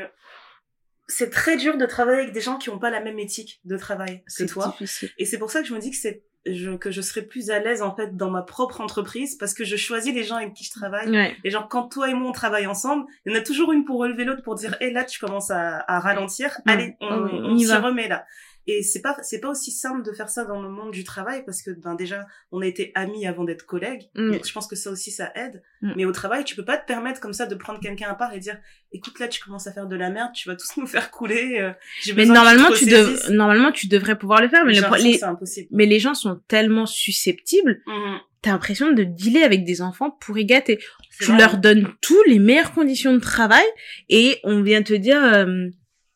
c'est 1.09 1.31
très 1.31 1.57
dur 1.57 1.77
de 1.77 1.87
travailler 1.87 2.21
avec 2.21 2.33
des 2.33 2.41
gens 2.41 2.57
qui 2.57 2.71
n'ont 2.71 2.79
pas 2.79 2.91
la 2.91 3.01
même 3.01 3.19
éthique 3.19 3.61
de 3.65 3.77
travail 3.77 4.19
que 4.19 4.25
C'est 4.33 4.47
toi. 4.47 4.69
difficile. 4.79 5.11
Et 5.19 5.25
c'est 5.25 5.39
pour 5.39 5.51
ça 5.51 5.61
que 5.63 5.67
je 5.69 5.75
me 5.75 5.81
dis 5.81 5.91
que 5.91 5.97
c'est 5.97 6.23
je, 6.47 6.71
que 6.77 6.91
je 6.91 7.01
serais 7.01 7.23
plus 7.23 7.51
à 7.51 7.59
l'aise 7.59 7.83
en 7.83 7.95
fait 7.95 8.17
dans 8.17 8.31
ma 8.31 8.43
propre 8.43 8.81
entreprise 8.81 9.37
parce 9.37 9.53
que 9.55 9.65
je 9.65 9.77
choisis 9.77 10.15
les 10.15 10.25
gens 10.25 10.37
avec 10.37 10.55
qui 10.55 10.65
je 10.65 10.71
travaille. 10.71 11.11
Ouais. 11.11 11.37
Et 11.45 11.51
genre 11.51 11.69
quand 11.69 11.89
toi 11.89 12.09
et 12.09 12.15
moi 12.15 12.29
on 12.31 12.33
travaille 12.33 12.67
ensemble, 12.67 13.05
il 13.27 13.33
y 13.33 13.37
en 13.37 13.39
a 13.39 13.43
toujours 13.43 13.73
une 13.73 13.85
pour 13.85 14.01
relever 14.01 14.25
l'autre 14.25 14.43
pour 14.43 14.55
dire 14.55 14.77
hé 14.81 14.91
là 14.91 15.05
tu 15.05 15.19
commences 15.21 15.51
à, 15.51 15.85
à 15.87 16.01
ralentir, 16.01 16.59
allez 16.67 16.97
on, 17.01 17.09
Oh 17.11 17.25
oui, 17.25 17.31
on, 17.35 17.45
on 17.51 17.57
y 17.57 17.61
s'y 17.61 17.67
va. 17.67 17.81
remet 17.81 18.09
là. 18.09 18.25
Et 18.73 18.83
c'est 18.83 19.01
pas 19.01 19.17
c'est 19.23 19.41
pas 19.41 19.49
aussi 19.51 19.73
simple 19.73 20.03
de 20.05 20.13
faire 20.13 20.29
ça 20.29 20.45
dans 20.45 20.63
le 20.63 20.69
monde 20.69 20.93
du 20.93 21.03
travail 21.03 21.43
parce 21.45 21.61
que 21.63 21.71
ben 21.73 21.95
déjà 21.97 22.27
on 22.53 22.61
a 22.61 22.67
été 22.67 22.93
amis 22.95 23.27
avant 23.27 23.43
d'être 23.45 23.67
collègues. 23.67 24.05
Mm. 24.15 24.31
Donc 24.33 24.47
je 24.47 24.53
pense 24.53 24.67
que 24.69 24.77
ça 24.77 24.91
aussi 24.91 25.11
ça 25.11 25.33
aide. 25.35 25.63
Mm. 25.83 25.93
Mais 25.97 26.05
au 26.05 26.13
travail, 26.13 26.45
tu 26.45 26.55
peux 26.55 26.65
pas 26.65 26.77
te 26.77 26.87
permettre 26.87 27.21
comme 27.21 27.33
ça 27.33 27.47
de 27.47 27.55
prendre 27.57 27.81
quelqu'un 27.81 28.09
à 28.11 28.15
part 28.15 28.33
et 28.33 28.39
dire 28.39 28.59
écoute 28.93 29.19
là 29.19 29.27
tu 29.29 29.41
commences 29.43 29.67
à 29.67 29.73
faire 29.73 29.87
de 29.87 29.97
la 29.97 30.11
merde, 30.11 30.31
tu 30.35 30.49
vas 30.49 30.55
tous 30.57 30.77
nous 30.77 30.87
faire 30.87 31.11
couler. 31.11 31.59
euh, 31.59 31.73
Mais 32.17 32.27
normalement, 32.27 32.71
tu 32.71 32.85
dev... 32.87 33.31
normalement, 33.31 33.73
tu 33.73 33.89
devrais 33.89 34.17
pouvoir 34.19 34.41
le 34.41 34.49
faire, 34.49 34.65
mais, 34.65 34.75
le 34.75 35.03
les... 35.03 35.13
que 35.15 35.19
c'est 35.19 35.25
impossible. 35.25 35.69
mais 35.73 35.87
les 35.87 35.99
gens 35.99 36.15
sont 36.15 36.41
tellement 36.47 36.87
susceptibles, 36.87 37.83
Mhm. 37.87 38.19
t'as 38.43 38.53
l'impression 38.53 38.93
de 38.93 39.03
dealer 39.05 39.43
avec 39.43 39.65
des 39.65 39.83
enfants 39.83 40.11
pour 40.21 40.39
y 40.39 40.45
gâter. 40.45 40.79
C'est 41.11 41.25
Tu 41.27 41.31
vrai. 41.33 41.41
leur 41.41 41.59
donnes 41.59 41.89
tous 42.01 42.23
les 42.27 42.39
meilleures 42.39 42.73
conditions 42.73 43.13
de 43.13 43.19
travail 43.21 43.65
et 44.09 44.39
on 44.45 44.63
vient 44.63 44.83
te 44.83 44.95
dire, 44.95 45.23
euh, 45.23 45.67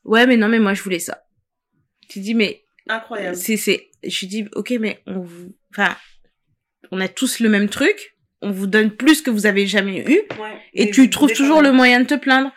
ouais, 0.05 0.27
mais 0.27 0.37
non, 0.37 0.49
mais 0.49 0.61
moi, 0.61 0.75
je 0.75 0.83
voulais 0.83 0.99
ça. 1.01 1.24
Tu 2.09 2.21
dis, 2.21 2.35
mais 2.35 2.63
incroyable. 2.89 3.37
c'est, 3.37 3.57
c'est, 3.57 3.89
je 4.07 4.27
dis, 4.27 4.47
ok, 4.55 4.71
mais 4.81 5.01
on 5.07 5.21
vous, 5.21 5.55
enfin, 5.71 5.97
on 6.91 7.01
a 7.01 7.09
tous 7.09 7.41
le 7.41 7.49
même 7.49 7.69
truc, 7.69 8.17
on 8.43 8.51
vous 8.51 8.67
donne 8.67 8.91
plus 8.91 9.23
que 9.23 9.31
vous 9.31 9.47
avez 9.47 9.67
jamais 9.67 10.01
eu 10.01 10.21
Ouais. 10.41 10.59
et 10.75 10.91
tu 10.91 11.09
trouves 11.11 11.33
toujours 11.33 11.63
le 11.63 11.73
moyen 11.73 12.01
de 12.01 12.07
te 12.07 12.15
plaindre. 12.15 12.53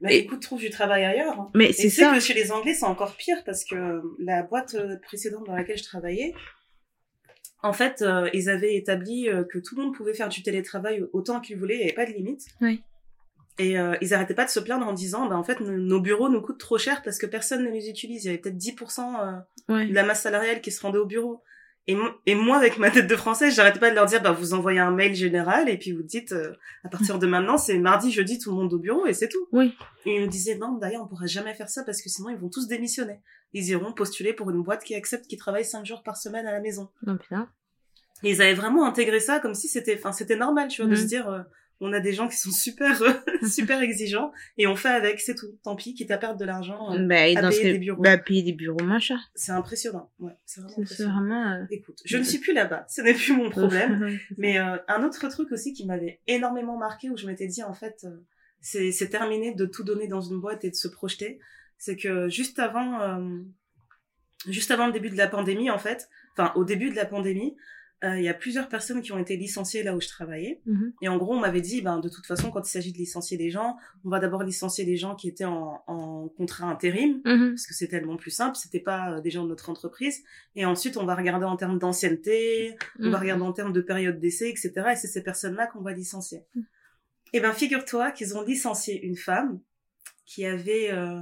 Bah, 0.00 0.12
Et- 0.12 0.18
écoute, 0.18 0.40
trouve 0.42 0.60
du 0.60 0.70
travail 0.70 1.04
ailleurs. 1.04 1.38
hein. 1.40 1.50
Mais 1.54 1.72
c'est 1.72 1.82
tu 1.84 1.90
sais 1.90 2.02
ça. 2.02 2.12
que 2.14 2.20
chez 2.20 2.34
les 2.34 2.50
Anglais, 2.52 2.74
c'est 2.74 2.86
encore 2.86 3.14
pire 3.16 3.42
parce 3.44 3.64
que 3.64 3.74
euh, 3.76 4.00
la 4.18 4.42
boîte 4.42 4.74
euh, 4.74 4.96
précédente 5.02 5.46
dans 5.46 5.54
laquelle 5.54 5.78
je 5.78 5.84
travaillais, 5.84 6.34
en 7.62 7.72
fait, 7.72 8.02
euh, 8.02 8.28
ils 8.34 8.48
avaient 8.50 8.74
établi 8.74 9.28
euh, 9.28 9.44
que 9.44 9.58
tout 9.60 9.76
le 9.76 9.82
monde 9.84 9.94
pouvait 9.94 10.14
faire 10.14 10.28
du 10.28 10.42
télétravail 10.42 11.04
autant 11.12 11.40
qu'il 11.40 11.56
voulait, 11.56 11.74
il 11.74 11.78
n'y 11.78 11.84
avait 11.84 11.92
pas 11.92 12.06
de 12.06 12.10
limite. 12.12 12.42
Oui. 12.60 12.82
Et 13.58 13.78
euh, 13.78 13.94
ils 14.00 14.14
arrêtaient 14.14 14.34
pas 14.34 14.44
de 14.46 14.50
se 14.50 14.60
plaindre 14.60 14.86
en 14.86 14.92
disant, 14.94 15.28
bah, 15.28 15.36
en 15.36 15.44
fait, 15.44 15.60
nos, 15.60 15.72
nos 15.76 16.00
bureaux 16.00 16.28
nous 16.30 16.40
coûtent 16.40 16.58
trop 16.58 16.78
cher 16.78 17.02
parce 17.02 17.18
que 17.18 17.26
personne 17.26 17.64
ne 17.64 17.70
les 17.70 17.88
utilise. 17.88 18.24
Il 18.24 18.28
y 18.28 18.30
avait 18.30 18.38
peut-être 18.38 18.56
10% 18.56 19.00
euh, 19.20 19.38
Ouais. 19.72 19.86
de 19.86 19.94
la 19.94 20.02
masse 20.04 20.22
salariale 20.22 20.60
qui 20.60 20.72
se 20.72 20.80
rendait 20.80 20.98
au 20.98 21.06
bureau. 21.06 21.42
Et, 21.86 21.94
mo- 21.96 22.10
et 22.26 22.34
moi, 22.34 22.56
avec 22.56 22.78
ma 22.78 22.90
tête 22.90 23.06
de 23.08 23.16
française, 23.16 23.54
j'arrêtais 23.54 23.78
pas 23.80 23.90
de 23.90 23.94
leur 23.94 24.06
dire, 24.06 24.22
bah, 24.22 24.32
vous 24.32 24.54
envoyez 24.54 24.78
un 24.78 24.90
mail 24.90 25.14
général 25.14 25.68
et 25.68 25.76
puis 25.76 25.92
vous 25.92 26.02
dites, 26.02 26.32
euh, 26.32 26.52
à 26.84 26.88
partir 26.88 27.18
de 27.18 27.26
maintenant, 27.26 27.58
c'est 27.58 27.76
mardi, 27.78 28.10
jeudi, 28.10 28.38
tout 28.38 28.50
le 28.50 28.56
monde 28.56 28.72
au 28.72 28.78
bureau 28.78 29.04
et 29.06 29.12
c'est 29.12 29.28
tout. 29.28 29.46
Oui. 29.52 29.74
Et 30.06 30.16
ils 30.16 30.22
nous 30.22 30.28
disaient, 30.28 30.56
non, 30.56 30.78
d'ailleurs, 30.78 31.02
on 31.02 31.06
pourra 31.08 31.26
jamais 31.26 31.54
faire 31.54 31.68
ça 31.68 31.82
parce 31.84 32.00
que 32.00 32.08
sinon, 32.08 32.30
ils 32.30 32.36
vont 32.38 32.48
tous 32.48 32.66
démissionner. 32.68 33.20
Ils 33.52 33.68
iront 33.68 33.92
postuler 33.92 34.32
pour 34.32 34.48
une 34.50 34.62
boîte 34.62 34.82
qui 34.84 34.94
accepte 34.94 35.26
qu'ils 35.26 35.38
travaillent 35.38 35.64
cinq 35.64 35.84
jours 35.84 36.02
par 36.02 36.16
semaine 36.16 36.46
à 36.46 36.52
la 36.52 36.60
maison. 36.60 36.88
Non, 37.06 37.16
putain. 37.18 37.48
Et 38.22 38.30
ils 38.30 38.40
avaient 38.40 38.54
vraiment 38.54 38.86
intégré 38.86 39.18
ça 39.20 39.40
comme 39.40 39.54
si 39.54 39.66
c'était, 39.68 39.96
enfin, 39.98 40.12
c'était 40.12 40.36
normal, 40.36 40.68
tu 40.68 40.82
vois, 40.82 40.90
de 40.90 40.96
Mhm. 40.96 41.00
se 41.02 41.06
dire, 41.06 41.28
euh, 41.28 41.42
on 41.84 41.92
a 41.92 42.00
des 42.00 42.12
gens 42.12 42.28
qui 42.28 42.36
sont 42.36 42.50
super, 42.50 43.02
euh, 43.02 43.12
super 43.48 43.80
exigeants 43.82 44.32
et 44.56 44.66
on 44.66 44.76
fait 44.76 44.88
avec, 44.88 45.20
c'est 45.20 45.34
tout. 45.34 45.58
Tant 45.64 45.76
pis, 45.76 45.94
quitte 45.94 46.10
à 46.10 46.16
perdre 46.18 46.38
de 46.38 46.44
l'argent. 46.44 46.94
euh, 46.94 47.06
Bah, 47.06 47.26
et 47.28 47.36
à 47.36 47.42
dans 47.42 47.50
payer 47.50 47.72
des 47.72 47.78
bureaux. 47.78 48.00
bah, 48.02 48.16
payer 48.18 48.42
des 48.42 48.52
bureaux, 48.52 48.82
machin. 48.84 49.18
C'est 49.34 49.52
impressionnant. 49.52 50.10
Ouais, 50.20 50.32
c'est 50.46 50.60
vraiment 50.60 50.78
impressionnant. 50.78 51.12
vraiment, 51.20 51.52
euh, 51.52 51.64
Écoute, 51.70 52.00
je 52.04 52.16
ne 52.16 52.22
suis 52.22 52.38
plus 52.38 52.54
là-bas. 52.54 52.86
Ce 52.88 53.00
n'est 53.02 53.14
plus 53.14 53.32
mon 53.34 53.50
problème. 53.58 54.18
Mais 54.38 54.58
euh, 54.58 54.76
un 54.88 55.02
autre 55.04 55.28
truc 55.28 55.50
aussi 55.52 55.72
qui 55.74 55.84
m'avait 55.86 56.20
énormément 56.26 56.78
marqué, 56.78 57.10
où 57.10 57.16
je 57.16 57.26
m'étais 57.26 57.46
dit, 57.48 57.62
en 57.62 57.74
fait, 57.74 58.04
euh, 58.04 58.16
c'est 58.60 58.92
c'est 58.92 59.08
terminé 59.08 59.54
de 59.54 59.66
tout 59.66 59.82
donner 59.84 60.06
dans 60.06 60.20
une 60.20 60.40
boîte 60.40 60.64
et 60.64 60.70
de 60.70 60.76
se 60.76 60.86
projeter, 60.88 61.40
c'est 61.78 61.96
que 61.96 62.28
juste 62.28 62.60
avant, 62.60 63.18
juste 64.46 64.70
avant 64.70 64.86
le 64.86 64.92
début 64.92 65.10
de 65.10 65.16
la 65.16 65.26
pandémie, 65.28 65.70
en 65.70 65.78
fait, 65.78 66.08
enfin 66.36 66.52
au 66.54 66.64
début 66.64 66.90
de 66.90 66.94
la 66.96 67.04
pandémie, 67.06 67.56
euh, 68.04 68.18
il 68.18 68.24
y 68.24 68.28
a 68.28 68.34
plusieurs 68.34 68.68
personnes 68.68 69.00
qui 69.00 69.12
ont 69.12 69.18
été 69.18 69.36
licenciées 69.36 69.82
là 69.82 69.94
où 69.94 70.00
je 70.00 70.08
travaillais. 70.08 70.60
Mhm. 70.66 70.92
Et 71.02 71.08
en 71.08 71.16
gros, 71.18 71.34
on 71.34 71.40
m'avait 71.40 71.60
dit, 71.60 71.82
ben, 71.82 72.00
de 72.00 72.08
toute 72.08 72.26
façon, 72.26 72.50
quand 72.50 72.66
il 72.66 72.70
s'agit 72.70 72.92
de 72.92 72.98
licencier 72.98 73.36
des 73.36 73.50
gens, 73.50 73.76
on 74.04 74.08
va 74.10 74.18
d'abord 74.18 74.42
licencier 74.42 74.84
des 74.84 74.96
gens 74.96 75.14
qui 75.14 75.28
étaient 75.28 75.44
en, 75.44 75.82
en 75.86 76.28
contrat 76.36 76.66
intérim, 76.66 77.20
Mhm. 77.24 77.50
parce 77.50 77.66
que 77.66 77.74
c'est 77.74 77.88
tellement 77.88 78.16
plus 78.16 78.30
simple, 78.32 78.56
c'était 78.56 78.80
pas 78.80 79.12
euh, 79.12 79.20
des 79.20 79.30
gens 79.30 79.44
de 79.44 79.48
notre 79.48 79.70
entreprise. 79.70 80.22
Et 80.56 80.64
ensuite, 80.64 80.96
on 80.96 81.04
va 81.04 81.14
regarder 81.14 81.44
en 81.46 81.56
termes 81.56 81.78
d'ancienneté, 81.78 82.76
on 82.98 83.04
va 83.04 83.08
Mhm. 83.10 83.14
regarder 83.22 83.42
en 83.44 83.52
termes 83.52 83.72
de 83.72 83.80
période 83.80 84.18
d'essai, 84.18 84.48
etc. 84.50 84.72
Et 84.92 84.96
c'est 84.96 85.08
ces 85.08 85.22
personnes-là 85.22 85.66
qu'on 85.68 85.80
va 85.82 85.92
licencier. 85.92 86.44
Et 87.32 87.40
ben, 87.40 87.52
figure-toi 87.52 88.10
qu'ils 88.10 88.36
ont 88.36 88.42
licencié 88.42 89.00
une 89.04 89.16
femme 89.16 89.60
qui 90.26 90.44
avait, 90.44 90.90
euh, 90.92 91.20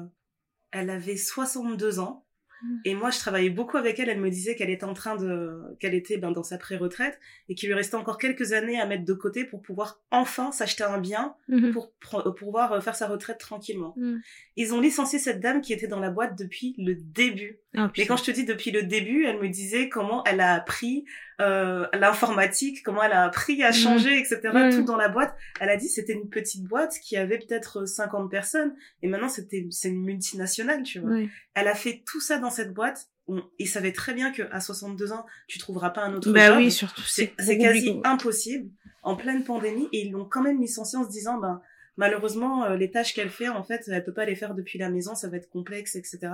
elle 0.72 0.90
avait 0.90 1.16
62 1.16 1.98
ans. 2.00 2.24
Mm. 2.62 2.76
Et 2.84 2.94
moi, 2.94 3.10
je 3.10 3.18
travaillais 3.18 3.50
beaucoup 3.50 3.76
avec 3.76 3.98
elle. 3.98 4.08
Elle 4.08 4.20
me 4.20 4.30
disait 4.30 4.54
qu'elle 4.56 4.70
était 4.70 4.84
en 4.84 4.94
train 4.94 5.16
de, 5.16 5.76
qu'elle 5.80 5.94
était 5.94 6.18
ben, 6.18 6.30
dans 6.30 6.42
sa 6.42 6.58
pré-retraite 6.58 7.18
et 7.48 7.54
qu'il 7.54 7.68
lui 7.68 7.74
restait 7.74 7.96
encore 7.96 8.18
quelques 8.18 8.52
années 8.52 8.80
à 8.80 8.86
mettre 8.86 9.04
de 9.04 9.14
côté 9.14 9.44
pour 9.44 9.62
pouvoir 9.62 10.00
enfin 10.10 10.52
s'acheter 10.52 10.84
un 10.84 10.98
bien 10.98 11.34
Mhm. 11.48 11.72
pour, 11.72 11.92
pour 11.92 12.34
pouvoir 12.34 12.72
euh, 12.72 12.80
faire 12.80 12.94
sa 12.94 13.08
retraite 13.08 13.38
tranquillement. 13.38 13.94
Mhm. 13.96 14.20
Ils 14.56 14.74
ont 14.74 14.80
licencié 14.80 15.18
cette 15.18 15.40
dame 15.40 15.60
qui 15.60 15.72
était 15.72 15.88
dans 15.88 16.00
la 16.00 16.10
boîte 16.10 16.38
depuis 16.38 16.74
le 16.78 16.94
début. 16.94 17.58
Oh, 17.78 17.86
Mais 17.96 18.04
quand 18.04 18.16
je 18.16 18.24
te 18.24 18.30
dis 18.32 18.44
depuis 18.44 18.72
le 18.72 18.82
début, 18.82 19.26
elle 19.26 19.38
me 19.38 19.48
disait 19.48 19.88
comment 19.88 20.24
elle 20.24 20.40
a 20.40 20.54
appris 20.54 21.04
euh, 21.40 21.86
l'informatique, 21.92 22.82
comment 22.82 23.02
elle 23.02 23.12
a 23.12 23.22
appris 23.22 23.62
à 23.62 23.68
Mhm. 23.68 23.74
changer, 23.74 24.18
etc. 24.18 24.40
Tout 24.72 24.82
dans 24.82 24.96
la 24.96 25.08
boîte. 25.08 25.34
Elle 25.60 25.68
a 25.70 25.76
dit 25.76 25.88
c'était 25.88 26.12
une 26.14 26.28
petite 26.28 26.64
boîte 26.64 26.94
qui 27.00 27.16
avait 27.16 27.38
peut-être 27.38 27.86
50 27.86 28.28
personnes 28.30 28.74
et 29.02 29.08
maintenant 29.08 29.28
c'était 29.28 29.66
c'est 29.70 29.88
une 29.88 30.02
multinationale, 30.04 30.82
tu 30.82 30.98
vois. 30.98 31.12
Elle 31.54 31.68
a 31.68 31.74
fait 31.76 32.02
tout 32.04 32.20
ça 32.20 32.38
dans 32.38 32.50
cette 32.50 32.74
boîte. 32.74 33.06
On, 33.28 33.42
il 33.60 33.68
savait 33.68 33.92
très 33.92 34.14
bien 34.14 34.32
que 34.32 34.42
à 34.50 34.60
62 34.60 35.12
ans, 35.12 35.24
tu 35.46 35.58
trouveras 35.60 35.90
pas 35.90 36.02
un 36.02 36.14
autre 36.14 36.32
Bah 36.32 36.48
job. 36.48 36.56
oui, 36.58 36.72
surtout. 36.72 37.02
C'est 37.02 37.28
quasi 37.38 38.00
impossible 38.02 38.68
en 39.02 39.14
pleine 39.14 39.44
pandémie 39.44 39.88
et 39.92 40.06
ils 40.06 40.10
l'ont 40.10 40.24
quand 40.24 40.42
même 40.42 40.60
licenciée 40.60 40.98
en 40.98 41.04
se 41.04 41.10
disant 41.10 41.38
ben 41.38 41.62
malheureusement 41.96 42.64
euh, 42.64 42.76
les 42.76 42.90
tâches 42.90 43.14
qu'elle 43.14 43.30
fait 43.30 43.48
en 43.48 43.62
fait 43.62 43.82
elle 43.86 44.04
peut 44.04 44.12
pas 44.12 44.24
les 44.26 44.34
faire 44.34 44.54
depuis 44.54 44.78
la 44.78 44.90
maison 44.90 45.14
ça 45.14 45.28
va 45.28 45.36
être 45.36 45.48
complexe 45.48 45.94
etc 45.96 46.32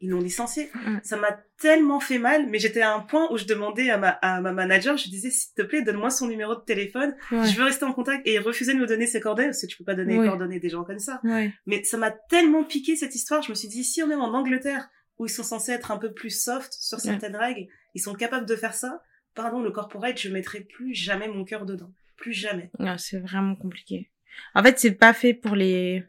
ils 0.00 0.08
l'ont 0.10 0.20
licenciée 0.20 0.70
Mm. 0.74 0.98
ça 1.02 1.16
m'a 1.16 1.32
tellement 1.58 2.00
fait 2.00 2.18
mal 2.18 2.46
mais 2.48 2.58
j'étais 2.58 2.80
à 2.80 2.94
un 2.94 3.00
point 3.00 3.28
où 3.30 3.36
je 3.36 3.44
demandais 3.44 3.90
à 3.90 3.98
ma 3.98 4.08
à 4.10 4.40
ma 4.40 4.52
manager 4.52 4.96
je 4.96 5.08
disais 5.08 5.30
s'il 5.30 5.52
te 5.54 5.62
plaît 5.62 5.82
donne-moi 5.82 6.10
son 6.10 6.26
numéro 6.26 6.54
de 6.54 6.60
téléphone 6.60 7.14
Ouais. 7.30 7.46
je 7.46 7.56
veux 7.56 7.64
rester 7.64 7.84
en 7.84 7.92
contact 7.92 8.26
et 8.26 8.34
il 8.34 8.38
refusait 8.40 8.74
de 8.74 8.78
me 8.78 8.86
donner 8.86 9.06
ses 9.06 9.20
coordonnées 9.20 9.48
parce 9.48 9.60
que 9.60 9.66
tu 9.66 9.76
peux 9.76 9.84
pas 9.84 9.94
donner 9.94 10.14
Oui. 10.16 10.22
les 10.22 10.28
coordonnées 10.28 10.58
des 10.60 10.68
gens 10.70 10.84
comme 10.84 10.98
ça 10.98 11.20
mais 11.66 11.84
ça 11.84 11.96
m'a 11.98 12.10
tellement 12.10 12.64
piqué 12.64 12.96
cette 12.96 13.14
histoire 13.14 13.42
je 13.42 13.50
me 13.50 13.54
suis 13.54 13.68
dit 13.68 13.84
si 13.84 14.02
même 14.04 14.20
en 14.20 14.32
Angleterre 14.34 14.88
où 15.18 15.26
ils 15.26 15.30
sont 15.30 15.42
censés 15.42 15.72
être 15.72 15.90
un 15.90 15.98
peu 15.98 16.12
plus 16.12 16.30
soft 16.30 16.72
sur 16.72 16.96
Ouais. 16.98 17.04
certaines 17.04 17.36
règles 17.36 17.66
ils 17.94 18.00
sont 18.00 18.14
capables 18.14 18.46
de 18.46 18.56
faire 18.56 18.74
ça 18.74 19.02
pardon, 19.34 19.60
le 19.62 19.70
corporate, 19.70 20.18
je 20.18 20.28
mettrai 20.28 20.60
plus 20.60 20.92
jamais 20.92 21.28
mon 21.28 21.44
cœur 21.44 21.64
dedans. 21.64 21.92
Plus 22.16 22.32
jamais. 22.32 22.68
Non, 22.80 22.98
c'est 22.98 23.20
vraiment 23.20 23.54
compliqué. 23.54 24.10
En 24.56 24.62
fait, 24.62 24.76
c'est 24.80 24.90
pas 24.90 25.12
fait 25.14 25.34
pour 25.34 25.54
les, 25.54 26.02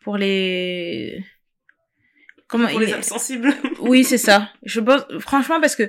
pour 0.00 0.16
les, 0.16 1.24
comment 2.50 2.68
Pour 2.68 2.80
il 2.82 2.86
les 2.86 2.90
est- 2.92 2.94
âmes 2.94 3.02
sensibles. 3.02 3.54
Oui, 3.80 4.04
c'est 4.04 4.18
ça. 4.18 4.50
Je 4.64 4.80
pense, 4.80 5.02
franchement, 5.20 5.60
parce 5.60 5.76
que 5.76 5.88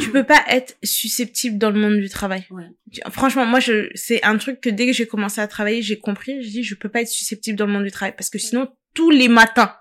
tu 0.00 0.10
peux 0.10 0.24
pas 0.24 0.42
être 0.50 0.76
susceptible 0.82 1.56
dans 1.56 1.70
le 1.70 1.80
monde 1.80 1.98
du 1.98 2.08
travail. 2.10 2.44
Ouais. 2.50 2.64
Tu- 2.92 3.00
Franchement, 3.10 3.46
moi, 3.46 3.58
je, 3.60 3.88
c'est 3.94 4.22
un 4.22 4.36
truc 4.36 4.60
que 4.60 4.68
dès 4.68 4.86
que 4.86 4.92
j'ai 4.92 5.06
commencé 5.06 5.40
à 5.40 5.48
travailler, 5.48 5.80
j'ai 5.80 5.98
compris. 5.98 6.42
Je 6.42 6.48
dis, 6.48 6.62
je 6.62 6.74
peux 6.74 6.90
pas 6.90 7.00
être 7.00 7.08
susceptible 7.08 7.56
dans 7.58 7.66
le 7.66 7.72
monde 7.72 7.84
du 7.84 7.90
travail 7.90 8.14
parce 8.16 8.28
que 8.28 8.38
sinon, 8.38 8.68
tous 8.94 9.10
les 9.10 9.28
matins, 9.28 9.74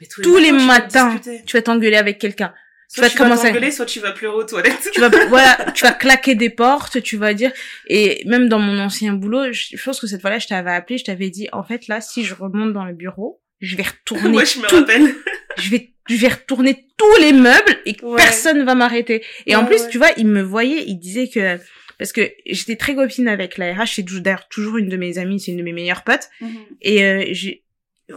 Mais 0.00 0.06
tous 0.22 0.38
les 0.38 0.46
tu 0.48 0.52
vas 0.56 0.62
matins, 0.64 1.20
tu 1.46 1.56
vas 1.56 1.62
t'engueuler 1.62 1.96
avec 1.96 2.18
quelqu'un. 2.18 2.54
Soit 2.88 3.02
vas 3.02 3.10
tu 3.10 3.18
vas 3.18 3.36
t'engueuler, 3.36 3.70
soit 3.72 3.84
tu 3.84 3.98
vas 4.00 4.12
pleurer 4.12 4.36
aux 4.36 4.44
toilettes. 4.44 4.88
Tu 4.94 5.00
vas, 5.00 5.08
voilà, 5.28 5.72
tu 5.74 5.82
vas 5.84 5.92
claquer 5.92 6.34
des 6.36 6.50
portes, 6.50 7.02
tu 7.02 7.16
vas 7.18 7.34
dire, 7.34 7.52
et 7.88 8.22
même 8.26 8.48
dans 8.48 8.60
mon 8.60 8.78
ancien 8.78 9.12
boulot, 9.12 9.52
je, 9.52 9.76
je 9.76 9.82
pense 9.84 10.00
que 10.00 10.06
cette 10.06 10.20
fois-là, 10.22 10.38
je 10.38 10.46
t'avais 10.46 10.70
appelé, 10.70 10.96
je 10.96 11.04
t'avais 11.04 11.28
dit, 11.28 11.48
en 11.52 11.64
fait, 11.64 11.88
là, 11.88 12.00
si 12.00 12.24
je 12.24 12.32
remonte 12.34 12.72
dans 12.72 12.84
le 12.84 12.94
bureau, 12.94 13.42
je 13.60 13.76
vais 13.76 13.82
retourner 13.90 14.28
Moi, 14.30 14.44
je 14.44 14.58
me 14.58 14.66
tout, 14.66 14.76
rappelle. 14.76 15.14
je 15.58 15.70
vais, 15.70 15.90
je 16.08 16.16
vais 16.16 16.28
retourner 16.28 16.86
tous 16.96 17.20
les 17.20 17.32
meubles 17.32 17.78
et 17.86 17.96
Ouais. 18.02 18.16
personne 18.16 18.64
va 18.64 18.74
m'arrêter. 18.74 19.22
Et 19.46 19.56
en 19.56 19.64
plus, 19.66 19.82
ouais. 19.82 19.88
tu 19.90 19.98
vois, 19.98 20.10
il 20.16 20.26
me 20.26 20.42
voyait, 20.42 20.84
il 20.86 20.96
disait 20.98 21.28
que, 21.28 21.58
parce 21.98 22.12
que 22.12 22.30
j'étais 22.46 22.76
très 22.76 22.94
copine 22.94 23.28
avec 23.28 23.58
la 23.58 23.72
RH, 23.74 23.94
c'est 23.96 24.02
d'ailleurs 24.20 24.48
toujours 24.48 24.76
une 24.78 24.88
de 24.88 24.96
mes 24.96 25.18
amies, 25.18 25.40
c'est 25.40 25.50
une 25.52 25.58
de 25.58 25.62
mes 25.62 25.72
meilleures 25.72 26.04
potes, 26.04 26.28
Mhm. 26.40 26.48
et 26.82 27.04
euh, 27.04 27.24
j'ai, 27.30 27.64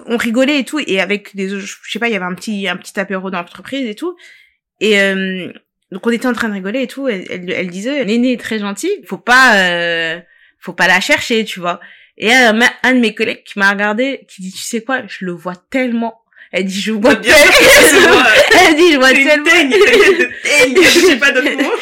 on 0.05 0.17
rigolait 0.17 0.59
et 0.59 0.65
tout, 0.65 0.79
et 0.85 0.99
avec 1.01 1.35
des, 1.35 1.49
je 1.49 1.75
sais 1.89 1.99
pas, 1.99 2.07
il 2.09 2.13
y 2.13 2.15
avait 2.15 2.25
un 2.25 2.35
petit, 2.35 2.67
un 2.67 2.77
petit 2.77 2.99
apéro 2.99 3.31
d'entreprise 3.31 3.87
et 3.87 3.95
tout, 3.95 4.15
et 4.81 4.99
euh, 5.01 5.51
donc 5.91 6.05
on 6.05 6.11
était 6.11 6.27
en 6.27 6.33
train 6.33 6.49
de 6.49 6.53
rigoler 6.53 6.83
et 6.83 6.87
tout, 6.87 7.07
elle, 7.07 7.25
elle, 7.29 7.49
elle 7.51 7.69
disait, 7.69 8.03
l'aîné 8.03 8.33
est 8.33 8.39
très 8.39 8.59
gentil, 8.59 8.89
faut 9.07 9.17
pas, 9.17 9.55
euh, 9.57 10.19
faut 10.59 10.73
pas 10.73 10.87
la 10.87 10.99
chercher, 10.99 11.43
tu 11.45 11.59
vois. 11.59 11.79
Et 12.19 12.31
un, 12.33 12.53
de 12.53 12.99
mes 12.99 13.15
collègues 13.15 13.43
qui 13.43 13.57
m'a 13.57 13.71
regardé, 13.71 14.27
qui 14.27 14.41
dit, 14.41 14.51
tu 14.51 14.61
sais 14.61 14.81
quoi, 14.81 15.01
je 15.07 15.25
le 15.25 15.31
vois 15.31 15.55
tellement. 15.69 16.21
Elle 16.51 16.65
dit, 16.65 16.81
je 16.81 16.91
vois 16.91 17.15
que 17.15 17.25
c'est 17.25 17.31
tellement. 17.31 18.19
Elle 18.65 18.75
dit, 18.75 18.91
je 18.91 18.97
vois 18.97 19.13
tellement. 19.13 19.45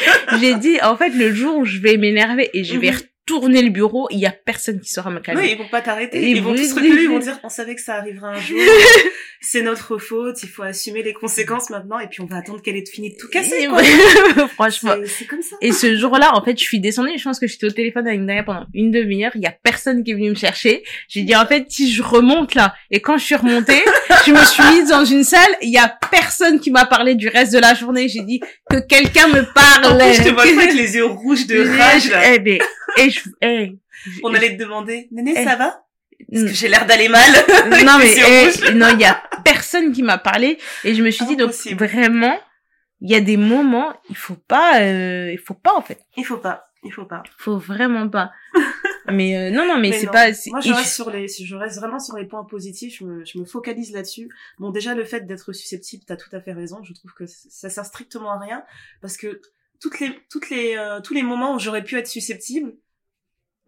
J'ai 0.40 0.54
dit, 0.54 0.80
en 0.82 0.96
fait, 0.96 1.10
le 1.10 1.34
jour 1.34 1.56
où 1.56 1.64
je 1.64 1.78
vais 1.78 1.96
m'énerver 1.96 2.50
et 2.54 2.62
je 2.64 2.76
vais 2.76 2.92
Retourner 3.28 3.60
le 3.60 3.68
bureau, 3.70 4.08
il 4.10 4.18
y 4.20 4.26
a 4.26 4.30
personne 4.30 4.80
qui 4.80 4.90
saura 4.90 5.10
me 5.10 5.20
calmer. 5.20 5.42
Oui, 5.42 5.48
ils 5.52 5.58
vont 5.58 5.68
pas 5.68 5.82
t'arrêter. 5.82 6.18
Et 6.18 6.30
Ils 6.30 6.42
vont 6.42 6.54
tous 6.54 6.72
reculer, 6.72 7.02
ils 7.02 7.08
vont 7.10 7.18
dire, 7.18 7.38
on 7.42 7.48
savait 7.50 7.74
que 7.74 7.80
ça 7.82 7.96
arriverait 7.96 8.28
un 8.36 8.40
jour. 8.40 8.58
C'est 9.40 9.62
notre 9.62 9.98
faute, 9.98 10.42
il 10.42 10.48
faut 10.48 10.62
assumer 10.64 11.02
les 11.02 11.12
conséquences 11.12 11.70
maintenant, 11.70 12.00
et 12.00 12.08
puis 12.08 12.20
on 12.22 12.26
va 12.26 12.38
attendre 12.38 12.60
qu'elle 12.60 12.76
ait 12.76 12.84
fini 12.84 13.10
de 13.10 13.16
tout 13.16 13.28
casser, 13.28 13.66
quoi. 13.68 13.82
Franchement. 14.54 14.94
C'est- 15.06 15.26
comme 15.26 15.42
ça. 15.42 15.56
Et 15.60 15.70
ce 15.72 15.94
jour-là, 15.96 16.34
en 16.34 16.42
fait, 16.44 16.58
je 16.58 16.64
suis 16.64 16.80
descendue, 16.80 17.12
je 17.16 17.22
pense 17.22 17.38
que 17.38 17.46
j'étais 17.46 17.66
au 17.66 17.70
téléphone 17.70 18.06
avec 18.08 18.20
Naya 18.20 18.42
pendant 18.42 18.66
une 18.74 18.90
demi-heure, 18.90 19.30
il 19.36 19.42
y 19.42 19.46
a 19.46 19.52
personne 19.62 20.02
qui 20.02 20.10
est 20.10 20.14
venu 20.14 20.30
me 20.30 20.34
chercher. 20.34 20.82
J'ai 21.08 21.22
dit, 21.22 21.36
en 21.36 21.46
fait, 21.46 21.66
si 21.68 21.92
je 21.92 22.02
remonte 22.02 22.54
là, 22.54 22.74
et 22.90 23.00
quand 23.00 23.16
je 23.18 23.24
suis 23.24 23.34
remontée, 23.36 23.82
je 24.26 24.32
me 24.32 24.44
suis 24.44 24.62
mise 24.74 24.88
dans 24.88 25.04
une 25.04 25.22
salle, 25.24 25.54
il 25.62 25.70
y 25.70 25.78
a 25.78 25.96
personne 26.10 26.58
qui 26.60 26.70
m'a 26.70 26.86
parlé 26.86 27.14
du 27.14 27.28
reste 27.28 27.52
de 27.52 27.58
la 27.58 27.74
journée. 27.74 28.08
J'ai 28.08 28.22
dit 28.22 28.40
que 28.70 28.78
quelqu'un 28.80 29.28
me 29.28 29.42
En 29.42 29.44
parle. 29.54 29.98
plus, 29.98 30.14
je 30.14 30.22
te 30.28 30.34
vois 30.34 30.42
avec 30.42 30.74
les 30.74 30.94
yeux 30.96 31.04
rouges 31.06 31.46
de 31.46 31.60
rage, 31.78 32.10
là. 32.10 32.34
Eh 32.34 32.38
ben, 32.40 32.58
et 32.96 33.10
je, 33.10 33.17
On 34.22 34.34
allait 34.34 34.56
te 34.56 34.62
demander, 34.62 35.08
Néné, 35.10 35.34
ça 35.34 35.56
va? 35.56 35.84
Parce 36.30 36.44
que 36.44 36.52
j'ai 36.52 36.68
l'air 36.68 36.84
d'aller 36.86 37.08
mal. 37.08 37.30
non 37.86 37.98
mais 37.98 38.12
eh, 38.16 38.74
non 38.74 38.88
il 38.92 39.00
y 39.00 39.04
a 39.04 39.22
personne 39.44 39.92
qui 39.92 40.02
m'a 40.02 40.18
parlé 40.18 40.58
et 40.84 40.94
je 40.94 41.02
me 41.02 41.10
suis 41.10 41.24
dit 41.26 41.36
donc 41.36 41.52
vraiment 41.78 42.38
il 43.00 43.10
y 43.10 43.14
a 43.14 43.20
des 43.20 43.36
moments 43.36 43.94
il 44.10 44.16
faut 44.16 44.34
pas 44.34 44.80
euh, 44.80 45.30
il 45.30 45.38
faut 45.38 45.54
pas 45.54 45.74
en 45.74 45.80
fait 45.80 46.00
Il 46.16 46.24
faut 46.26 46.38
pas, 46.38 46.70
il 46.82 46.92
faut 46.92 47.04
pas. 47.04 47.22
faut 47.38 47.56
vraiment 47.56 48.08
pas 48.08 48.32
mais 49.12 49.36
euh, 49.36 49.50
non 49.50 49.66
non 49.66 49.78
mais, 49.78 49.90
Mais 49.90 49.98
c'est 50.00 50.06
pas 50.06 50.28
Moi, 50.48 50.60
je 50.60 50.72
reste 50.72 50.94
sur 50.94 51.10
les, 51.10 51.28
je 51.28 51.54
reste 51.54 51.78
vraiment 51.78 51.98
sur 51.98 52.16
les 52.16 52.26
points 52.26 52.44
positifs. 52.44 52.98
Je 52.98 53.04
me, 53.04 53.24
je 53.24 53.38
me 53.38 53.44
focalise 53.44 53.92
là-dessus. 53.92 54.28
Bon, 54.58 54.70
déjà, 54.70 54.94
le 54.94 55.04
fait 55.04 55.26
d'être 55.26 55.52
susceptible, 55.52 56.04
t'as 56.06 56.16
tout 56.16 56.28
à 56.32 56.40
fait 56.40 56.52
raison. 56.52 56.82
Je 56.82 56.92
trouve 56.92 57.12
que 57.14 57.24
ça 57.26 57.70
sert 57.70 57.84
strictement 57.84 58.32
à 58.32 58.38
rien 58.38 58.64
parce 59.00 59.16
que 59.16 59.40
toutes 59.80 60.00
les, 60.00 60.18
toutes 60.30 60.50
les, 60.50 60.76
euh, 60.76 61.00
tous 61.00 61.14
les 61.14 61.22
moments 61.22 61.54
où 61.54 61.58
j'aurais 61.58 61.84
pu 61.84 61.96
être 61.96 62.08
susceptible, 62.08 62.74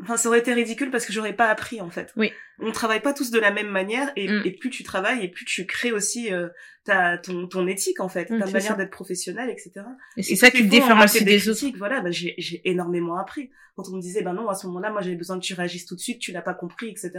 enfin, 0.02 0.16
ça 0.16 0.28
aurait 0.28 0.38
été 0.40 0.52
ridicule 0.52 0.90
parce 0.90 1.04
que 1.06 1.12
j'aurais 1.12 1.32
pas 1.34 1.48
appris, 1.48 1.80
en 1.80 1.90
fait. 1.90 2.12
Oui. 2.16 2.32
On 2.58 2.72
travaille 2.72 3.00
pas 3.00 3.12
tous 3.14 3.30
de 3.30 3.38
la 3.38 3.50
même 3.50 3.68
manière 3.68 4.10
et, 4.16 4.28
Mm. 4.28 4.42
et 4.44 4.50
plus 4.52 4.70
tu 4.70 4.82
travailles 4.82 5.24
et 5.24 5.28
plus 5.28 5.44
tu 5.44 5.66
crées 5.66 5.92
aussi 5.92 6.32
euh, 6.32 6.48
ta, 6.84 7.18
ton, 7.18 7.46
ton 7.48 7.66
éthique, 7.66 8.00
en 8.00 8.08
fait, 8.08 8.30
Mm, 8.30 8.38
ta 8.40 8.46
manière 8.50 8.76
d'être 8.76 8.90
professionnel, 8.90 9.48
etc. 9.50 9.72
et 10.16 10.22
c'est 10.22 10.32
Et 10.32 10.36
ça 10.36 10.50
qui 10.50 10.58
te 10.64 10.68
différencie 10.68 11.18
fait 11.20 11.24
des 11.24 11.48
autres 11.48 11.76
Voilà, 11.78 12.00
bah, 12.00 12.10
j'ai, 12.10 12.34
j'ai 12.38 12.60
énormément 12.68 13.18
appris. 13.18 13.50
Quand 13.76 13.84
on 13.90 13.96
me 13.96 14.00
disait, 14.02 14.22
bah 14.22 14.32
non, 14.32 14.48
à 14.48 14.54
ce 14.54 14.66
moment-là, 14.66 14.90
moi, 14.90 15.00
j'avais 15.00 15.16
besoin 15.16 15.38
que 15.38 15.44
tu 15.44 15.54
réagisses 15.54 15.86
tout 15.86 15.94
de 15.94 16.00
suite, 16.00 16.18
tu 16.18 16.32
l'as 16.32 16.42
pas 16.42 16.54
compris, 16.54 16.88
etc. 16.90 17.12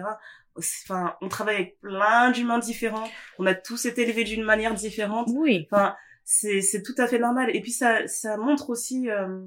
Enfin, 0.56 1.16
on 1.22 1.28
travaille 1.30 1.56
avec 1.56 1.80
plein 1.80 2.30
d'humains 2.32 2.60
différents. 2.60 3.10
On 3.40 3.46
a 3.46 3.54
tous 3.56 3.86
été 3.86 4.04
élevés 4.04 4.26
d'une 4.26 4.44
manière 4.44 4.74
différente. 4.76 5.28
oui 5.34 5.68
Enfin, 5.72 5.96
c'est, 6.24 6.62
c'est 6.62 6.84
tout 6.84 6.94
à 6.98 7.08
fait 7.08 7.20
normal. 7.20 7.50
Et 7.56 7.62
puis, 7.62 7.72
ça, 7.72 8.06
ça 8.08 8.38
montre 8.38 8.70
aussi, 8.70 9.10
euh, 9.10 9.40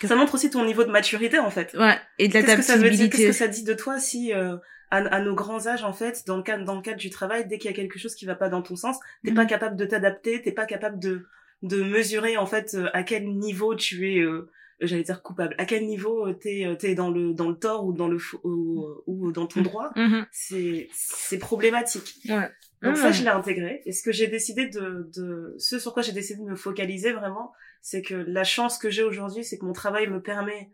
Que- 0.00 0.06
ça 0.08 0.16
montre 0.16 0.34
aussi 0.34 0.50
ton 0.50 0.64
niveau 0.64 0.84
de 0.84 0.90
maturité, 0.90 1.38
en 1.38 1.50
fait. 1.50 1.74
ouais 1.74 1.96
et 2.18 2.28
de 2.28 2.32
Qu'est-ce 2.32 2.56
que 2.56 2.62
ça 2.62 2.76
veut 2.76 2.90
dire? 2.90 3.08
Qu'est-ce 3.10 3.22
l'adaptabilité 3.22 3.26
que 3.26 3.32
ça 3.32 3.48
dit 3.48 3.62
de 3.64 3.74
toi 3.74 3.98
si, 3.98 4.32
euh, 4.32 4.56
à, 4.90 4.98
à 4.98 5.20
nos 5.20 5.34
grands 5.34 5.66
âges, 5.66 5.84
en 5.84 5.92
fait, 5.92 6.24
dans 6.26 6.36
le 6.36 6.42
cadre, 6.42 6.64
dans 6.64 6.74
le 6.76 6.82
cadre 6.82 6.98
du 6.98 7.10
travail, 7.10 7.46
dès 7.46 7.58
qu'il 7.58 7.70
y 7.70 7.74
a 7.74 7.76
quelque 7.76 7.98
chose 7.98 8.14
qui 8.14 8.26
va 8.26 8.34
pas 8.34 8.48
dans 8.48 8.62
ton 8.62 8.76
sens, 8.76 8.98
t'es 9.24 9.30
Mhm. 9.30 9.36
pas 9.36 9.46
capable 9.46 9.76
de 9.76 9.84
t'adapter, 9.84 10.42
t'es 10.42 10.52
pas 10.52 10.66
capable 10.66 10.98
de, 10.98 11.26
de 11.62 11.82
mesurer, 11.82 12.36
en 12.36 12.46
fait, 12.46 12.74
euh, 12.74 12.88
à 12.92 13.02
quel 13.04 13.28
niveau 13.28 13.74
tu 13.74 14.12
es, 14.12 14.20
euh, 14.20 14.50
j'allais 14.86 15.02
dire 15.02 15.22
coupable, 15.22 15.54
à 15.58 15.64
quel 15.66 15.86
niveau 15.86 16.26
euh, 16.26 16.32
t'es, 16.34 16.64
euh, 16.66 16.74
t'es 16.74 16.94
dans 16.94 17.10
le, 17.10 17.34
dans 17.34 17.48
le 17.48 17.56
tort 17.56 17.84
ou 17.86 17.92
dans 17.92 18.08
le, 18.08 18.18
faux- 18.18 18.40
ou, 18.44 18.86
ou 19.06 19.32
dans 19.32 19.46
ton 19.46 19.60
Mhm. 19.60 19.64
droit. 19.66 19.90
Mhm. 19.96 20.26
C'est, 20.32 20.88
c'est 20.92 21.38
problématique. 21.38 22.16
ouais 22.28 22.50
Donc 22.82 22.96
ça, 22.96 23.12
je 23.12 23.22
l'ai 23.22 23.28
intégré. 23.30 23.82
Et 23.86 23.92
ce 23.92 24.02
que 24.02 24.12
j'ai 24.12 24.26
décidé 24.26 24.66
de, 24.68 25.10
de, 25.16 25.54
ce 25.58 25.78
sur 25.78 25.92
quoi 25.94 26.02
j'ai 26.02 26.12
décidé 26.12 26.40
de 26.40 26.48
me 26.50 26.56
focaliser 26.56 27.12
vraiment, 27.12 27.52
c'est 27.82 28.02
que 28.02 28.14
la 28.14 28.44
chance 28.44 28.78
que 28.78 28.90
j'ai 28.90 29.02
aujourd'hui, 29.02 29.44
c'est 29.44 29.58
que 29.58 29.64
mon 29.64 29.72
travail 29.72 30.06
me 30.08 30.20
permet 30.22 30.70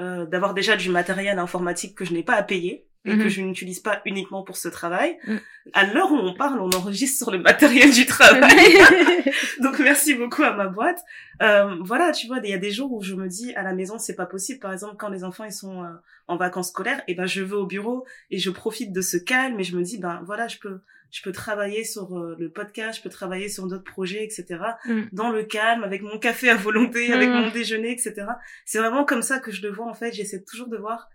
euh, 0.00 0.26
d'avoir 0.26 0.54
déjà 0.54 0.76
du 0.76 0.90
matériel 0.90 1.38
informatique 1.38 1.96
que 1.96 2.04
je 2.04 2.12
n'ai 2.12 2.22
pas 2.22 2.34
à 2.34 2.42
payer. 2.42 2.87
Et 3.04 3.10
que 3.16 3.22
Mhm. 3.24 3.28
je 3.28 3.40
n'utilise 3.42 3.80
pas 3.80 4.02
uniquement 4.04 4.42
pour 4.42 4.56
ce 4.56 4.68
travail. 4.68 5.16
Mhm. 5.26 5.40
À 5.72 5.86
l'heure 5.86 6.10
où 6.12 6.16
on 6.16 6.34
parle, 6.34 6.60
on 6.60 6.70
enregistre 6.70 7.18
sur 7.24 7.30
le 7.30 7.38
matériel 7.38 7.90
du 7.92 8.06
travail. 8.06 8.40
Donc 9.60 9.78
merci 9.78 10.14
beaucoup 10.14 10.42
à 10.42 10.52
ma 10.54 10.66
boîte. 10.66 11.00
Euh, 11.42 11.76
voilà, 11.80 12.12
tu 12.12 12.26
vois, 12.26 12.40
il 12.42 12.50
y 12.50 12.54
a 12.54 12.58
des 12.58 12.70
jours 12.70 12.92
où 12.92 13.02
je 13.02 13.14
me 13.14 13.28
dis 13.28 13.54
à 13.54 13.62
la 13.62 13.72
maison 13.72 13.98
c'est 13.98 14.16
pas 14.16 14.26
possible. 14.26 14.58
Par 14.60 14.72
exemple, 14.72 14.96
quand 14.98 15.08
les 15.08 15.24
enfants 15.24 15.44
ils 15.44 15.52
sont 15.52 15.84
euh, 15.84 15.88
en 16.26 16.36
vacances 16.36 16.68
scolaires, 16.70 17.02
et 17.08 17.14
ben 17.14 17.26
je 17.26 17.42
vais 17.42 17.54
au 17.54 17.66
bureau 17.66 18.04
et 18.30 18.38
je 18.38 18.50
profite 18.50 18.92
de 18.92 19.00
ce 19.00 19.16
calme 19.16 19.58
et 19.60 19.64
je 19.64 19.76
me 19.76 19.82
dis 19.82 19.98
ben 19.98 20.20
voilà, 20.26 20.48
je 20.48 20.58
peux 20.58 20.80
je 21.10 21.22
peux 21.22 21.32
travailler 21.32 21.84
sur 21.84 22.18
euh, 22.18 22.36
le 22.38 22.50
podcast, 22.50 22.98
je 22.98 23.02
peux 23.02 23.08
travailler 23.08 23.48
sur 23.48 23.66
d'autres 23.66 23.84
projets, 23.90 24.24
etc. 24.24 24.44
Mm. 24.84 25.02
Dans 25.12 25.30
le 25.30 25.42
calme, 25.42 25.82
avec 25.82 26.02
mon 26.02 26.18
café 26.18 26.50
à 26.50 26.54
volonté, 26.56 27.12
avec 27.14 27.30
Mm. 27.30 27.32
mon 27.32 27.50
déjeuner, 27.50 27.92
etc. 27.92 28.26
C'est 28.66 28.78
vraiment 28.78 29.04
comme 29.06 29.22
ça 29.22 29.38
que 29.38 29.50
je 29.50 29.62
le 29.62 29.70
vois 29.72 29.86
en 29.86 29.94
fait. 29.94 30.12
J'essaie 30.12 30.42
toujours 30.42 30.68
de 30.68 30.76
voir 30.76 31.08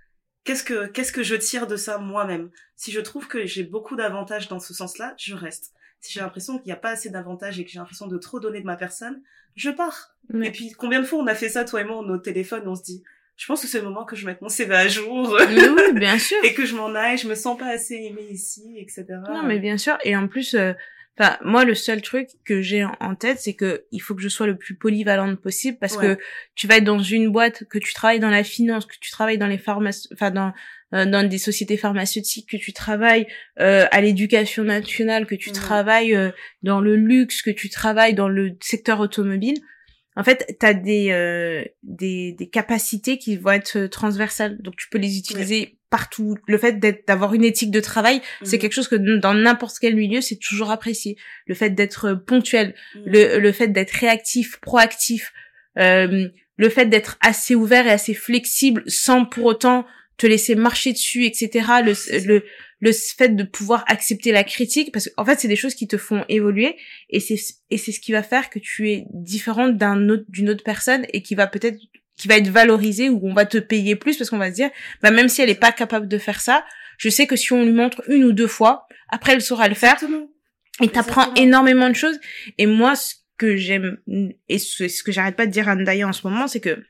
qu'est-ce 0.43 0.63
que 0.63 0.87
qu'est-ce 0.87 1.11
que 1.11 1.23
je 1.23 1.35
tire 1.35 1.67
de 1.67 1.75
ça 1.75 1.97
moi-même? 1.97 2.49
Si 2.75 2.91
je 2.91 2.99
trouve 2.99 3.27
que 3.27 3.45
j'ai 3.45 3.63
beaucoup 3.63 3.95
d'avantages 3.95 4.47
dans 4.47 4.59
ce 4.59 4.73
sens-là, 4.73 5.13
je 5.17 5.35
reste. 5.35 5.73
Si 5.99 6.11
j'ai 6.11 6.19
l'impression 6.19 6.57
qu'il 6.57 6.65
n'y 6.65 6.73
a 6.73 6.77
pas 6.77 6.89
assez 6.89 7.09
d'avantages 7.09 7.59
et 7.59 7.65
que 7.65 7.71
j'ai 7.71 7.79
l'impression 7.79 8.07
de 8.07 8.17
trop 8.17 8.39
donner 8.39 8.59
de 8.59 8.65
ma 8.65 8.75
personne, 8.75 9.21
je 9.55 9.69
pars. 9.69 10.15
Et 10.41 10.51
puis 10.51 10.71
combien 10.71 10.99
de 10.99 11.05
fois 11.05 11.19
on 11.19 11.27
a 11.27 11.35
fait 11.35 11.49
ça 11.49 11.63
toi 11.63 11.81
et 11.81 11.85
moi, 11.85 12.03
nos 12.05 12.17
téléphones, 12.17 12.67
on 12.67 12.75
se 12.75 12.83
dit, 12.83 13.03
je 13.37 13.45
pense 13.45 13.61
que 13.61 13.67
c'est 13.67 13.79
le 13.79 13.85
moment 13.85 14.05
que 14.05 14.15
je 14.15 14.25
mette 14.25 14.41
mon 14.41 14.49
CV 14.49 14.75
à 14.75 14.87
jour 14.87 15.37
Mais 15.49 15.69
oui, 15.69 15.93
bien 15.95 16.19
sûr. 16.19 16.37
et 16.43 16.53
que 16.53 16.65
je 16.65 16.75
m'en 16.75 16.93
aille, 16.93 17.17
je 17.17 17.27
me 17.27 17.35
sens 17.35 17.57
pas 17.57 17.67
assez 17.67 17.95
aimée 17.95 18.27
ici, 18.29 18.75
etc. 18.77 19.05
Non, 19.29 19.43
mais 19.43 19.59
bien 19.59 19.77
sûr. 19.77 19.97
Et 20.03 20.15
en 20.15 20.27
plus, 20.27 20.55
euh, 20.55 20.73
enfin, 21.20 21.38
moi, 21.43 21.66
le 21.66 21.76
seul 21.76 22.01
truc 22.01 22.28
que 22.45 22.61
j'ai 22.61 22.84
en- 22.84 23.16
tête, 23.16 23.39
c'est 23.39 23.53
que 23.53 23.86
il 23.91 23.99
faut 23.99 24.16
que 24.16 24.22
je 24.22 24.30
sois 24.30 24.47
le 24.47 24.57
plus 24.57 24.76
polyvalente 24.76 25.39
possible 25.41 25.78
parce 25.80 25.95
Ouais. 25.97 26.16
que 26.16 26.22
tu 26.55 26.68
vas 26.68 26.78
être 26.78 26.84
dans 26.84 26.99
une 26.99 27.30
boîte, 27.30 27.64
que 27.70 27.78
tu 27.80 27.93
travailles 27.93 28.20
dans 28.20 28.30
la 28.30 28.43
finance, 28.43 28.86
que 28.86 28.95
tu 28.99 29.11
travailles 29.11 29.38
dans 29.38 29.47
les 29.47 29.57
pharmacies, 29.57 30.07
enfin, 30.14 30.32
dans, 30.32 30.53
euh, 30.93 31.05
dans 31.05 31.28
des 31.28 31.38
sociétés 31.38 31.78
pharmaceutiques, 31.78 32.49
que 32.49 32.57
tu 32.57 32.74
travailles 32.74 33.28
euh, 33.59 33.86
à 33.91 34.01
l'éducation 34.01 34.64
nationale, 34.64 35.26
que 35.26 35.36
tu 35.36 35.49
Mhm. 35.49 35.55
travailles 35.55 36.16
euh, 36.16 36.32
dans 36.64 36.82
le 36.82 36.95
luxe, 36.95 37.41
que 37.41 37.51
tu 37.51 37.70
travailles 37.70 38.14
dans 38.16 38.30
le 38.30 38.57
secteur 38.61 38.99
automobile. 38.99 39.57
En 40.16 40.24
fait, 40.24 40.55
tu 40.59 40.66
as 40.66 40.76
des, 40.76 41.09
euh, 41.11 41.64
des, 41.82 42.34
des 42.34 42.47
capacités 42.47 43.18
qui 43.18 43.36
vont 43.38 43.49
être 43.51 43.78
euh, 43.78 43.88
transversales. 43.88 44.61
Donc, 44.61 44.76
tu 44.76 44.88
peux 44.89 44.99
les 44.99 45.18
utiliser 45.18 45.80
partout. 45.97 46.35
Le 46.47 46.57
fait 46.57 46.79
d'être, 46.79 47.05
d'avoir 47.07 47.35
une 47.35 47.43
éthique 47.43 47.69
de 47.69 47.79
travail, 47.79 48.19
c'est 48.43 48.55
Mhm. 48.57 48.61
quelque 48.61 48.73
chose 48.79 48.87
que 48.87 48.95
dans 48.95 49.35
n'importe 49.35 49.77
quel 49.79 49.95
milieu, 49.95 50.21
c'est 50.21 50.37
toujours 50.47 50.71
apprécié. 50.71 51.17
Le 51.45 51.53
fait 51.53 51.69
d'être 51.69 52.05
euh, 52.05 52.15
ponctuel, 52.15 52.73
Mhm. 52.95 53.01
le, 53.13 53.39
le 53.39 53.51
fait 53.51 53.67
d'être 53.67 53.91
réactif, 53.91 54.59
proactif, 54.59 55.33
euh, 55.77 56.29
le 56.57 56.69
fait 56.69 56.87
d'être 56.87 57.17
assez 57.21 57.53
ouvert 57.53 57.85
et 57.85 57.91
assez 57.91 58.15
flexible 58.15 58.83
sans 58.87 59.25
pour 59.25 59.45
autant 59.45 59.85
te 60.17 60.25
laisser 60.27 60.55
marcher 60.55 60.93
dessus, 60.93 61.25
etc. 61.25 61.49
Le, 61.85 61.93
le, 62.25 62.43
le 62.79 62.91
fait 62.91 63.29
de 63.35 63.43
pouvoir 63.43 63.83
accepter 63.87 64.31
la 64.31 64.43
critique, 64.43 64.91
parce 64.91 65.09
qu'en 65.09 65.25
fait, 65.25 65.39
c'est 65.39 65.47
des 65.47 65.55
choses 65.63 65.75
qui 65.75 65.87
te 65.87 65.97
font 65.97 66.25
évoluer 66.27 66.75
et 67.09 67.19
c'est 67.19 67.39
et 67.69 67.77
c'est 67.77 67.91
ce 67.91 67.99
qui 67.99 68.11
va 68.11 68.23
faire 68.23 68.49
que 68.49 68.59
tu 68.59 68.89
es 68.91 69.05
différente 69.13 69.77
d'un 69.77 70.09
autre 70.09 70.25
d'une 70.35 70.49
autre 70.49 70.63
personne 70.63 71.03
et 71.13 71.21
qui 71.25 71.35
va 71.35 71.45
peut-être 71.47 71.77
qui 72.18 72.28
va 72.28 72.38
être 72.38 72.49
valorisée 72.49 73.09
ou 73.09 73.20
on 73.24 73.34
va 73.34 73.45
te 73.45 73.57
payer 73.57 73.95
plus 73.95 74.18
parce 74.18 74.30
qu'on 74.30 74.38
va 74.38 74.49
se 74.49 74.55
dire 74.55 74.70
bah 75.01 75.11
même 75.11 75.30
si 75.30 75.41
elle 75.41 75.49
est 75.49 75.55
pas 75.55 75.72
capable 75.72 76.07
de 76.07 76.18
faire 76.18 76.41
ça, 76.41 76.66
je 76.97 77.09
sais 77.09 77.28
que 77.28 77.36
si 77.36 77.51
on 77.53 77.64
lui 77.64 77.72
montre 77.72 78.03
une 78.07 78.24
ou 78.24 78.32
deux 78.32 78.47
fois, 78.47 78.88
après 79.09 79.34
elle 79.34 79.41
saura 79.41 79.68
le 79.68 79.76
faire 79.76 79.93
Exactement. 79.93 80.30
et 80.82 80.89
t'apprends 80.89 81.34
énormément 81.36 81.89
de 81.89 81.95
choses. 81.95 82.20
Et 82.57 82.66
moi, 82.66 82.95
ce 82.95 83.16
que 83.38 83.55
j'aime, 83.55 83.97
et 84.47 84.59
ce, 84.59 84.88
ce 84.88 85.03
que 85.03 85.11
j'arrête 85.11 85.36
pas 85.36 85.45
de 85.45 85.51
dire 85.51 85.68
à 85.70 85.76
Ndaya 85.76 86.07
en 86.07 86.14
ce 86.14 86.26
moment, 86.28 86.47
c'est 86.47 86.61
que 86.61 86.84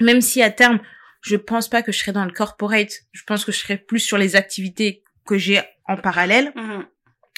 même 0.00 0.20
si 0.20 0.42
à 0.42 0.50
terme, 0.50 0.80
je 1.22 1.36
pense 1.36 1.68
pas 1.68 1.82
que 1.82 1.92
je 1.92 1.98
serai 1.98 2.12
dans 2.12 2.24
le 2.24 2.32
corporate, 2.32 2.92
je 3.12 3.22
pense 3.24 3.44
que 3.44 3.52
je 3.52 3.58
serai 3.58 3.76
plus 3.76 4.00
sur 4.00 4.18
les 4.18 4.36
activités 4.36 5.04
que 5.26 5.38
j'ai 5.38 5.60
en 5.86 5.96
parallèle. 5.96 6.52
Mhm. 6.56 6.86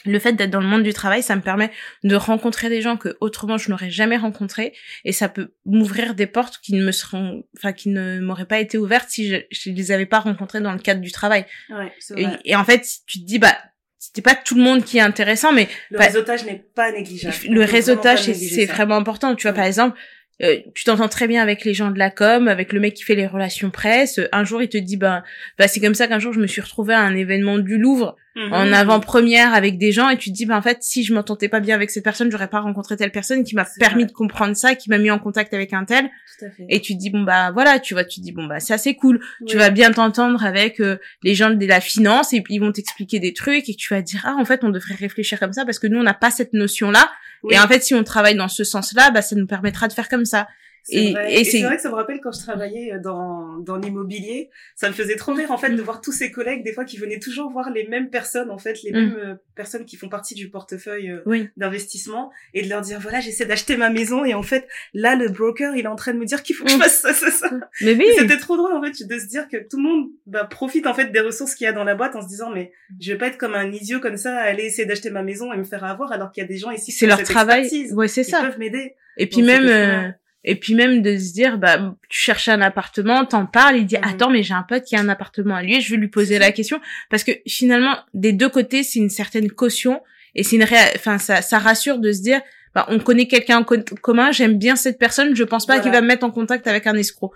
Le 0.05 0.19
fait 0.19 0.33
d'être 0.33 0.51
dans 0.51 0.61
le 0.61 0.67
monde 0.67 0.83
du 0.83 0.93
travail, 0.93 1.23
ça 1.23 1.37
me 1.37 1.41
permet 1.43 1.71
de 2.05 2.15
rencontrer 2.17 2.69
des 2.69 2.81
gens 2.83 2.97
que 2.97 3.17
autrement 3.21 3.59
je 3.59 3.71
n'aurais 3.71 3.91
jamais 3.91 4.17
rencontrés 4.17 4.75
et 5.05 5.13
ça 5.13 5.29
peut 5.29 5.53
m'ouvrir 5.67 6.15
des 6.15 6.27
portes 6.27 6.59
qui 6.63 6.75
ne 6.75 6.85
me 6.85 6.93
seront, 6.93 7.45
enfin, 7.57 7.73
qui 7.73 7.89
ne 7.89 8.21
m'auraient 8.21 8.47
pas 8.47 8.59
été 8.61 8.79
ouvertes 8.79 9.09
si 9.11 9.29
je, 9.29 9.37
je 9.51 9.71
les 9.71 9.93
avais 9.93 10.07
pas 10.07 10.19
rencontrées 10.21 10.61
dans 10.61 10.73
le 10.73 10.79
cadre 10.79 11.01
du 11.01 11.13
travail. 11.13 11.47
Ouais, 11.71 11.93
Et, 12.17 12.27
et 12.45 12.57
en 12.57 12.65
fait, 12.65 12.87
tu 13.07 13.21
te 13.21 13.25
dis, 13.27 13.39
bah, 13.39 13.57
c'était 13.99 14.23
pas 14.23 14.35
tout 14.35 14.57
le 14.57 14.63
monde 14.63 14.85
qui 14.85 14.99
est 14.99 15.03
intéressant, 15.03 15.53
mais 15.53 15.69
Le 15.91 15.99
bah, 15.99 16.05
réseautage 16.07 16.45
n'est 16.45 16.65
pas 16.75 16.91
négligeable. 16.91 17.37
Le 17.49 17.63
réseautage, 17.65 18.23
c'est 18.33 18.67
vraiment 18.67 18.97
important. 18.97 19.35
Tu 19.37 19.43
vois, 19.43 19.53
Ouais. 19.53 19.57
par 19.57 19.65
exemple, 19.67 19.97
euh, 20.43 20.59
tu 20.75 20.85
t'entends 20.85 21.09
très 21.09 21.27
bien 21.29 21.43
avec 21.43 21.65
les 21.65 21.75
gens 21.75 21.91
de 21.91 21.99
la 21.99 22.11
com, 22.11 22.49
avec 22.49 22.73
le 22.73 22.81
mec 22.81 22.95
qui 22.95 23.05
fait 23.05 23.15
les 23.15 23.27
relations 23.27 23.71
presse. 23.71 24.21
Un 24.33 24.45
jour, 24.45 24.63
il 24.63 24.69
te 24.69 24.79
dit, 24.79 24.97
ben, 24.97 25.23
bah, 25.59 25.69
c'est 25.69 25.81
comme 25.81 25.95
ça 25.95 26.09
qu'un 26.09 26.19
jour, 26.19 26.33
je 26.33 26.41
me 26.41 26.47
suis 26.47 26.61
retrouvée 26.61 26.95
à 26.95 27.01
un 27.01 27.15
événement 27.15 27.59
du 27.59 27.79
Louvre 27.79 28.17
Mhm. 28.35 28.53
en 28.53 28.73
avant-première 28.73 29.53
avec 29.53 29.77
des 29.77 29.93
gens 29.93 30.09
et 30.09 30.17
tu 30.17 30.31
te 30.31 30.35
dis, 30.35 30.47
ben, 30.47 30.57
en 30.57 30.63
fait, 30.63 30.79
si 30.81 31.05
je 31.05 31.13
m'entendais 31.13 31.51
pas 31.51 31.61
bien 31.61 31.75
avec 31.75 31.91
cette 31.91 32.03
personne, 32.05 32.31
j'aurais 32.31 32.49
pas 32.49 32.61
rencontré 32.61 32.97
telle 32.97 33.11
personne 33.11 33.45
qui 33.45 33.55
m'a 33.55 33.67
permis 33.79 34.05
vrai. 34.05 34.07
de 34.07 34.13
comprendre 34.13 34.57
ça, 34.57 34.75
qui 34.75 34.89
m'a 34.89 34.97
mis 34.97 35.11
en 35.11 35.19
contact 35.19 35.53
avec 35.53 35.75
un 35.75 35.85
tel. 35.85 36.05
Tout 36.39 36.47
à 36.47 36.51
fait. 36.51 36.65
Et 36.71 36.81
tu 36.81 36.95
te 36.95 36.99
dis, 36.99 37.11
bon, 37.11 37.23
bah, 37.25 37.51
voilà, 37.53 37.79
tu 37.79 37.93
vois, 37.93 38.05
tu 38.05 38.21
te 38.21 38.25
dis, 38.25 38.33
bon, 38.33 38.47
bah, 38.47 38.59
ça, 38.59 38.79
c'est 38.79 38.95
cool. 38.95 39.21
Tu 39.47 39.59
vas 39.59 39.69
bien 39.69 39.91
t'entendre 39.93 40.45
avec 40.47 40.81
euh, 40.81 40.97
les 41.23 41.35
gens 41.35 41.51
de 41.51 41.67
la 41.67 41.83
finance 41.83 42.33
et 42.33 42.41
puis 42.41 42.55
ils 42.55 42.59
vont 42.59 42.73
t'expliquer 42.73 43.21
des 43.21 43.35
trucs 43.35 43.69
et 43.69 43.75
tu 43.75 43.93
vas 43.93 44.01
dire, 44.01 44.23
ah, 44.25 44.35
en 44.39 44.47
fait, 44.47 44.65
on 44.65 44.71
devrait 44.71 44.95
réfléchir 44.95 45.39
comme 45.39 45.53
ça 45.53 45.67
parce 45.67 45.79
que 45.79 45.87
nous, 45.87 45.99
on 45.99 46.03
n'a 46.05 46.15
pas 46.15 46.31
cette 46.31 46.55
notion-là. 46.55 47.11
Oui. 47.43 47.55
Et 47.55 47.59
en 47.59 47.67
fait, 47.67 47.83
si 47.83 47.95
on 47.95 48.05
travaille 48.05 48.37
dans 48.37 48.49
ce 48.49 48.65
sens-là, 48.65 49.11
bah, 49.11 49.23
ça 49.23 49.37
nous 49.37 49.47
permettra 49.47 49.89
de 49.89 49.93
faire 49.93 50.09
comme 50.09 50.25
ça. 50.25 50.47
C'est 50.85 50.97
Et- 50.97 51.13
vrai. 51.13 51.33
et 51.33 51.41
Et, 51.41 51.45
c'est- 51.45 51.63
vrai 51.63 51.77
que 51.77 51.83
ça 51.83 51.91
me 51.91 51.95
rappelle 51.95 52.21
quand 52.21 52.33
je 52.33 52.41
travaillais 52.41 52.93
euh, 52.95 52.99
dans, 52.99 53.57
dans 53.59 53.77
l'immobilier, 53.77 54.51
ça 54.75 54.89
me 54.89 54.93
faisait 54.93 55.15
trop 55.17 55.33
rire 55.33 55.51
en 55.53 55.57
fait 55.59 55.71
de 55.71 55.81
voir 55.83 56.01
tous 56.01 56.11
ces 56.13 56.31
collègues 56.33 56.65
des 56.65 56.73
fois 56.73 56.85
qui 56.85 56.97
venaient 56.99 57.21
toujours 57.21 57.51
voir 57.53 57.71
les 57.71 57.87
mêmes 57.87 58.11
personnes 58.11 58.51
en 58.51 58.59
fait, 58.59 58.83
les 58.83 58.91
Mm. 58.91 58.95
mêmes 58.97 59.17
euh, 59.17 59.35
personnes 59.55 59.85
qui 59.85 59.97
font 59.97 60.09
partie 60.09 60.35
du 60.35 60.51
portefeuille 60.51 61.11
euh, 61.11 61.23
Oui. 61.27 61.49
d'investissement 61.57 62.31
et 62.55 62.63
de 62.63 62.69
leur 62.69 62.81
dire 62.81 62.99
voilà 63.01 63.21
j'essaie 63.21 63.45
d'acheter 63.47 63.77
ma 63.77 63.91
maison 63.91 64.25
et 64.25 64.35
en 64.35 64.43
fait 64.43 64.67
là 64.93 65.15
le 65.15 65.29
broker 65.29 65.77
il 65.77 65.85
est 65.85 65.89
en 65.89 65.95
train 65.97 66.13
de 66.15 66.19
me 66.19 66.25
dire 66.27 66.43
qu'il 66.43 66.57
faut 66.57 66.65
que 66.65 66.71
je 66.71 66.77
Mm. 66.77 66.81
fasse 66.81 67.01
ça 67.01 67.13
ça 67.13 67.31
ça. 67.31 67.51
Mais 67.83 67.95
oui. 67.95 68.07
C'était 68.19 68.37
trop 68.39 68.57
drôle 68.57 68.73
en 68.73 68.83
fait 68.83 69.07
de 69.07 69.19
se 69.19 69.27
dire 69.27 69.49
que 69.49 69.57
tout 69.69 69.77
le 69.77 69.83
monde 69.85 70.09
bah, 70.27 70.45
profite 70.45 70.87
en 70.87 70.95
fait 70.95 71.13
des 71.13 71.21
ressources 71.21 71.55
qu'il 71.55 71.65
y 71.65 71.69
a 71.69 71.73
dans 71.73 71.85
la 71.85 71.95
boîte 71.95 72.17
en 72.17 72.23
se 72.23 72.29
disant 72.29 72.51
mais 72.51 72.73
je 73.01 73.13
vais 73.13 73.19
pas 73.19 73.29
être 73.29 73.39
comme 73.39 73.55
un 73.55 73.71
idiot 73.71 74.01
comme 74.01 74.17
ça 74.17 74.37
à 74.37 74.43
aller 74.43 74.65
essayer 74.65 74.87
d'acheter 74.87 75.11
ma 75.11 75.23
maison 75.23 75.53
et 75.53 75.57
me 75.57 75.65
faire 75.65 75.85
avoir 75.85 76.11
alors 76.13 76.33
qu'il 76.33 76.43
y 76.43 76.45
a 76.45 76.49
des 76.49 76.57
gens 76.59 76.71
ici 76.71 76.87
qui 76.93 76.99
C'est 76.99 77.07
leur 77.07 77.23
travail. 77.23 77.61
expertise. 77.63 77.93
Ouais, 77.95 78.09
c'est 78.09 78.23
Ils 78.23 78.31
ça. 78.31 78.41
peuvent 78.41 78.59
m'aider. 78.59 78.95
Et 79.19 79.27
puis 79.27 79.39
Donc, 79.39 79.47
même, 79.47 80.15
euh, 80.45 80.51
et 80.51 80.55
puis 80.57 80.75
même 80.75 81.03
de 81.03 81.17
se 81.17 81.33
dire, 81.33 81.59
bah, 81.59 81.95
tu 82.09 82.21
cherches 82.21 82.49
un 82.49 82.61
appartement, 82.61 83.25
t'en 83.25 83.47
parles, 83.47 83.77
il 83.77 83.87
dit, 83.87 83.97
Mhm. 83.97 84.05
attends, 84.09 84.31
mais 84.31 84.43
j'ai 84.43 84.55
un 84.55 84.63
pote 84.65 84.85
qui 84.85 84.97
a 84.97 85.01
un 85.01 85.09
appartement 85.09 85.55
à 85.57 85.63
lui, 85.63 85.81
je 85.81 85.91
vais 85.93 85.97
lui 85.97 86.09
poser 86.09 86.39
la 86.39 86.53
question. 86.53 86.81
Parce 87.11 87.25
que 87.25 87.33
finalement, 87.47 87.97
des 88.15 88.33
deux 88.33 88.49
côtés, 88.49 88.83
c'est 88.83 88.99
une 88.99 89.11
certaine 89.11 89.51
caution 89.51 90.01
et 90.35 90.43
c'est 90.43 90.57
une 90.57 90.65
ré- 90.65 90.77
enfin, 90.97 91.19
ça, 91.19 91.43
ça 91.43 91.59
rassure 91.59 91.99
de 91.99 92.11
se 92.13 92.23
dire, 92.23 92.41
bah, 92.75 92.87
on 92.89 92.99
connaît 92.99 93.27
quelqu'un 93.27 93.59
en 93.59 93.65
co- 93.65 93.77
commun, 94.01 94.33
j'aime 94.33 94.57
bien 94.59 94.77
cette 94.77 94.99
personne, 94.99 95.37
je 95.37 95.45
pense 95.45 95.67
pas 95.67 95.75
Voilà. 95.75 95.83
qu'il 95.83 95.93
va 95.93 96.01
me 96.01 96.07
mettre 96.07 96.25
en 96.25 96.31
contact 96.31 96.67
avec 96.67 96.87
un 96.87 96.95
escroc. 96.95 97.33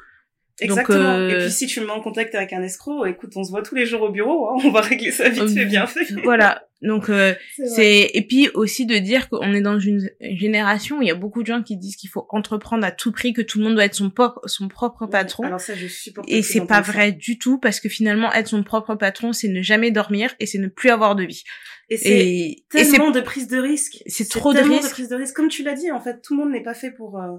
Exactement. 0.59 1.17
euh, 1.17 1.29
Et 1.29 1.39
puis 1.43 1.51
si 1.51 1.67
tu 1.67 1.81
me 1.81 1.85
mets 1.87 1.93
en 1.93 2.01
contact 2.01 2.35
avec 2.35 2.55
un 2.55 2.63
escroc, 2.63 3.05
écoute, 3.05 3.33
on 3.37 3.45
se 3.45 3.51
voit 3.51 3.63
tous 3.63 3.75
les 3.75 3.85
jours 3.85 4.01
au 4.01 4.09
bureau, 4.11 4.49
hein, 4.49 4.57
on 4.65 4.71
va 4.71 4.81
régler 4.81 5.11
ça 5.11 5.29
vite 5.29 5.51
fait, 5.51 5.67
bien 5.67 5.87
fait. 5.87 6.07
Voilà. 6.25 6.66
Donc, 6.83 7.09
euh, 7.09 7.35
C'est 7.75 8.11
et 8.13 8.27
puis 8.27 8.51
aussi 8.55 8.85
de 8.85 8.99
dire 8.99 9.29
qu'on 9.31 9.55
est 9.55 9.63
dans 9.63 9.79
une 9.79 10.11
génération 10.21 10.99
où 10.99 11.03
il 11.03 11.09
y 11.09 11.11
a 11.11 11.15
beaucoup 11.15 11.43
de 11.43 11.47
gens 11.47 11.63
qui 11.63 11.77
disent 11.77 11.97
qu'il 11.97 12.11
faut 12.11 12.27
entreprendre 12.31 12.85
à 12.85 12.91
tout 12.93 13.13
prix, 13.13 13.33
que 13.33 13.41
tout 13.43 13.59
le 13.59 13.65
monde 13.65 13.75
doit 13.75 13.87
être 13.87 13.95
son, 13.95 14.13
son 14.45 14.69
propre 14.69 15.07
patron. 15.07 15.45
Alors 15.45 15.61
ça, 15.61 15.75
je 15.75 15.87
supporte 15.87 16.29
Et 16.31 16.43
c'est 16.43 16.67
pas 16.67 16.83
vrai 16.83 17.13
du 17.13 17.39
tout 17.39 17.59
parce 17.59 17.81
que 17.81 17.89
finalement 17.89 18.31
être 18.33 18.49
son 18.49 18.63
propre 18.63 18.95
patron 18.95 19.33
c'est 19.33 19.49
ne 19.49 19.63
jamais 19.63 19.91
dormir 19.91 20.35
et 20.39 20.45
c'est 20.47 20.59
ne 20.59 20.69
plus 20.69 20.91
avoir 20.91 21.17
de 21.17 21.25
vie. 21.25 21.45
Et 21.89 21.97
c'est 21.97 22.09
Et, 22.11 22.51
et 22.51 22.65
tellement 22.69 23.11
de 23.11 23.21
prise 23.21 23.49
de 23.49 23.59
risque. 23.59 24.03
c'est 24.07 24.29
trop 24.29 24.53
de 24.53 24.59
tellement 24.59 24.77
risques. 24.77 24.91
prise 24.91 25.09
de 25.09 25.17
risque. 25.17 25.35
Comme 25.35 25.49
tu 25.49 25.63
l'as 25.63 25.75
dit, 25.75 25.91
en 25.91 26.01
fait, 26.01 26.21
tout 26.21 26.37
le 26.37 26.43
monde 26.45 26.53
n'est 26.53 26.63
pas 26.63 26.75
fait 26.75 26.91
pour. 26.91 27.19
euh, 27.19 27.37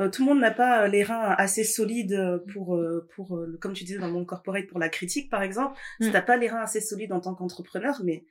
euh, 0.00 0.08
tout 0.08 0.22
le 0.22 0.28
monde 0.28 0.40
n'a 0.40 0.52
pas 0.52 0.84
euh, 0.84 0.88
les 0.88 1.02
reins 1.02 1.34
assez 1.36 1.64
solides 1.64 2.12
euh, 2.12 2.38
pour, 2.52 2.78
pour 3.16 3.40
comme 3.60 3.72
tu 3.72 3.82
disais 3.82 3.98
dans 3.98 4.06
le 4.06 4.12
monde 4.12 4.26
corporate, 4.26 4.66
pour 4.68 4.78
la 4.78 4.88
critique, 4.88 5.28
par 5.30 5.42
exemple. 5.42 5.76
Si 6.00 6.08
Mm. 6.08 6.12
t'as 6.12 6.22
pas 6.22 6.36
les 6.36 6.48
reins 6.48 6.60
assez 6.62 6.80
solides 6.80 7.12
en 7.12 7.18
tant 7.20 7.34
qu'entrepreneur, 7.34 8.00
mais 8.04 8.24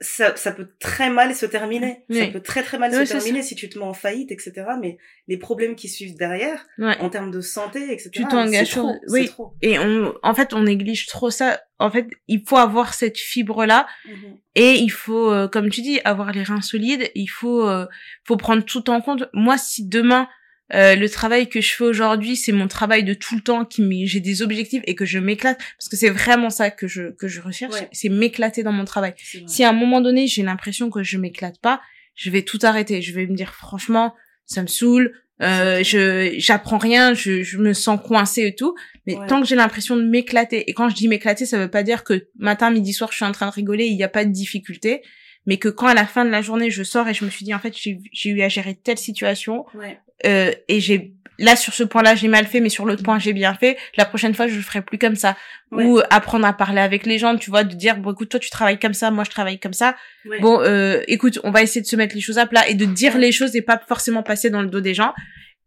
ça, 0.00 0.34
ça 0.36 0.52
peut 0.52 0.68
très 0.80 1.08
mal 1.08 1.34
se 1.34 1.46
terminer. 1.46 2.04
Ça 2.10 2.26
peut 2.26 2.40
très 2.40 2.62
très 2.62 2.78
mal 2.78 2.90
Oui, 2.92 3.06
se 3.06 3.12
terminer 3.12 3.42
si 3.42 3.54
tu 3.54 3.68
te 3.68 3.78
mets 3.78 3.84
en 3.84 3.94
faillite, 3.94 4.30
etc. 4.32 4.52
Mais 4.80 4.98
les 5.28 5.36
problèmes 5.38 5.76
qui 5.76 5.88
suivent 5.88 6.16
derrière, 6.16 6.66
Ouais. 6.78 6.96
en 7.00 7.08
termes 7.10 7.30
de 7.30 7.40
santé, 7.40 7.92
etc. 7.92 8.10
Tu 8.12 8.24
t'engages 8.26 8.66
sur- 8.68 8.82
trop, 8.82 8.96
oui. 9.08 9.26
trop. 9.28 9.54
Et 9.62 9.78
on, 9.78 10.12
en 10.22 10.34
fait, 10.34 10.52
on 10.52 10.62
néglige 10.64 11.06
trop 11.06 11.30
ça. 11.30 11.60
En 11.78 11.90
fait, 11.90 12.08
il 12.28 12.42
faut 12.46 12.56
avoir 12.56 12.92
cette 12.94 13.18
fibre-là 13.18 13.86
Mhm. 14.06 14.36
et 14.56 14.72
il 14.74 14.90
faut, 14.90 15.30
euh, 15.30 15.48
comme 15.48 15.70
tu 15.70 15.80
dis, 15.82 16.00
avoir 16.04 16.32
les 16.32 16.42
reins 16.42 16.60
solides. 16.62 17.10
Il 17.14 17.26
faut, 17.28 17.66
euh, 17.68 17.86
faut 18.26 18.36
prendre 18.36 18.64
tout 18.64 18.90
en 18.90 19.00
compte. 19.00 19.28
Moi, 19.32 19.56
si 19.58 19.86
demain 19.86 20.28
euh, 20.74 20.96
le 20.96 21.08
travail 21.08 21.48
que 21.48 21.60
je 21.60 21.72
fais 21.72 21.84
aujourd'hui, 21.84 22.36
c'est 22.36 22.52
mon 22.52 22.68
travail 22.68 23.04
de 23.04 23.14
tout 23.14 23.34
le 23.36 23.40
temps, 23.40 23.64
qui 23.64 23.80
m'y- 23.82 24.06
j'ai 24.06 24.20
des 24.20 24.42
objectifs 24.42 24.82
et 24.86 24.94
que 24.94 25.04
je 25.04 25.18
m'éclate, 25.18 25.58
parce 25.78 25.88
que 25.88 25.96
c'est 25.96 26.10
vraiment 26.10 26.50
ça 26.50 26.70
que 26.70 26.86
je 26.88 27.12
que 27.14 27.28
je 27.28 27.40
recherche, 27.40 27.74
Ouais. 27.74 27.88
c'est 27.92 28.08
m'éclater 28.08 28.62
dans 28.62 28.72
mon 28.72 28.84
travail. 28.84 29.14
Si 29.46 29.62
à 29.64 29.70
un 29.70 29.72
moment 29.72 30.00
donné 30.00 30.26
j'ai 30.26 30.42
l'impression 30.42 30.90
que 30.90 31.02
je 31.02 31.16
m'éclate 31.18 31.60
pas, 31.60 31.80
je 32.14 32.30
vais 32.30 32.42
tout 32.42 32.58
arrêter. 32.62 33.02
Je 33.02 33.12
vais 33.14 33.26
me 33.26 33.34
dire 33.36 33.54
franchement, 33.54 34.14
ça 34.46 34.62
me 34.62 34.66
saoule, 34.68 35.12
euh, 35.42 35.82
je 35.82 36.34
j'apprends 36.38 36.78
rien, 36.78 37.12
je, 37.14 37.42
je 37.42 37.58
me 37.58 37.72
sens 37.72 37.98
coincée 38.04 38.46
et 38.46 38.54
tout. 38.54 38.74
Mais 39.06 39.16
Ouais. 39.16 39.26
tant 39.26 39.40
que 39.40 39.46
j'ai 39.46 39.56
l'impression 39.56 39.96
de 39.96 40.02
m'éclater, 40.02 40.68
et 40.70 40.72
quand 40.74 40.88
je 40.88 40.94
dis 40.94 41.08
m'éclater, 41.08 41.44
ça 41.44 41.58
veut 41.58 41.70
pas 41.70 41.82
dire 41.82 42.04
que 42.04 42.26
matin, 42.38 42.70
midi, 42.70 42.92
soir, 42.92 43.10
je 43.10 43.16
suis 43.16 43.24
en 43.24 43.32
train 43.32 43.46
de 43.46 43.52
rigoler, 43.52 43.84
il 43.86 43.96
n'y 43.96 44.02
a 44.04 44.08
pas 44.08 44.24
de 44.24 44.30
difficulté, 44.30 45.02
mais 45.46 45.56
que 45.58 45.68
quand 45.68 45.86
à 45.86 45.94
la 45.94 46.06
fin 46.06 46.24
de 46.24 46.30
la 46.30 46.42
journée, 46.42 46.70
je 46.70 46.82
sors 46.82 47.06
et 47.08 47.14
je 47.14 47.24
me 47.24 47.30
suis 47.30 47.44
dit, 47.44 47.54
en 47.54 47.58
fait, 47.58 47.74
j'ai 47.76 48.30
eu 48.30 48.42
à 48.42 48.48
gérer 48.48 48.74
telle 48.74 48.98
situation, 48.98 49.66
Ouais. 49.74 49.98
euh, 50.26 50.52
et 50.68 50.80
j'ai 50.80 51.14
là 51.38 51.56
sur 51.56 51.74
ce 51.74 51.82
point-là 51.82 52.14
j'ai 52.14 52.28
mal 52.28 52.46
fait 52.46 52.60
mais 52.60 52.68
sur 52.68 52.84
l'autre 52.86 53.02
point 53.02 53.18
j'ai 53.18 53.32
bien 53.32 53.54
fait 53.54 53.76
la 53.96 54.04
prochaine 54.04 54.34
fois 54.34 54.46
je 54.46 54.54
le 54.54 54.62
ferai 54.62 54.82
plus 54.82 54.98
comme 54.98 55.16
ça 55.16 55.36
Ouais. 55.72 55.84
ou 55.84 55.98
apprendre 56.10 56.46
à 56.46 56.52
parler 56.52 56.80
avec 56.80 57.06
les 57.06 57.18
gens 57.18 57.36
tu 57.36 57.50
vois 57.50 57.64
de 57.64 57.74
dire 57.74 57.96
bon 57.96 58.12
écoute 58.12 58.28
toi 58.28 58.38
tu 58.38 58.50
travailles 58.50 58.78
comme 58.78 58.94
ça 58.94 59.10
moi 59.10 59.24
je 59.24 59.30
travaille 59.30 59.58
comme 59.58 59.72
ça 59.72 59.96
Ouais. 60.26 60.38
bon 60.38 60.60
euh, 60.60 61.02
écoute 61.08 61.40
on 61.42 61.50
va 61.50 61.60
essayer 61.64 61.80
de 61.80 61.88
se 61.88 61.96
mettre 61.96 62.14
les 62.14 62.20
choses 62.20 62.38
à 62.38 62.46
plat 62.46 62.68
et 62.68 62.74
de 62.74 62.84
dire 62.84 63.18
les 63.18 63.32
choses 63.32 63.56
et 63.56 63.62
pas 63.62 63.82
forcément 63.88 64.22
passer 64.22 64.48
dans 64.48 64.62
le 64.62 64.68
dos 64.68 64.80
des 64.80 64.94
gens 64.94 65.12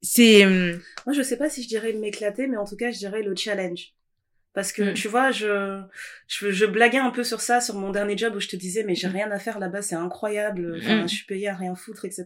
c'est 0.02 0.46
euh, 0.46 0.78
Moi, 1.06 1.14
je 1.14 1.22
sais 1.22 1.38
pas 1.38 1.50
si 1.50 1.64
je 1.64 1.68
dirais 1.68 1.92
m'éclater, 1.92 2.48
mais 2.48 2.56
en 2.56 2.66
tout 2.66 2.78
cas, 2.78 2.92
je 2.92 3.00
dirais 3.00 3.24
le 3.24 3.36
challenge. 3.36 3.88
Parce 4.58 4.72
que, 4.72 4.82
Mm. 4.90 4.94
tu 4.96 5.08
vois, 5.08 5.30
je, 5.30 5.84
je, 6.28 6.50
je 6.50 6.66
blaguais 6.66 6.98
un 6.98 7.12
peu 7.12 7.24
sur 7.24 7.42
ça, 7.42 7.62
sur 7.62 7.76
mon 7.76 7.92
dernier 7.92 8.18
job 8.18 8.34
où 8.36 8.40
je 8.40 8.48
te 8.48 8.56
disais, 8.56 8.84
mais 8.84 8.96
j'ai 8.96 9.08
rien 9.08 9.30
à 9.30 9.38
faire 9.38 9.60
là-bas, 9.60 9.84
c'est 9.84 9.94
incroyable. 9.94 10.78
Enfin, 10.80 11.04
Mm. 11.04 11.08
je 11.08 11.14
suis 11.14 11.26
payée 11.28 11.48
à 11.48 11.54
rien 11.54 11.76
foutre, 11.76 12.06
etc. 12.06 12.26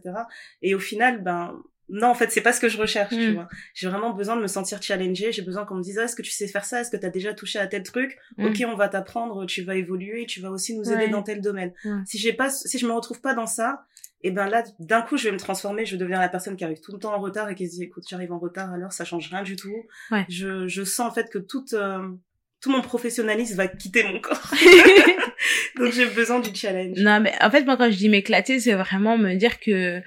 Et 0.62 0.74
au 0.74 0.78
final, 0.78 1.22
ben, 1.22 1.62
non, 1.90 2.06
en 2.06 2.14
fait, 2.14 2.30
c'est 2.32 2.40
pas 2.40 2.54
ce 2.54 2.60
que 2.60 2.70
je 2.70 2.78
recherche, 2.78 3.12
tu 3.14 3.32
Mm. 3.32 3.34
vois. 3.34 3.48
J'ai 3.74 3.86
vraiment 3.90 4.14
besoin 4.14 4.36
de 4.36 4.40
me 4.40 4.46
sentir 4.46 4.82
challengée. 4.82 5.30
J'ai 5.30 5.42
besoin 5.42 5.66
qu'on 5.66 5.74
me 5.74 5.82
dise, 5.82 5.98
ah, 5.98 6.04
est-ce 6.04 6.16
que 6.16 6.22
tu 6.22 6.30
sais 6.30 6.48
faire 6.48 6.64
ça? 6.64 6.80
Est-ce 6.80 6.90
que 6.90 6.96
t'as 6.96 7.10
déjà 7.10 7.34
touché 7.34 7.58
à 7.58 7.66
tel 7.66 7.82
truc? 7.82 8.16
Mm. 8.38 8.46
Ok, 8.46 8.64
on 8.66 8.76
va 8.76 8.88
t'apprendre, 8.88 9.44
tu 9.44 9.60
vas 9.62 9.74
évoluer, 9.76 10.24
tu 10.24 10.40
vas 10.40 10.50
aussi 10.50 10.74
nous 10.74 10.90
aider 10.90 11.04
Ouais. 11.04 11.08
dans 11.10 11.22
tel 11.22 11.42
domaine. 11.42 11.72
Si 12.06 12.16
j'ai 12.16 12.32
pas, 12.32 12.48
si 12.48 12.78
je 12.78 12.86
me 12.86 12.92
retrouve 12.92 13.20
pas 13.20 13.34
dans 13.34 13.46
ça, 13.46 13.84
et 14.22 14.30
ben 14.30 14.48
là, 14.48 14.62
d'un 14.78 15.02
coup, 15.02 15.16
je 15.16 15.24
vais 15.24 15.32
me 15.32 15.38
transformer, 15.38 15.84
je 15.84 15.96
deviens 15.96 16.20
la 16.20 16.28
personne 16.28 16.56
qui 16.56 16.64
arrive 16.64 16.80
tout 16.80 16.92
le 16.92 16.98
temps 16.98 17.14
en 17.14 17.20
retard 17.20 17.48
et 17.50 17.54
qui 17.54 17.68
se 17.68 17.76
dit, 17.76 17.84
écoute, 17.84 18.04
j'arrive 18.08 18.32
en 18.32 18.38
retard, 18.38 18.72
alors 18.72 18.92
ça 18.92 19.04
change 19.04 19.28
rien 19.30 19.42
du 19.42 19.56
tout. 19.56 19.74
Ouais. 20.10 20.24
Je, 20.28 20.68
je 20.68 20.84
sens 20.84 21.10
en 21.10 21.14
fait 21.14 21.28
que 21.30 21.38
tout, 21.38 21.64
euh, 21.72 22.08
tout 22.60 22.70
mon 22.70 22.80
professionnalisme 22.80 23.56
va 23.56 23.66
quitter 23.66 24.04
mon 24.04 24.20
corps. 24.20 24.52
Donc 25.76 25.92
j'ai 25.92 26.06
besoin 26.06 26.40
du 26.40 26.54
challenge. 26.54 26.98
non 26.98 27.20
mais 27.20 27.32
en 27.40 27.50
fait 27.50 27.64
moi 27.64 27.76
quand 27.76 27.90
je 27.90 27.96
dis 27.96 28.08
m'éclater 28.08 28.60
c'est 28.60 28.74
vraiment 28.74 29.18
me 29.18 29.34
dire 29.34 29.58
que 29.58 30.00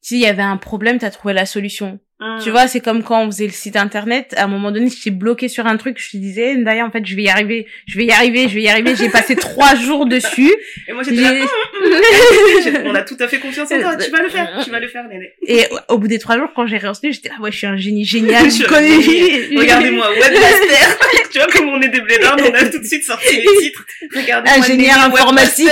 s'il 0.00 0.18
y 0.18 0.26
avait 0.26 0.42
un 0.42 0.56
problème 0.56 0.98
t'as 0.98 1.10
trouvé 1.10 1.34
la 1.34 1.44
solution 1.44 2.00
Hum. 2.18 2.40
Tu 2.42 2.50
vois, 2.50 2.66
c'est 2.66 2.80
comme 2.80 3.02
quand 3.02 3.24
on 3.24 3.26
faisait 3.26 3.44
le 3.44 3.52
site 3.52 3.76
internet, 3.76 4.32
à 4.38 4.44
un 4.44 4.46
moment 4.46 4.72
donné, 4.72 4.88
j'étais 4.88 5.10
bloqué 5.10 5.48
sur 5.48 5.66
un 5.66 5.76
truc, 5.76 5.98
je 6.00 6.12
te 6.12 6.16
disais, 6.16 6.56
d'ailleurs, 6.56 6.88
en 6.88 6.90
fait, 6.90 7.04
je 7.04 7.14
vais 7.14 7.24
y 7.24 7.28
arriver, 7.28 7.66
je 7.86 7.98
vais 7.98 8.06
y 8.06 8.10
arriver, 8.10 8.48
je 8.48 8.54
vais 8.54 8.62
y 8.62 8.68
arriver, 8.70 8.94
j'ai 8.96 9.10
passé 9.10 9.36
trois 9.36 9.74
jours 9.86 10.06
dessus. 10.06 10.50
Et 10.88 10.94
moi 10.94 11.02
j'étais 11.02 11.20
là, 11.20 11.32
on 12.86 12.94
a 12.94 13.02
tout 13.02 13.18
à 13.20 13.28
fait 13.28 13.38
confiance 13.38 13.70
en 13.70 13.78
toi, 13.78 13.96
tu 13.96 14.10
vas 14.10 14.22
le 14.22 14.30
faire, 14.30 14.62
tu 14.64 14.70
vas 14.70 14.80
le 14.80 14.88
faire, 14.88 15.06
Néné. 15.08 15.32
Et 15.46 15.64
au 15.88 15.98
bout 15.98 16.08
des 16.08 16.18
trois 16.18 16.38
jours, 16.38 16.48
quand 16.56 16.66
j'ai 16.66 16.78
réenseigné, 16.78 17.12
j'étais 17.12 17.28
là, 17.28 17.34
ouais, 17.38 17.52
je 17.52 17.58
suis 17.58 17.66
un 17.66 17.76
génie 17.76 18.06
génial. 18.06 18.50
Je 18.50 18.64
connais-. 18.64 19.58
Regardez-moi, 19.58 20.10
webmaster. 20.12 20.98
tu 21.30 21.38
vois, 21.38 21.48
comme 21.48 21.68
on 21.68 21.80
est 21.82 21.90
des 21.90 22.00
blédards, 22.00 22.38
on 22.38 22.54
a 22.54 22.64
tout 22.64 22.78
de 22.78 22.84
suite 22.84 23.04
sorti 23.04 23.36
les 23.36 23.56
titres. 23.60 23.84
Regardez-moi, 24.14 24.58
Ingénieur 24.58 24.98
informatique. 25.00 25.68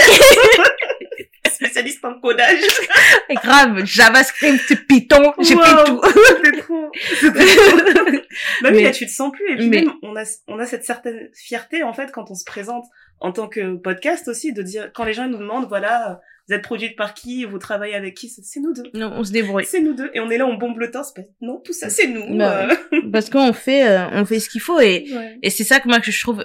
Spécialiste 1.89 2.05
en 2.05 2.21
codage. 2.21 2.61
Et 3.29 3.35
grave, 3.35 3.85
JavaScript, 3.85 4.87
Python, 4.89 5.33
j'ai 5.41 5.55
Wow. 5.55 5.63
fait 5.63 5.85
tout. 5.85 6.01
C'était 6.29 6.61
trop. 6.61 6.91
C'était 7.21 7.45
trop. 7.57 7.79
Oui, 8.63 8.71
Mais- 8.73 8.83
là, 8.83 8.91
tu 8.91 9.07
te 9.07 9.11
sens 9.13 9.31
plus. 9.33 9.53
Et 9.53 9.57
puis 9.57 9.69
mais- 9.69 9.83
même, 9.83 9.93
on 10.03 10.17
a, 10.17 10.25
on 10.49 10.59
a 10.59 10.67
cette 10.67 10.85
certaine 10.85 11.29
fierté, 11.35 11.83
en 11.83 11.93
fait, 11.93 12.11
quand 12.13 12.31
on 12.31 12.35
se 12.35 12.45
présente 12.45 12.85
en 13.21 13.31
tant 13.33 13.49
que 13.49 13.77
podcast 13.77 14.27
aussi, 14.29 14.53
de 14.53 14.63
dire, 14.63 14.91
quand 14.93 15.05
les 15.05 15.13
gens 15.13 15.29
nous 15.29 15.39
demandent, 15.39 15.69
voilà, 15.69 16.21
vous 16.49 16.55
êtes 16.55 16.63
produite 16.63 16.97
par 16.97 17.15
qui, 17.15 17.45
vous 17.45 17.59
travaillez 17.59 17.95
avec 17.95 18.15
qui, 18.17 18.29
c'est 18.29 18.43
c'est 18.45 18.61
nous 18.61 18.73
deux. 18.75 18.83
Non, 18.95 19.13
on 19.15 19.23
se 19.25 19.31
débrouille. 19.33 19.65
C'est 19.65 19.81
nous 19.81 19.95
deux. 19.95 20.11
Et 20.15 20.21
on 20.21 20.31
est 20.31 20.37
là, 20.39 20.47
on 20.47 20.55
bombe 20.55 20.79
le 20.79 20.91
temps, 20.91 21.05
c'est 21.05 21.15
pas, 21.15 21.29
non, 21.41 21.61
tout 21.65 21.73
ça, 21.73 21.89
c'est 21.91 22.07
nous. 22.09 22.37
Bah 22.37 22.69
euh. 22.93 23.01
Parce 23.13 23.31
qu'on 23.31 23.53
fait, 23.53 23.87
euh, 23.89 24.05
on 24.13 24.25
fait 24.25 24.41
ce 24.41 24.49
qu'il 24.49 24.61
faut 24.61 24.81
et, 24.81 25.07
Ouais. 25.15 25.39
et 25.43 25.51
c'est 25.51 25.65
ça 25.65 25.79
que 25.81 25.89
moi 25.89 26.01
que 26.01 26.11
je 26.11 26.21
trouve, 26.21 26.45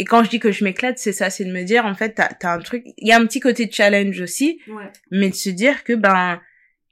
et 0.00 0.04
quand 0.04 0.24
je 0.24 0.30
dis 0.30 0.38
que 0.40 0.50
je 0.52 0.64
m'éclate, 0.64 0.98
c'est 0.98 1.12
ça, 1.12 1.28
c'est 1.30 1.44
de 1.44 1.52
me 1.52 1.62
dire, 1.62 1.84
en 1.86 1.94
fait, 1.94 2.14
t'as, 2.14 2.28
t'as 2.28 2.54
un 2.54 2.58
truc, 2.60 2.82
il 2.96 3.06
y 3.08 3.12
a 3.12 3.16
un 3.18 3.26
petit 3.26 3.40
côté 3.40 3.68
challenge 3.70 4.20
aussi, 4.20 4.60
Ouais. 4.68 4.90
mais 5.10 5.28
de 5.30 5.34
se 5.34 5.50
dire 5.50 5.84
que, 5.84 5.92
ben, 5.92 6.40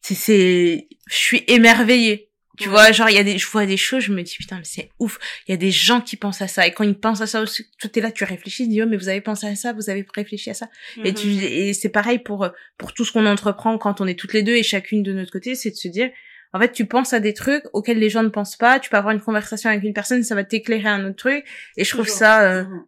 c'est, 0.03 0.15
c'est, 0.15 0.89
je 1.09 1.15
suis 1.17 1.43
émerveillée. 1.49 2.27
Tu 2.59 2.65
Ouais. 2.65 2.71
vois, 2.75 2.91
genre, 2.93 3.09
il 3.09 3.15
y 3.15 3.19
a 3.19 3.23
des, 3.23 3.39
je 3.39 3.47
vois 3.47 3.67
des 3.67 3.77
choses, 3.77 4.03
je 4.03 4.13
me 4.13 4.21
dis, 4.23 4.35
putain, 4.37 4.57
mais 4.57 4.65
c'est 4.65 4.91
ouf. 4.99 5.19
Il 5.47 5.53
y 5.53 5.55
a 5.55 5.57
des 5.57 5.71
gens 5.71 6.01
qui 6.01 6.17
pensent 6.17 6.43
à 6.43 6.49
ça. 6.49 6.67
Et 6.67 6.73
quand 6.73 6.83
ils 6.83 6.99
pensent 6.99 7.21
à 7.21 7.29
ça 7.29 7.41
aussi, 7.41 7.67
tout 7.79 7.97
est 7.97 8.03
là, 8.03 8.11
tu 8.11 8.25
réfléchis, 8.25 8.65
tu 8.65 8.69
dis, 8.71 8.83
oh, 8.83 8.87
mais 8.87 8.97
vous 8.97 9.09
avez 9.09 9.21
pensé 9.21 9.47
à 9.47 9.55
ça, 9.55 9.73
vous 9.73 9.91
avez 9.91 10.05
réfléchi 10.15 10.51
à 10.51 10.55
ça. 10.55 10.69
Et 11.05 11.15
tu, 11.15 11.29
Mhm. 11.29 11.41
et 11.43 11.73
c'est 11.73 11.89
pareil 11.89 12.19
pour, 12.19 12.49
pour 12.77 12.93
tout 12.95 13.05
ce 13.05 13.13
qu'on 13.13 13.27
entreprend 13.27 13.79
quand 13.79 14.01
on 14.01 14.07
est 14.09 14.19
toutes 14.19 14.33
les 14.35 14.43
deux 14.43 14.57
et 14.57 14.65
chacune 14.65 15.05
de 15.05 15.13
notre 15.13 15.31
côté, 15.31 15.55
c'est 15.55 15.71
de 15.71 15.77
se 15.77 15.87
dire, 15.87 16.11
en 16.53 16.59
fait, 16.61 16.73
tu 16.73 16.85
penses 16.87 17.13
à 17.13 17.21
des 17.21 17.33
trucs 17.35 17.63
auxquels 17.75 17.99
les 18.01 18.09
gens 18.11 18.25
ne 18.25 18.29
pensent 18.29 18.57
pas, 18.57 18.81
tu 18.81 18.91
peux 18.91 18.97
avoir 18.97 19.15
une 19.15 19.21
conversation 19.21 19.71
avec 19.71 19.85
une 19.85 19.93
personne, 19.93 20.25
ça 20.25 20.35
va 20.35 20.43
t'éclairer 20.45 20.89
un 20.89 21.05
autre 21.07 21.17
truc. 21.17 21.45
Et 21.77 21.85
je 21.85 21.91
trouve 21.91 22.07
Toujours. 22.07 22.19
ça, 22.19 22.43
euh, 22.43 22.65
Mhm. 22.65 22.85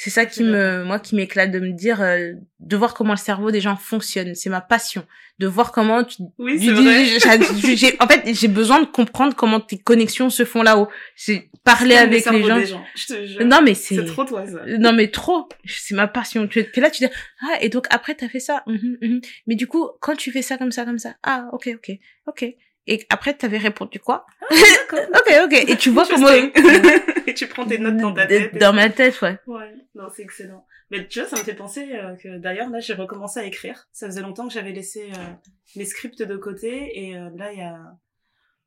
C'est 0.00 0.10
ça 0.10 0.26
qui 0.26 0.36
C'est 0.36 0.44
me, 0.44 0.84
moi, 0.84 1.00
qui 1.00 1.16
m'éclate 1.16 1.50
de 1.50 1.58
me 1.58 1.72
dire, 1.72 2.00
euh, 2.00 2.30
de 2.60 2.76
voir 2.76 2.94
comment 2.94 3.14
le 3.14 3.18
cerveau 3.18 3.50
des 3.50 3.60
gens 3.60 3.74
fonctionne. 3.74 4.36
C'est 4.36 4.48
ma 4.48 4.60
passion. 4.60 5.04
De 5.40 5.48
voir 5.48 5.72
comment 5.72 6.04
tu, 6.04 6.22
Oui, 6.38 6.56
c'est 6.64 6.70
vrai. 6.70 7.96
en 7.98 8.06
fait, 8.06 8.22
j'ai 8.32 8.46
besoin 8.46 8.80
de 8.80 8.86
comprendre 8.86 9.34
comment 9.34 9.58
tes 9.58 9.76
connexions 9.76 10.30
se 10.30 10.44
font 10.44 10.62
là-haut. 10.62 10.86
C'est 11.16 11.50
parler 11.64 11.96
Comme 11.96 12.04
avec 12.04 12.24
les 12.30 12.42
gens. 12.44 12.58
des 12.60 12.66
gens. 12.66 12.84
Je 12.94 13.06
te 13.06 13.26
jure. 13.26 13.44
Non, 13.44 13.60
mais 13.60 13.74
c'est, 13.74 13.96
C'est 13.96 14.04
trop 14.04 14.24
toi, 14.24 14.46
ça. 14.46 14.60
non 14.78 14.92
mais 14.92 15.08
trop, 15.08 15.48
c'est 15.66 15.96
ma 15.96 16.06
passion. 16.06 16.46
Tu 16.46 16.60
es 16.60 16.80
là, 16.80 16.90
tu 16.90 17.04
dis 17.04 17.10
ah 17.40 17.56
et 17.60 17.68
donc 17.68 17.88
après 17.90 18.14
t'as 18.14 18.28
fait 18.28 18.38
ça. 18.38 18.62
Mhm, 18.68 18.98
mhm. 19.02 19.20
Mais 19.48 19.56
du 19.56 19.66
coup 19.66 19.88
quand 20.00 20.14
tu 20.14 20.30
fais 20.30 20.42
ça 20.42 20.58
comme 20.58 20.70
ça 20.70 20.84
comme 20.84 20.98
ça, 21.00 21.16
ah 21.24 21.48
ok 21.52 21.70
ok 21.74 21.90
ok. 22.28 22.54
Et 22.90 23.06
après 23.10 23.34
t'avais 23.34 23.58
répondu 23.58 24.00
quoi 24.00 24.26
D'accord. 24.50 25.06
Ok 25.14 25.34
ok. 25.44 25.52
Et 25.68 25.76
tu 25.76 25.90
vois 25.90 26.06
comment. 26.08 26.28
Et 27.26 27.34
tu 27.34 27.46
prends 27.46 27.66
tes 27.66 27.78
notes 27.78 27.98
dans 27.98 28.14
ta 28.14 28.26
tête. 28.26 28.56
dans 28.58 28.72
ma 28.72 28.88
tête 28.88 29.20
ouais. 29.20 29.38
Ouais, 29.46 29.74
non, 29.94 30.04
c'est 30.14 30.22
excellent. 30.22 30.66
Mais 30.90 31.06
tu 31.06 31.20
vois, 31.20 31.28
ça 31.28 31.36
me 31.36 31.42
fait 31.44 31.54
penser 31.54 31.92
euh, 31.94 32.16
que 32.16 32.38
d'ailleurs, 32.38 32.70
là, 32.70 32.80
j'ai 32.80 32.94
recommencé 32.94 33.38
à 33.40 33.44
écrire. 33.44 33.86
Ça 33.92 34.06
faisait 34.06 34.22
longtemps 34.22 34.48
que 34.48 34.54
j'avais 34.54 34.72
laissé 34.72 35.02
euh, 35.12 35.32
mes 35.76 35.84
scripts 35.84 36.22
de 36.22 36.36
côté 36.38 36.98
et 37.08 37.16
euh, 37.16 37.28
là, 37.36 37.52
il 37.52 37.58
y 37.58 37.62
a... 37.62 37.78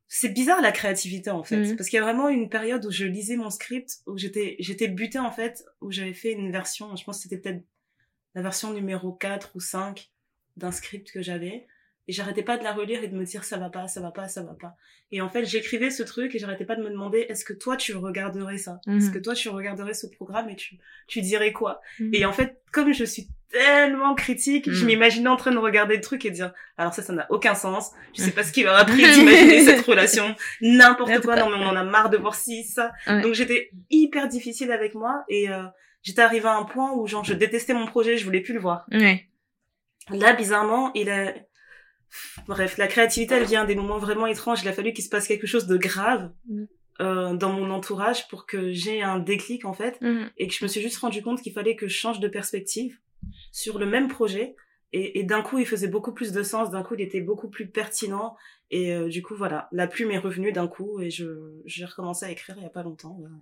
C'est 0.06 0.28
bizarre 0.28 0.60
la 0.60 0.70
créativité 0.72 1.30
en 1.30 1.42
fait, 1.42 1.56
Mhm. 1.56 1.76
parce 1.76 1.88
qu'il 1.88 1.96
y 1.96 2.00
a 2.00 2.04
vraiment 2.04 2.28
une 2.28 2.48
période 2.50 2.84
où 2.84 2.90
je 2.92 3.06
lisais 3.06 3.36
mon 3.36 3.48
script, 3.50 3.96
où 4.06 4.16
j'étais 4.18 4.56
j'étais 4.60 4.86
butée 4.86 5.18
en 5.18 5.32
fait, 5.32 5.64
où 5.80 5.90
j'avais 5.90 6.12
fait 6.12 6.32
une 6.32 6.52
version, 6.52 6.94
je 6.96 7.02
pense 7.04 7.16
que 7.16 7.22
c'était 7.24 7.38
peut-être 7.38 7.64
la 8.34 8.42
version 8.42 8.72
numéro 8.74 9.10
4 9.12 9.50
ou 9.56 9.60
5 9.60 10.10
d'un 10.58 10.70
script 10.70 11.10
que 11.10 11.22
j'avais, 11.22 11.66
et 12.08 12.12
j'arrêtais 12.12 12.42
pas 12.42 12.58
de 12.58 12.64
la 12.64 12.72
relire 12.72 13.02
et 13.04 13.08
de 13.08 13.16
me 13.16 13.24
dire 13.24 13.44
ça 13.44 13.56
va 13.58 13.70
pas, 13.70 13.86
ça 13.86 14.00
va 14.00 14.10
pas, 14.10 14.26
ça 14.28 14.42
va 14.42 14.54
pas. 14.54 14.74
Et 15.12 15.20
en 15.20 15.28
fait, 15.28 15.44
j'écrivais 15.44 15.90
ce 15.90 16.02
truc 16.02 16.34
et 16.34 16.38
j'arrêtais 16.38 16.64
pas 16.64 16.74
de 16.74 16.82
me 16.82 16.90
demander 16.90 17.26
est-ce 17.28 17.44
que 17.44 17.52
toi 17.52 17.76
tu 17.76 17.94
regarderais 17.94 18.58
ça? 18.58 18.80
Est-ce 18.88 19.06
Mhm. 19.08 19.12
que 19.12 19.18
toi 19.18 19.34
tu 19.34 19.48
regarderais 19.50 19.94
ce 19.94 20.06
programme 20.08 20.48
et 20.48 20.56
tu, 20.56 20.78
tu 21.06 21.20
dirais 21.20 21.52
quoi? 21.52 21.80
Mhm. 22.00 22.10
Et 22.14 22.24
en 22.24 22.32
fait, 22.32 22.60
comme 22.72 22.92
je 22.92 23.04
suis 23.04 23.28
tellement 23.50 24.14
critique, 24.14 24.70
je 24.70 24.80
Mhm. 24.80 24.86
m'imaginais 24.86 25.28
en 25.28 25.36
train 25.36 25.52
de 25.52 25.58
regarder 25.58 25.94
le 25.96 26.00
truc 26.00 26.24
et 26.24 26.30
de 26.30 26.34
dire 26.34 26.52
alors 26.78 26.92
ça, 26.94 27.02
ça 27.02 27.12
n'a 27.12 27.26
aucun 27.30 27.54
sens. 27.54 27.90
Je 28.16 28.22
sais 28.22 28.30
pas 28.32 28.42
ce 28.42 28.52
qui 28.52 28.62
leur 28.64 28.74
a 28.76 28.84
pris 28.86 29.02
d'imaginer 29.12 29.60
cette 29.64 29.84
relation. 29.86 30.34
N'importe 30.62 31.20
quoi. 31.20 31.36
Non 31.36 31.50
mais 31.50 31.56
on 31.56 31.68
en 31.68 31.76
a 31.76 31.84
marre 31.84 32.10
de 32.10 32.16
voir 32.16 32.34
ci, 32.34 32.64
ça. 32.64 32.92
Ouais. 33.06 33.20
Donc 33.22 33.34
j'étais 33.34 33.70
hyper 33.90 34.26
difficile 34.28 34.72
avec 34.72 34.94
moi 34.94 35.24
et 35.28 35.50
euh, 35.50 35.62
j'étais 36.02 36.22
arrivée 36.22 36.48
à 36.48 36.56
un 36.56 36.64
point 36.64 36.92
où 36.94 37.06
genre 37.06 37.22
je 37.24 37.34
détestais 37.34 37.74
mon 37.74 37.86
projet, 37.86 38.16
je 38.16 38.24
voulais 38.24 38.40
plus 38.40 38.54
le 38.54 38.60
voir. 38.60 38.86
Ouais. 38.90 39.28
Là, 40.10 40.32
bizarrement, 40.32 40.90
il 40.94 41.08
a... 41.10 41.32
Bref, 42.46 42.78
la 42.78 42.86
créativité, 42.88 43.34
elle 43.34 43.44
vient 43.46 43.64
des 43.64 43.74
moments 43.74 43.98
vraiment 43.98 44.26
étranges. 44.26 44.62
Il 44.62 44.68
a 44.68 44.72
fallu 44.72 44.92
qu'il 44.92 45.04
se 45.04 45.08
passe 45.10 45.26
quelque 45.28 45.46
chose 45.46 45.66
de 45.66 45.76
grave 45.76 46.30
Mm. 46.48 46.64
euh, 47.00 47.34
dans 47.34 47.52
mon 47.52 47.70
entourage 47.70 48.28
pour 48.28 48.46
que 48.46 48.70
j'ai 48.72 49.02
un 49.02 49.18
déclic, 49.18 49.64
en 49.64 49.72
fait, 49.72 50.00
Mhm. 50.00 50.30
et 50.36 50.46
que 50.46 50.54
je 50.54 50.62
me 50.64 50.68
suis 50.68 50.80
juste 50.82 50.98
rendu 50.98 51.22
compte 51.22 51.40
qu'il 51.42 51.52
fallait 51.52 51.74
que 51.76 51.88
je 51.88 51.94
change 51.96 52.20
de 52.20 52.28
perspective 52.28 52.98
sur 53.50 53.78
le 53.78 53.86
même 53.86 54.08
projet. 54.08 54.54
Et, 54.92 55.18
et 55.18 55.22
d'un 55.24 55.40
coup, 55.42 55.58
il 55.58 55.66
faisait 55.66 55.88
beaucoup 55.88 56.12
plus 56.12 56.32
de 56.32 56.42
sens. 56.42 56.70
D'un 56.70 56.82
coup, 56.82 56.94
il 56.94 57.00
était 57.00 57.22
beaucoup 57.22 57.48
plus 57.48 57.66
pertinent. 57.66 58.36
Et 58.70 58.92
euh, 58.94 59.08
du 59.08 59.22
coup, 59.22 59.34
voilà, 59.34 59.68
la 59.72 59.86
plume 59.86 60.10
est 60.10 60.18
revenue 60.18 60.52
d'un 60.52 60.68
coup 60.68 61.00
et 61.00 61.08
je 61.10 61.24
j'ai 61.64 61.84
recommencé 61.86 62.26
à 62.26 62.30
écrire 62.30 62.56
il 62.58 62.62
y 62.62 62.66
a 62.66 62.70
pas 62.70 62.82
longtemps. 62.82 63.16
voilà. 63.18 63.34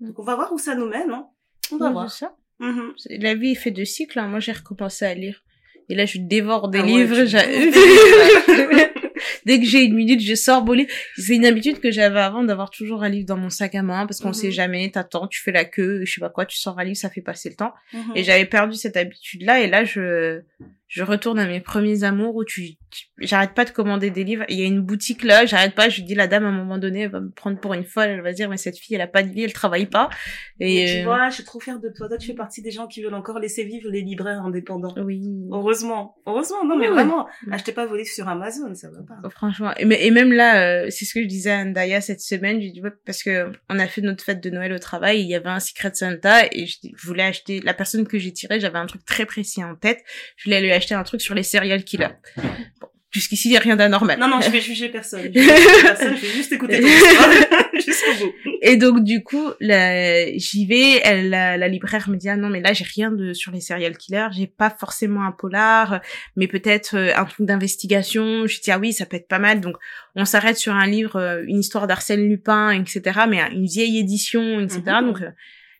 Mm. 0.00 0.06
Donc 0.08 0.18
on 0.18 0.24
va 0.24 0.34
voir 0.34 0.52
où 0.52 0.58
ça 0.58 0.74
nous 0.74 0.88
mène. 0.88 1.10
Hein. 1.12 1.28
On 1.72 1.76
va 1.76 1.90
voir. 1.92 2.10
ça. 2.10 2.36
Mhm. 2.58 2.94
La 3.10 3.34
vie 3.36 3.52
est 3.52 3.54
faite 3.54 3.74
de 3.74 3.84
cycles. 3.84 4.18
hein. 4.18 4.26
Moi 4.28 4.40
j'ai 4.40 4.52
recommencé 4.52 5.04
à 5.04 5.14
lire. 5.14 5.42
Et 5.88 5.94
là 5.94 6.06
je 6.06 6.18
dévore 6.18 6.68
des 6.68 6.80
Ah 6.80 6.82
livres. 6.82 7.16
Dès 9.48 9.58
que 9.60 9.66
j'ai 9.66 9.82
une 9.84 9.94
minute, 9.94 10.20
je 10.20 10.34
sors 10.34 10.64
mon 10.64 10.72
livre. 10.72 10.90
C'est 11.16 11.34
une 11.34 11.46
habitude 11.46 11.80
que 11.80 11.90
j'avais 11.90 12.20
avant 12.20 12.44
d'avoir 12.44 12.70
toujours 12.70 13.02
un 13.02 13.08
livre 13.08 13.26
dans 13.26 13.36
mon 13.38 13.50
sac 13.50 13.74
à 13.74 13.82
main 13.82 14.06
parce 14.06 14.20
qu'on 14.20 14.28
Mhm. 14.28 14.34
sait 14.34 14.50
jamais, 14.52 14.90
t'attends, 14.90 15.26
tu 15.26 15.40
fais 15.42 15.52
la 15.52 15.64
queue, 15.64 16.02
je 16.04 16.12
sais 16.12 16.20
pas 16.20 16.28
quoi, 16.30 16.44
tu 16.46 16.58
sors 16.58 16.78
un 16.78 16.84
livre, 16.84 16.96
ça 16.98 17.10
fait 17.10 17.22
passer 17.22 17.48
le 17.48 17.56
temps. 17.56 17.72
Mhm. 17.94 18.12
Et 18.14 18.22
j'avais 18.24 18.44
perdu 18.44 18.76
cette 18.76 18.96
habitude-là 18.96 19.60
et 19.60 19.66
là 19.68 19.84
je 19.84 20.42
je 20.90 21.02
retourne 21.02 21.38
à 21.38 21.46
mes 21.46 21.60
premiers 21.60 22.02
amours 22.02 22.34
où 22.34 22.44
tu, 22.46 22.62
tu- 22.90 23.04
j'arrête 23.18 23.52
pas 23.52 23.66
de 23.66 23.70
commander 23.70 24.08
des 24.08 24.24
livres. 24.24 24.44
Il 24.48 24.58
y 24.58 24.62
a 24.62 24.66
une 24.66 24.80
boutique 24.80 25.22
là, 25.22 25.44
j'arrête 25.44 25.74
pas. 25.74 25.90
Je 25.90 26.00
dis 26.00 26.14
la 26.14 26.26
dame 26.28 26.46
à 26.46 26.48
un 26.48 26.52
moment 26.52 26.78
donné, 26.78 27.00
elle 27.02 27.10
va 27.10 27.20
me 27.20 27.28
prendre 27.28 27.60
pour 27.60 27.74
une 27.74 27.84
folle. 27.84 28.08
Elle 28.08 28.22
va 28.22 28.32
dire 28.32 28.48
mais 28.48 28.56
cette 28.56 28.78
fille, 28.78 28.94
elle 28.96 29.02
a 29.02 29.06
pas 29.06 29.22
de 29.22 29.28
vie, 29.28 29.42
elle 29.42 29.52
travaille 29.52 29.84
pas. 29.84 30.08
Et 30.60 30.84
Et 30.84 30.86
tu 30.86 31.00
euh, 31.00 31.04
vois, 31.04 31.28
je 31.28 31.34
suis 31.34 31.44
trop 31.44 31.60
fière 31.60 31.78
de 31.78 31.90
toi. 31.94 32.08
Toi, 32.08 32.16
tu 32.16 32.26
fais 32.28 32.34
partie 32.34 32.62
des 32.62 32.70
gens 32.70 32.86
qui 32.86 33.02
veulent 33.02 33.12
encore 33.12 33.38
laisser 33.38 33.64
vivre 33.64 33.90
les 33.90 34.00
libraires 34.00 34.40
indépendants. 34.40 34.94
oui. 35.04 35.20
Heureusement. 35.52 36.16
Heureusement. 36.26 36.64
Non, 36.64 36.78
mais 36.78 36.88
vraiment. 36.88 37.28
Mm. 37.46 37.52
Achetez 37.52 37.72
pas 37.72 37.84
vos 37.84 37.94
livres 37.94 38.08
sur 38.08 38.26
Amazon, 38.26 38.74
ça 38.74 38.88
va 38.90 39.02
pas. 39.02 39.18
Franchement, 39.38 39.72
et, 39.78 40.10
même 40.10 40.32
là, 40.32 40.60
euh, 40.60 40.86
c'est 40.90 41.04
ce 41.04 41.14
que 41.14 41.22
je 41.22 41.28
disais 41.28 41.52
à 41.52 41.58
Andaya 41.58 42.00
cette 42.00 42.20
semaine. 42.20 42.60
J'ai 42.60 42.70
dit 42.70 42.82
ouais, 42.82 42.90
parce 43.06 43.22
que 43.22 43.52
on 43.70 43.78
a 43.78 43.86
fait 43.86 44.00
notre 44.00 44.24
fête 44.24 44.42
de 44.42 44.50
Noël 44.50 44.72
au 44.72 44.80
travail. 44.80 45.20
Il 45.20 45.28
y 45.28 45.36
avait 45.36 45.48
un 45.48 45.60
Secret 45.60 45.94
Santa 45.94 46.46
et 46.50 46.66
je, 46.66 46.80
dis- 46.80 46.92
je 46.96 47.06
voulais 47.06 47.22
acheter 47.22 47.60
la 47.60 47.72
personne 47.72 48.08
que 48.08 48.18
j'ai 48.18 48.32
tirée. 48.32 48.58
J'avais 48.58 48.80
un 48.80 48.86
truc 48.86 49.04
très 49.04 49.26
précis 49.26 49.62
en 49.62 49.76
tête. 49.76 50.00
Je 50.36 50.46
voulais 50.46 50.60
lui 50.60 50.72
acheter 50.72 50.96
un 50.96 51.04
truc 51.04 51.20
sur 51.20 51.36
les 51.36 51.44
serial 51.44 51.84
killers. 51.84 52.16
Bon, 52.80 52.88
jusqu'ici, 53.10 53.48
il 53.48 53.52
y 53.52 53.56
a 53.56 53.60
rien 53.60 53.76
d'anormal. 53.76 54.18
Non, 54.18 54.28
non, 54.28 54.40
je 54.40 54.50
vais 54.50 54.60
juger 54.60 54.88
personne. 54.88 55.22
Je 55.22 55.28
vais 55.28 55.42
juger 55.42 55.82
personne, 55.82 56.16
je 56.16 56.26
vais 56.26 56.32
juste 56.32 56.52
écouter 56.52 56.80
ton 56.80 56.86
histoire. 56.88 57.30
Jusqu'au 57.74 58.24
bout. 58.24 58.32
Et 58.60 58.76
donc 58.76 59.04
du 59.04 59.22
coup, 59.22 59.50
j'y 59.60 60.66
vais. 60.66 61.00
Elle, 61.04 61.30
la, 61.30 61.56
la 61.56 61.68
libraire 61.68 62.08
me 62.08 62.16
dit 62.16 62.28
ah 62.28 62.36
non 62.36 62.48
mais 62.48 62.60
là 62.60 62.72
j'ai 62.72 62.84
rien 62.84 63.10
de 63.10 63.32
sur 63.32 63.52
les 63.52 63.60
serial 63.60 63.96
killers. 63.96 64.28
J'ai 64.32 64.46
pas 64.46 64.70
forcément 64.70 65.22
un 65.22 65.32
polar, 65.32 66.00
mais 66.36 66.48
peut-être 66.48 66.96
euh, 66.96 67.12
un 67.16 67.24
truc 67.24 67.46
d'investigation. 67.46 68.46
Je 68.46 68.60
dis 68.60 68.70
ah 68.70 68.78
oui 68.78 68.92
ça 68.92 69.06
peut 69.06 69.16
être 69.16 69.28
pas 69.28 69.38
mal. 69.38 69.60
Donc 69.60 69.76
on 70.16 70.24
s'arrête 70.24 70.58
sur 70.58 70.74
un 70.74 70.86
livre, 70.86 71.16
euh, 71.16 71.44
une 71.46 71.60
histoire 71.60 71.86
d'Arsène 71.86 72.28
Lupin, 72.28 72.70
etc. 72.70 73.20
Mais 73.28 73.40
une 73.52 73.66
vieille 73.66 73.98
édition, 73.98 74.60
etc. 74.60 74.82
Donc 75.02 75.18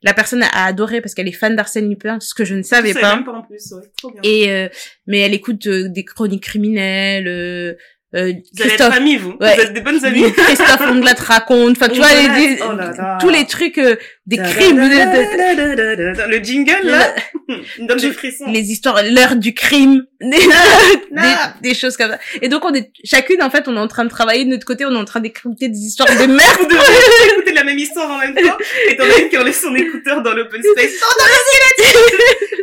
la 0.03 0.15
personne 0.15 0.43
a 0.43 0.65
adoré 0.65 1.01
parce 1.01 1.15
qu'elle 1.15 1.29
est 1.29 1.33
fan 1.33 1.57
d'Arsène 1.57 1.89
Lupin, 1.89 2.19
ce 2.21 2.35
que 2.35 2.45
je 2.45 2.55
ne 2.55 2.63
savais 2.63 2.93
Je 2.93 2.99
pas. 3.01 3.17
même 3.17 3.25
pas 3.25 3.33
en 3.33 3.43
plus, 3.43 3.73
ouais. 3.73 3.83
Trop 3.97 4.11
bien. 4.11 4.21
Et 4.23 4.51
euh, 4.51 4.69
mais 5.07 5.21
elle 5.21 5.35
écoute 5.35 5.67
euh, 5.67 5.89
des 5.89 6.05
chroniques 6.05 6.45
criminelles. 6.45 7.77
Euh, 8.15 8.21
vous 8.21 8.23
allez 8.23 8.33
être 8.39 8.57
Christophe 8.79 8.95
amis, 8.97 9.17
vous. 9.19 9.37
Ouais. 9.39 9.55
Vous 9.55 9.61
êtes 9.61 9.73
des 9.75 9.81
bonnes 9.83 10.03
amies. 10.05 10.33
Christophe 10.37 10.81
Ondelat 10.81 11.15
raconte, 11.19 11.77
enfin 11.77 11.89
tu 11.91 11.99
vois, 11.99 12.09
les- 12.15 12.55
des- 12.57 12.63
oh 12.63 12.73
là 12.75 12.91
là. 12.97 13.19
tous 13.21 13.29
les 13.29 13.45
trucs, 13.47 13.77
euh, 13.77 13.97
des 14.25 14.39
crimes, 14.39 14.77
de- 14.77 16.31
Le 16.31 16.39
jingle, 16.43 16.73
là, 16.85 17.15
il 17.49 17.83
me 17.83 17.87
donne 17.89 17.99
des 17.99 18.13
frissons. 18.13 18.47
les 18.51 18.71
histoires, 18.73 19.03
l'heure 19.03 19.37
du 19.37 19.53
crime, 19.53 20.07
des, 20.23 20.39
des, 20.39 21.35
des 21.63 21.75
choses 21.75 21.99
comme 21.99 22.11
ça. 22.11 22.19
Et 22.41 22.49
donc 22.49 22.65
on 22.65 22.73
est, 22.73 22.91
chacune 23.05 23.43
en 23.43 23.51
fait, 23.51 23.69
on 23.69 23.77
est 23.77 23.81
en 23.81 23.89
train 23.89 24.05
de 24.05 24.11
travailler 24.11 24.45
de 24.47 24.51
notre 24.51 24.65
côté, 24.67 24.87
on 24.87 24.93
est 24.93 24.97
en 24.99 25.05
train 25.05 25.21
d'écouter 25.21 25.69
des 25.69 25.79
histoires 25.79 26.09
de 26.09 26.27
merde. 26.27 26.57
Vous 26.61 26.67
devez 26.67 27.33
écouter 27.33 27.53
la 27.53 27.65
même 27.65 27.79
histoire 27.79 28.11
en 28.11 28.19
même 28.19 28.35
temps. 28.35 28.57
Et 28.89 28.97
t'en 28.97 29.05
as 29.05 29.19
une 29.21 29.29
qui 29.29 29.37
enlève 29.37 29.55
son 29.55 29.75
écouteur 29.75 30.23
dans 30.23 30.33
l'open 30.33 30.63
space. 30.63 30.93
Oh 31.03 31.13
non, 31.19 31.27
mais 31.27 31.85
c'est 31.85 31.93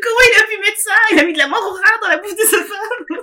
Comment 0.02 0.20
il 0.34 0.40
a 0.40 0.44
pu 0.44 0.58
mettre 0.60 0.80
ça? 0.80 0.92
Il 1.14 1.20
a 1.20 1.24
mis 1.24 1.34
de 1.34 1.38
la 1.38 1.48
mort 1.48 1.64
au 1.70 1.74
rat 1.74 2.00
dans 2.02 2.10
la 2.10 2.18
bouffe 2.18 2.36
de 2.36 2.42
sa 2.44 2.58
femme. 2.58 3.18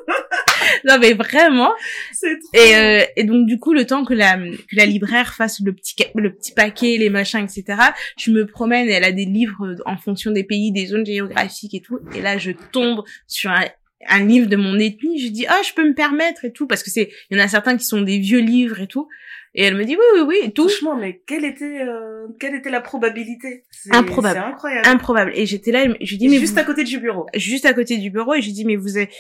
non 0.85 0.99
mais 0.99 1.13
vraiment. 1.15 1.73
C'est 2.19 2.39
trop. 2.39 2.65
Et, 2.65 2.77
euh, 2.77 3.05
et 3.17 3.25
donc 3.25 3.47
du 3.47 3.59
coup, 3.59 3.73
le 3.73 3.87
temps 3.87 4.05
que 4.05 4.15
la 4.15 4.37
que 4.37 4.77
la 4.77 4.87
libraire 4.87 5.35
fasse 5.35 5.61
le 5.61 5.73
petit 5.73 5.95
le 6.15 6.33
petit 6.35 6.53
paquet, 6.53 6.97
les 6.99 7.11
machins, 7.11 7.45
etc. 7.45 7.79
Je 8.19 8.31
me 8.31 8.47
promène, 8.47 8.89
et 8.89 8.93
elle 8.93 9.05
a 9.05 9.13
des 9.13 9.25
livres 9.25 9.77
en 9.87 9.97
fonction 9.97 10.31
des 10.31 10.45
pays, 10.45 10.73
des 10.73 10.87
zones 10.87 11.07
géographiques 11.07 11.75
et 11.75 11.81
tout. 11.81 12.01
Et 12.15 12.21
là, 12.21 12.39
je 12.39 12.53
tombe 12.73 13.03
sur 13.27 13.51
un 13.51 13.65
un 14.09 14.25
livre 14.25 14.49
de 14.49 14.57
mon 14.57 14.79
ethnie, 14.79 15.21
je 15.21 15.29
dis 15.29 15.47
ah 15.49 15.61
je 15.67 15.73
peux 15.75 15.87
me 15.87 15.95
permettre 15.95 16.45
et 16.45 16.53
tout 16.53 16.67
parce 16.67 16.83
que 16.83 16.91
c'est 16.91 17.11
il 17.31 17.37
y 17.37 17.41
en 17.41 17.45
a 17.45 17.49
certains 17.49 17.77
qui 17.77 17.85
sont 17.85 18.01
des 18.03 18.19
vieux 18.19 18.41
livres 18.41 18.81
et 18.81 18.87
tout 18.87 19.09
et 19.55 19.65
elle 19.65 19.77
me 19.77 19.85
dit 19.85 19.97
oui 19.97 20.05
oui 20.15 20.21
oui 20.27 20.37
et 20.45 20.51
tout 20.53 20.69
Franchement, 20.69 20.97
mais 20.97 21.21
quelle 21.27 21.45
était, 21.45 21.83
euh, 21.83 22.27
quelle 22.41 22.55
était 22.55 22.71
la 22.71 22.81
probabilité? 22.81 23.65
Improbable. 23.91 24.39
C'est 24.43 24.53
incroyable. 24.53 24.89
improbable 24.89 25.33
et 25.35 25.45
j'étais 25.47 25.73
là 25.73 25.85
je 26.01 26.17
dis 26.17 26.29
mais 26.29 26.39
juste 26.39 26.55
vous- 26.55 26.61
à 26.61 26.65
côté 26.65 26.85
du 26.85 26.99
bureau. 26.99 27.27
juste 27.35 27.67
à 27.67 27.75
côté 27.75 27.99
du 27.99 28.11
bureau 28.11 28.35
et 28.35 28.41
je 28.43 28.51
dis 28.51 28.65
mais 28.65 28.77
vous 28.77 28.99
êtes 28.99 29.11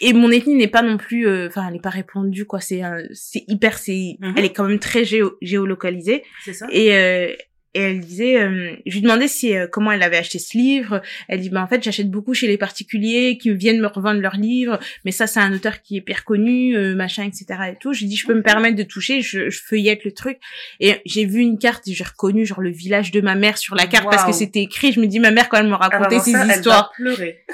et 0.00 0.12
mon 0.12 0.30
ethnie 0.30 0.56
n'est 0.56 0.66
pas 0.68 0.82
non 0.82 0.96
plus 0.98 1.26
euh, 1.26 1.46
enfin 1.48 1.64
elle 1.68 1.74
n'est 1.74 1.80
pas 1.80 1.90
répandue 1.90 2.44
quoi 2.44 2.60
c'est 2.60 2.82
c'est 3.12 3.44
hyper 3.48 3.78
c'est 3.78 4.16
Mhm. 4.20 4.34
elle 4.36 4.44
est 4.44 4.52
quand 4.52 4.64
même 4.68 4.78
très 4.80 5.04
géo, 5.04 5.36
géolocalisée 5.40 6.22
C'est 6.44 6.52
ça? 6.52 6.66
et 6.70 6.94
euh, 6.94 7.32
et 7.76 7.80
elle 7.82 8.00
disait 8.00 8.38
euh, 8.40 8.74
je 8.86 8.94
lui 8.94 9.02
demandais 9.02 9.28
si 9.28 9.54
euh, 9.54 9.66
comment 9.70 9.92
elle 9.92 10.02
avait 10.02 10.16
acheté 10.16 10.38
ce 10.38 10.56
livre. 10.56 11.02
Elle 11.28 11.40
dit 11.40 11.50
bah 11.50 11.62
en 11.62 11.66
fait 11.66 11.82
j'achète 11.82 12.10
beaucoup 12.10 12.32
chez 12.34 12.46
les 12.46 12.56
particuliers 12.56 13.36
qui 13.38 13.52
viennent 13.52 13.80
me 13.80 13.86
revendre 13.86 14.20
leurs 14.20 14.36
livres 14.36 14.78
mais 15.04 15.10
ça 15.12 15.26
c'est 15.26 15.40
un 15.40 15.52
auteur 15.52 15.82
qui 15.82 15.96
est 15.96 15.98
hyper 15.98 16.24
connu 16.24 16.76
euh, 16.76 16.94
machin 16.94 17.24
etc 17.24 17.60
et 17.72 17.76
tout. 17.78 17.92
Je 17.92 18.00
lui 18.00 18.06
dis 18.06 18.16
je 18.16 18.26
peux 18.26 18.34
me 18.34 18.42
permettre 18.42 18.76
de 18.76 18.82
toucher 18.82 19.20
je, 19.20 19.50
je 19.50 19.60
feuillette 19.62 20.04
le 20.04 20.12
truc. 20.12 20.38
Et 20.80 20.94
j'ai 21.04 21.26
vu 21.26 21.40
une 21.40 21.58
carte 21.58 21.86
et 21.88 21.92
j'ai 21.92 22.04
reconnu 22.04 22.46
genre 22.46 22.60
le 22.60 22.70
village 22.70 23.10
de 23.12 23.20
ma 23.20 23.34
mère 23.34 23.58
sur 23.58 23.74
la 23.74 23.86
carte 23.86 24.06
parce 24.10 24.24
que 24.24 24.32
c'était 24.32 24.62
écrit. 24.62 24.92
Je 24.92 25.00
me 25.00 25.06
dis 25.06 25.20
ma 25.20 25.30
mère 25.30 25.48
quand 25.48 25.58
elle 25.58 25.66
me 25.68 25.74
Ah, 25.74 25.88
racontait 25.88 26.18
ça, 26.20 26.40
elle 26.42 26.48
va 26.48 26.54
histoires. 26.56 26.92
pleurer. 26.96 27.44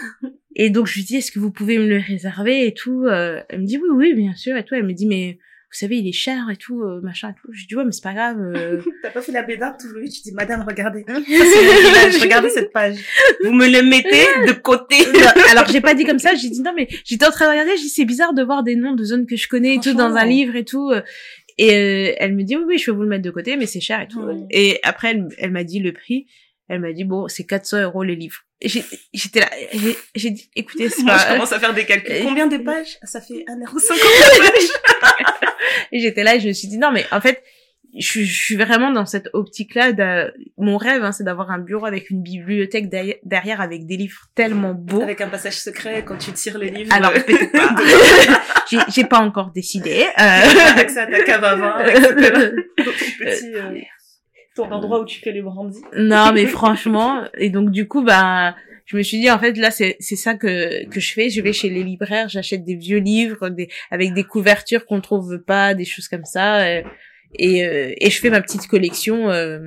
et 0.55 0.71
donc 0.71 0.87
je 0.87 0.95
lui 0.95 1.03
dis 1.05 1.17
est-ce 1.17 1.33
que 1.33 1.39
vous 1.41 1.51
pouvez 1.51 1.79
me 1.79 1.87
le 1.89 1.99
réserver 1.99 2.67
et 2.67 2.75
tout 2.75 3.07
euh, 3.07 3.41
elle 3.49 3.63
me 3.63 3.67
dit 3.67 3.79
oui 3.79 3.89
oui 3.93 4.15
bien 4.15 4.35
sûr 4.35 4.57
et 4.57 4.65
tout. 4.65 4.75
Elle 4.75 4.85
me 4.87 4.93
dit 4.93 5.07
mais 5.07 5.39
vous 5.73 5.79
savez 5.79 5.99
il 5.99 6.07
est 6.07 6.13
cher 6.13 6.51
et 6.53 6.57
tout 6.57 6.83
euh, 6.83 7.01
machin 7.03 7.31
et 7.31 7.33
tout 7.41 7.51
je 7.51 7.67
dis 7.67 7.75
ouais 7.75 7.85
mais 7.85 7.93
c'est 7.93 8.03
pas 8.03 8.13
grave 8.13 8.37
euh. 8.41 8.83
T'as 9.03 9.11
pas 9.11 9.23
fait 9.23 9.33
la 9.33 9.43
bédarde 9.43 9.77
tout 9.81 9.89
le 9.89 10.03
Tu 10.05 10.21
dis, 10.23 10.33
madame, 10.33 10.65
regardez. 10.67 11.03
Ça, 11.09 11.19
village. 11.19 12.21
Regardez 12.21 12.51
cette 12.51 12.73
page. 12.73 12.97
Vous 13.45 13.53
me 13.53 13.67
le 13.67 13.83
mettez 13.83 14.27
de 14.47 14.53
côté. 14.53 14.97
alors 15.51 15.67
j'ai 15.69 15.81
pas 15.81 15.95
dit 15.95 16.05
comme 16.05 16.19
ça 16.19 16.35
j'ai 16.35 16.51
dit 16.51 16.61
non 16.61 16.73
mais 16.77 16.89
j'étais 17.05 17.27
en 17.27 17.31
train 17.31 17.47
de 17.47 17.51
regarder 17.53 17.77
j'ai 17.77 17.85
dit 17.85 17.89
c'est 17.89 18.05
bizarre 18.05 18.35
de 18.35 18.43
voir 18.43 18.63
des 18.63 18.77
noms 18.77 18.95
de 18.95 19.03
zones 19.05 19.27
que 19.27 19.37
je 19.37 19.49
connais 19.49 19.77
et 19.77 19.81
tout 19.81 19.95
dans 19.95 20.15
un 20.15 20.27
livre 20.27 20.57
et 20.57 20.65
tout 20.65 20.91
euh. 20.91 21.01
et 21.57 21.75
euh, 21.75 22.15
elle 22.19 22.35
me 22.35 22.43
dit 22.43 22.57
oui 22.57 22.65
oui 22.67 22.79
je 22.79 22.87
peux 22.87 22.97
vous 22.97 23.03
le 23.03 23.09
mettre 23.09 23.25
de 23.25 23.31
côté 23.31 23.57
mais 23.57 23.67
c'est 23.67 23.81
cher 23.81 24.01
et 24.03 24.09
tout 24.09 24.21
Ouais. 24.21 24.37
et 24.51 24.79
après 24.83 25.13
elle, 25.13 25.29
elle 25.39 25.51
m'a 25.53 25.65
dit 25.65 25.81
le 25.81 25.93
prix 25.93 26.27
elle 26.73 26.81
m'a 26.81 26.93
dit 26.93 27.05
bon 27.05 27.29
c'est 27.29 27.45
400 27.45 27.83
euros 27.83 28.03
les 28.03 28.17
livres 28.17 28.41
Et 28.63 28.69
j'ai- 28.69 28.85
j'étais 29.13 29.41
là 29.41 29.51
j'ai- 30.15 30.31
dit 30.31 30.51
écoutez 30.57 30.89
c'est 30.89 31.03
Moi, 31.03 31.17
je 31.19 31.33
commence 31.33 31.53
à 31.53 31.61
faire 31.61 31.75
des 31.75 31.85
calculs. 31.85 32.15
Et- 32.15 32.23
Combien 32.23 32.47
de 32.47 32.57
pages? 32.57 32.99
Ça 33.03 33.21
fait 33.21 33.45
1,50€ 33.47 34.43
la 34.43 34.51
page. 34.51 35.43
Et 35.93 36.01
j'étais 36.01 36.25
là 36.25 36.35
et 36.37 36.41
je 36.41 36.49
me 36.49 36.53
suis 36.53 36.69
dit 36.69 36.79
non 36.79 36.91
mais 36.93 37.05
en 37.13 37.21
fait 37.21 37.43
je, 37.99 38.07
suis- 38.07 38.25
je 38.25 38.43
suis 38.45 38.57
vraiment 38.57 38.91
dans 38.91 39.05
cette 39.05 39.29
optique 39.35 39.75
là 39.75 39.93
de 39.93 40.33
mon 40.57 40.79
rêve 40.79 41.05
hein, 41.05 41.13
c'est 41.13 41.25
d'avoir 41.25 41.51
un 41.51 41.59
bureau 41.59 41.85
avec 41.85 42.09
une 42.09 42.23
bibliothèque 42.23 42.89
derrière, 42.89 43.61
avec 43.61 43.85
des 43.87 43.99
livres 43.99 44.23
tellement 44.35 44.73
beaux 44.73 45.03
Avec 45.03 45.21
un 45.21 45.29
passage 45.29 45.59
secret 45.61 46.03
quand 46.07 46.17
tu 46.17 46.33
tires 46.33 46.57
les 46.57 46.71
livres. 46.71 46.91
alors 46.95 47.11
euh, 47.15 47.21
peut-être 47.27 47.53
pas 47.53 47.77
j'ai 48.95 49.05
pas 49.05 49.19
encore 49.19 49.51
décidé 49.51 50.07
euh... 50.19 50.79
accès 50.79 51.01
à 51.01 51.07
ta 51.07 51.23
cave 51.23 51.45
à 51.45 51.55
vin, 51.57 51.85
etc. 51.85 52.07
Dans 52.09 52.85
ton 52.85 52.93
petit, 53.19 53.55
euh, 53.57 53.75
ton 54.55 54.71
endroit 54.71 55.01
où 55.01 55.05
tu 55.05 55.21
fais 55.21 55.33
les 55.33 55.43
brandis. 55.43 55.81
non 55.97 56.33
mais 56.33 56.47
franchement 56.47 57.25
et 57.39 57.51
donc 57.51 57.71
du 57.71 57.89
coup 57.89 58.03
bah 58.03 58.55
je 58.87 58.97
me 58.97 59.03
suis 59.03 59.19
dit 59.21 59.31
en 59.31 59.39
fait 59.39 59.57
là 59.57 59.71
c'est 59.71 59.97
c'est 60.01 60.17
ça 60.17 60.35
que 60.35 60.87
que 60.89 61.01
je 61.01 61.13
fais. 61.15 61.31
Je 61.31 61.41
vais 61.41 61.53
chez 61.53 61.71
les 61.71 61.83
libraires 61.85 62.29
j'achète 62.29 62.65
des 62.65 62.75
vieux 62.77 62.99
livres 62.99 63.49
des 63.49 63.69
avec 63.91 64.13
des 64.13 64.25
couvertures 64.25 64.85
qu'on 64.87 65.01
trouve 65.01 65.39
pas 65.39 65.75
des 65.75 65.85
choses 65.85 66.09
comme 66.09 66.25
ça 66.25 66.63
euh, 66.65 66.83
et 67.39 67.65
euh, 67.67 67.93
et 67.97 68.11
je 68.11 68.19
fais 68.21 68.29
ma 68.31 68.41
petite 68.43 68.67
collection 68.67 69.31
euh, 69.31 69.61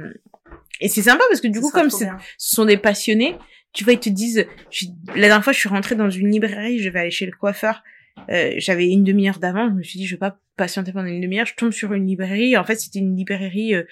et 0.82 0.88
c'est 0.90 1.02
sympa 1.02 1.24
parce 1.30 1.42
que 1.42 1.48
du 1.48 1.60
coup 1.62 1.72
comme 1.72 1.90
ce 1.90 2.06
sont 2.38 2.66
des 2.66 2.78
passionnés 2.78 3.36
tu 3.74 3.84
vois 3.86 3.94
ils 3.94 4.00
te 4.00 4.10
disent 4.10 4.46
je- 4.70 4.86
la 5.16 5.28
dernière 5.28 5.44
fois 5.44 5.54
je 5.54 5.60
suis 5.60 5.70
rentrée 5.70 5.96
dans 5.96 6.10
une 6.10 6.30
librairie 6.30 6.80
je 6.80 6.90
vais 6.90 7.00
aller 7.00 7.12
chez 7.12 7.26
le 7.26 7.32
coiffeur 7.32 7.82
euh, 8.30 8.54
j'avais 8.58 8.88
une 8.88 9.04
demi-heure 9.04 9.40
d'avance 9.40 9.72
je 9.72 9.76
me 9.78 9.84
suis 9.84 10.00
dit 10.00 10.06
je 10.06 10.16
vais 10.16 10.20
pas 10.20 10.38
patienter 10.58 10.92
pendant 10.94 11.08
une 11.08 11.22
demi-heure 11.22 11.46
je 11.48 11.56
tombe 11.56 11.72
sur 11.72 11.92
une 11.94 12.06
librairie. 12.08 12.56
En 12.58 12.64
fait 12.64 12.76
c'était 12.76 13.00
une 13.00 13.16
librairie 13.16 13.74
euh, 13.76 13.84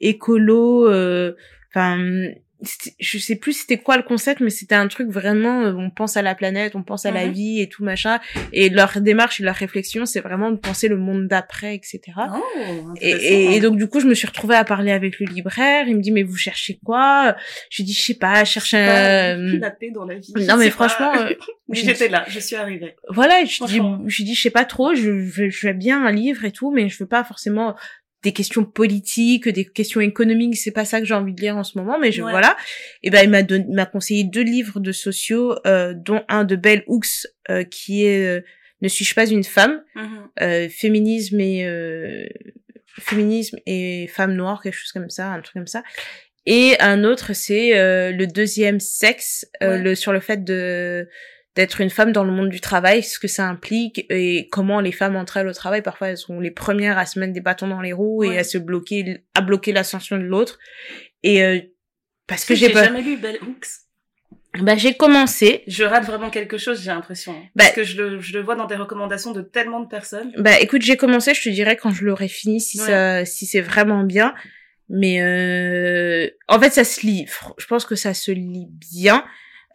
écolo 0.00 0.88
euh, 0.90 1.32
enfin 1.74 1.98
je 2.98 3.18
sais 3.18 3.36
plus 3.36 3.52
c'était 3.52 3.76
quoi 3.76 3.98
le 3.98 4.02
concept 4.02 4.40
mais 4.40 4.48
c'était 4.48 4.74
un 4.74 4.88
truc 4.88 5.10
vraiment 5.10 5.64
euh, 5.64 5.74
on 5.74 5.90
pense 5.90 6.16
à 6.16 6.22
la 6.22 6.34
planète 6.34 6.74
on 6.74 6.82
pense 6.82 7.04
à 7.04 7.10
la 7.10 7.26
Mhm. 7.26 7.32
vie 7.32 7.60
et 7.60 7.68
tout 7.68 7.84
machin 7.84 8.18
et 8.50 8.70
leur 8.70 8.98
démarche 9.02 9.40
et 9.40 9.44
leur 9.44 9.54
réflexion 9.54 10.06
c'est 10.06 10.20
vraiment 10.20 10.50
de 10.50 10.56
penser 10.56 10.88
le 10.88 10.96
monde 10.96 11.28
d'après 11.28 11.74
etc 11.74 12.00
Oh, 12.34 12.94
et, 13.02 13.10
et, 13.10 13.56
et 13.56 13.60
donc 13.60 13.76
du 13.76 13.86
coup 13.88 14.00
je 14.00 14.06
me 14.06 14.14
suis 14.14 14.26
retrouvée 14.26 14.54
à 14.56 14.64
parler 14.64 14.90
avec 14.90 15.20
le 15.20 15.26
libraire 15.26 15.86
il 15.86 15.96
me 15.96 16.00
dit 16.00 16.12
mais 16.12 16.22
vous 16.22 16.36
cherchez 16.36 16.78
quoi? 16.82 17.36
Je 17.70 17.82
lui 17.82 17.84
dis 17.84 17.92
je 17.92 18.00
sais 18.00 18.14
pas 18.14 18.42
je 18.44 18.52
cherche 18.52 18.72
un 18.72 19.36
la 19.58 19.70
paix 19.70 19.90
dans 19.90 20.06
la 20.06 20.14
vie. 20.14 20.32
je 20.34 20.46
non 20.46 20.56
mais 20.56 20.70
franchement 20.70 21.12
euh, 21.14 21.34
j'étais 21.72 22.08
là, 22.08 22.24
je 22.26 22.40
suis 22.40 22.56
arrivée. 22.56 22.96
voilà 23.10 23.44
je 23.44 23.64
dis 23.66 23.80
je 24.06 24.22
dis 24.24 24.34
je 24.34 24.40
sais 24.40 24.50
pas 24.50 24.64
trop 24.64 24.94
je 24.94 25.26
je, 25.26 25.50
je 25.50 25.66
veux 25.66 25.74
bien 25.74 26.06
un 26.06 26.10
livre 26.10 26.46
et 26.46 26.52
tout 26.52 26.70
mais 26.70 26.88
je 26.88 26.98
veux 26.98 27.06
pas 27.08 27.22
forcément 27.22 27.76
des 28.28 28.32
questions 28.40 28.64
politiques 28.64 29.48
des 29.48 29.64
questions 29.64 30.00
économiques 30.12 30.56
c'est 30.56 30.70
pas 30.80 30.84
ça 30.84 31.00
que 31.00 31.06
j'ai 31.06 31.14
envie 31.22 31.32
de 31.34 31.40
lire 31.40 31.56
en 31.56 31.64
ce 31.64 31.78
moment 31.78 31.96
mais 32.02 32.10
je 32.12 32.22
Ouais. 32.22 32.30
voilà 32.36 32.56
et 33.04 33.10
ben 33.10 33.20
il 33.26 33.30
m'a 33.30 33.42
donné 33.42 33.64
il 33.68 33.74
m'a 33.74 33.86
conseillé 33.86 34.24
deux 34.24 34.42
livres 34.54 34.78
de 34.88 34.92
sociaux 34.92 35.54
euh, 35.66 35.94
dont 36.08 36.22
un 36.28 36.44
de 36.44 36.56
Bell 36.56 36.82
Hooks 36.88 37.26
euh, 37.50 37.62
qui 37.64 38.04
est 38.04 38.24
euh, 38.26 38.40
ne 38.82 38.88
suis-je 38.88 39.14
pas 39.14 39.26
une 39.38 39.44
femme 39.44 39.76
euh, 40.42 40.68
féminisme 40.68 41.40
et 41.40 41.64
féminisme 42.98 43.58
et 43.66 44.06
femme 44.08 44.34
noire 44.34 44.62
quelque 44.62 44.74
chose 44.74 44.92
comme 44.92 45.10
ça 45.10 45.28
un 45.32 45.40
truc 45.40 45.54
comme 45.54 45.66
ça 45.66 45.82
et 46.46 46.76
un 46.80 47.04
autre 47.04 47.32
c'est 47.34 47.70
le 48.12 48.24
deuxième 48.26 48.80
sexe 48.80 49.46
Ouais. 49.60 49.78
le 49.82 49.94
sur 49.94 50.12
le 50.12 50.20
fait 50.20 50.44
de 50.44 51.08
d'être 51.56 51.80
une 51.80 51.90
femme 51.90 52.12
dans 52.12 52.22
le 52.24 52.30
monde 52.32 52.50
du 52.50 52.60
travail 52.60 53.02
ce 53.02 53.18
que 53.18 53.28
ça 53.28 53.46
implique 53.48 54.06
et 54.10 54.48
comment 54.52 54.80
les 54.80 54.92
femmes 54.92 55.16
entre 55.16 55.38
elles 55.38 55.48
au 55.48 55.52
travail 55.52 55.82
parfois 55.82 56.08
elles 56.10 56.18
sont 56.18 56.38
les 56.38 56.50
premières 56.52 56.98
à 56.98 57.06
se 57.06 57.18
mettre 57.18 57.32
des 57.32 57.40
bâtons 57.40 57.66
dans 57.68 57.80
les 57.80 57.92
roues 57.92 58.22
et 58.24 58.38
à 58.38 58.44
se 58.44 58.58
bloquer 58.58 59.24
à 59.34 59.40
bloquer 59.40 59.72
l'ascension 59.72 60.16
de 60.18 60.22
l'autre 60.24 60.58
et 61.22 61.42
euh, 61.42 61.58
parce 62.26 62.44
que 62.44 62.54
j'ai 62.54 62.66
j'ai 62.68 62.72
pas 62.72 62.84
jamais 62.84 63.02
lu 63.02 63.16
Bell 63.16 63.38
Hooks. 63.42 63.66
Bah, 64.62 64.74
j'ai 64.76 64.94
commencé. 64.94 65.64
Je 65.66 65.84
rate 65.84 66.04
vraiment 66.06 66.30
quelque 66.30 66.56
chose, 66.56 66.80
j'ai 66.82 66.90
l'impression. 66.90 67.32
Bah- 67.54 67.64
Parce 67.64 67.72
que 67.72 67.84
je 67.84 68.00
le, 68.00 68.20
je 68.20 68.32
le 68.32 68.42
vois 68.42 68.54
dans 68.56 68.64
des 68.66 68.74
recommandations 68.74 69.32
de 69.32 69.42
tellement 69.42 69.80
de 69.80 69.86
personnes. 69.86 70.32
Bah, 70.38 70.58
écoute, 70.60 70.80
j'ai 70.80 70.96
commencé, 70.96 71.34
je 71.34 71.42
te 71.42 71.48
dirais 71.50 71.76
quand 71.76 71.90
je 71.90 72.04
l'aurai 72.06 72.26
fini 72.28 72.58
si 72.60 72.80
Ouais. 72.80 72.86
ça, 72.86 73.24
si 73.26 73.44
c'est 73.44 73.60
vraiment 73.60 74.02
bien. 74.02 74.34
Mais 74.88 75.20
euh, 75.20 76.28
en 76.48 76.58
fait, 76.58 76.70
ça 76.70 76.84
se 76.84 77.04
lit. 77.06 77.26
Je 77.58 77.66
pense 77.66 77.84
que 77.84 77.96
ça 77.96 78.14
se 78.14 78.30
lit 78.30 78.68
bien. 78.70 79.24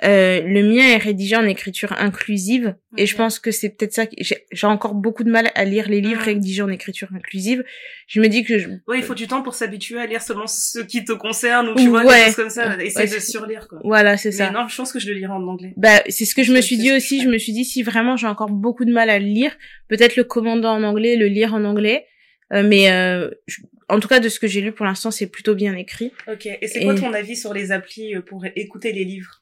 Euh, 0.04 0.42
le 0.42 0.64
mien 0.64 0.84
est 0.88 0.98
rédigé 0.98 1.36
en 1.36 1.46
écriture 1.48 1.94
inclusive 2.00 2.76
et 2.98 3.06
je 3.06 3.16
pense 3.16 3.38
que 3.38 3.52
c'est 3.52 3.70
peut-être 3.70 3.94
ça. 3.94 4.08
que 4.08 4.14
J'ai 4.18 4.46
j'ai 4.52 4.66
encore 4.66 4.96
beaucoup 4.96 5.24
de 5.24 5.30
mal 5.30 5.52
à 5.54 5.64
lire 5.64 5.88
les 5.90 6.02
livres 6.02 6.22
Mhm. 6.22 6.26
rédigés 6.26 6.62
en 6.64 6.70
écriture 6.70 7.10
inclusive. 7.16 7.64
Je 8.08 8.20
me 8.20 8.28
dis 8.28 8.44
que 8.44 8.58
je, 8.58 8.68
Ouais, 8.88 8.98
il 8.98 9.04
faut 9.04 9.14
du 9.14 9.28
temps 9.28 9.44
pour 9.44 9.54
s'habituer 9.54 10.00
à 10.00 10.08
lire 10.08 10.24
seulement 10.24 10.48
ce 10.48 10.80
qui 10.80 11.06
te 11.06 11.12
concerne 11.12 11.70
ou 11.70 11.76
tu 11.76 11.88
vois, 11.88 12.04
Ouais. 12.04 12.18
des 12.18 12.26
choses 12.26 12.36
comme 12.36 12.50
ça. 12.50 12.76
Ouais, 12.76 12.88
Essayer 12.88 13.06
c'est- 13.08 13.16
de 13.18 13.22
surlire, 13.22 13.68
quoi. 13.68 13.80
voilà, 13.84 14.18
c'est 14.18 14.32
ça. 14.32 14.50
non, 14.50 14.68
je 14.68 14.76
pense 14.76 14.92
que 14.92 15.00
je 15.00 15.08
le 15.08 15.14
lirai 15.14 15.32
en 15.34 15.44
anglais. 15.48 15.74
Bah, 15.78 16.02
c'est 16.10 16.26
ce 16.26 16.34
que 16.34 16.42
je 16.42 16.52
me 16.52 16.62
suis 16.62 16.78
dit 16.78 16.92
aussi. 16.92 17.22
je 17.22 17.30
me 17.30 17.38
suis 17.38 17.54
dit 17.54 17.64
si 17.64 17.84
vraiment 17.84 18.18
j'ai 18.18 18.28
encore 18.28 18.50
beaucoup 18.50 18.86
de 18.86 18.92
mal 18.92 19.10
à 19.12 19.20
le 19.20 19.26
lire, 19.26 19.56
peut-être 19.88 20.16
le 20.16 20.24
commander 20.24 20.68
en 20.68 20.82
anglais, 20.84 21.16
le 21.16 21.28
lire 21.28 21.54
en 21.54 21.64
anglais. 21.64 22.06
Euh, 22.54 22.64
mais 22.68 22.92
euh, 22.92 23.30
je- 23.48 23.62
en 23.88 24.00
tout 24.00 24.08
cas, 24.08 24.20
de 24.20 24.30
ce 24.30 24.40
que 24.40 24.48
j'ai 24.48 24.62
lu 24.62 24.72
pour 24.72 24.86
l'instant, 24.86 25.12
c'est 25.12 25.28
plutôt 25.28 25.54
bien 25.54 25.76
écrit. 25.76 26.12
Ok. 26.32 26.48
Et 26.48 26.68
c'est 26.68 26.84
quoi 26.84 26.94
Et- 26.96 27.00
ton 27.00 27.14
avis 27.14 27.36
sur 27.36 27.54
les 27.54 27.72
applis 27.72 28.16
euh, 28.16 28.22
pour 28.22 28.46
écouter 28.56 28.92
les 28.94 29.04
livres? 29.06 29.41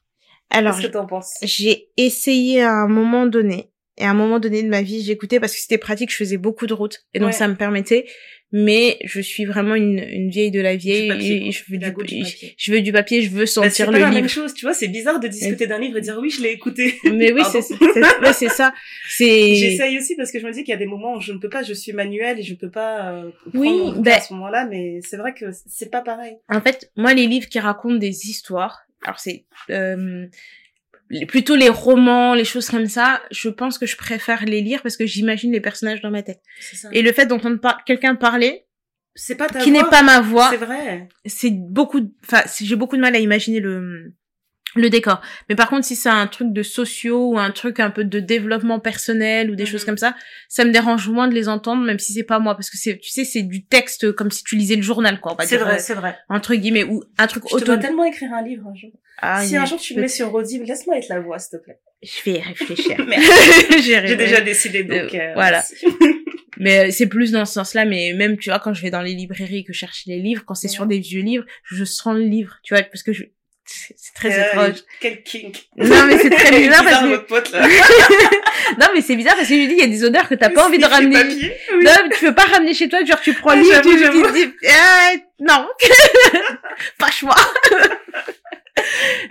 Alors, 0.50 0.76
Qu'est-ce 0.76 0.88
que 0.88 0.92
t'en 0.92 1.06
penses? 1.06 1.32
j'ai 1.42 1.88
essayé 1.96 2.62
à 2.62 2.72
un 2.72 2.88
moment 2.88 3.26
donné. 3.26 3.70
Et 3.98 4.04
à 4.04 4.10
un 4.10 4.14
moment 4.14 4.38
donné 4.40 4.62
de 4.62 4.68
ma 4.68 4.80
vie, 4.80 5.02
j'écoutais 5.02 5.40
parce 5.40 5.52
que 5.54 5.60
c'était 5.60 5.76
pratique, 5.76 6.10
je 6.10 6.16
faisais 6.16 6.38
beaucoup 6.38 6.66
de 6.66 6.72
routes. 6.72 7.00
Et 7.12 7.18
donc 7.18 7.28
Ouais. 7.28 7.32
ça 7.34 7.48
me 7.48 7.54
permettait. 7.54 8.06
Mais 8.50 8.98
je 9.04 9.20
suis 9.20 9.44
vraiment 9.44 9.74
une, 9.74 9.98
une 9.98 10.30
vieille 10.30 10.50
de 10.50 10.60
la 10.60 10.74
vieille. 10.74 11.08
papier, 11.08 11.36
et 11.36 11.40
quoi. 11.42 11.50
je 11.50 11.62
veux 11.72 11.78
La 11.78 11.90
du, 11.90 11.96
papier. 11.96 12.54
je 12.56 12.72
veux 12.72 12.80
du 12.80 12.92
papier, 12.92 13.20
je 13.22 13.28
veux 13.30 13.40
Bah, 13.40 13.46
c'est 13.46 13.52
sentir 13.52 13.86
pas 13.86 13.92
le 13.92 13.98
la 13.98 14.06
livre. 14.06 14.20
même 14.22 14.28
chose, 14.28 14.54
tu 14.54 14.64
vois, 14.64 14.72
c'est 14.74 14.88
bizarre 14.88 15.20
de 15.20 15.28
discuter 15.28 15.66
d'un 15.66 15.78
livre 15.78 15.98
et 15.98 16.00
dire 16.00 16.18
oui, 16.20 16.30
je 16.30 16.42
l'ai 16.42 16.50
écouté. 16.50 16.98
Mais 17.04 17.30
oui, 17.32 17.42
c'est 17.52 17.58
ouais, 17.60 18.32
ça. 18.48 18.72
C'est 19.08 19.54
J'essaye 19.54 19.98
aussi 19.98 20.16
parce 20.16 20.32
que 20.32 20.40
je 20.40 20.46
me 20.46 20.52
dis 20.52 20.64
qu'il 20.64 20.72
y 20.72 20.74
a 20.74 20.78
des 20.78 20.86
moments 20.86 21.16
où 21.16 21.20
je 21.20 21.32
ne 21.32 21.38
peux 21.38 21.50
pas, 21.50 21.62
je 21.62 21.74
suis 21.74 21.92
manuelle 21.92 22.40
et 22.40 22.42
je 22.42 22.54
peux 22.54 22.70
pas 22.70 23.12
euh, 23.12 23.30
Oui, 23.54 23.70
ben- 23.98 24.14
à 24.14 24.20
ce 24.20 24.32
moment-là, 24.32 24.66
mais 24.66 25.00
c'est 25.06 25.18
vrai 25.18 25.34
que 25.34 25.46
c'est 25.66 25.90
pas 25.90 26.00
pareil. 26.00 26.36
En 26.48 26.60
fait, 26.62 26.90
moi, 26.96 27.12
les 27.12 27.26
livres 27.26 27.48
qui 27.48 27.60
racontent 27.60 27.96
des 27.96 28.28
histoires, 28.30 28.80
alors 29.04 29.18
c'est 29.18 29.46
euh, 29.70 30.26
plutôt 31.28 31.56
les 31.56 31.68
romans, 31.68 32.34
les 32.34 32.44
choses 32.44 32.68
comme 32.70 32.86
ça, 32.86 33.22
je 33.30 33.48
pense 33.48 33.78
que 33.78 33.86
je 33.86 33.96
préfère 33.96 34.44
les 34.44 34.60
lire 34.60 34.82
parce 34.82 34.96
que 34.96 35.06
j'imagine 35.06 35.52
les 35.52 35.60
personnages 35.60 36.00
dans 36.00 36.10
ma 36.10 36.22
tête. 36.22 36.40
Ça. 36.60 36.88
Et 36.92 37.02
le 37.02 37.12
fait 37.12 37.26
d'entendre 37.26 37.58
par- 37.58 37.84
quelqu'un 37.84 38.14
parler, 38.14 38.66
c'est 39.16 39.34
pas 39.34 39.48
ta 39.48 39.58
qui 39.60 39.72
n'est 39.72 39.82
pas 39.84 40.02
ma 40.02 40.20
voix, 40.20 40.50
C'est 40.50 40.56
vrai. 40.56 41.08
c'est 41.26 41.50
beaucoup, 41.50 42.00
enfin, 42.24 42.42
j'ai 42.60 42.76
beaucoup 42.76 42.96
de 42.96 43.00
mal 43.00 43.14
à 43.16 43.18
imaginer 43.18 43.58
le 43.60 44.14
le 44.76 44.88
décor. 44.90 45.20
Mais 45.48 45.54
par 45.56 45.68
contre, 45.68 45.84
si 45.84 45.96
c'est 45.96 46.08
un 46.08 46.26
truc 46.26 46.52
de 46.52 46.62
sociaux 46.62 47.32
ou 47.32 47.38
un 47.38 47.50
truc 47.50 47.80
un 47.80 47.90
peu 47.90 48.04
de 48.04 48.20
développement 48.20 48.78
personnel 48.80 49.50
ou 49.50 49.56
des 49.56 49.64
Mhm. 49.64 49.68
choses 49.68 49.84
comme 49.84 49.96
ça, 49.98 50.14
ça 50.48 50.64
me 50.64 50.70
dérange 50.70 51.08
moins 51.08 51.26
de 51.28 51.34
les 51.34 51.48
entendre, 51.48 51.82
même 51.84 51.98
si 51.98 52.12
c'est 52.12 52.22
pas 52.24 52.38
moi, 52.38 52.54
parce 52.54 52.70
que 52.70 52.76
c'est, 52.78 52.98
tu 52.98 53.10
sais, 53.10 53.24
c'est 53.24 53.42
du 53.42 53.64
texte 53.64 54.12
comme 54.12 54.30
si 54.30 54.44
tu 54.44 54.56
lisais 54.56 54.76
le 54.76 54.82
journal, 54.82 55.18
quoi. 55.20 55.36
C'est 55.40 55.56
vrai, 55.56 55.74
euh, 55.74 55.78
c'est 55.80 55.94
vrai. 55.94 56.16
entre 56.28 56.54
guillemets, 56.54 56.84
ou 56.84 57.02
un 57.18 57.26
truc 57.26 57.44
Je 57.50 57.56
auto. 57.56 57.64
dois 57.64 57.78
tellement 57.78 58.04
écrire 58.04 58.32
un 58.32 58.42
livre 58.42 58.66
un 58.68 58.74
jour. 58.74 58.90
Ah, 59.22 59.44
si 59.44 59.56
un 59.56 59.64
jour 59.66 59.78
tu 59.78 59.94
le 59.94 60.02
mets 60.02 60.08
sur 60.08 60.32
Audible, 60.32 60.64
laisse-moi 60.64 60.96
être 60.98 61.08
la 61.08 61.20
voix, 61.20 61.38
s'il 61.38 61.58
te 61.58 61.64
plaît. 61.64 61.78
Je 62.02 62.22
vais 62.30 62.38
y 62.38 62.40
réfléchir. 62.40 62.96
J'ai 63.82 64.16
déjà 64.16 64.40
décidé, 64.40 64.84
donc 64.84 65.12
Euh, 65.14 65.18
euh, 65.18 65.32
voilà. 65.34 65.62
Mais 66.58 66.90
c'est 66.90 67.06
plus 67.06 67.32
dans 67.32 67.44
ce 67.46 67.54
sens-là. 67.54 67.84
Mais 67.86 68.12
même, 68.14 68.36
tu 68.36 68.50
vois, 68.50 68.58
quand 68.58 68.74
je 68.74 68.82
vais 68.82 68.90
dans 68.90 69.00
les 69.02 69.14
librairies 69.14 69.64
que 69.64 69.72
je 69.72 69.78
cherche 69.78 70.04
les 70.06 70.18
livres, 70.18 70.42
quand 70.46 70.54
c'est 70.54 70.68
Ouais. 70.68 70.74
sur 70.74 70.86
des 70.86 70.98
vieux 70.98 71.22
livres, 71.22 71.44
je 71.64 71.84
sens 71.84 72.14
le 72.14 72.22
livre, 72.24 72.58
tu 72.62 72.74
vois, 72.74 72.82
parce 72.82 73.02
que 73.02 73.12
je... 73.12 73.24
c'est 73.96 74.14
très 74.14 74.32
Euh, 74.38 74.44
étrange. 74.52 74.78
Quel 75.00 75.22
kink. 75.22 75.66
Non, 75.76 76.06
mais 76.06 76.18
c'est 76.18 76.30
très 76.30 76.50
bizarre 76.60 76.84
parce 76.84 77.00
que... 77.02 77.06
votre 77.06 77.26
pote, 77.26 77.50
là. 77.52 77.60
non, 78.80 78.86
mais 78.94 79.00
c'est 79.00 79.16
bizarre 79.16 79.36
parce 79.36 79.48
que 79.48 79.54
je 79.54 79.66
dis, 79.66 79.74
il 79.74 79.78
y 79.78 79.82
a 79.82 79.86
des 79.86 80.04
odeurs 80.04 80.28
que 80.28 80.34
t'as 80.34 80.50
pas 80.50 80.66
envie 80.66 80.78
de 80.78 80.86
ramener. 80.86 81.14
papier. 81.22 81.56
Oui. 81.76 81.84
Non, 81.84 81.92
mais 82.04 82.16
tu 82.16 82.24
peux 82.26 82.34
pas 82.34 82.44
ramener 82.44 82.74
chez 82.74 82.88
toi, 82.88 83.04
genre 83.04 83.20
tu 83.20 83.32
prends 83.34 83.54
le 83.54 83.62
Ah, 83.72 83.80
tu, 83.80 83.98
j'avoue, 83.98 84.22
tu 84.22 84.28
te 84.28 84.32
dis, 84.34 84.52
ah, 84.68 85.12
non, 85.40 85.68
pas 86.98 87.10
choix. 87.10 87.36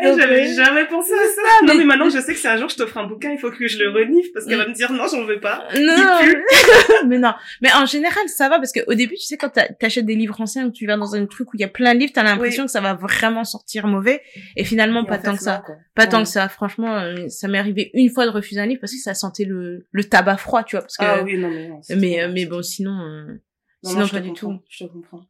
J'avais 0.01 0.53
jamais 0.53 0.85
pensé 0.85 1.13
à 1.13 1.27
ça. 1.35 1.65
Non, 1.65 1.75
mais- 1.75 1.85
maintenant, 1.85 2.09
je 2.09 2.19
sais 2.19 2.33
que 2.33 2.39
si 2.39 2.47
un 2.47 2.57
jour 2.57 2.69
je 2.69 2.75
t'offre 2.75 2.97
un 2.97 3.07
bouquin, 3.07 3.31
il 3.31 3.37
faut 3.39 3.51
que 3.51 3.67
je 3.67 3.77
le 3.77 3.89
renifle 3.89 4.29
parce 4.33 4.45
qu'elle 4.45 4.57
va 4.57 4.67
me 4.67 4.73
dire 4.73 4.91
non, 4.91 5.05
j'en 5.11 5.23
veux 5.25 5.39
pas. 5.39 5.67
Non, 5.79 5.95
mais 7.07 7.17
non. 7.17 7.33
Mais 7.61 7.69
en 7.73 7.85
général, 7.85 8.27
ça 8.27 8.49
va 8.49 8.57
parce 8.57 8.71
que 8.71 8.79
au 8.87 8.93
début, 8.93 9.15
tu 9.15 9.25
sais, 9.25 9.37
quand 9.37 9.49
t'a- 9.49 9.67
t'achètes 9.69 10.05
des 10.05 10.15
livres 10.15 10.39
anciens 10.41 10.65
ou 10.65 10.71
tu 10.71 10.85
vas 10.85 10.97
dans 10.97 11.15
un 11.15 11.25
truc 11.25 11.53
où 11.53 11.57
il 11.57 11.61
y 11.61 11.63
a 11.63 11.67
plein 11.69 11.93
de 11.93 11.99
livres, 11.99 12.11
t'as 12.13 12.23
l'impression 12.23 12.63
Oui. 12.63 12.67
que 12.67 12.71
ça 12.71 12.81
va 12.81 12.93
vraiment 12.93 13.43
sortir 13.43 13.87
mauvais. 13.87 14.21
Et 14.55 14.63
finalement, 14.63 15.03
Et 15.03 15.07
pas 15.07 15.15
en 15.15 15.17
fait, 15.17 15.23
tant 15.23 15.35
que 15.35 15.41
ça. 15.43 15.63
quoi. 15.65 15.75
Pas 15.95 16.07
tant 16.07 16.23
que 16.23 16.29
ça. 16.29 16.49
Franchement, 16.49 16.95
euh, 16.97 17.27
ça 17.29 17.47
m'est 17.47 17.59
arrivé 17.59 17.91
une 17.93 18.09
fois 18.09 18.25
de 18.25 18.31
refuser 18.31 18.59
un 18.61 18.65
livre 18.65 18.79
parce 18.81 18.93
que 18.93 18.99
ça 18.99 19.13
sentait 19.13 19.45
le, 19.45 19.85
le 19.91 20.03
tabac 20.03 20.37
froid, 20.37 20.63
tu 20.63 20.75
vois. 20.75 20.81
Parce 20.81 20.97
que, 20.97 21.03
Ah 21.05 21.23
oui, 21.23 21.37
non, 21.37 21.49
mais 21.49 21.67
non. 21.67 21.79
mais, 21.97 22.21
euh, 22.21 22.27
bon, 22.27 22.33
mais 22.33 22.45
bon, 22.45 22.61
sinon, 22.61 22.91
euh, 23.01 23.25
Non, 23.83 23.89
sinon 23.91 24.01
non, 24.01 24.07
pas 24.07 24.19
du 24.19 24.29
comprends, 24.29 24.55
tout. 24.57 24.63
Je 24.69 24.85
te 24.85 24.91
comprends. 24.91 25.21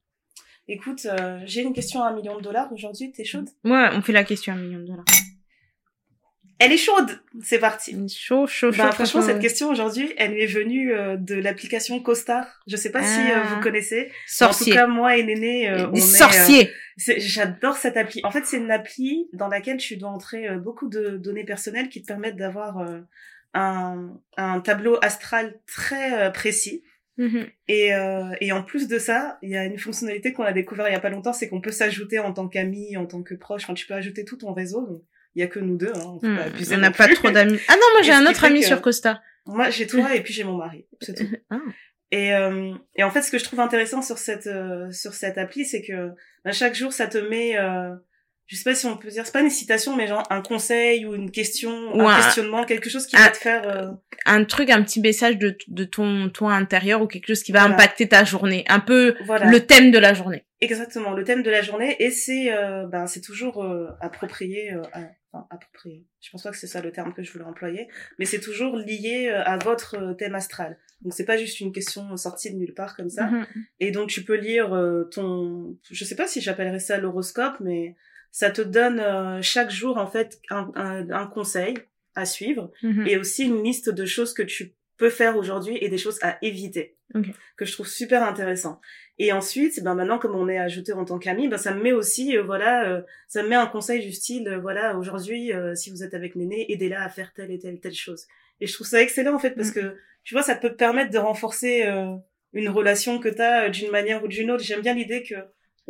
Écoute, 0.72 1.06
euh, 1.06 1.40
j'ai 1.46 1.62
une 1.64 1.74
question 1.74 2.04
à 2.04 2.10
un 2.10 2.14
million 2.14 2.38
de 2.38 2.44
dollars 2.44 2.72
aujourd'hui, 2.72 3.12
t'es 3.12 3.24
chaude? 3.26 3.50
Ouais, 3.64 3.88
on 3.94 4.02
fait 4.04 4.12
la 4.12 4.24
question 4.24 4.54
à 4.54 4.56
un 4.56 4.60
million 4.60 4.78
de 4.80 4.86
dollars. 4.86 5.06
Elle 6.62 6.74
est 6.74 6.78
chaude 6.78 7.10
C'est 7.42 7.58
parti 7.58 7.96
Chaud, 8.10 8.46
chaud, 8.46 8.72
chaud. 8.72 8.78
bah, 8.84 8.92
franchement, 8.92 9.22
cette 9.22 9.40
question 9.40 9.70
aujourd'hui, 9.72 10.14
elle 10.18 10.34
lui 10.34 10.44
est 10.44 10.46
venue 10.46 10.94
euh, 10.94 11.16
de 11.18 11.36
l'application 11.36 12.00
CoStar. 12.02 12.46
Je 12.68 12.76
sais 12.76 12.92
pas 12.92 13.02
si 13.02 13.20
euh, 13.20 13.34
Ah. 13.34 13.44
vous 13.56 13.62
connaissez. 13.62 14.12
Sorcier. 14.28 14.74
En 14.74 14.76
tout 14.76 14.82
cas, 14.82 14.88
moi 14.88 15.16
et 15.18 15.24
Néné, 15.24 15.70
euh, 15.70 15.88
on 15.88 15.94
est, 15.96 16.00
euh, 16.02 16.06
sorciers. 16.06 16.72
c'est- 16.98 17.20
J'adore 17.20 17.78
cette 17.78 17.96
appli. 17.98 18.20
En 18.24 18.30
fait, 18.32 18.46
c'est 18.46 18.58
une 18.58 18.70
appli 18.72 19.28
dans 19.34 19.48
laquelle 19.48 19.78
tu 19.78 19.96
dois 19.98 20.10
entrer 20.10 20.50
beaucoup 20.58 20.88
de 20.90 21.18
données 21.18 21.46
personnelles 21.46 21.90
qui 21.90 22.02
te 22.02 22.08
permettent 22.08 22.36
d'avoir 22.36 22.78
un, 23.56 24.14
un 24.38 24.60
tableau 24.60 25.00
astral 25.02 25.58
très 25.66 26.32
précis. 26.34 26.84
Mhm. 27.20 27.48
Et, 27.68 27.94
euh, 27.94 28.32
et 28.42 28.52
en 28.54 28.64
plus 28.64 28.88
de 28.88 28.98
ça, 28.98 29.38
il 29.44 29.50
y 29.52 29.58
a 29.58 29.66
une 29.66 29.78
fonctionnalité 29.78 30.32
qu'on 30.34 30.44
a 30.44 30.54
découvert 30.54 30.88
il 30.88 30.94
y 30.94 30.96
a 30.96 31.00
pas 31.02 31.10
longtemps, 31.10 31.34
c'est 31.34 31.50
qu'on 31.50 31.60
peut 31.62 31.72
s'ajouter 31.72 32.18
en 32.18 32.34
tant 32.34 32.48
qu'ami, 32.48 32.96
en 32.98 33.06
tant 33.06 33.22
que 33.22 33.36
proche. 33.36 33.64
Enfin, 33.66 33.74
tu 33.74 33.86
peux 33.86 33.94
ajouter 33.94 34.24
tout 34.26 34.38
ton 34.38 34.54
réseau. 34.54 34.88
Donc, 34.88 35.04
il 35.36 35.42
y 35.42 35.44
a 35.44 35.48
que 35.48 35.60
nous 35.60 35.78
deux. 35.78 35.92
Hein, 35.96 36.18
pas 36.22 36.28
On 36.28 36.76
non 36.76 36.78
n'a 36.80 36.92
pas 36.92 37.08
trop 37.10 37.30
d'amis. 37.30 37.60
Ah 37.68 37.74
non, 37.74 37.86
moi 37.94 38.02
j'ai 38.04 38.14
un 38.14 38.26
autre 38.26 38.44
ami 38.46 38.62
que- 38.62 38.66
sur 38.66 38.82
Costa. 38.82 39.22
Moi, 39.46 39.70
j'ai 39.70 39.86
toi 39.86 40.16
et 40.16 40.22
puis 40.22 40.34
j'ai 40.34 40.44
mon 40.44 40.58
mari. 40.58 40.88
C'est 41.02 41.14
tout. 41.16 41.24
Ah. 41.52 41.60
Et, 42.12 42.34
euh, 42.34 42.74
et 42.96 43.04
en 43.04 43.12
fait, 43.12 43.22
ce 43.22 43.30
que 43.30 43.38
je 43.38 43.44
trouve 43.44 43.60
intéressant 43.60 44.02
sur 44.02 44.18
cette 44.18 44.48
euh, 44.48 44.90
sur 44.92 45.14
cette 45.14 45.38
appli, 45.38 45.64
c'est 45.66 45.84
que 45.84 46.10
bah, 46.44 46.52
chaque 46.52 46.74
jour, 46.74 46.92
ça 46.92 47.06
te 47.06 47.20
met, 47.20 47.56
euh, 47.60 47.94
je 48.52 48.56
sais 48.56 48.64
pas 48.64 48.74
si 48.76 48.86
on 48.88 48.98
peut 48.98 49.10
dire, 49.10 49.26
c'est 49.26 49.32
pas 49.32 49.42
une 49.42 49.50
citation, 49.52 49.96
mais 49.96 50.08
genre 50.08 50.24
un 50.32 50.42
conseil 50.42 51.06
ou 51.06 51.14
une 51.14 51.30
question, 51.32 51.72
Ou 51.96 52.02
un, 52.02 52.10
un- 52.14 52.16
questionnement, 52.22 52.64
quelque 52.66 52.90
chose 52.90 53.06
qui 53.06 53.16
un- 53.16 53.22
va 53.22 53.30
te 53.30 53.38
faire. 53.38 53.68
euh, 53.68 53.92
Un 54.26 54.44
truc, 54.44 54.70
un 54.72 54.82
petit 54.84 55.00
message 55.02 55.38
de, 55.38 55.56
de 55.68 55.84
ton 55.84 56.30
toi 56.30 56.54
intérieur 56.54 57.02
ou 57.02 57.08
quelque 57.08 57.28
chose 57.28 57.44
qui 57.44 57.52
va 57.52 57.60
Voilà. 57.62 57.76
impacter 57.76 58.08
ta 58.10 58.24
journée. 58.24 58.66
Un 58.68 58.80
peu 58.80 59.16
voilà. 59.26 59.46
le 59.52 59.66
thème 59.66 59.92
de 59.92 60.00
la 60.00 60.14
journée. 60.16 60.44
Exactement, 60.62 61.12
le 61.14 61.24
thème 61.24 61.44
de 61.44 61.50
la 61.52 61.62
journée 61.62 61.96
et 62.00 62.10
c'est 62.12 62.52
euh, 62.52 62.86
ben 62.88 63.08
c'est 63.08 63.22
toujours 63.22 63.64
euh, 63.64 63.88
approprié 64.02 64.74
euh, 64.74 64.82
à- 64.94 65.04
enfin 65.32 65.46
approprié. 65.52 66.06
Je 66.20 66.30
pense 66.32 66.44
pas 66.44 66.50
que 66.52 66.58
c'est 66.58 66.68
ça 66.68 66.82
le 66.82 66.92
terme 66.92 67.14
que 67.14 67.24
je 67.24 67.32
voulais 67.32 67.46
employer, 67.46 67.88
mais 68.18 68.26
c'est 68.26 68.42
toujours 68.42 68.76
lié 68.76 69.30
euh, 69.32 69.42
à 69.46 69.58
votre 69.58 70.16
thème 70.18 70.36
astral. 70.36 70.78
Donc 71.02 71.14
c'est 71.14 71.24
pas 71.24 71.38
juste 71.38 71.62
une 71.62 71.72
question 71.72 72.18
sortie 72.18 72.52
de 72.52 72.58
nulle 72.58 72.74
part 72.74 72.98
comme 72.98 73.10
ça. 73.10 73.28
Mhm. 73.28 73.46
Et 73.80 73.92
donc 73.92 74.10
tu 74.10 74.24
peux 74.26 74.36
lire 74.36 74.74
euh, 74.74 75.04
ton 75.14 75.78
je 75.90 76.04
sais 76.04 76.16
pas 76.16 76.28
si 76.28 76.42
j'appellerais 76.42 76.80
ça 76.80 76.98
l'horoscope 76.98 77.56
mais 77.62 77.96
ça 78.32 78.50
te 78.52 78.62
donne 78.62 79.00
euh, 79.00 79.42
chaque 79.42 79.72
jour 79.72 79.98
en 79.98 80.08
fait 80.08 80.40
un, 80.50 80.72
un, 80.76 81.10
un 81.12 81.28
conseil 81.28 81.76
à 82.16 82.26
suivre 82.26 82.72
Mhm. 82.84 83.08
et 83.08 83.18
aussi 83.18 83.46
une 83.46 83.64
liste 83.64 83.90
de 83.90 84.06
choses 84.06 84.34
que 84.34 84.44
tu 84.44 84.74
peux 84.98 85.10
faire 85.10 85.38
aujourd'hui 85.38 85.78
et 85.82 85.90
des 85.90 85.98
choses 85.98 86.20
à 86.22 86.38
éviter 86.42 86.96
Ok. 87.16 87.26
que 87.58 87.66
je 87.66 87.72
trouve 87.74 87.88
super 87.88 88.22
intéressant 88.24 88.80
et 89.18 89.32
ensuite 89.32 89.82
ben 89.84 89.96
maintenant 89.96 90.20
comme 90.20 90.36
on 90.36 90.48
est 90.48 90.60
ajouté 90.60 90.94
en 90.94 91.06
tant 91.06 91.18
qu'ami 91.18 91.48
ben 91.48 91.58
ça 91.58 91.74
me 91.74 91.82
met 91.82 91.92
aussi 91.94 92.38
euh, 92.38 92.44
voilà 92.44 92.88
euh, 92.88 93.02
ça 93.28 93.42
me 93.42 93.48
met 93.50 93.56
un 93.56 93.66
conseil 93.66 94.00
du 94.06 94.12
style 94.12 94.48
euh, 94.48 94.60
voilà 94.60 94.96
aujourd'hui 94.98 95.54
euh, 95.54 95.74
si 95.74 95.90
vous 95.90 96.04
êtes 96.04 96.14
avec 96.14 96.36
Néné 96.36 96.72
aidez-la 96.72 97.02
à 97.04 97.10
faire 97.10 97.34
telle 97.34 97.50
et 97.52 97.58
telle 97.60 97.80
telle 97.80 97.94
chose 97.96 98.28
et 98.62 98.68
je 98.68 98.74
trouve 98.74 98.86
ça 98.88 99.02
excellent 99.02 99.34
en 99.36 99.40
fait 99.40 99.52
parce 99.56 99.70
Mm. 99.70 99.74
que 99.74 99.98
tu 100.26 100.36
vois 100.36 100.44
ça 100.44 100.56
peut 100.56 100.70
te 100.70 100.76
permettre 100.76 101.12
de 101.12 101.18
renforcer 101.18 101.84
euh, 101.88 102.14
une 102.54 102.70
relation 102.70 103.18
que 103.20 103.30
tu 103.30 103.42
as 103.42 103.70
d'une 103.70 103.90
manière 103.92 104.24
ou 104.24 104.28
d'une 104.28 104.52
autre 104.52 104.64
j'aime 104.64 104.82
bien 104.82 104.94
l'idée 104.94 105.24
que 105.24 105.36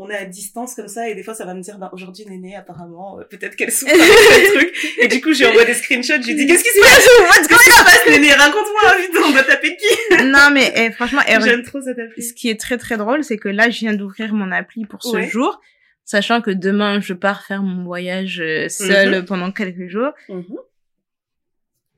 on 0.01 0.09
est 0.09 0.15
à 0.15 0.25
distance 0.25 0.75
comme 0.75 0.87
ça 0.87 1.09
et 1.09 1.13
des 1.15 1.23
fois 1.23 1.33
ça 1.33 1.45
va 1.45 1.53
me 1.53 1.61
dire 1.61 1.77
ben 1.77 1.89
aujourd'hui 1.91 2.25
Néné 2.25 2.55
apparemment 2.55 3.19
euh, 3.19 3.23
peut-être 3.25 3.55
qu'elle 3.57 3.71
souffre 3.77 3.91
tel 3.93 4.51
truc 4.53 4.95
et 5.01 5.07
du 5.09 5.19
coup 5.21 5.33
j'ai 5.33 5.45
envoyé 5.45 5.65
des 5.67 5.73
screenshots 5.73 6.21
j'ai 6.25 6.33
dit 6.35 6.47
qu'est-ce 6.47 6.63
qui 6.63 6.69
se 6.69 6.81
passe? 6.81 7.47
qu'est-ce 7.47 7.63
qui 7.63 7.71
se 7.71 7.83
passe 7.83 8.07
Néné? 8.07 8.31
Raconte-moi 8.33 8.95
vite 9.01 9.17
on 9.25 9.31
va 9.31 9.43
taper 9.43 9.75
qui? 9.75 10.23
Non 10.25 10.49
mais 10.53 10.71
eh, 10.75 10.91
franchement, 10.91 11.21
eh, 11.27 11.35
j'aime 11.43 11.63
trop 11.63 11.81
cette 11.81 11.99
appli 11.99 12.23
ce 12.23 12.33
qui 12.33 12.49
est 12.49 12.59
très 12.59 12.77
très 12.77 12.97
drôle, 12.97 13.23
c'est 13.23 13.37
que 13.37 13.49
là, 13.49 13.69
je 13.69 13.79
viens 13.79 13.93
d'ouvrir 13.93 14.33
mon 14.33 14.51
appli 14.51 14.85
pour 14.85 15.03
ce 15.03 15.15
Ouais. 15.17 15.27
jour, 15.27 15.59
sachant 16.05 16.41
que 16.41 16.51
demain, 16.51 16.99
je 17.01 17.13
pars 17.13 17.43
faire 17.45 17.61
mon 17.63 17.83
voyage 17.83 18.39
euh, 18.41 18.69
seul 18.69 19.17
Mhm. 19.19 19.25
pendant 19.25 19.51
quelques 19.51 19.87
jours. 19.89 20.11
Mhm. 20.29 20.45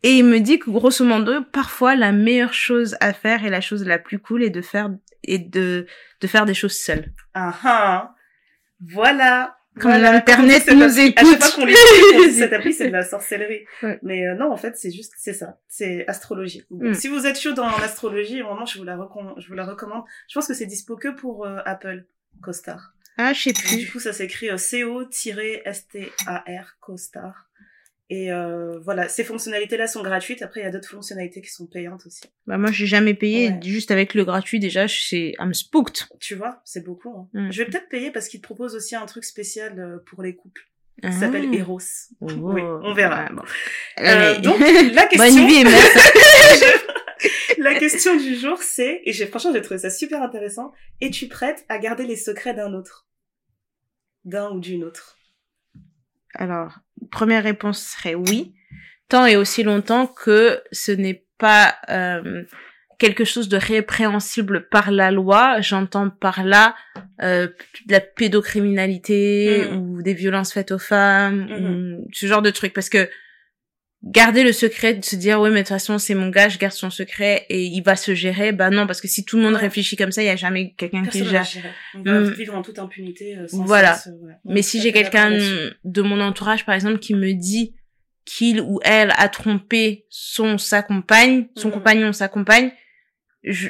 Et 0.04 0.14
il 0.14 0.26
me 0.26 0.40
dit 0.40 0.58
que 0.58 0.70
grosso 0.72 1.06
modo, 1.06 1.42
parfois, 1.52 1.96
la 1.96 2.12
meilleure 2.12 2.54
chose 2.56 2.96
à 3.00 3.14
faire 3.14 3.46
et 3.46 3.50
la 3.50 3.62
chose 3.62 3.86
la 3.86 4.00
plus 4.00 4.18
cool 4.18 4.44
est 4.44 4.50
de 4.50 4.62
faire 4.62 4.90
et 5.24 5.40
de 5.40 5.88
de 6.22 6.28
faire 6.28 6.46
des 6.46 6.54
choses 6.54 6.78
seules. 6.78 7.12
Ah 7.34 7.54
ah. 7.64 8.16
Voilà. 8.80 9.58
Quand 9.80 9.88
Voilà, 9.90 10.12
l'internet 10.12 10.68
nous 10.74 11.00
écoute. 11.00 11.18
À 11.18 11.24
chaque 11.32 11.44
fois 11.44 11.62
qu'on 11.62 11.66
dit 11.66 12.34
cette 12.34 12.52
appli, 12.52 12.74
c'est 12.74 12.88
de 12.88 12.92
la 12.92 13.04
sorcellerie. 13.14 13.64
Ouais. 13.84 14.00
Mais 14.04 14.28
euh, 14.28 14.36
non, 14.36 14.52
en 14.52 14.58
fait, 14.58 14.76
c'est 14.76 14.92
juste, 14.92 15.14
c'est 15.18 15.34
ça. 15.34 15.60
C'est 15.70 16.06
astrologie. 16.08 16.66
Donc, 16.70 16.90
Mm. 16.90 16.94
Si 16.94 17.08
vous 17.08 17.26
êtes 17.26 17.40
chaud 17.40 17.54
dans 17.54 17.70
l'astrologie, 17.78 18.42
vraiment, 18.42 18.66
je 18.66 18.78
vous 18.78 18.84
la 18.84 18.98
recommande. 18.98 19.36
Je 19.40 19.48
vous 19.48 19.54
la 19.54 19.64
recommande. 19.66 20.04
Je 20.28 20.34
pense 20.34 20.48
que 20.48 20.54
c'est 20.54 20.66
dispo 20.66 20.98
que 20.98 21.08
pour 21.08 21.46
euh, 21.46 21.60
Apple 21.66 22.04
CoStar. 22.42 22.94
Ah, 23.18 23.32
je 23.32 23.44
sais 23.44 23.50
Et 23.52 23.54
Du 23.54 23.86
plus. 23.86 23.92
coup, 23.94 24.00
ça 24.02 24.12
s'écrit 24.12 24.50
euh, 24.50 24.58
C-O-S-T-A-R 24.58 26.76
CoStar. 26.80 27.48
Et 28.14 28.30
euh, 28.30 28.78
voilà, 28.82 29.08
ces 29.08 29.24
fonctionnalités-là 29.24 29.88
sont 29.88 30.04
gratuites. 30.04 30.42
Après, 30.42 30.60
il 30.60 30.64
y 30.66 30.68
a 30.68 30.70
d'autres 30.70 30.90
fonctionnalités 30.90 31.42
qui 31.42 31.50
sont 31.50 31.66
payantes 31.66 32.06
aussi. 32.06 32.24
Bah, 32.46 32.58
moi, 32.58 32.70
j'ai 32.70 32.86
jamais 32.86 33.14
payé. 33.14 33.52
Ouais. 33.52 33.60
Juste 33.64 33.90
avec 33.90 34.16
le 34.16 34.26
gratuit, 34.26 34.60
déjà, 34.60 34.86
sais, 34.90 35.34
I'm 35.40 35.54
spooked. 35.54 36.10
Tu 36.20 36.36
vois, 36.36 36.62
c'est 36.66 36.84
beaucoup. 36.84 37.10
hein. 37.18 37.30
Mm. 37.34 37.52
Je 37.54 37.64
vais 37.64 37.70
peut-être 37.70 37.88
payer 37.88 38.12
parce 38.12 38.28
qu'ils 38.28 38.42
te 38.42 38.46
proposent 38.46 38.76
aussi 38.76 38.98
un 38.98 39.06
truc 39.06 39.24
spécial 39.24 39.80
euh, 39.80 39.98
pour 40.06 40.24
les 40.24 40.36
couples. 40.36 40.62
Ah. 41.02 41.12
Ça 41.14 41.22
s'appelle 41.22 41.56
Eros. 41.56 41.80
Oh. 42.20 42.28
Oui, 42.30 42.62
on 42.62 42.94
verra. 42.94 43.30
Bon. 43.32 43.44
Euh, 44.00 44.40
donc, 44.40 44.60
la 44.94 45.06
question... 45.06 45.34
Bonne 45.34 45.48
vie. 45.48 45.64
La 47.60 47.76
question 47.76 48.18
du 48.18 48.36
jour, 48.36 48.58
c'est, 48.64 49.02
et 49.06 49.14
j'ai 49.14 49.28
franchement 49.28 49.54
j'ai 49.54 49.62
trouvé 49.62 49.78
ça 49.78 49.92
super 49.92 50.24
intéressant, 50.24 50.72
es-tu 51.00 51.28
prête 51.28 51.64
à 51.70 51.78
garder 51.78 52.06
les 52.06 52.16
secrets 52.16 52.56
d'un 52.56 52.74
autre? 52.74 53.06
D'un 54.26 54.50
ou 54.50 54.60
d'une 54.60 54.84
autre? 54.84 55.20
Alors, 56.36 56.80
première 57.12 57.44
réponse 57.44 57.80
serait 57.82 58.16
oui, 58.16 58.54
tant 59.10 59.26
et 59.26 59.36
aussi 59.36 59.64
longtemps 59.64 60.08
que 60.08 60.62
ce 60.72 60.92
n'est 60.92 61.26
pas 61.38 61.76
euh, 61.90 62.44
quelque 63.00 63.24
chose 63.26 63.50
de 63.50 63.58
répréhensible 63.58 64.68
par 64.70 64.92
la 64.92 65.12
loi. 65.12 65.60
J'entends 65.62 66.10
par 66.10 66.44
là 66.44 66.76
euh, 67.22 67.48
de 67.88 67.92
la 67.94 68.00
pédocriminalité 68.00 69.66
Mhm. 69.72 69.78
ou 69.78 70.02
des 70.02 70.14
violences 70.14 70.54
faites 70.54 70.72
aux 70.72 70.80
femmes, 70.80 71.48
Mhm. 71.50 71.96
ou 72.00 72.08
ce 72.14 72.26
genre 72.26 72.42
de 72.42 72.50
trucs. 72.52 72.74
Parce 72.74 72.90
que 72.90 73.10
garder 74.04 74.44
le 74.44 74.52
secret, 74.52 74.96
de 74.96 75.06
se 75.06 75.16
dire 75.16 75.40
ouais 75.40 75.50
mais 75.50 75.58
de 75.58 75.62
toute 75.62 75.70
façon 75.70 76.00
c'est 76.00 76.16
mon 76.16 76.30
gars, 76.30 76.50
je 76.50 76.58
garde 76.58 76.74
son 76.74 76.90
secret 76.90 77.46
et 77.50 77.62
il 77.64 77.82
va 77.84 77.96
se 77.96 78.16
gérer, 78.16 78.52
bah 78.52 78.70
non 78.72 78.88
parce 78.88 79.00
que 79.00 79.08
si 79.08 79.24
tout 79.26 79.38
le 79.38 79.44
monde 79.44 79.54
Ouais. 79.54 79.60
réfléchit 79.62 79.96
comme 79.96 80.12
ça, 80.12 80.24
il 80.24 80.26
y 80.26 80.30
a 80.30 80.36
jamais 80.36 80.74
quelqu'un 80.74 81.06
qui 81.06 81.24
gère. 81.26 81.46
On 81.94 82.02
va 82.02 82.20
Mm. 82.22 82.32
vivre 82.34 82.56
en 82.56 82.62
toute 82.64 82.80
impunité. 82.80 83.38
euh, 83.38 83.48
sans 83.48 83.64
Voilà. 83.66 84.00
euh, 84.08 84.12
ouais. 84.26 84.34
Mais 84.46 84.62
si 84.64 84.82
j'ai 84.82 84.92
quelqu'un 84.92 85.38
de 85.84 86.02
mon 86.02 86.20
entourage, 86.20 86.66
par 86.66 86.74
exemple, 86.76 86.98
qui 87.00 87.14
me 87.14 87.34
dit 87.34 87.76
qu'il 88.26 88.62
ou 88.62 88.80
elle 88.84 89.14
a 89.18 89.30
trompé 89.30 90.06
son 90.10 90.58
sa 90.58 90.82
compagne, 90.82 91.48
son 91.56 91.68
Mhm. 91.68 91.74
compagnon, 91.74 92.14
sa 92.14 92.28
compagne, 92.28 92.72
je, 93.44 93.70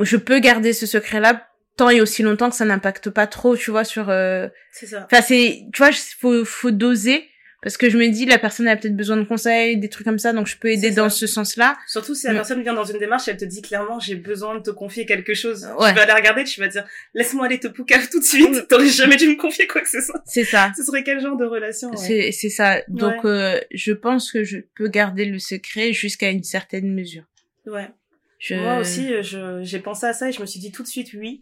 je 0.00 0.16
peux 0.16 0.38
garder 0.40 0.72
ce 0.72 0.86
secret-là 0.86 1.48
tant 1.76 1.90
et 1.90 2.00
aussi 2.00 2.22
longtemps 2.24 2.50
que 2.50 2.56
ça 2.56 2.64
n'impacte 2.64 3.08
pas 3.10 3.26
trop, 3.28 3.56
tu 3.56 3.70
vois, 3.70 3.84
sur. 3.84 4.08
euh, 4.10 4.48
C'est 4.72 4.86
ça. 4.86 5.06
Enfin, 5.10 5.22
c'est, 5.22 5.64
tu 5.72 5.78
vois, 5.78 5.90
faut 5.92 6.44
faut 6.44 6.70
doser 6.72 7.24
parce 7.62 7.76
que 7.76 7.90
je 7.90 7.98
me 7.98 8.08
dis 8.08 8.24
la 8.24 8.38
personne 8.38 8.68
a 8.68 8.76
peut-être 8.76 8.96
besoin 8.96 9.16
de 9.16 9.24
conseils, 9.24 9.76
des 9.78 9.88
trucs 9.88 10.04
comme 10.06 10.18
ça, 10.18 10.32
donc 10.32 10.46
je 10.46 10.56
peux 10.56 10.68
aider 10.68 10.90
dans 10.90 11.10
ce 11.10 11.26
sens-là. 11.26 11.76
Surtout 11.86 12.14
si 12.14 12.26
la 12.26 12.32
Mm. 12.32 12.36
personne 12.36 12.62
vient 12.62 12.74
dans 12.74 12.84
une 12.84 12.98
démarche, 12.98 13.26
elle 13.28 13.36
te 13.36 13.44
dit 13.44 13.62
clairement 13.62 13.98
j'ai 13.98 14.14
besoin 14.16 14.54
de 14.56 14.62
te 14.62 14.70
confier 14.70 15.06
quelque 15.06 15.34
chose. 15.34 15.68
Ouais. 15.78 15.90
Tu 15.90 15.96
vas 15.96 16.06
la 16.06 16.14
regarder, 16.14 16.44
tu 16.44 16.60
vas 16.60 16.68
dire 16.68 16.86
laisse-moi 17.14 17.46
aller 17.46 17.58
te 17.58 17.68
poucave 17.68 18.08
tout 18.10 18.20
de 18.20 18.24
suite. 18.24 18.68
T'aurais 18.68 18.86
jamais 18.88 19.16
dû 19.16 19.28
me 19.28 19.36
confier 19.36 19.66
quoi 19.66 19.80
que 19.80 19.90
ce 19.90 20.00
soit. 20.00 20.22
C'est 20.26 20.44
ça. 20.44 20.72
Ce 20.76 20.84
serait 20.84 21.02
quel 21.02 21.20
genre 21.20 21.36
de 21.36 21.44
relation 21.44 21.90
ouais. 21.90 21.96
C'est 21.96 22.32
c'est 22.32 22.48
ça. 22.50 22.80
Donc 22.88 23.24
euh, 23.24 23.58
je 23.72 23.92
pense 23.92 24.30
que 24.30 24.44
je 24.44 24.58
peux 24.76 24.88
garder 24.88 25.24
le 25.24 25.38
secret 25.38 25.92
jusqu'à 25.92 26.30
une 26.30 26.44
certaine 26.44 26.94
mesure. 26.94 27.24
Ouais. 27.66 27.90
Je... 28.38 28.54
Moi 28.54 28.78
aussi, 28.78 29.12
euh, 29.12 29.22
je, 29.22 29.60
j'ai 29.64 29.80
pensé 29.80 30.06
à 30.06 30.12
ça 30.12 30.28
et 30.28 30.32
je 30.32 30.40
me 30.40 30.46
suis 30.46 30.60
dit 30.60 30.70
tout 30.70 30.84
de 30.84 30.88
suite 30.88 31.08
oui. 31.14 31.40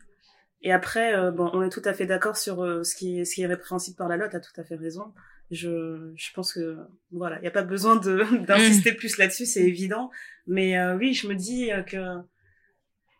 Et 0.63 0.73
après, 0.73 1.15
euh, 1.15 1.31
bon, 1.31 1.51
on 1.53 1.63
est 1.63 1.69
tout 1.69 1.83
à 1.85 1.93
fait 1.93 2.07
d'accord 2.07 2.39
sur 2.39 2.65
euh, 2.65 2.83
ce 2.83 2.97
qui 2.97 3.21
est, 3.21 3.25
ce 3.27 3.35
qui 3.35 3.43
est 3.43 3.47
répréhensible 3.47 3.97
par 3.97 4.09
la 4.09 4.17
loi. 4.17 4.29
T'as 4.29 4.41
tout 4.41 4.59
à 4.59 4.65
fait 4.65 4.75
raison. 4.77 5.13
Je, 5.51 6.13
je 6.17 6.33
pense 6.35 6.53
que 6.55 6.77
voilà, 7.13 7.39
il 7.41 7.45
y 7.45 7.49
a 7.49 7.53
pas 7.53 7.63
besoin 7.63 7.97
de 7.97 8.25
d'insister 8.47 8.93
plus 8.93 9.17
là-dessus, 9.19 9.47
c'est 9.47 9.63
évident. 9.63 10.11
Mais 10.47 10.79
euh, 10.79 10.97
oui, 10.97 11.15
je 11.15 11.29
me 11.29 11.35
dis 11.35 11.71
euh, 11.73 11.83
que 11.83 12.17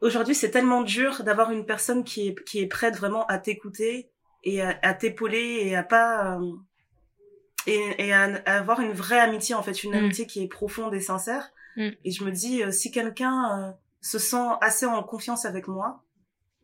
aujourd'hui, 0.01 0.35
c'est 0.35 0.51
tellement 0.51 0.83
dur 0.83 1.23
d'avoir 1.25 1.51
une 1.53 1.65
personne 1.67 2.05
qui 2.05 2.29
est 2.29 2.45
qui 2.45 2.61
est 2.61 2.67
prête 2.67 2.97
vraiment 2.97 3.25
à 3.27 3.39
t'écouter 3.39 4.11
et 4.45 4.61
à, 4.63 4.79
à 4.83 4.95
t'épauler 4.95 5.61
et 5.63 5.77
à 5.77 5.83
pas 5.83 6.37
euh, 6.39 6.53
et, 7.67 8.07
et 8.07 8.13
à, 8.13 8.25
à 8.45 8.59
avoir 8.59 8.81
une 8.81 8.93
vraie 8.93 9.19
amitié 9.21 9.55
en 9.55 9.63
fait, 9.63 9.83
une 9.85 9.93
Mm. 9.93 9.99
amitié 9.99 10.27
qui 10.27 10.43
est 10.43 10.49
profonde 10.49 10.95
et 10.95 11.01
sincère. 11.01 11.51
Mm. 11.77 11.89
Et 12.05 12.11
je 12.11 12.25
me 12.25 12.31
dis, 12.31 12.63
euh, 12.63 12.71
si 12.71 12.91
quelqu'un 12.91 13.69
euh, 13.69 13.73
se 14.01 14.19
sent 14.19 14.47
assez 14.61 14.87
en 14.87 15.03
confiance 15.03 15.45
avec 15.45 15.67
moi 15.69 16.03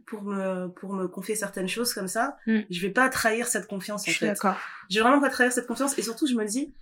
pour 0.06 0.22
me 0.22 0.68
pour 0.68 0.92
me 0.92 1.06
confier 1.08 1.34
certaines 1.34 1.68
choses 1.68 1.94
comme 1.94 2.08
ça, 2.08 2.36
Mm. 2.46 2.60
je 2.70 2.80
vais 2.80 2.90
pas 2.90 3.08
trahir 3.08 3.46
cette 3.46 3.66
confiance 3.66 4.04
je 4.04 4.10
en 4.10 4.12
suis 4.12 4.20
fait. 4.20 4.26
d'accord. 4.28 4.56
Je 4.90 4.98
vais 4.98 5.02
vraiment 5.02 5.20
pas 5.20 5.30
trahir 5.30 5.52
cette 5.52 5.66
confiance 5.66 5.96
et 5.98 6.02
surtout 6.02 6.26
je 6.26 6.34
me 6.34 6.44
dis 6.46 6.74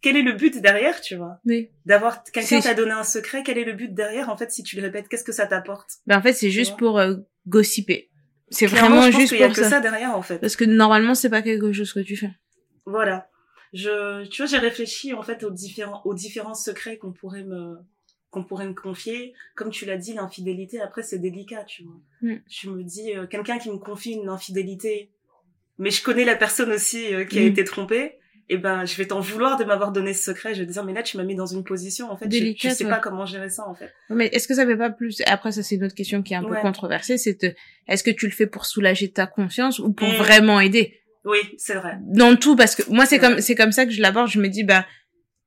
quel 0.00 0.16
est 0.16 0.22
le 0.22 0.32
but 0.32 0.60
derrière, 0.60 1.00
tu 1.00 1.16
vois? 1.16 1.38
Oui. 1.46 1.70
D'avoir 1.86 2.22
quelqu'un 2.24 2.60
t'a 2.60 2.74
donné 2.74 2.90
un 2.92 3.04
secret, 3.04 3.42
quel 3.42 3.56
est 3.56 3.64
le 3.64 3.72
but 3.72 3.94
derrière 3.94 4.28
en 4.28 4.36
fait 4.36 4.50
si 4.52 4.62
tu 4.62 4.76
le 4.76 4.82
répètes, 4.82 5.08
qu'est-ce 5.08 5.24
que 5.24 5.32
ça 5.32 5.46
t'apporte? 5.46 5.88
Ben 6.06 6.18
en 6.18 6.22
fait, 6.22 6.34
c'est 6.34 6.50
juste 6.50 6.76
pour 6.76 6.98
euh, 6.98 7.14
gossiper. 7.46 8.10
C'est 8.50 8.66
vraiment 8.66 9.02
je 9.02 9.10
pense 9.12 9.20
juste 9.20 9.32
qu'il 9.32 9.40
y 9.40 9.44
a 9.44 9.46
pour 9.46 9.56
que 9.56 9.62
ça. 9.62 9.70
ça 9.70 9.80
derrière 9.80 10.14
en 10.16 10.20
fait. 10.22 10.38
Parce 10.38 10.56
que 10.56 10.64
normalement, 10.64 11.14
c'est 11.14 11.30
pas 11.30 11.40
quelque 11.42 11.72
chose 11.72 11.92
que 11.92 12.00
tu 12.00 12.16
fais. 12.16 12.30
Voilà. 12.86 13.28
Je, 13.72 14.24
tu 14.28 14.42
vois, 14.42 14.46
j'ai 14.46 14.58
réfléchi 14.58 15.14
en 15.14 15.22
fait 15.22 15.42
aux 15.42 15.50
différents, 15.50 16.02
aux 16.04 16.14
différents 16.14 16.54
secrets 16.54 16.96
qu'on 16.98 17.12
pourrait 17.12 17.42
me, 17.42 17.76
qu'on 18.34 18.44
pourrait 18.44 18.66
me 18.66 18.74
confier. 18.74 19.32
Comme 19.54 19.70
tu 19.70 19.86
l'as 19.86 19.96
dit, 19.96 20.12
l'infidélité, 20.12 20.80
après, 20.80 21.02
c'est 21.02 21.18
délicat, 21.18 21.64
tu 21.64 21.84
vois. 21.84 21.96
Mm. 22.22 22.36
Je 22.50 22.68
me 22.70 22.82
dis, 22.82 23.14
euh, 23.16 23.26
quelqu'un 23.26 23.58
qui 23.58 23.70
me 23.70 23.78
confie 23.78 24.12
une 24.12 24.28
infidélité, 24.28 25.10
mais 25.78 25.90
je 25.90 26.02
connais 26.02 26.24
la 26.24 26.36
personne 26.36 26.70
aussi 26.72 27.14
euh, 27.14 27.24
qui 27.24 27.38
a 27.38 27.42
Mm. 27.42 27.46
été 27.46 27.64
trompée, 27.64 28.18
et 28.50 28.58
ben, 28.58 28.84
je 28.84 28.94
vais 28.96 29.06
t'en 29.06 29.20
vouloir 29.20 29.56
de 29.56 29.64
m'avoir 29.64 29.90
donné 29.90 30.12
ce 30.12 30.22
secret. 30.24 30.54
Je 30.54 30.60
vais 30.60 30.66
te 30.66 30.72
dire, 30.72 30.84
mais 30.84 30.92
là, 30.92 31.02
tu 31.02 31.16
m'as 31.16 31.22
mis 31.24 31.34
dans 31.34 31.46
une 31.46 31.64
position, 31.64 32.10
en 32.10 32.16
fait, 32.18 32.26
je- 32.30 32.52
je, 32.58 32.68
sais 32.74 32.84
ouais. 32.84 32.90
pas 32.90 32.98
comment 32.98 33.24
gérer 33.24 33.48
ça, 33.48 33.66
en 33.66 33.74
fait. 33.74 33.90
Mais 34.10 34.26
est-ce 34.26 34.46
que 34.46 34.54
ça 34.54 34.66
fait 34.66 34.76
pas 34.76 34.90
plus 34.90 35.22
Après, 35.26 35.50
ça 35.52 35.62
c'est 35.62 35.76
une 35.76 35.84
autre 35.84 35.94
question 35.94 36.22
qui 36.22 36.34
est 36.34 36.36
un 36.36 36.44
peu 36.44 36.56
controversée. 36.56 37.16
C'est 37.16 37.40
de- 37.42 37.54
est-ce 37.88 38.02
que 38.04 38.10
tu 38.10 38.26
le 38.26 38.32
fais 38.32 38.46
pour 38.46 38.66
soulager 38.66 39.10
ta 39.10 39.26
confiance 39.26 39.78
ou 39.78 39.92
pour 39.92 40.08
Mm. 40.08 40.16
vraiment 40.16 40.60
aider? 40.60 41.00
Oui, 41.24 41.38
c'est 41.56 41.72
vrai. 41.74 41.96
dans 42.02 42.36
tout 42.36 42.54
Parce 42.54 42.74
que 42.74 42.82
moi, 42.90 43.06
c'est 43.06 43.18
comme 43.18 43.40
c'est 43.40 43.54
comme 43.54 43.72
ça 43.72 43.86
que 43.86 43.92
je 43.92 44.02
l'aborde. 44.02 44.28
Je 44.28 44.38
me 44.38 44.48
dis, 44.48 44.62
bah, 44.62 44.84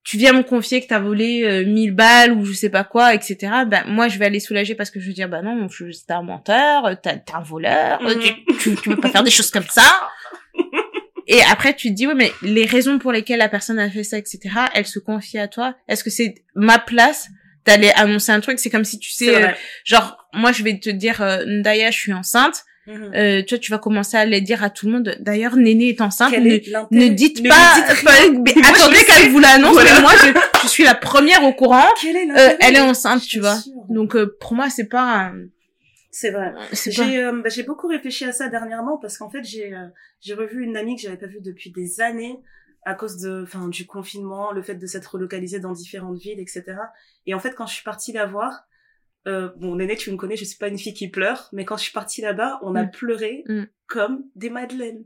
tu 0.09 0.17
viens 0.17 0.31
me 0.31 0.41
confier 0.43 0.79
que 0.79 0.87
t'as 0.87 0.99
volé 0.99 1.43
euh, 1.43 1.65
1000 1.65 1.91
balles 1.93 2.31
ou 2.31 2.45
je 2.45 2.53
sais 2.53 2.69
pas 2.69 2.85
quoi, 2.85 3.13
etc. 3.13 3.37
Ben 3.67 3.83
moi, 3.87 4.07
je 4.07 4.17
vais 4.17 4.25
aller 4.25 4.39
soulager 4.39 4.73
parce 4.73 4.89
que 4.89 5.01
je 5.01 5.07
veux 5.07 5.13
dire, 5.13 5.27
bah 5.27 5.41
non, 5.41 5.67
t'es 5.67 6.13
un 6.13 6.21
menteur, 6.21 6.89
t'es 7.01 7.21
un 7.33 7.41
voleur, 7.41 8.01
Mhm. 8.01 8.21
tu, 8.21 8.55
tu, 8.57 8.75
tu 8.75 8.89
peux 8.89 8.95
pas 8.95 9.09
faire 9.09 9.23
des 9.23 9.31
choses 9.31 9.51
comme 9.51 9.67
ça. 9.69 10.07
Et 11.27 11.41
après, 11.51 11.73
tu 11.75 11.89
te 11.89 11.93
dis, 11.93 12.07
ouais, 12.07 12.15
mais 12.15 12.31
les 12.41 12.65
raisons 12.65 12.99
pour 12.99 13.11
lesquelles 13.11 13.39
la 13.39 13.49
personne 13.49 13.79
a 13.79 13.89
fait 13.89 14.05
ça, 14.05 14.17
etc., 14.17 14.39
elle 14.73 14.85
se 14.87 14.99
confie 14.99 15.37
à 15.39 15.49
toi. 15.49 15.75
Est-ce 15.89 16.05
que 16.05 16.09
c'est 16.09 16.35
ma 16.55 16.79
place 16.79 17.27
d'aller 17.65 17.91
annoncer 17.97 18.31
un 18.31 18.39
truc? 18.39 18.59
C'est 18.59 18.69
comme 18.69 18.85
si 18.85 18.97
tu 18.99 19.11
sais, 19.11 19.43
euh, 19.43 19.49
genre, 19.83 20.29
moi, 20.31 20.53
je 20.53 20.63
vais 20.63 20.79
te 20.79 20.89
dire, 20.89 21.21
euh, 21.21 21.43
Ndaya, 21.45 21.91
je 21.91 21.97
suis 21.97 22.13
enceinte. 22.13 22.63
Mhm. 22.87 23.11
Euh, 23.15 23.41
toi, 23.43 23.57
tu 23.57 23.69
vas 23.71 23.77
commencer 23.79 24.15
à 24.17 24.21
aller 24.21 24.39
dire 24.41 24.63
à 24.63 24.69
tout 24.69 24.85
le 24.85 24.93
monde, 24.93 25.15
d'ailleurs, 25.19 25.55
Néné 25.57 25.89
est 25.89 26.01
enceinte. 26.01 26.31
Quel 26.31 26.43
Ne, 26.43 26.49
est 26.53 26.71
ne 26.91 27.07
dites 27.09 27.41
Ne 27.43 27.49
pas, 27.49 27.55
dites 27.75 28.03
pas- 28.05 28.11
moi, 28.31 28.75
attendez 28.75 28.97
le 28.97 29.05
qu'elle 29.05 29.31
vous 29.31 29.39
l'annonce, 29.39 29.73
Voilà. 29.73 29.95
mais 29.95 30.01
moi, 30.01 30.11
je, 30.23 30.61
je 30.63 30.67
suis 30.67 30.83
la 30.85 30.95
première 30.95 31.43
au 31.43 31.53
courant. 31.53 31.83
Est 32.05 32.15
Euh, 32.31 32.55
elle 32.61 32.75
est 32.77 32.81
enceinte, 32.81 33.21
tu 33.23 33.39
vois. 33.41 33.57
sûre. 33.57 33.73
Donc, 33.89 34.15
euh, 34.15 34.37
pour 34.39 34.53
moi, 34.53 34.69
c'est 34.69 34.87
pas, 34.87 35.33
C'est 36.11 36.31
vrai. 36.31 36.53
pas, 36.53 37.03
euh, 37.03 37.41
bah, 37.43 37.49
j'ai 37.49 37.63
beaucoup 37.63 37.87
réfléchi 37.87 38.23
à 38.25 38.31
ça 38.31 38.47
dernièrement 38.47 38.97
parce 38.97 39.17
qu'en 39.17 39.29
fait 39.29 39.43
j'ai 39.43 39.71
j'ai 40.21 40.33
revu 40.33 40.63
une 40.63 40.75
amie 40.77 40.95
que 40.95 41.01
j'avais 41.03 41.17
pas 41.17 41.27
vue 41.27 41.41
depuis 41.41 41.71
des 41.71 42.01
années 42.01 42.39
à 42.85 42.93
cause 42.95 43.17
de 43.17 43.43
enfin 43.43 43.67
du 43.67 43.85
confinement, 43.85 44.51
le 44.51 44.63
fait 44.63 44.75
de 44.75 44.87
s'être 44.87 45.07
relocalisée 45.13 45.59
dans 45.59 45.73
différentes 45.73 46.17
villes, 46.17 46.39
etc. 46.39 46.63
Et 47.27 47.33
en 47.35 47.39
fait 47.39 47.53
quand 47.53 47.67
je 47.67 47.73
suis 47.75 47.83
partie 47.83 48.13
la 48.13 48.25
voir, 48.25 48.63
euh, 49.27 49.49
bon 49.57 49.75
Néné 49.75 49.95
tu 49.95 50.11
me 50.11 50.15
connais, 50.17 50.35
je 50.37 50.45
suis 50.45 50.57
pas 50.57 50.67
une 50.69 50.77
fille 50.77 50.93
qui 50.93 51.09
pleure, 51.09 51.49
mais 51.53 51.65
quand 51.65 51.77
je 51.77 51.83
suis 51.83 51.91
partie 51.93 52.21
là-bas, 52.21 52.59
on 52.63 52.75
a 52.75 52.83
Mm. 52.83 52.91
pleuré 52.91 53.43
Mm. 53.47 53.63
comme 53.87 54.23
des 54.35 54.49
madeleines 54.49 55.03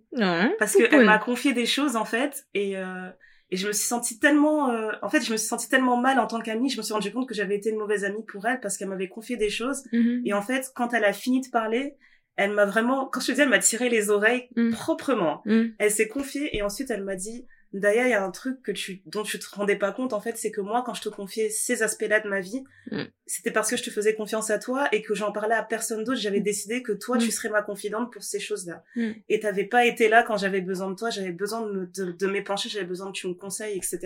parce 0.60 0.74
que 0.76 0.84
Poupoune. 0.84 1.00
elle 1.00 1.06
m'a 1.06 1.18
confié 1.20 1.54
des 1.54 1.66
choses 1.66 1.96
en 1.96 2.06
fait 2.06 2.46
et 2.54 2.78
euh, 2.78 3.10
et 3.54 3.58
je 3.58 3.68
me 3.68 3.74
suis 3.74 3.86
sentie 3.86 4.18
tellement 4.20 4.70
euh, 4.72 4.92
en 5.02 5.10
fait 5.10 5.22
je 5.22 5.32
me 5.32 5.38
suis 5.38 5.48
sentie 5.48 5.68
tellement 5.70 5.98
mal 5.98 6.20
en 6.20 6.28
tant 6.28 6.40
qu'amie, 6.42 6.70
je 6.70 6.78
me 6.78 6.84
suis 6.84 6.94
rendu 6.94 7.12
compte 7.12 7.28
que 7.28 7.34
j'avais 7.36 7.56
été 7.58 7.70
une 7.70 7.78
mauvaise 7.78 8.04
amie 8.06 8.24
pour 8.28 8.46
elle 8.48 8.60
parce 8.62 8.78
qu'elle 8.78 8.88
m'avait 8.90 9.10
confié 9.10 9.36
des 9.38 9.50
choses 9.50 9.84
Mhm. 9.92 10.22
et 10.26 10.34
en 10.34 10.42
fait, 10.42 10.72
quand 10.76 10.94
elle 10.94 11.04
a 11.06 11.14
fini 11.14 11.42
de 11.42 11.50
parler, 11.52 11.96
elle 12.38 12.52
m'a 12.54 12.66
vraiment, 12.66 13.08
quand 13.12 13.20
je 13.20 13.28
te 13.28 13.32
dis, 13.34 13.42
elle 13.42 13.50
m'a 13.50 13.60
tiré 13.60 13.90
les 13.90 14.10
oreilles 14.10 14.48
Mm. 14.56 14.72
proprement. 14.72 15.44
Elle 15.80 15.92
s'est 15.92 16.08
confiée 16.08 16.56
et 16.56 16.62
ensuite 16.62 16.90
elle 16.90 17.04
m'a 17.04 17.16
dit, 17.16 17.46
D'ailleurs, 17.74 18.06
il 18.06 18.10
y 18.10 18.14
a 18.14 18.24
un 18.24 18.32
truc 18.32 18.62
que 18.62 18.72
tu, 18.72 19.02
dont 19.06 19.24
tu 19.24 19.40
te 19.40 19.46
rendais 19.56 19.78
pas 19.78 19.92
compte, 19.94 20.12
en 20.14 20.20
fait, 20.20 20.38
c'est 20.38 20.52
que 20.52 20.60
moi, 20.62 20.84
quand 20.86 20.94
je 20.94 21.02
te 21.02 21.10
confiais 21.10 21.50
ces 21.50 21.84
aspects-là 21.84 22.20
de 22.20 22.28
ma 22.28 22.42
vie, 22.42 22.64
Mm. 22.92 23.04
c'était 23.26 23.52
parce 23.52 23.70
que 23.70 23.78
je 23.78 23.84
te 23.84 23.90
faisais 23.90 24.14
confiance 24.16 24.50
à 24.50 24.60
toi 24.60 24.90
et 24.92 25.02
que 25.02 25.14
j'en 25.14 25.32
parlais 25.32 25.56
à 25.56 25.64
personne 25.64 26.04
d'autre. 26.04 26.20
J'avais 26.20 26.42
décidé 26.42 26.82
que 26.84 26.92
toi, 26.92 27.16
Mm. 27.18 27.20
tu 27.22 27.32
serais 27.32 27.50
ma 27.50 27.62
confidente 27.62 28.12
pour 28.12 28.24
ces 28.24 28.40
choses-là. 28.40 28.84
Mm. 28.96 29.12
Et 29.30 29.40
t'avais 29.40 29.66
pas 29.66 29.86
été 29.86 30.10
là 30.10 30.24
quand 30.24 30.36
j'avais 30.38 30.62
besoin 30.62 30.90
de 30.90 30.96
toi. 30.96 31.10
J'avais 31.10 31.32
besoin 31.32 31.62
de, 31.66 31.72
me- 31.72 31.86
de, 31.86 32.12
de 32.12 32.28
m'épancher, 32.28 32.68
j'avais 32.70 32.86
besoin 32.86 33.08
que 33.08 33.18
tu 33.18 33.28
me 33.28 33.34
conseilles, 33.34 33.78
etc. 33.78 34.00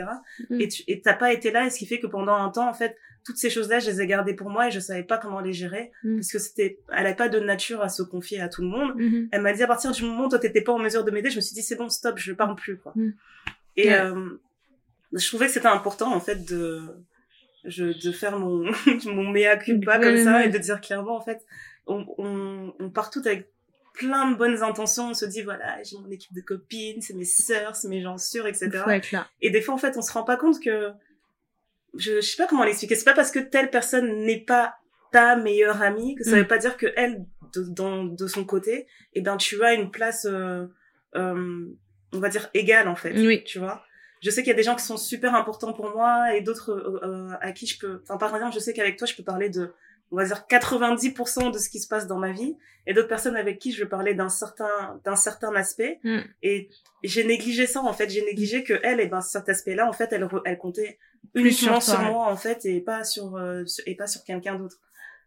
Mm. 0.49 0.61
Et 0.61 0.68
tu, 0.68 0.84
et 0.88 1.01
t'as 1.01 1.13
pas 1.16 1.34
été 1.34 1.49
là, 1.51 1.66
et 1.66 1.70
ce 1.72 1.80
qui 1.80 1.86
fait 1.88 1.99
que 1.99 2.07
pendant 2.07 2.36
un 2.36 2.49
temps, 2.49 2.70
en 2.70 2.74
fait, 2.74 2.95
toutes 3.26 3.38
ces 3.38 3.49
choses-là, 3.49 3.80
je 3.80 3.89
les 3.89 4.01
ai 4.01 4.05
gardées 4.05 4.36
pour 4.36 4.51
moi 4.51 4.68
et 4.68 4.72
je 4.72 4.80
savais 4.80 5.01
pas 5.01 5.18
comment 5.18 5.39
les 5.39 5.53
gérer 5.53 5.91
Mm. 6.03 6.18
parce 6.18 6.32
que 6.32 6.38
c'était, 6.38 6.78
elle 6.95 7.07
a 7.07 7.13
pas 7.16 7.28
de 7.30 7.39
nature 7.39 7.82
à 7.82 7.89
se 7.89 8.03
confier 8.03 8.39
à 8.39 8.49
tout 8.49 8.61
le 8.61 8.68
monde. 8.68 8.93
Mhm. 8.97 9.30
Elle 9.32 9.41
m'a 9.41 9.51
dit 9.53 9.63
à 9.63 9.68
partir 9.68 9.91
du 9.91 10.03
moment 10.03 10.26
où 10.26 10.30
toi 10.30 10.38
t'étais 10.38 10.61
pas 10.61 10.74
en 10.74 10.78
mesure 10.78 11.03
de 11.03 11.09
m'aider, 11.09 11.32
je 11.32 11.38
me 11.38 11.41
suis 11.41 11.55
dit 11.55 11.63
c'est 11.63 11.76
bon, 11.76 11.89
stop, 11.89 12.20
je 12.20 12.34
parle 12.34 12.55
plus 12.55 12.78
quoi. 12.78 12.93
Mm. 12.95 13.13
Et 13.78 13.88
Ouais. 13.89 13.99
euh, 13.99 14.41
je 15.13 15.28
trouvais 15.28 15.47
que 15.47 15.51
c'était 15.53 15.67
important 15.67 16.13
en 16.13 16.19
fait 16.19 16.45
de 16.45 16.82
je, 17.63 17.86
de 17.86 18.11
faire 18.11 18.38
mon 18.39 18.71
mon 19.05 19.30
mea 19.30 19.57
culpa 19.57 19.99
comme 19.99 20.17
ça 20.23 20.45
et 20.45 20.49
de 20.49 20.57
dire 20.57 20.82
clairement 20.82 21.15
en 21.17 21.21
fait 21.21 21.45
on, 21.88 22.05
on, 22.17 22.73
on 22.80 22.89
part 22.89 23.09
toutes 23.09 23.28
avec 23.28 23.49
plein 23.93 24.30
de 24.32 24.36
bonnes 24.36 24.61
intentions, 24.61 25.09
on 25.11 25.13
se 25.13 25.26
dit 25.26 25.41
voilà, 25.41 25.82
j'ai 25.84 25.97
mon 25.97 26.09
équipe 26.11 26.34
de 26.34 26.41
copines, 26.41 27.01
c'est 27.01 27.13
mes 27.13 27.23
sœurs, 27.26 27.76
c'est 27.78 27.88
mes 27.88 28.01
gens 28.01 28.17
sûrs, 28.17 28.45
etc. 28.45 28.69
Là. 29.13 29.28
Et 29.41 29.51
des 29.51 29.61
fois, 29.61 29.73
en 29.73 29.78
fait, 29.78 29.95
on 29.95 30.01
se 30.01 30.11
rend 30.11 30.23
pas 30.23 30.36
compte 30.36 30.59
que, 30.61 30.91
je, 31.97 32.15
je 32.15 32.19
sais 32.21 32.36
pas 32.36 32.45
comment 32.47 32.65
l'expliquer. 32.65 32.95
C'est 32.95 33.05
pas 33.05 33.13
parce 33.13 33.32
que 33.32 33.39
telle 33.39 33.69
personne 33.69 34.26
n'est 34.26 34.41
pas 34.43 34.76
ta 35.13 35.38
meilleure 35.38 35.82
amie 35.82 36.15
que 36.15 36.26
ça 36.26 36.32
Mm. 36.36 36.39
veut 36.39 36.47
pas 36.47 36.57
dire 36.57 36.76
que 36.76 36.88
elle, 36.97 37.23
de, 37.53 37.63
dans, 37.69 38.03
de 38.03 38.28
son 38.28 38.43
côté, 38.43 38.86
eh 39.13 39.21
ben, 39.21 39.38
tu 39.38 39.63
as 39.63 39.73
une 39.76 39.89
place, 39.91 40.26
euh, 40.30 40.65
euh, 41.15 41.65
on 42.16 42.20
va 42.20 42.30
dire 42.30 42.49
égale, 42.53 42.88
en 42.88 42.95
fait. 42.95 43.13
Oui. 43.13 43.43
Tu 43.43 43.59
vois. 43.59 43.84
Je 44.22 44.30
sais 44.30 44.41
qu'il 44.41 44.49
y 44.49 44.53
a 44.53 44.57
des 44.57 44.63
gens 44.63 44.76
qui 44.76 44.84
sont 44.84 44.97
super 44.97 45.36
importants 45.36 45.74
pour 45.74 45.91
moi 45.91 46.34
et 46.36 46.41
d'autres 46.41 46.72
euh, 46.72 46.99
euh, 47.03 47.30
à 47.41 47.51
qui 47.51 47.68
je 47.68 47.78
peux, 47.78 48.01
enfin, 48.03 48.18
par 48.18 48.36
exemple, 48.36 48.55
je 48.55 48.59
sais 48.59 48.74
qu'avec 48.74 48.97
toi, 48.97 49.05
je 49.05 49.13
peux 49.13 49.24
parler 49.24 49.49
de, 49.49 49.74
on 50.11 50.16
va 50.16 50.26
dire 50.26 50.45
90% 50.49 51.51
de 51.51 51.57
ce 51.57 51.70
qui 51.70 51.80
se 51.80 51.88
passe 51.88 52.07
dans 52.07 52.18
ma 52.18 52.32
vie 52.32 52.55
et 52.88 52.93
d'autres 52.93 53.07
personnes 53.07 53.36
avec 53.36 53.59
qui 53.59 53.72
je 53.72 53.84
veux 53.84 53.89
parler 53.89 54.13
d'un 54.13 54.30
certain, 54.30 54.99
d'un 55.03 55.16
certain 55.16 55.53
aspect 55.55 55.99
Mm. 56.03 56.20
et 56.43 56.70
j'ai 57.03 57.24
négligé 57.24 57.68
ça 57.68 57.82
en 57.82 57.93
fait 57.93 58.09
j'ai 58.09 58.24
négligé 58.24 58.63
que 58.63 58.80
elle 58.84 58.99
et 58.99 59.07
ben 59.07 59.22
cet 59.22 59.49
aspect 59.49 59.76
là 59.76 59.88
en 59.88 59.93
fait 59.93 60.11
elle 60.11 60.28
elle 60.45 60.57
comptait 60.57 60.99
uniquement 61.34 61.80
sur 61.82 61.93
sur, 61.93 61.99
toi, 62.01 62.11
moi 62.11 62.32
en 62.32 62.36
fait 62.36 62.66
et 62.66 62.80
pas 62.82 63.03
sur, 63.03 63.36
euh, 63.36 63.63
et 63.86 63.95
pas 63.95 64.07
sur 64.07 64.24
quelqu'un 64.24 64.55
d'autre 64.55 64.78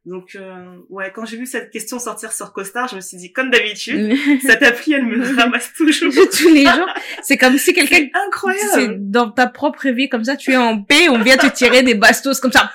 donc 0.09 0.35
euh, 0.35 0.77
ouais 0.89 1.13
quand 1.15 1.25
j'ai 1.25 1.37
vu 1.37 1.47
cette 1.47 1.71
question 1.71 1.99
sortir 1.99 2.33
sur 2.33 2.53
Costar 2.53 2.89
je 2.89 2.97
me 2.97 3.01
suis 3.01 3.17
dit 3.17 3.33
comme 3.33 3.51
d'habitude 3.51 4.17
cette 4.43 4.63
appli 4.63 4.93
elle 4.95 5.05
me 5.07 5.37
ramasse 5.41 5.73
toujours 5.75 6.13
Tous 6.33 6.49
les 6.53 6.65
jours. 6.65 6.89
C'est 7.23 7.37
comme 7.37 7.57
si 7.59 7.73
quelqu'un, 7.75 7.97
c'est 7.97 8.11
c'est 8.13 8.21
incroyable 8.27 8.97
dans 9.11 9.31
ta 9.31 9.47
propre 9.47 9.89
vie, 9.89 10.09
comme 10.09 10.25
ça, 10.25 10.37
tu 10.37 10.53
es 10.53 10.57
en 10.57 10.83
paix, 10.83 11.09
on 11.09 11.19
vient 11.23 11.37
te 11.37 11.47
tirer 11.47 11.83
des 11.83 11.95
bastos 11.95 12.41
comme 12.41 12.53
ça. 12.53 12.71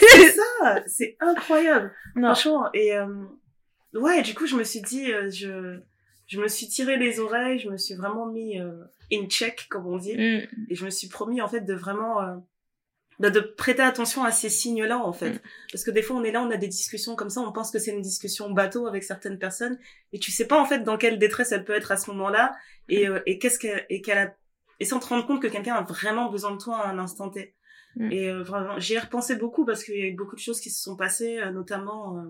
c'est 0.00 0.30
ça 0.30 0.82
c'est 0.86 1.16
incroyable 1.20 1.92
Non. 2.16 2.28
franchement 2.28 2.68
et 2.74 2.96
euh, 2.96 3.06
ouais 3.94 4.22
du 4.22 4.34
coup 4.34 4.46
je 4.46 4.56
me 4.56 4.64
suis 4.64 4.80
dit 4.80 5.12
euh, 5.12 5.28
je 5.30 5.78
je 6.26 6.40
me 6.40 6.48
suis 6.48 6.68
tiré 6.68 6.96
les 6.96 7.18
oreilles 7.20 7.58
je 7.58 7.68
me 7.68 7.76
suis 7.76 7.94
vraiment 7.94 8.26
mis 8.26 8.60
euh, 8.60 8.70
in 9.12 9.26
check 9.28 9.66
comme 9.68 9.86
on 9.86 9.98
dit 9.98 10.14
Mm. 10.16 10.46
et 10.70 10.74
je 10.74 10.84
me 10.84 10.90
suis 10.90 11.08
promis 11.08 11.40
en 11.42 11.48
fait 11.48 11.62
de 11.62 11.74
vraiment 11.74 12.18
euh, 13.22 13.30
de, 13.30 13.40
prêter 13.40 13.82
attention 13.82 14.24
à 14.24 14.30
ces 14.32 14.48
signes-là 14.48 14.98
en 14.98 15.12
fait 15.12 15.30
Mm. 15.34 15.38
parce 15.72 15.84
que 15.84 15.90
des 15.90 16.02
fois 16.02 16.16
on 16.16 16.24
est 16.24 16.32
là 16.32 16.42
on 16.42 16.50
a 16.50 16.56
des 16.56 16.68
discussions 16.68 17.16
comme 17.16 17.30
ça 17.30 17.40
on 17.40 17.52
pense 17.52 17.70
que 17.70 17.78
c'est 17.78 17.90
une 17.92 18.02
discussion 18.02 18.50
bateau 18.50 18.86
avec 18.86 19.02
certaines 19.04 19.38
personnes 19.38 19.78
et 20.12 20.18
tu 20.18 20.30
sais 20.30 20.46
pas 20.46 20.60
en 20.60 20.64
fait 20.66 20.80
dans 20.80 20.96
quelle 20.96 21.18
détresse 21.18 21.52
elle 21.52 21.64
peut 21.64 21.74
être 21.74 21.92
à 21.92 21.96
ce 21.96 22.10
moment-là 22.10 22.54
et, 22.88 23.08
euh, 23.08 23.20
et 23.26 23.38
qu'est-ce 23.38 23.58
qu'elle 23.58 23.84
et 23.90 24.00
qu'elle 24.02 24.18
a 24.18 24.34
et 24.80 24.84
sans 24.86 24.98
te 24.98 25.06
rendre 25.06 25.26
compte 25.26 25.42
que 25.42 25.46
quelqu'un 25.48 25.74
a 25.74 25.82
vraiment 25.82 26.30
besoin 26.30 26.52
de 26.52 26.58
toi 26.58 26.78
à 26.78 26.88
un 26.90 26.98
instant 26.98 27.28
T 27.30 27.54
Mm. 27.96 28.12
et 28.12 28.30
euh, 28.30 28.42
vraiment 28.44 28.78
j'y 28.78 28.94
ai 28.94 28.98
repensé 29.00 29.34
beaucoup 29.34 29.64
parce 29.64 29.82
qu'il 29.82 29.96
y 29.98 30.02
a 30.02 30.06
eu 30.06 30.14
beaucoup 30.14 30.36
de 30.36 30.40
choses 30.40 30.60
qui 30.60 30.70
se 30.70 30.80
sont 30.80 30.94
passées 30.96 31.38
euh, 31.40 31.50
notamment 31.50 32.16
euh, 32.18 32.22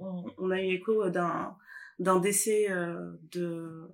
on, 0.00 0.24
on 0.38 0.50
a 0.50 0.60
eu 0.60 0.72
écho 0.74 1.08
d'un 1.10 1.54
d'un 2.00 2.18
décès 2.18 2.66
euh, 2.70 3.12
de 3.30 3.88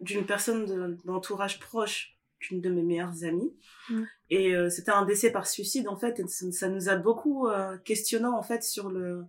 d'une 0.00 0.24
personne 0.24 0.64
de- 0.64 0.96
d'entourage 1.04 1.60
proche 1.60 2.16
d'une 2.40 2.60
de 2.60 2.70
mes 2.70 2.82
meilleures 2.82 3.24
amies 3.24 3.52
Mm. 3.90 4.02
et 4.30 4.54
euh, 4.54 4.68
c'était 4.68 4.90
un 4.90 5.04
décès 5.06 5.30
par 5.32 5.46
suicide 5.46 5.88
en 5.88 5.96
fait 5.96 6.20
et 6.20 6.26
ça, 6.28 6.50
ça 6.52 6.68
nous 6.68 6.88
a 6.90 6.96
beaucoup 6.96 7.48
euh, 7.48 7.78
questionnant 7.78 8.36
en 8.36 8.42
fait 8.42 8.62
sur 8.62 8.90
le 8.90 9.24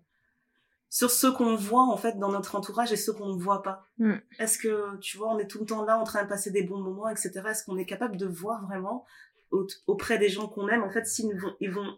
sur 0.89 1.12
ce 1.12 1.28
qu'on 1.28 1.55
voit 1.55 1.84
en 1.84 1.97
fait 1.97 2.18
dans 2.18 2.32
notre 2.32 2.55
entourage 2.55 2.91
et 2.91 2.95
ce 2.97 3.12
qu'on 3.12 3.34
ne 3.36 3.39
voit 3.39 3.62
pas 3.64 3.88
Mm. 3.99 4.16
est-ce 4.39 4.57
que 4.57 4.97
tu 4.99 5.18
vois 5.18 5.30
on 5.34 5.39
est 5.39 5.47
tout 5.47 5.60
le 5.60 5.66
temps 5.66 5.84
là 5.86 5.97
en 5.97 6.03
train 6.03 6.24
de 6.24 6.28
passer 6.30 6.51
des 6.51 6.64
bons 6.64 6.80
moments 6.82 7.07
etc 7.10 7.41
est-ce 7.49 7.64
qu'on 7.64 7.78
est 7.78 7.86
capable 7.86 8.18
de 8.18 8.26
voir 8.26 8.66
vraiment 8.68 9.05
au- 9.51 9.68
auprès 9.88 10.18
des 10.20 10.30
gens 10.30 10.47
qu'on 10.47 10.68
aime 10.68 10.84
en 10.84 10.89
fait 10.91 11.05
s'ils 11.07 11.36
vont 11.38 11.55
ils 11.60 11.72
vont 11.72 11.97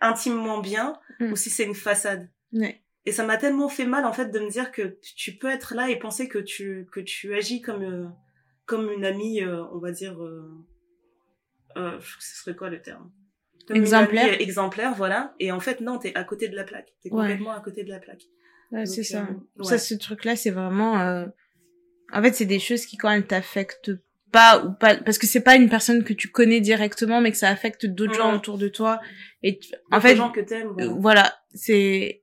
intimement 0.00 0.60
bien 0.60 0.98
Mm. 1.20 1.32
ou 1.32 1.36
si 1.36 1.50
c'est 1.50 1.64
une 1.64 1.74
façade? 1.74 2.28
Ouais. 2.52 2.80
et 3.04 3.12
ça 3.12 3.24
m'a 3.26 3.36
tellement 3.38 3.68
fait 3.68 3.84
mal 3.86 4.04
en 4.04 4.12
fait 4.12 4.26
de 4.30 4.38
me 4.38 4.48
dire 4.48 4.70
que 4.72 4.98
tu 5.16 5.36
peux 5.36 5.48
être 5.50 5.74
là 5.74 5.90
et 5.90 5.98
penser 5.98 6.28
que 6.28 6.38
tu 6.38 6.86
que 6.92 7.00
tu 7.00 7.34
agis 7.34 7.60
comme 7.60 7.82
euh, 7.82 8.06
comme 8.68 8.90
une 8.92 9.04
amie 9.04 9.42
euh, 9.42 9.64
on 9.72 9.78
va 9.78 9.90
dire 9.90 10.22
euh, 10.22 10.48
euh, 11.76 11.98
ce 12.20 12.36
serait 12.42 12.54
quoi 12.56 12.70
le 12.70 12.80
terme? 12.80 13.10
Comme 13.66 13.76
Exemplaire. 13.76 14.28
amie 14.34 14.42
exemplaire 14.42 14.94
voilà 14.94 15.34
et 15.40 15.50
en 15.52 15.60
fait 15.60 15.80
non 15.80 15.98
t'es 15.98 16.14
à 16.14 16.24
côté 16.24 16.48
de 16.48 16.56
la 16.56 16.64
plaque 16.64 16.92
t'es 17.02 17.10
Ouais. 17.10 17.20
complètement 17.22 17.52
à 17.52 17.60
côté 17.60 17.82
de 17.84 17.90
la 17.90 17.98
plaque 17.98 18.22
Ouais, 18.70 18.84
c'est 18.86 19.02
ça. 19.02 19.26
euh, 19.58 19.62
Ça, 19.64 19.78
ce 19.78 19.94
truc-là, 19.94 20.36
c'est 20.36 20.50
vraiment. 20.50 21.00
euh, 21.00 21.24
En 22.12 22.22
fait, 22.22 22.34
c'est 22.34 22.44
des 22.44 22.58
choses 22.58 22.84
qui 22.84 22.98
quand 22.98 23.10
elles 23.10 23.26
t'affectent 23.26 23.92
pas 24.30 24.62
ou 24.62 24.72
pas, 24.74 24.96
parce 24.98 25.16
que 25.16 25.26
c'est 25.26 25.40
pas 25.42 25.56
une 25.56 25.70
personne 25.70 26.04
que 26.04 26.12
tu 26.12 26.28
connais 26.30 26.60
directement, 26.60 27.22
mais 27.22 27.30
que 27.32 27.38
ça 27.38 27.48
affecte 27.48 27.86
d'autres 27.86 28.12
gens 28.12 28.36
autour 28.36 28.58
de 28.58 28.68
toi. 28.68 29.00
Et 29.42 29.58
tu- 29.58 29.72
en 29.90 30.02
fait, 30.02 30.16
gens 30.16 30.30
que 30.30 30.40
t'aimes 30.42 30.74
euh, 30.80 30.88
voilà, 30.98 31.34
c'est. 31.54 32.22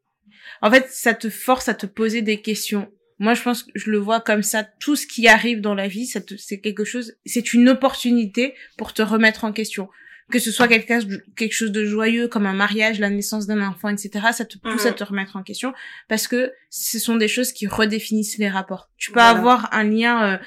En 0.62 0.70
fait, 0.70 0.86
ça 0.92 1.16
te 1.16 1.32
force 1.32 1.68
à 1.68 1.74
te 1.74 1.88
poser 1.88 2.22
des 2.22 2.40
questions. 2.44 2.92
Moi, 3.20 3.34
je 3.34 3.42
pense 3.44 3.64
que 3.64 3.72
je 3.76 3.90
le 3.92 3.98
vois 3.98 4.20
comme 4.20 4.44
ça. 4.44 4.64
Tout 4.64 4.96
ce 4.96 5.08
qui 5.08 5.28
arrive 5.28 5.62
dans 5.62 5.74
la 5.76 5.88
vie, 5.88 6.06
c'est 6.06 6.60
quelque 6.60 6.84
chose, 6.84 7.14
c'est 7.26 7.54
une 7.54 7.70
opportunité 7.70 8.54
pour 8.78 8.94
te 8.94 9.02
remettre 9.02 9.46
en 9.46 9.52
question. 9.54 9.88
Que 10.32 10.40
ce 10.40 10.52
soit 10.52 10.68
quelque, 10.68 10.92
quelque 11.36 11.54
chose 11.54 11.72
de 11.72 11.86
joyeux, 11.86 12.28
comme 12.28 12.48
un 12.48 12.54
mariage, 12.54 13.00
la 13.00 13.12
naissance 13.12 13.46
d'un 13.46 13.62
enfant, 13.62 13.90
etc., 13.90 14.10
ça 14.34 14.44
te 14.44 14.58
pousse 14.58 14.84
Mhm. 14.86 14.90
à 14.90 14.94
te 14.94 15.04
remettre 15.04 15.36
en 15.36 15.44
question 15.44 15.72
parce 16.08 16.28
que 16.28 16.52
ce 16.72 16.98
sont 16.98 17.16
des 17.16 17.28
choses 17.28 17.52
qui 17.54 17.68
redéfinissent 17.68 18.40
les 18.40 18.50
rapports. 18.50 18.90
Tu 18.98 19.12
peux 19.12 19.20
Voilà. 19.20 19.38
avoir 19.38 19.70
un 19.72 19.84
lien, 19.84 20.34
euh, 20.34 20.38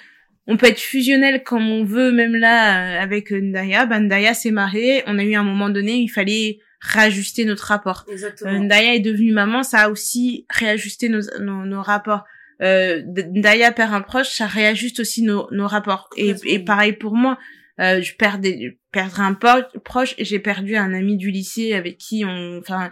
on 0.48 0.56
peut 0.56 0.66
être 0.66 0.80
fusionnel 0.80 1.44
comme 1.44 1.70
on 1.70 1.84
veut, 1.84 2.10
même 2.10 2.34
là, 2.34 2.98
euh, 2.98 3.02
avec 3.02 3.32
euh, 3.32 3.40
Ndaya. 3.40 3.86
Ben, 3.86 4.00
Ndaya 4.00 4.34
s'est 4.34 4.50
mariée, 4.50 5.04
on 5.06 5.16
a 5.16 5.22
eu 5.22 5.36
un 5.36 5.44
moment 5.44 5.70
donné, 5.70 5.94
il 5.98 6.08
fallait 6.08 6.58
réajuster 6.80 7.44
notre 7.44 7.66
rapport. 7.66 8.04
exactement 8.10 8.50
Euh, 8.52 8.58
Ndaya 8.58 8.94
est 8.96 9.00
devenue 9.00 9.32
maman, 9.32 9.62
ça 9.62 9.82
a 9.82 9.90
aussi 9.90 10.44
réajusté 10.50 11.08
nos, 11.08 11.20
nos, 11.40 11.64
nos 11.64 11.82
rapports. 11.82 12.24
Euh, 12.60 13.02
D- 13.06 13.24
Ndaya 13.34 13.72
perd 13.72 13.92
un 13.94 14.00
proche, 14.00 14.30
ça 14.30 14.46
réajuste 14.46 15.00
aussi 15.00 15.22
nos, 15.22 15.48
nos 15.52 15.66
rapports. 15.68 16.10
Et, 16.16 16.34
et 16.44 16.58
pareil 16.58 16.92
pour 16.92 17.14
moi, 17.14 17.38
euh, 17.80 18.02
je 18.02 18.14
perds 18.16 18.38
des, 18.38 18.78
perdre 18.90 19.20
un 19.20 19.34
po- 19.34 19.78
proche, 19.84 20.14
et 20.18 20.24
j'ai 20.24 20.40
perdu 20.40 20.74
un 20.76 20.92
ami 20.92 21.16
du 21.16 21.30
lycée 21.30 21.72
avec 21.74 21.98
qui 21.98 22.24
on, 22.24 22.58
enfin, 22.58 22.90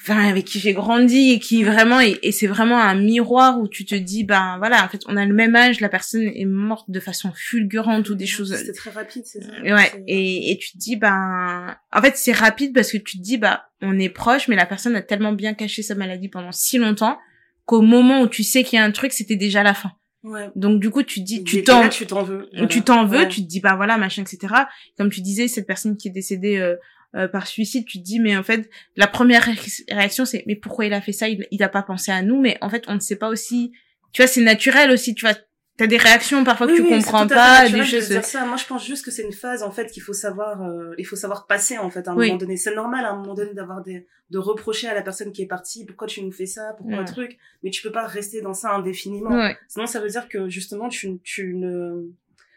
enfin 0.00 0.28
avec 0.28 0.44
qui 0.44 0.58
j'ai 0.60 0.72
grandi 0.72 1.32
et 1.32 1.38
qui 1.38 1.64
vraiment 1.64 2.00
et, 2.00 2.18
et 2.22 2.30
c'est 2.30 2.46
vraiment 2.46 2.78
un 2.80 2.94
miroir 2.94 3.58
où 3.58 3.66
tu 3.66 3.84
te 3.84 3.94
dis 3.94 4.24
ben 4.24 4.56
voilà 4.58 4.84
en 4.84 4.88
fait 4.88 5.00
on 5.06 5.16
a 5.16 5.24
le 5.24 5.34
même 5.34 5.56
âge 5.56 5.80
la 5.80 5.88
personne 5.88 6.22
est 6.22 6.44
morte 6.44 6.90
de 6.90 7.00
façon 7.00 7.32
fulgurante 7.34 8.08
ou 8.10 8.14
des 8.14 8.26
choses 8.26 8.54
c'était 8.54 8.72
très 8.72 8.90
rapide 8.90 9.22
c'est 9.24 9.42
ça. 9.42 9.50
Ouais, 9.62 9.90
C'est- 9.90 10.04
et, 10.06 10.50
et 10.52 10.58
tu 10.58 10.72
te 10.72 10.78
dis, 10.78 10.96
ben, 10.96 11.76
en 11.92 12.02
fait, 12.02 12.16
c'est 12.16 12.32
rapide 12.32 12.72
parce 12.74 12.92
que 12.92 12.98
tu 12.98 13.16
te 13.18 13.22
dis, 13.22 13.38
bah, 13.38 13.64
on 13.80 13.98
est 13.98 14.08
proche, 14.10 14.48
mais 14.48 14.54
la 14.56 14.66
personne 14.66 14.94
a 14.96 15.02
tellement 15.02 15.32
bien 15.32 15.54
caché 15.54 15.82
sa 15.82 15.94
maladie 15.94 16.28
pendant 16.28 16.52
si 16.52 16.78
longtemps 16.78 17.18
qu'au 17.66 17.82
moment 17.82 18.22
où 18.22 18.28
tu 18.28 18.42
sais 18.42 18.64
qu'il 18.64 18.78
y 18.78 18.80
a 18.80 18.84
un 18.84 18.90
truc, 18.92 19.12
c'était 19.12 19.36
déjà 19.36 19.62
la 19.62 19.74
fin. 19.74 19.92
ouais 20.22 20.48
Donc, 20.56 20.80
du 20.80 20.90
coup, 20.90 21.02
tu 21.02 21.20
dis, 21.20 21.44
tu 21.44 21.62
t'en, 21.62 21.88
tu 21.88 22.06
t'en 22.06 22.22
veux 22.22 22.48
voilà. 22.52 22.66
tu 22.68 22.82
t'en 22.82 23.04
veux, 23.06 23.18
Ouais. 23.18 23.28
tu 23.28 23.42
te 23.42 23.46
dis, 23.46 23.60
bah 23.60 23.74
voilà, 23.76 23.98
machin, 23.98 24.22
etc. 24.22 24.54
Comme 24.96 25.10
tu 25.10 25.20
disais, 25.20 25.48
cette 25.48 25.66
personne 25.66 25.96
qui 25.96 26.08
est 26.08 26.12
décédée 26.12 26.56
euh, 26.56 26.76
euh, 27.16 27.28
par 27.28 27.46
suicide, 27.46 27.84
tu 27.86 27.98
te 27.98 28.04
dis, 28.04 28.20
mais 28.20 28.36
en 28.36 28.42
fait, 28.42 28.68
la 28.96 29.06
première 29.06 29.42
ré- 29.44 29.54
réaction, 29.90 30.24
c'est, 30.24 30.44
mais 30.46 30.56
pourquoi 30.56 30.86
il 30.86 30.92
a 30.92 31.00
fait 31.00 31.12
ça? 31.12 31.28
Il, 31.28 31.46
il 31.50 31.62
a 31.62 31.68
pas 31.68 31.82
pensé 31.82 32.10
à 32.12 32.22
nous, 32.22 32.40
mais 32.40 32.56
en 32.60 32.70
fait, 32.70 32.84
on 32.88 32.94
ne 32.94 33.00
sait 33.00 33.16
pas 33.16 33.28
aussi. 33.28 33.72
Tu 34.12 34.22
vois, 34.22 34.28
c'est 34.28 34.42
naturel 34.42 34.90
aussi. 34.90 35.14
Tu 35.14 35.24
vois, 35.26 35.34
t'as 35.76 35.86
des 35.86 35.96
réactions 35.96 36.42
parfois 36.44 36.66
que 36.66 36.72
Oui, 36.72 36.78
tu 36.78 36.84
oui, 36.84 36.90
comprends 36.90 37.26
pas, 37.26 37.66
des 37.66 37.72
naturel 37.76 37.86
de 37.86 38.00
choses. 38.00 38.08
dire 38.08 38.24
ça. 38.24 38.44
Moi, 38.46 38.56
je 38.56 38.64
pense 38.66 38.84
juste 38.86 39.04
que 39.04 39.10
c'est 39.10 39.22
une 39.22 39.32
phase 39.32 39.62
en 39.62 39.70
fait 39.70 39.90
qu'il 39.90 40.02
faut 40.02 40.12
savoir, 40.12 40.62
euh, 40.62 40.94
il 40.98 41.04
faut 41.06 41.16
savoir 41.16 41.46
passer 41.46 41.78
en 41.78 41.90
fait 41.90 42.06
à 42.08 42.12
un 42.12 42.16
Oui. 42.16 42.26
moment 42.28 42.38
donné. 42.38 42.56
C'est 42.56 42.74
normal 42.74 43.04
à 43.04 43.10
un 43.10 43.16
moment 43.16 43.34
donné 43.34 43.52
d'avoir 43.54 43.82
des, 43.82 44.06
de 44.30 44.38
reprocher 44.38 44.88
à 44.88 44.94
la 44.94 45.02
personne 45.02 45.32
qui 45.32 45.42
est 45.42 45.46
partie, 45.46 45.84
pourquoi 45.84 46.06
tu 46.08 46.22
nous 46.22 46.32
fais 46.32 46.46
ça, 46.46 46.74
pourquoi 46.76 46.96
Ouais. 46.96 47.02
un 47.02 47.04
truc? 47.04 47.36
Mais 47.62 47.70
tu 47.70 47.82
peux 47.82 47.92
pas 47.92 48.06
rester 48.06 48.40
dans 48.40 48.54
ça 48.54 48.70
indéfiniment. 48.72 49.30
Ouais, 49.36 49.56
Sinon, 49.68 49.86
ça 49.86 50.00
veut 50.00 50.08
dire 50.08 50.28
que 50.28 50.48
justement, 50.48 50.88
tu, 50.88 51.18
tu 51.22 51.54
ne, 51.54 52.06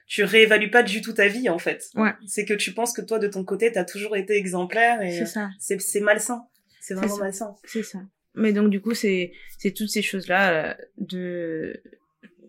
tu 0.07 0.23
réévalues 0.23 0.71
pas 0.71 0.81
du 0.83 1.01
tout 1.01 1.13
ta 1.13 1.27
vie 1.27 1.49
en 1.49 1.59
fait. 1.59 1.89
Ouais. 1.95 2.13
C'est 2.25 2.45
que 2.45 2.53
tu 2.53 2.73
penses 2.73 2.93
que 2.93 3.01
toi, 3.01 3.19
de 3.19 3.27
ton 3.27 3.43
côté, 3.43 3.71
t'as 3.71 3.83
toujours 3.85 4.15
été 4.15 4.35
exemplaire 4.37 5.01
et 5.01 5.25
c'est 5.59 5.79
c'est, 5.79 5.99
malsain. 5.99 6.43
C'est 6.81 6.93
vraiment 6.95 7.17
malsain. 7.17 7.53
C'est 7.65 7.83
ça. 7.83 7.99
Mais 8.35 8.53
donc 8.53 8.69
du 8.69 8.79
coup, 8.79 8.93
c'est 8.93 9.33
c'est 9.57 9.71
toutes 9.71 9.89
ces 9.89 10.01
choses-là 10.01 10.51
euh, 10.51 10.73
de 10.97 11.81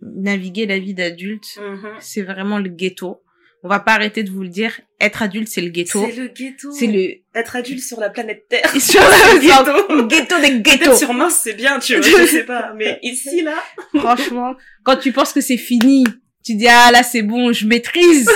naviguer 0.02 0.66
la 0.66 0.78
vie 0.78 0.94
d'adulte. 0.94 1.58
Mhm. 1.60 1.90
C'est 2.00 2.22
vraiment 2.22 2.58
le 2.58 2.68
ghetto. 2.68 3.22
On 3.62 3.68
va 3.68 3.78
pas 3.78 3.92
arrêter 3.92 4.22
de 4.22 4.30
vous 4.30 4.42
le 4.42 4.48
dire. 4.48 4.80
Être 5.00 5.22
adulte, 5.22 5.48
c'est 5.48 5.60
le 5.60 5.68
ghetto. 5.68 6.06
C'est 6.06 6.16
le 6.16 6.28
ghetto. 6.28 6.72
C'est 6.72 6.86
le 6.86 7.16
Être 7.34 7.56
adulte 7.56 7.82
sur 7.82 8.00
la 8.00 8.08
planète 8.08 8.46
Terre. 8.48 8.70
sur 8.80 9.00
le 9.02 9.40
ghetto. 9.98 10.06
ghetto 10.06 10.40
des 10.40 10.60
ghettos. 10.60 10.96
sur 10.96 11.12
Mars, 11.12 11.40
c'est 11.42 11.52
bien, 11.52 11.78
tu 11.78 11.96
vois, 11.96 12.20
je 12.20 12.26
sais 12.26 12.44
pas. 12.44 12.72
Mais 12.74 12.98
ici, 13.02 13.42
là. 13.42 13.62
Franchement, 13.94 14.54
quand 14.82 14.96
tu 14.96 15.12
penses 15.12 15.34
que 15.34 15.42
c'est 15.42 15.58
fini, 15.58 16.04
tu 16.42 16.54
dis 16.54 16.68
ah 16.68 16.90
là 16.90 17.02
c'est 17.02 17.20
bon, 17.20 17.52
je 17.52 17.66
maîtrise. 17.66 18.30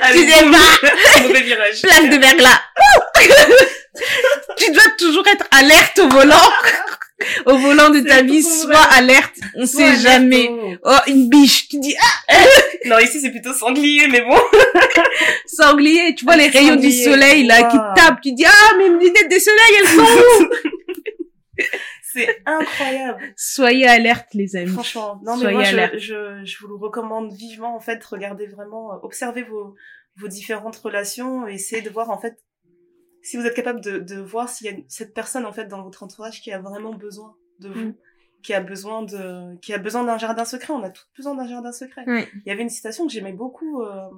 Allez, 0.00 0.24
dis, 0.24 0.32
bah. 0.50 0.88
mauvais 1.22 1.42
virage. 1.42 1.82
Place 1.82 2.08
de 2.08 2.16
verglas. 2.16 2.60
tu 4.56 4.72
dois 4.72 4.90
toujours 4.98 5.26
être 5.28 5.44
alerte 5.50 5.98
au 5.98 6.08
volant. 6.08 6.50
Au 7.46 7.56
volant 7.58 7.90
de 7.90 8.00
ta 8.00 8.22
vie, 8.22 8.40
vrai. 8.40 8.76
alerte. 8.92 9.34
On 9.56 9.66
Soit 9.66 9.94
sait 9.94 9.96
jamais. 9.96 10.48
alerte, 10.48 10.80
Oh, 10.84 10.96
une 11.10 11.28
biche. 11.28 11.68
Tu 11.68 11.78
dis 11.80 11.94
ah, 11.98 12.34
oh. 12.34 12.60
Non, 12.88 12.98
ici, 12.98 13.20
c'est 13.20 13.30
plutôt 13.30 13.52
sanglier, 13.52 14.06
mais 14.08 14.20
bon. 14.22 14.36
sanglier. 15.46 16.14
Tu 16.14 16.24
vois 16.24 16.36
les 16.36 16.48
rayons 16.48 16.76
du 16.76 16.92
soleil 16.92 17.44
là 17.44 17.64
qui 17.70 17.76
Wow. 17.76 17.94
tapent. 17.96 18.20
Tu 18.22 18.32
dis 18.32 18.44
ah 18.46 18.76
mes 18.78 18.88
lunettes 18.88 19.30
de 19.30 19.38
soleil 19.38 19.74
elles 19.80 19.88
sont 19.88 20.02
où? 20.02 20.48
C'est 22.12 22.40
incroyable. 22.46 23.18
Soyez 23.36 23.86
alerte 23.86 24.28
les 24.32 24.56
amis. 24.56 24.68
Franchement, 24.72 25.20
non 25.24 25.36
mais 25.36 25.52
Soyez 25.52 25.54
moi 25.76 25.88
je, 25.92 25.98
je, 25.98 26.44
je 26.44 26.58
vous 26.60 26.68
le 26.68 26.74
recommande 26.76 27.32
vivement 27.34 27.76
en 27.76 27.80
fait, 27.80 28.02
regardez 28.04 28.46
vraiment, 28.46 28.92
euh, 28.92 28.96
observez 29.02 29.42
vos, 29.42 29.74
vos 30.16 30.28
différentes 30.28 30.76
relations 30.76 31.46
essayez 31.46 31.82
de 31.82 31.90
voir 31.90 32.10
en 32.10 32.18
fait 32.18 32.38
si 33.22 33.36
vous 33.36 33.44
êtes 33.46 33.54
capable 33.54 33.80
de, 33.80 33.98
de 33.98 34.16
voir 34.16 34.48
s'il 34.48 34.66
y 34.66 34.70
a 34.70 34.76
cette 34.88 35.14
personne 35.14 35.44
en 35.46 35.52
fait 35.52 35.66
dans 35.66 35.82
votre 35.82 36.02
entourage 36.02 36.40
qui 36.40 36.52
a 36.52 36.60
vraiment 36.60 36.94
besoin 36.94 37.34
de 37.60 37.68
vous, 37.68 37.80
Mm. 37.88 37.94
qui 38.42 38.54
a 38.54 38.60
besoin 38.60 39.02
de, 39.02 39.56
qui 39.60 39.72
a 39.74 39.78
besoin 39.78 40.04
d'un 40.04 40.18
jardin 40.18 40.44
secret. 40.44 40.72
On 40.72 40.82
a 40.82 40.90
tous 40.90 41.06
besoin 41.16 41.34
d'un 41.34 41.48
jardin 41.48 41.72
secret. 41.72 42.04
Ouais. 42.06 42.28
Il 42.46 42.48
y 42.48 42.52
avait 42.52 42.62
une 42.62 42.68
citation 42.68 43.06
que 43.06 43.12
j'aimais 43.12 43.32
beaucoup, 43.32 43.82
euh, 43.82 44.08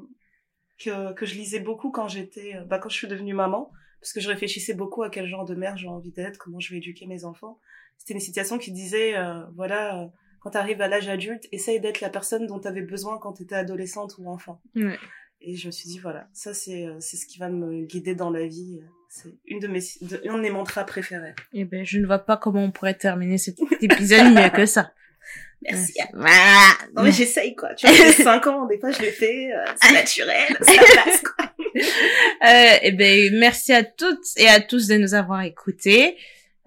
que, 0.79 1.13
que 1.15 1.25
je 1.27 1.35
lisais 1.35 1.61
beaucoup 1.61 1.91
quand 1.91 2.09
j'étais, 2.09 2.55
euh, 2.57 2.65
bah, 2.65 2.79
quand 2.79 2.89
je 2.91 2.97
suis 2.97 3.09
devenue 3.09 3.35
maman, 3.35 3.71
parce 4.01 4.13
que 4.13 4.21
je 4.21 4.29
réfléchissais 4.29 4.75
beaucoup 4.75 5.03
à 5.03 5.11
quel 5.11 5.27
genre 5.27 5.45
de 5.45 5.55
mère 5.55 5.77
j'ai 5.77 5.89
envie 5.89 6.13
d'être, 6.13 6.39
comment 6.39 6.61
je 6.61 6.71
vais 6.73 6.79
éduquer 6.79 7.07
mes 7.07 7.25
enfants. 7.25 7.59
C'était 7.99 8.15
une 8.15 8.21
citation 8.21 8.57
qui 8.59 8.73
disait, 8.73 9.17
euh, 9.17 9.45
voilà, 9.57 10.03
euh, 10.03 10.07
quand 10.41 10.51
tu 10.53 10.57
arrives 10.59 10.81
à 10.81 10.89
l'âge 10.89 11.09
adulte, 11.09 11.47
essaye 11.53 11.81
d'être 11.81 12.01
la 12.01 12.09
personne 12.09 12.47
dont 12.47 12.59
tu 12.59 12.67
avais 12.69 12.81
besoin 12.83 13.19
quand 13.19 13.35
tu 13.35 13.43
étais 13.43 13.55
adolescente 13.57 14.15
ou 14.19 14.29
enfant. 14.31 14.61
Ouais. 14.75 14.99
Et 15.43 15.57
je 15.57 15.67
me 15.67 15.73
suis 15.73 15.89
dit, 15.89 15.99
voilà, 15.99 16.29
ça 16.33 16.53
c'est 16.53 16.87
euh, 16.87 16.97
c'est 17.01 17.17
ce 17.17 17.27
qui 17.27 17.39
va 17.39 17.49
me 17.49 17.85
guider 17.85 18.15
dans 18.15 18.31
la 18.31 18.47
vie. 18.47 18.81
C'est 19.09 19.31
une 19.47 19.59
de 19.59 19.67
mes, 19.67 19.81
de, 20.03 20.21
un 20.29 20.37
de 20.37 20.43
mes 20.43 20.51
mantras 20.51 20.85
préférés. 20.85 21.35
Eh 21.53 21.65
ben 21.65 21.85
je 21.85 21.99
ne 21.99 22.07
vois 22.07 22.21
pas 22.21 22.37
comment 22.37 22.63
on 22.63 22.71
pourrait 22.71 22.95
terminer 22.95 23.39
cet 23.39 23.59
épisode 23.81 24.33
mieux 24.35 24.51
que 24.51 24.67
ça. 24.67 24.93
Merci. 25.63 25.95
Voilà. 26.13 26.73
Non 26.95 27.03
mais 27.03 27.13
j'essaye 27.13 27.55
quoi. 27.55 27.75
Tu 27.75 27.87
vois, 27.87 27.95
j'ai 27.97 28.13
5 28.13 28.47
ans, 28.47 28.67
des 28.67 28.79
fois 28.79 28.91
je 28.91 29.03
le 29.03 29.11
fais, 29.11 29.53
euh, 29.53 29.65
c'est 29.83 29.93
naturel, 29.93 30.57
ça 30.61 30.73
passe 31.05 31.23
quoi. 31.23 31.47
Euh, 32.43 32.77
eh 32.83 32.93
ben, 32.93 33.39
merci 33.39 33.73
à 33.73 33.85
toutes 33.85 34.27
et 34.37 34.49
à 34.49 34.61
tous 34.61 34.89
de 34.89 34.97
nous 34.97 35.15
avoir 35.15 35.43
écoutés. 35.43 36.17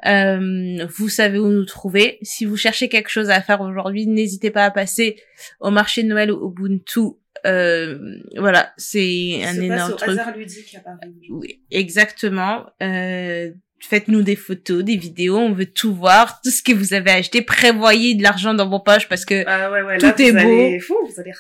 Euh, 0.06 0.86
vous 0.98 1.10
savez 1.10 1.40
où 1.40 1.48
nous 1.48 1.66
trouver. 1.66 2.20
Si 2.22 2.46
vous 2.46 2.58
cherchez 2.58 2.90
quelque 2.90 3.10
chose 3.10 3.30
à 3.30 3.42
faire 3.42 3.62
aujourd'hui, 3.62 4.06
n'hésitez 4.06 4.52
pas 4.52 4.66
à 4.66 4.72
passer 4.72 5.18
au 5.60 5.72
marché 5.72 6.04
de 6.04 6.08
Noël 6.08 6.32
au 6.32 6.50
Ubuntu. 6.50 7.18
Euh, 7.46 7.98
voilà, 8.38 8.72
c'est 8.78 9.42
un 9.44 9.54
se 9.54 9.58
passe 9.58 9.64
énorme 9.66 9.92
au 9.92 9.96
truc. 9.96 10.10
hasard 10.10 10.38
ludique 10.38 10.76
à 10.76 10.80
Paris. 10.80 11.14
Oui, 11.30 11.62
exactement. 11.72 12.66
Euh, 12.82 13.52
Faites-nous 13.86 14.22
des 14.22 14.38
photos, 14.38 14.82
des 14.82 14.96
vidéos, 14.96 15.36
on 15.36 15.52
veut 15.52 15.66
tout 15.66 15.94
voir, 15.94 16.40
tout 16.42 16.52
ce 16.52 16.64
que 16.64 16.72
vous 16.72 16.94
avez 16.94 17.12
acheté. 17.12 17.42
Prévoyez 17.42 18.16
de 18.16 18.24
l'argent 18.24 18.54
dans 18.54 18.70
vos 18.70 18.80
poches 18.80 19.10
parce 19.10 19.26
que 19.26 19.44
Ah 19.46 19.70
ouais, 19.70 19.82
ouais, 19.82 19.98
Tout 19.98 20.22
est 20.22 20.32
beau. 20.32 20.38
allez, 20.40 20.80
fou, 20.80 20.96
vous 21.06 21.20
allez 21.20 21.34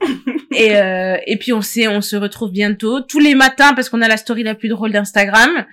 et 0.56 0.74
euh, 0.78 1.18
et 1.26 1.36
puis 1.36 1.52
on 1.52 1.60
sait, 1.60 1.88
on 1.88 2.00
se 2.00 2.16
retrouve 2.16 2.50
bientôt 2.50 3.02
tous 3.02 3.18
les 3.18 3.34
matins 3.34 3.74
parce 3.74 3.90
qu'on 3.90 4.00
a 4.00 4.08
la 4.08 4.16
story 4.16 4.42
la 4.42 4.54
plus 4.54 4.70
drôle 4.70 4.90
d'Instagram 4.92 5.66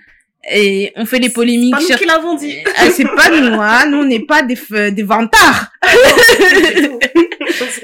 et 0.52 0.92
on 0.96 1.06
fait 1.06 1.20
des 1.20 1.30
polémiques 1.30 1.72
Pas 1.72 1.80
nous 1.80 1.86
sur. 1.86 1.96
qui 1.98 2.04
l'avons 2.04 2.34
dit. 2.34 2.54
Ah, 2.76 2.90
c'est 2.90 3.04
pas 3.04 3.30
nous, 3.30 3.58
hein. 3.58 3.86
Nous, 3.88 3.98
on 4.00 4.04
n'est 4.04 4.26
pas 4.26 4.42
des, 4.42 4.56
f- 4.56 4.90
des 4.92 5.02
vantards. 5.02 5.72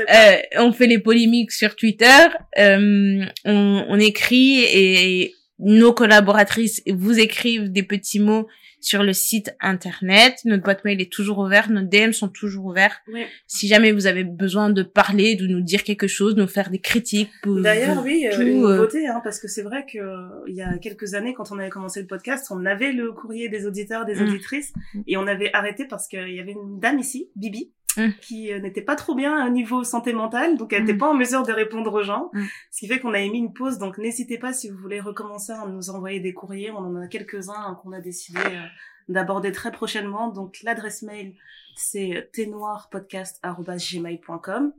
Euh, 0.01 0.37
on 0.59 0.73
fait 0.73 0.87
les 0.87 0.99
polémiques 0.99 1.53
sur 1.53 1.77
Twitter. 1.77 2.27
Euh, 2.59 3.25
on, 3.45 3.85
on 3.89 3.99
écrit 3.99 4.61
et 4.63 5.35
nos 5.59 5.93
collaboratrices 5.93 6.83
vous 6.93 7.19
écrivent 7.19 7.71
des 7.73 7.83
petits 7.83 8.21
mots 8.21 8.47
sur 8.81 9.03
le 9.03 9.13
site 9.13 9.57
internet. 9.61 10.37
Notre 10.45 10.63
boîte 10.63 10.85
mail 10.85 11.01
est 11.01 11.11
toujours 11.11 11.39
ouverte. 11.39 11.71
Nos 11.71 11.83
DM 11.83 12.13
sont 12.13 12.29
toujours 12.29 12.67
ouverts. 12.67 13.01
Ouais. 13.13 13.27
Si 13.47 13.67
jamais 13.67 13.91
vous 13.91 14.07
avez 14.07 14.23
besoin 14.23 14.71
de 14.71 14.83
parler, 14.83 15.35
de 15.35 15.47
nous 15.47 15.61
dire 15.63 15.83
quelque 15.83 16.07
chose, 16.07 16.35
de 16.35 16.43
nous 16.43 16.47
faire 16.49 16.71
des 16.71 16.79
critiques. 16.79 17.31
D'ailleurs, 17.45 18.03
oui, 18.05 18.27
euh, 18.31 18.35
tout, 18.37 18.43
une 18.43 18.49
euh, 18.65 18.73
nouveauté, 18.77 19.09
hein, 19.09 19.21
parce 19.25 19.41
que 19.41 19.49
c'est 19.49 19.63
vrai 19.63 19.87
que 19.91 19.99
euh, 19.99 20.29
il 20.47 20.55
y 20.55 20.63
a 20.63 20.77
quelques 20.79 21.15
années, 21.15 21.35
quand 21.35 21.51
on 21.51 21.59
avait 21.59 21.71
commencé 21.71 22.01
le 22.01 22.07
podcast, 22.07 22.47
on 22.51 22.65
avait 22.65 22.93
le 22.93 23.13
courrier 23.13 23.49
des 23.49 23.67
auditeurs, 23.67 24.05
des 24.05 24.17
Mm. 24.17 24.29
auditrices, 24.29 24.73
et 25.07 25.17
on 25.17 25.27
avait 25.27 25.51
arrêté 25.53 25.87
parce 25.89 26.07
qu'il 26.07 26.35
y 26.35 26.39
avait 26.39 26.53
une 26.53 26.79
dame 26.79 26.99
ici, 26.99 27.31
Bibi, 27.35 27.73
Mm. 27.97 28.11
qui 28.21 28.53
euh, 28.53 28.59
n'était 28.61 28.83
pas 28.83 28.97
trop 28.97 29.15
bien 29.15 29.47
au 29.47 29.51
niveau 29.51 29.85
santé 29.85 30.13
mentale, 30.13 30.57
donc 30.57 30.73
elle 30.73 30.83
Mm. 30.83 30.87
n'était 30.87 30.99
pas 30.99 31.09
en 31.11 31.15
mesure 31.15 31.43
de 31.45 31.53
répondre 31.53 31.93
aux 31.95 32.03
gens, 32.03 32.31
Mm. 32.33 32.45
ce 32.71 32.79
qui 32.81 32.89
fait 32.89 32.99
qu'on 33.01 33.15
a 33.15 33.21
émis 33.21 33.39
une 33.39 33.53
pause. 33.53 33.79
Donc 33.79 33.99
n'hésitez 33.99 34.39
pas 34.39 34.53
si 34.53 34.69
vous 34.71 34.79
voulez 34.79 35.01
recommencer 35.01 35.53
à 35.53 35.67
nous 35.67 35.91
envoyer 35.91 36.21
des 36.21 36.33
courriers, 36.35 36.71
on 36.71 36.79
en 36.79 36.97
a 36.97 37.07
quelques-uns 37.09 37.55
hein, 37.57 37.79
qu'on 37.83 37.93
a 37.93 38.01
décidé 38.01 38.41
euh, 38.45 38.63
d'aborder 39.09 39.53
très 39.53 39.71
prochainement. 39.73 40.29
Donc 40.31 40.59
l'adresse 40.63 41.03
mail 41.03 41.35
c'est 41.77 42.31
tenoirpodcast@gmail.com 42.33 44.73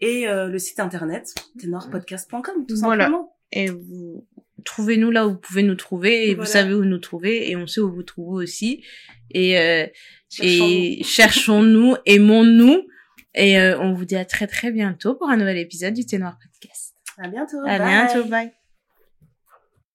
et 0.00 0.28
euh, 0.28 0.48
le 0.48 0.58
site 0.58 0.80
internet 0.80 1.34
tenoirpodcast.com 1.60 2.66
tout 2.66 2.76
Voilà. 2.80 3.04
simplement. 3.04 3.36
et 3.52 3.68
vous 3.70 4.26
trouvez-nous 4.64 5.10
là 5.10 5.26
où 5.26 5.32
vous 5.32 5.38
pouvez 5.38 5.62
nous 5.62 5.74
trouver 5.74 6.28
et 6.30 6.34
Voilà. 6.34 6.46
vous 6.46 6.50
savez 6.52 6.74
où 6.74 6.84
nous 6.84 6.98
trouver 6.98 7.50
et 7.50 7.56
on 7.56 7.66
sait 7.66 7.80
où 7.80 7.92
vous 7.92 8.02
trouver 8.02 8.44
aussi 8.44 8.82
et 9.30 9.58
euh, 9.58 9.86
Et 10.40 11.02
cherchons-nous 11.04 11.96
aimons-nous 12.06 12.82
et 13.34 13.58
euh, 13.58 13.78
on 13.80 13.94
vous 13.94 14.04
dit 14.04 14.16
à 14.16 14.24
très 14.24 14.46
très 14.46 14.70
bientôt 14.70 15.14
pour 15.14 15.28
un 15.28 15.36
nouvel 15.36 15.58
épisode 15.58 15.94
du 15.94 16.06
Ténoir 16.06 16.38
Podcast. 16.38 16.94
À 17.18 17.28
bientôt. 17.28 17.58
À 17.66 17.78
bye. 17.78 17.88
bientôt, 17.88 18.24
bye. 18.28 18.63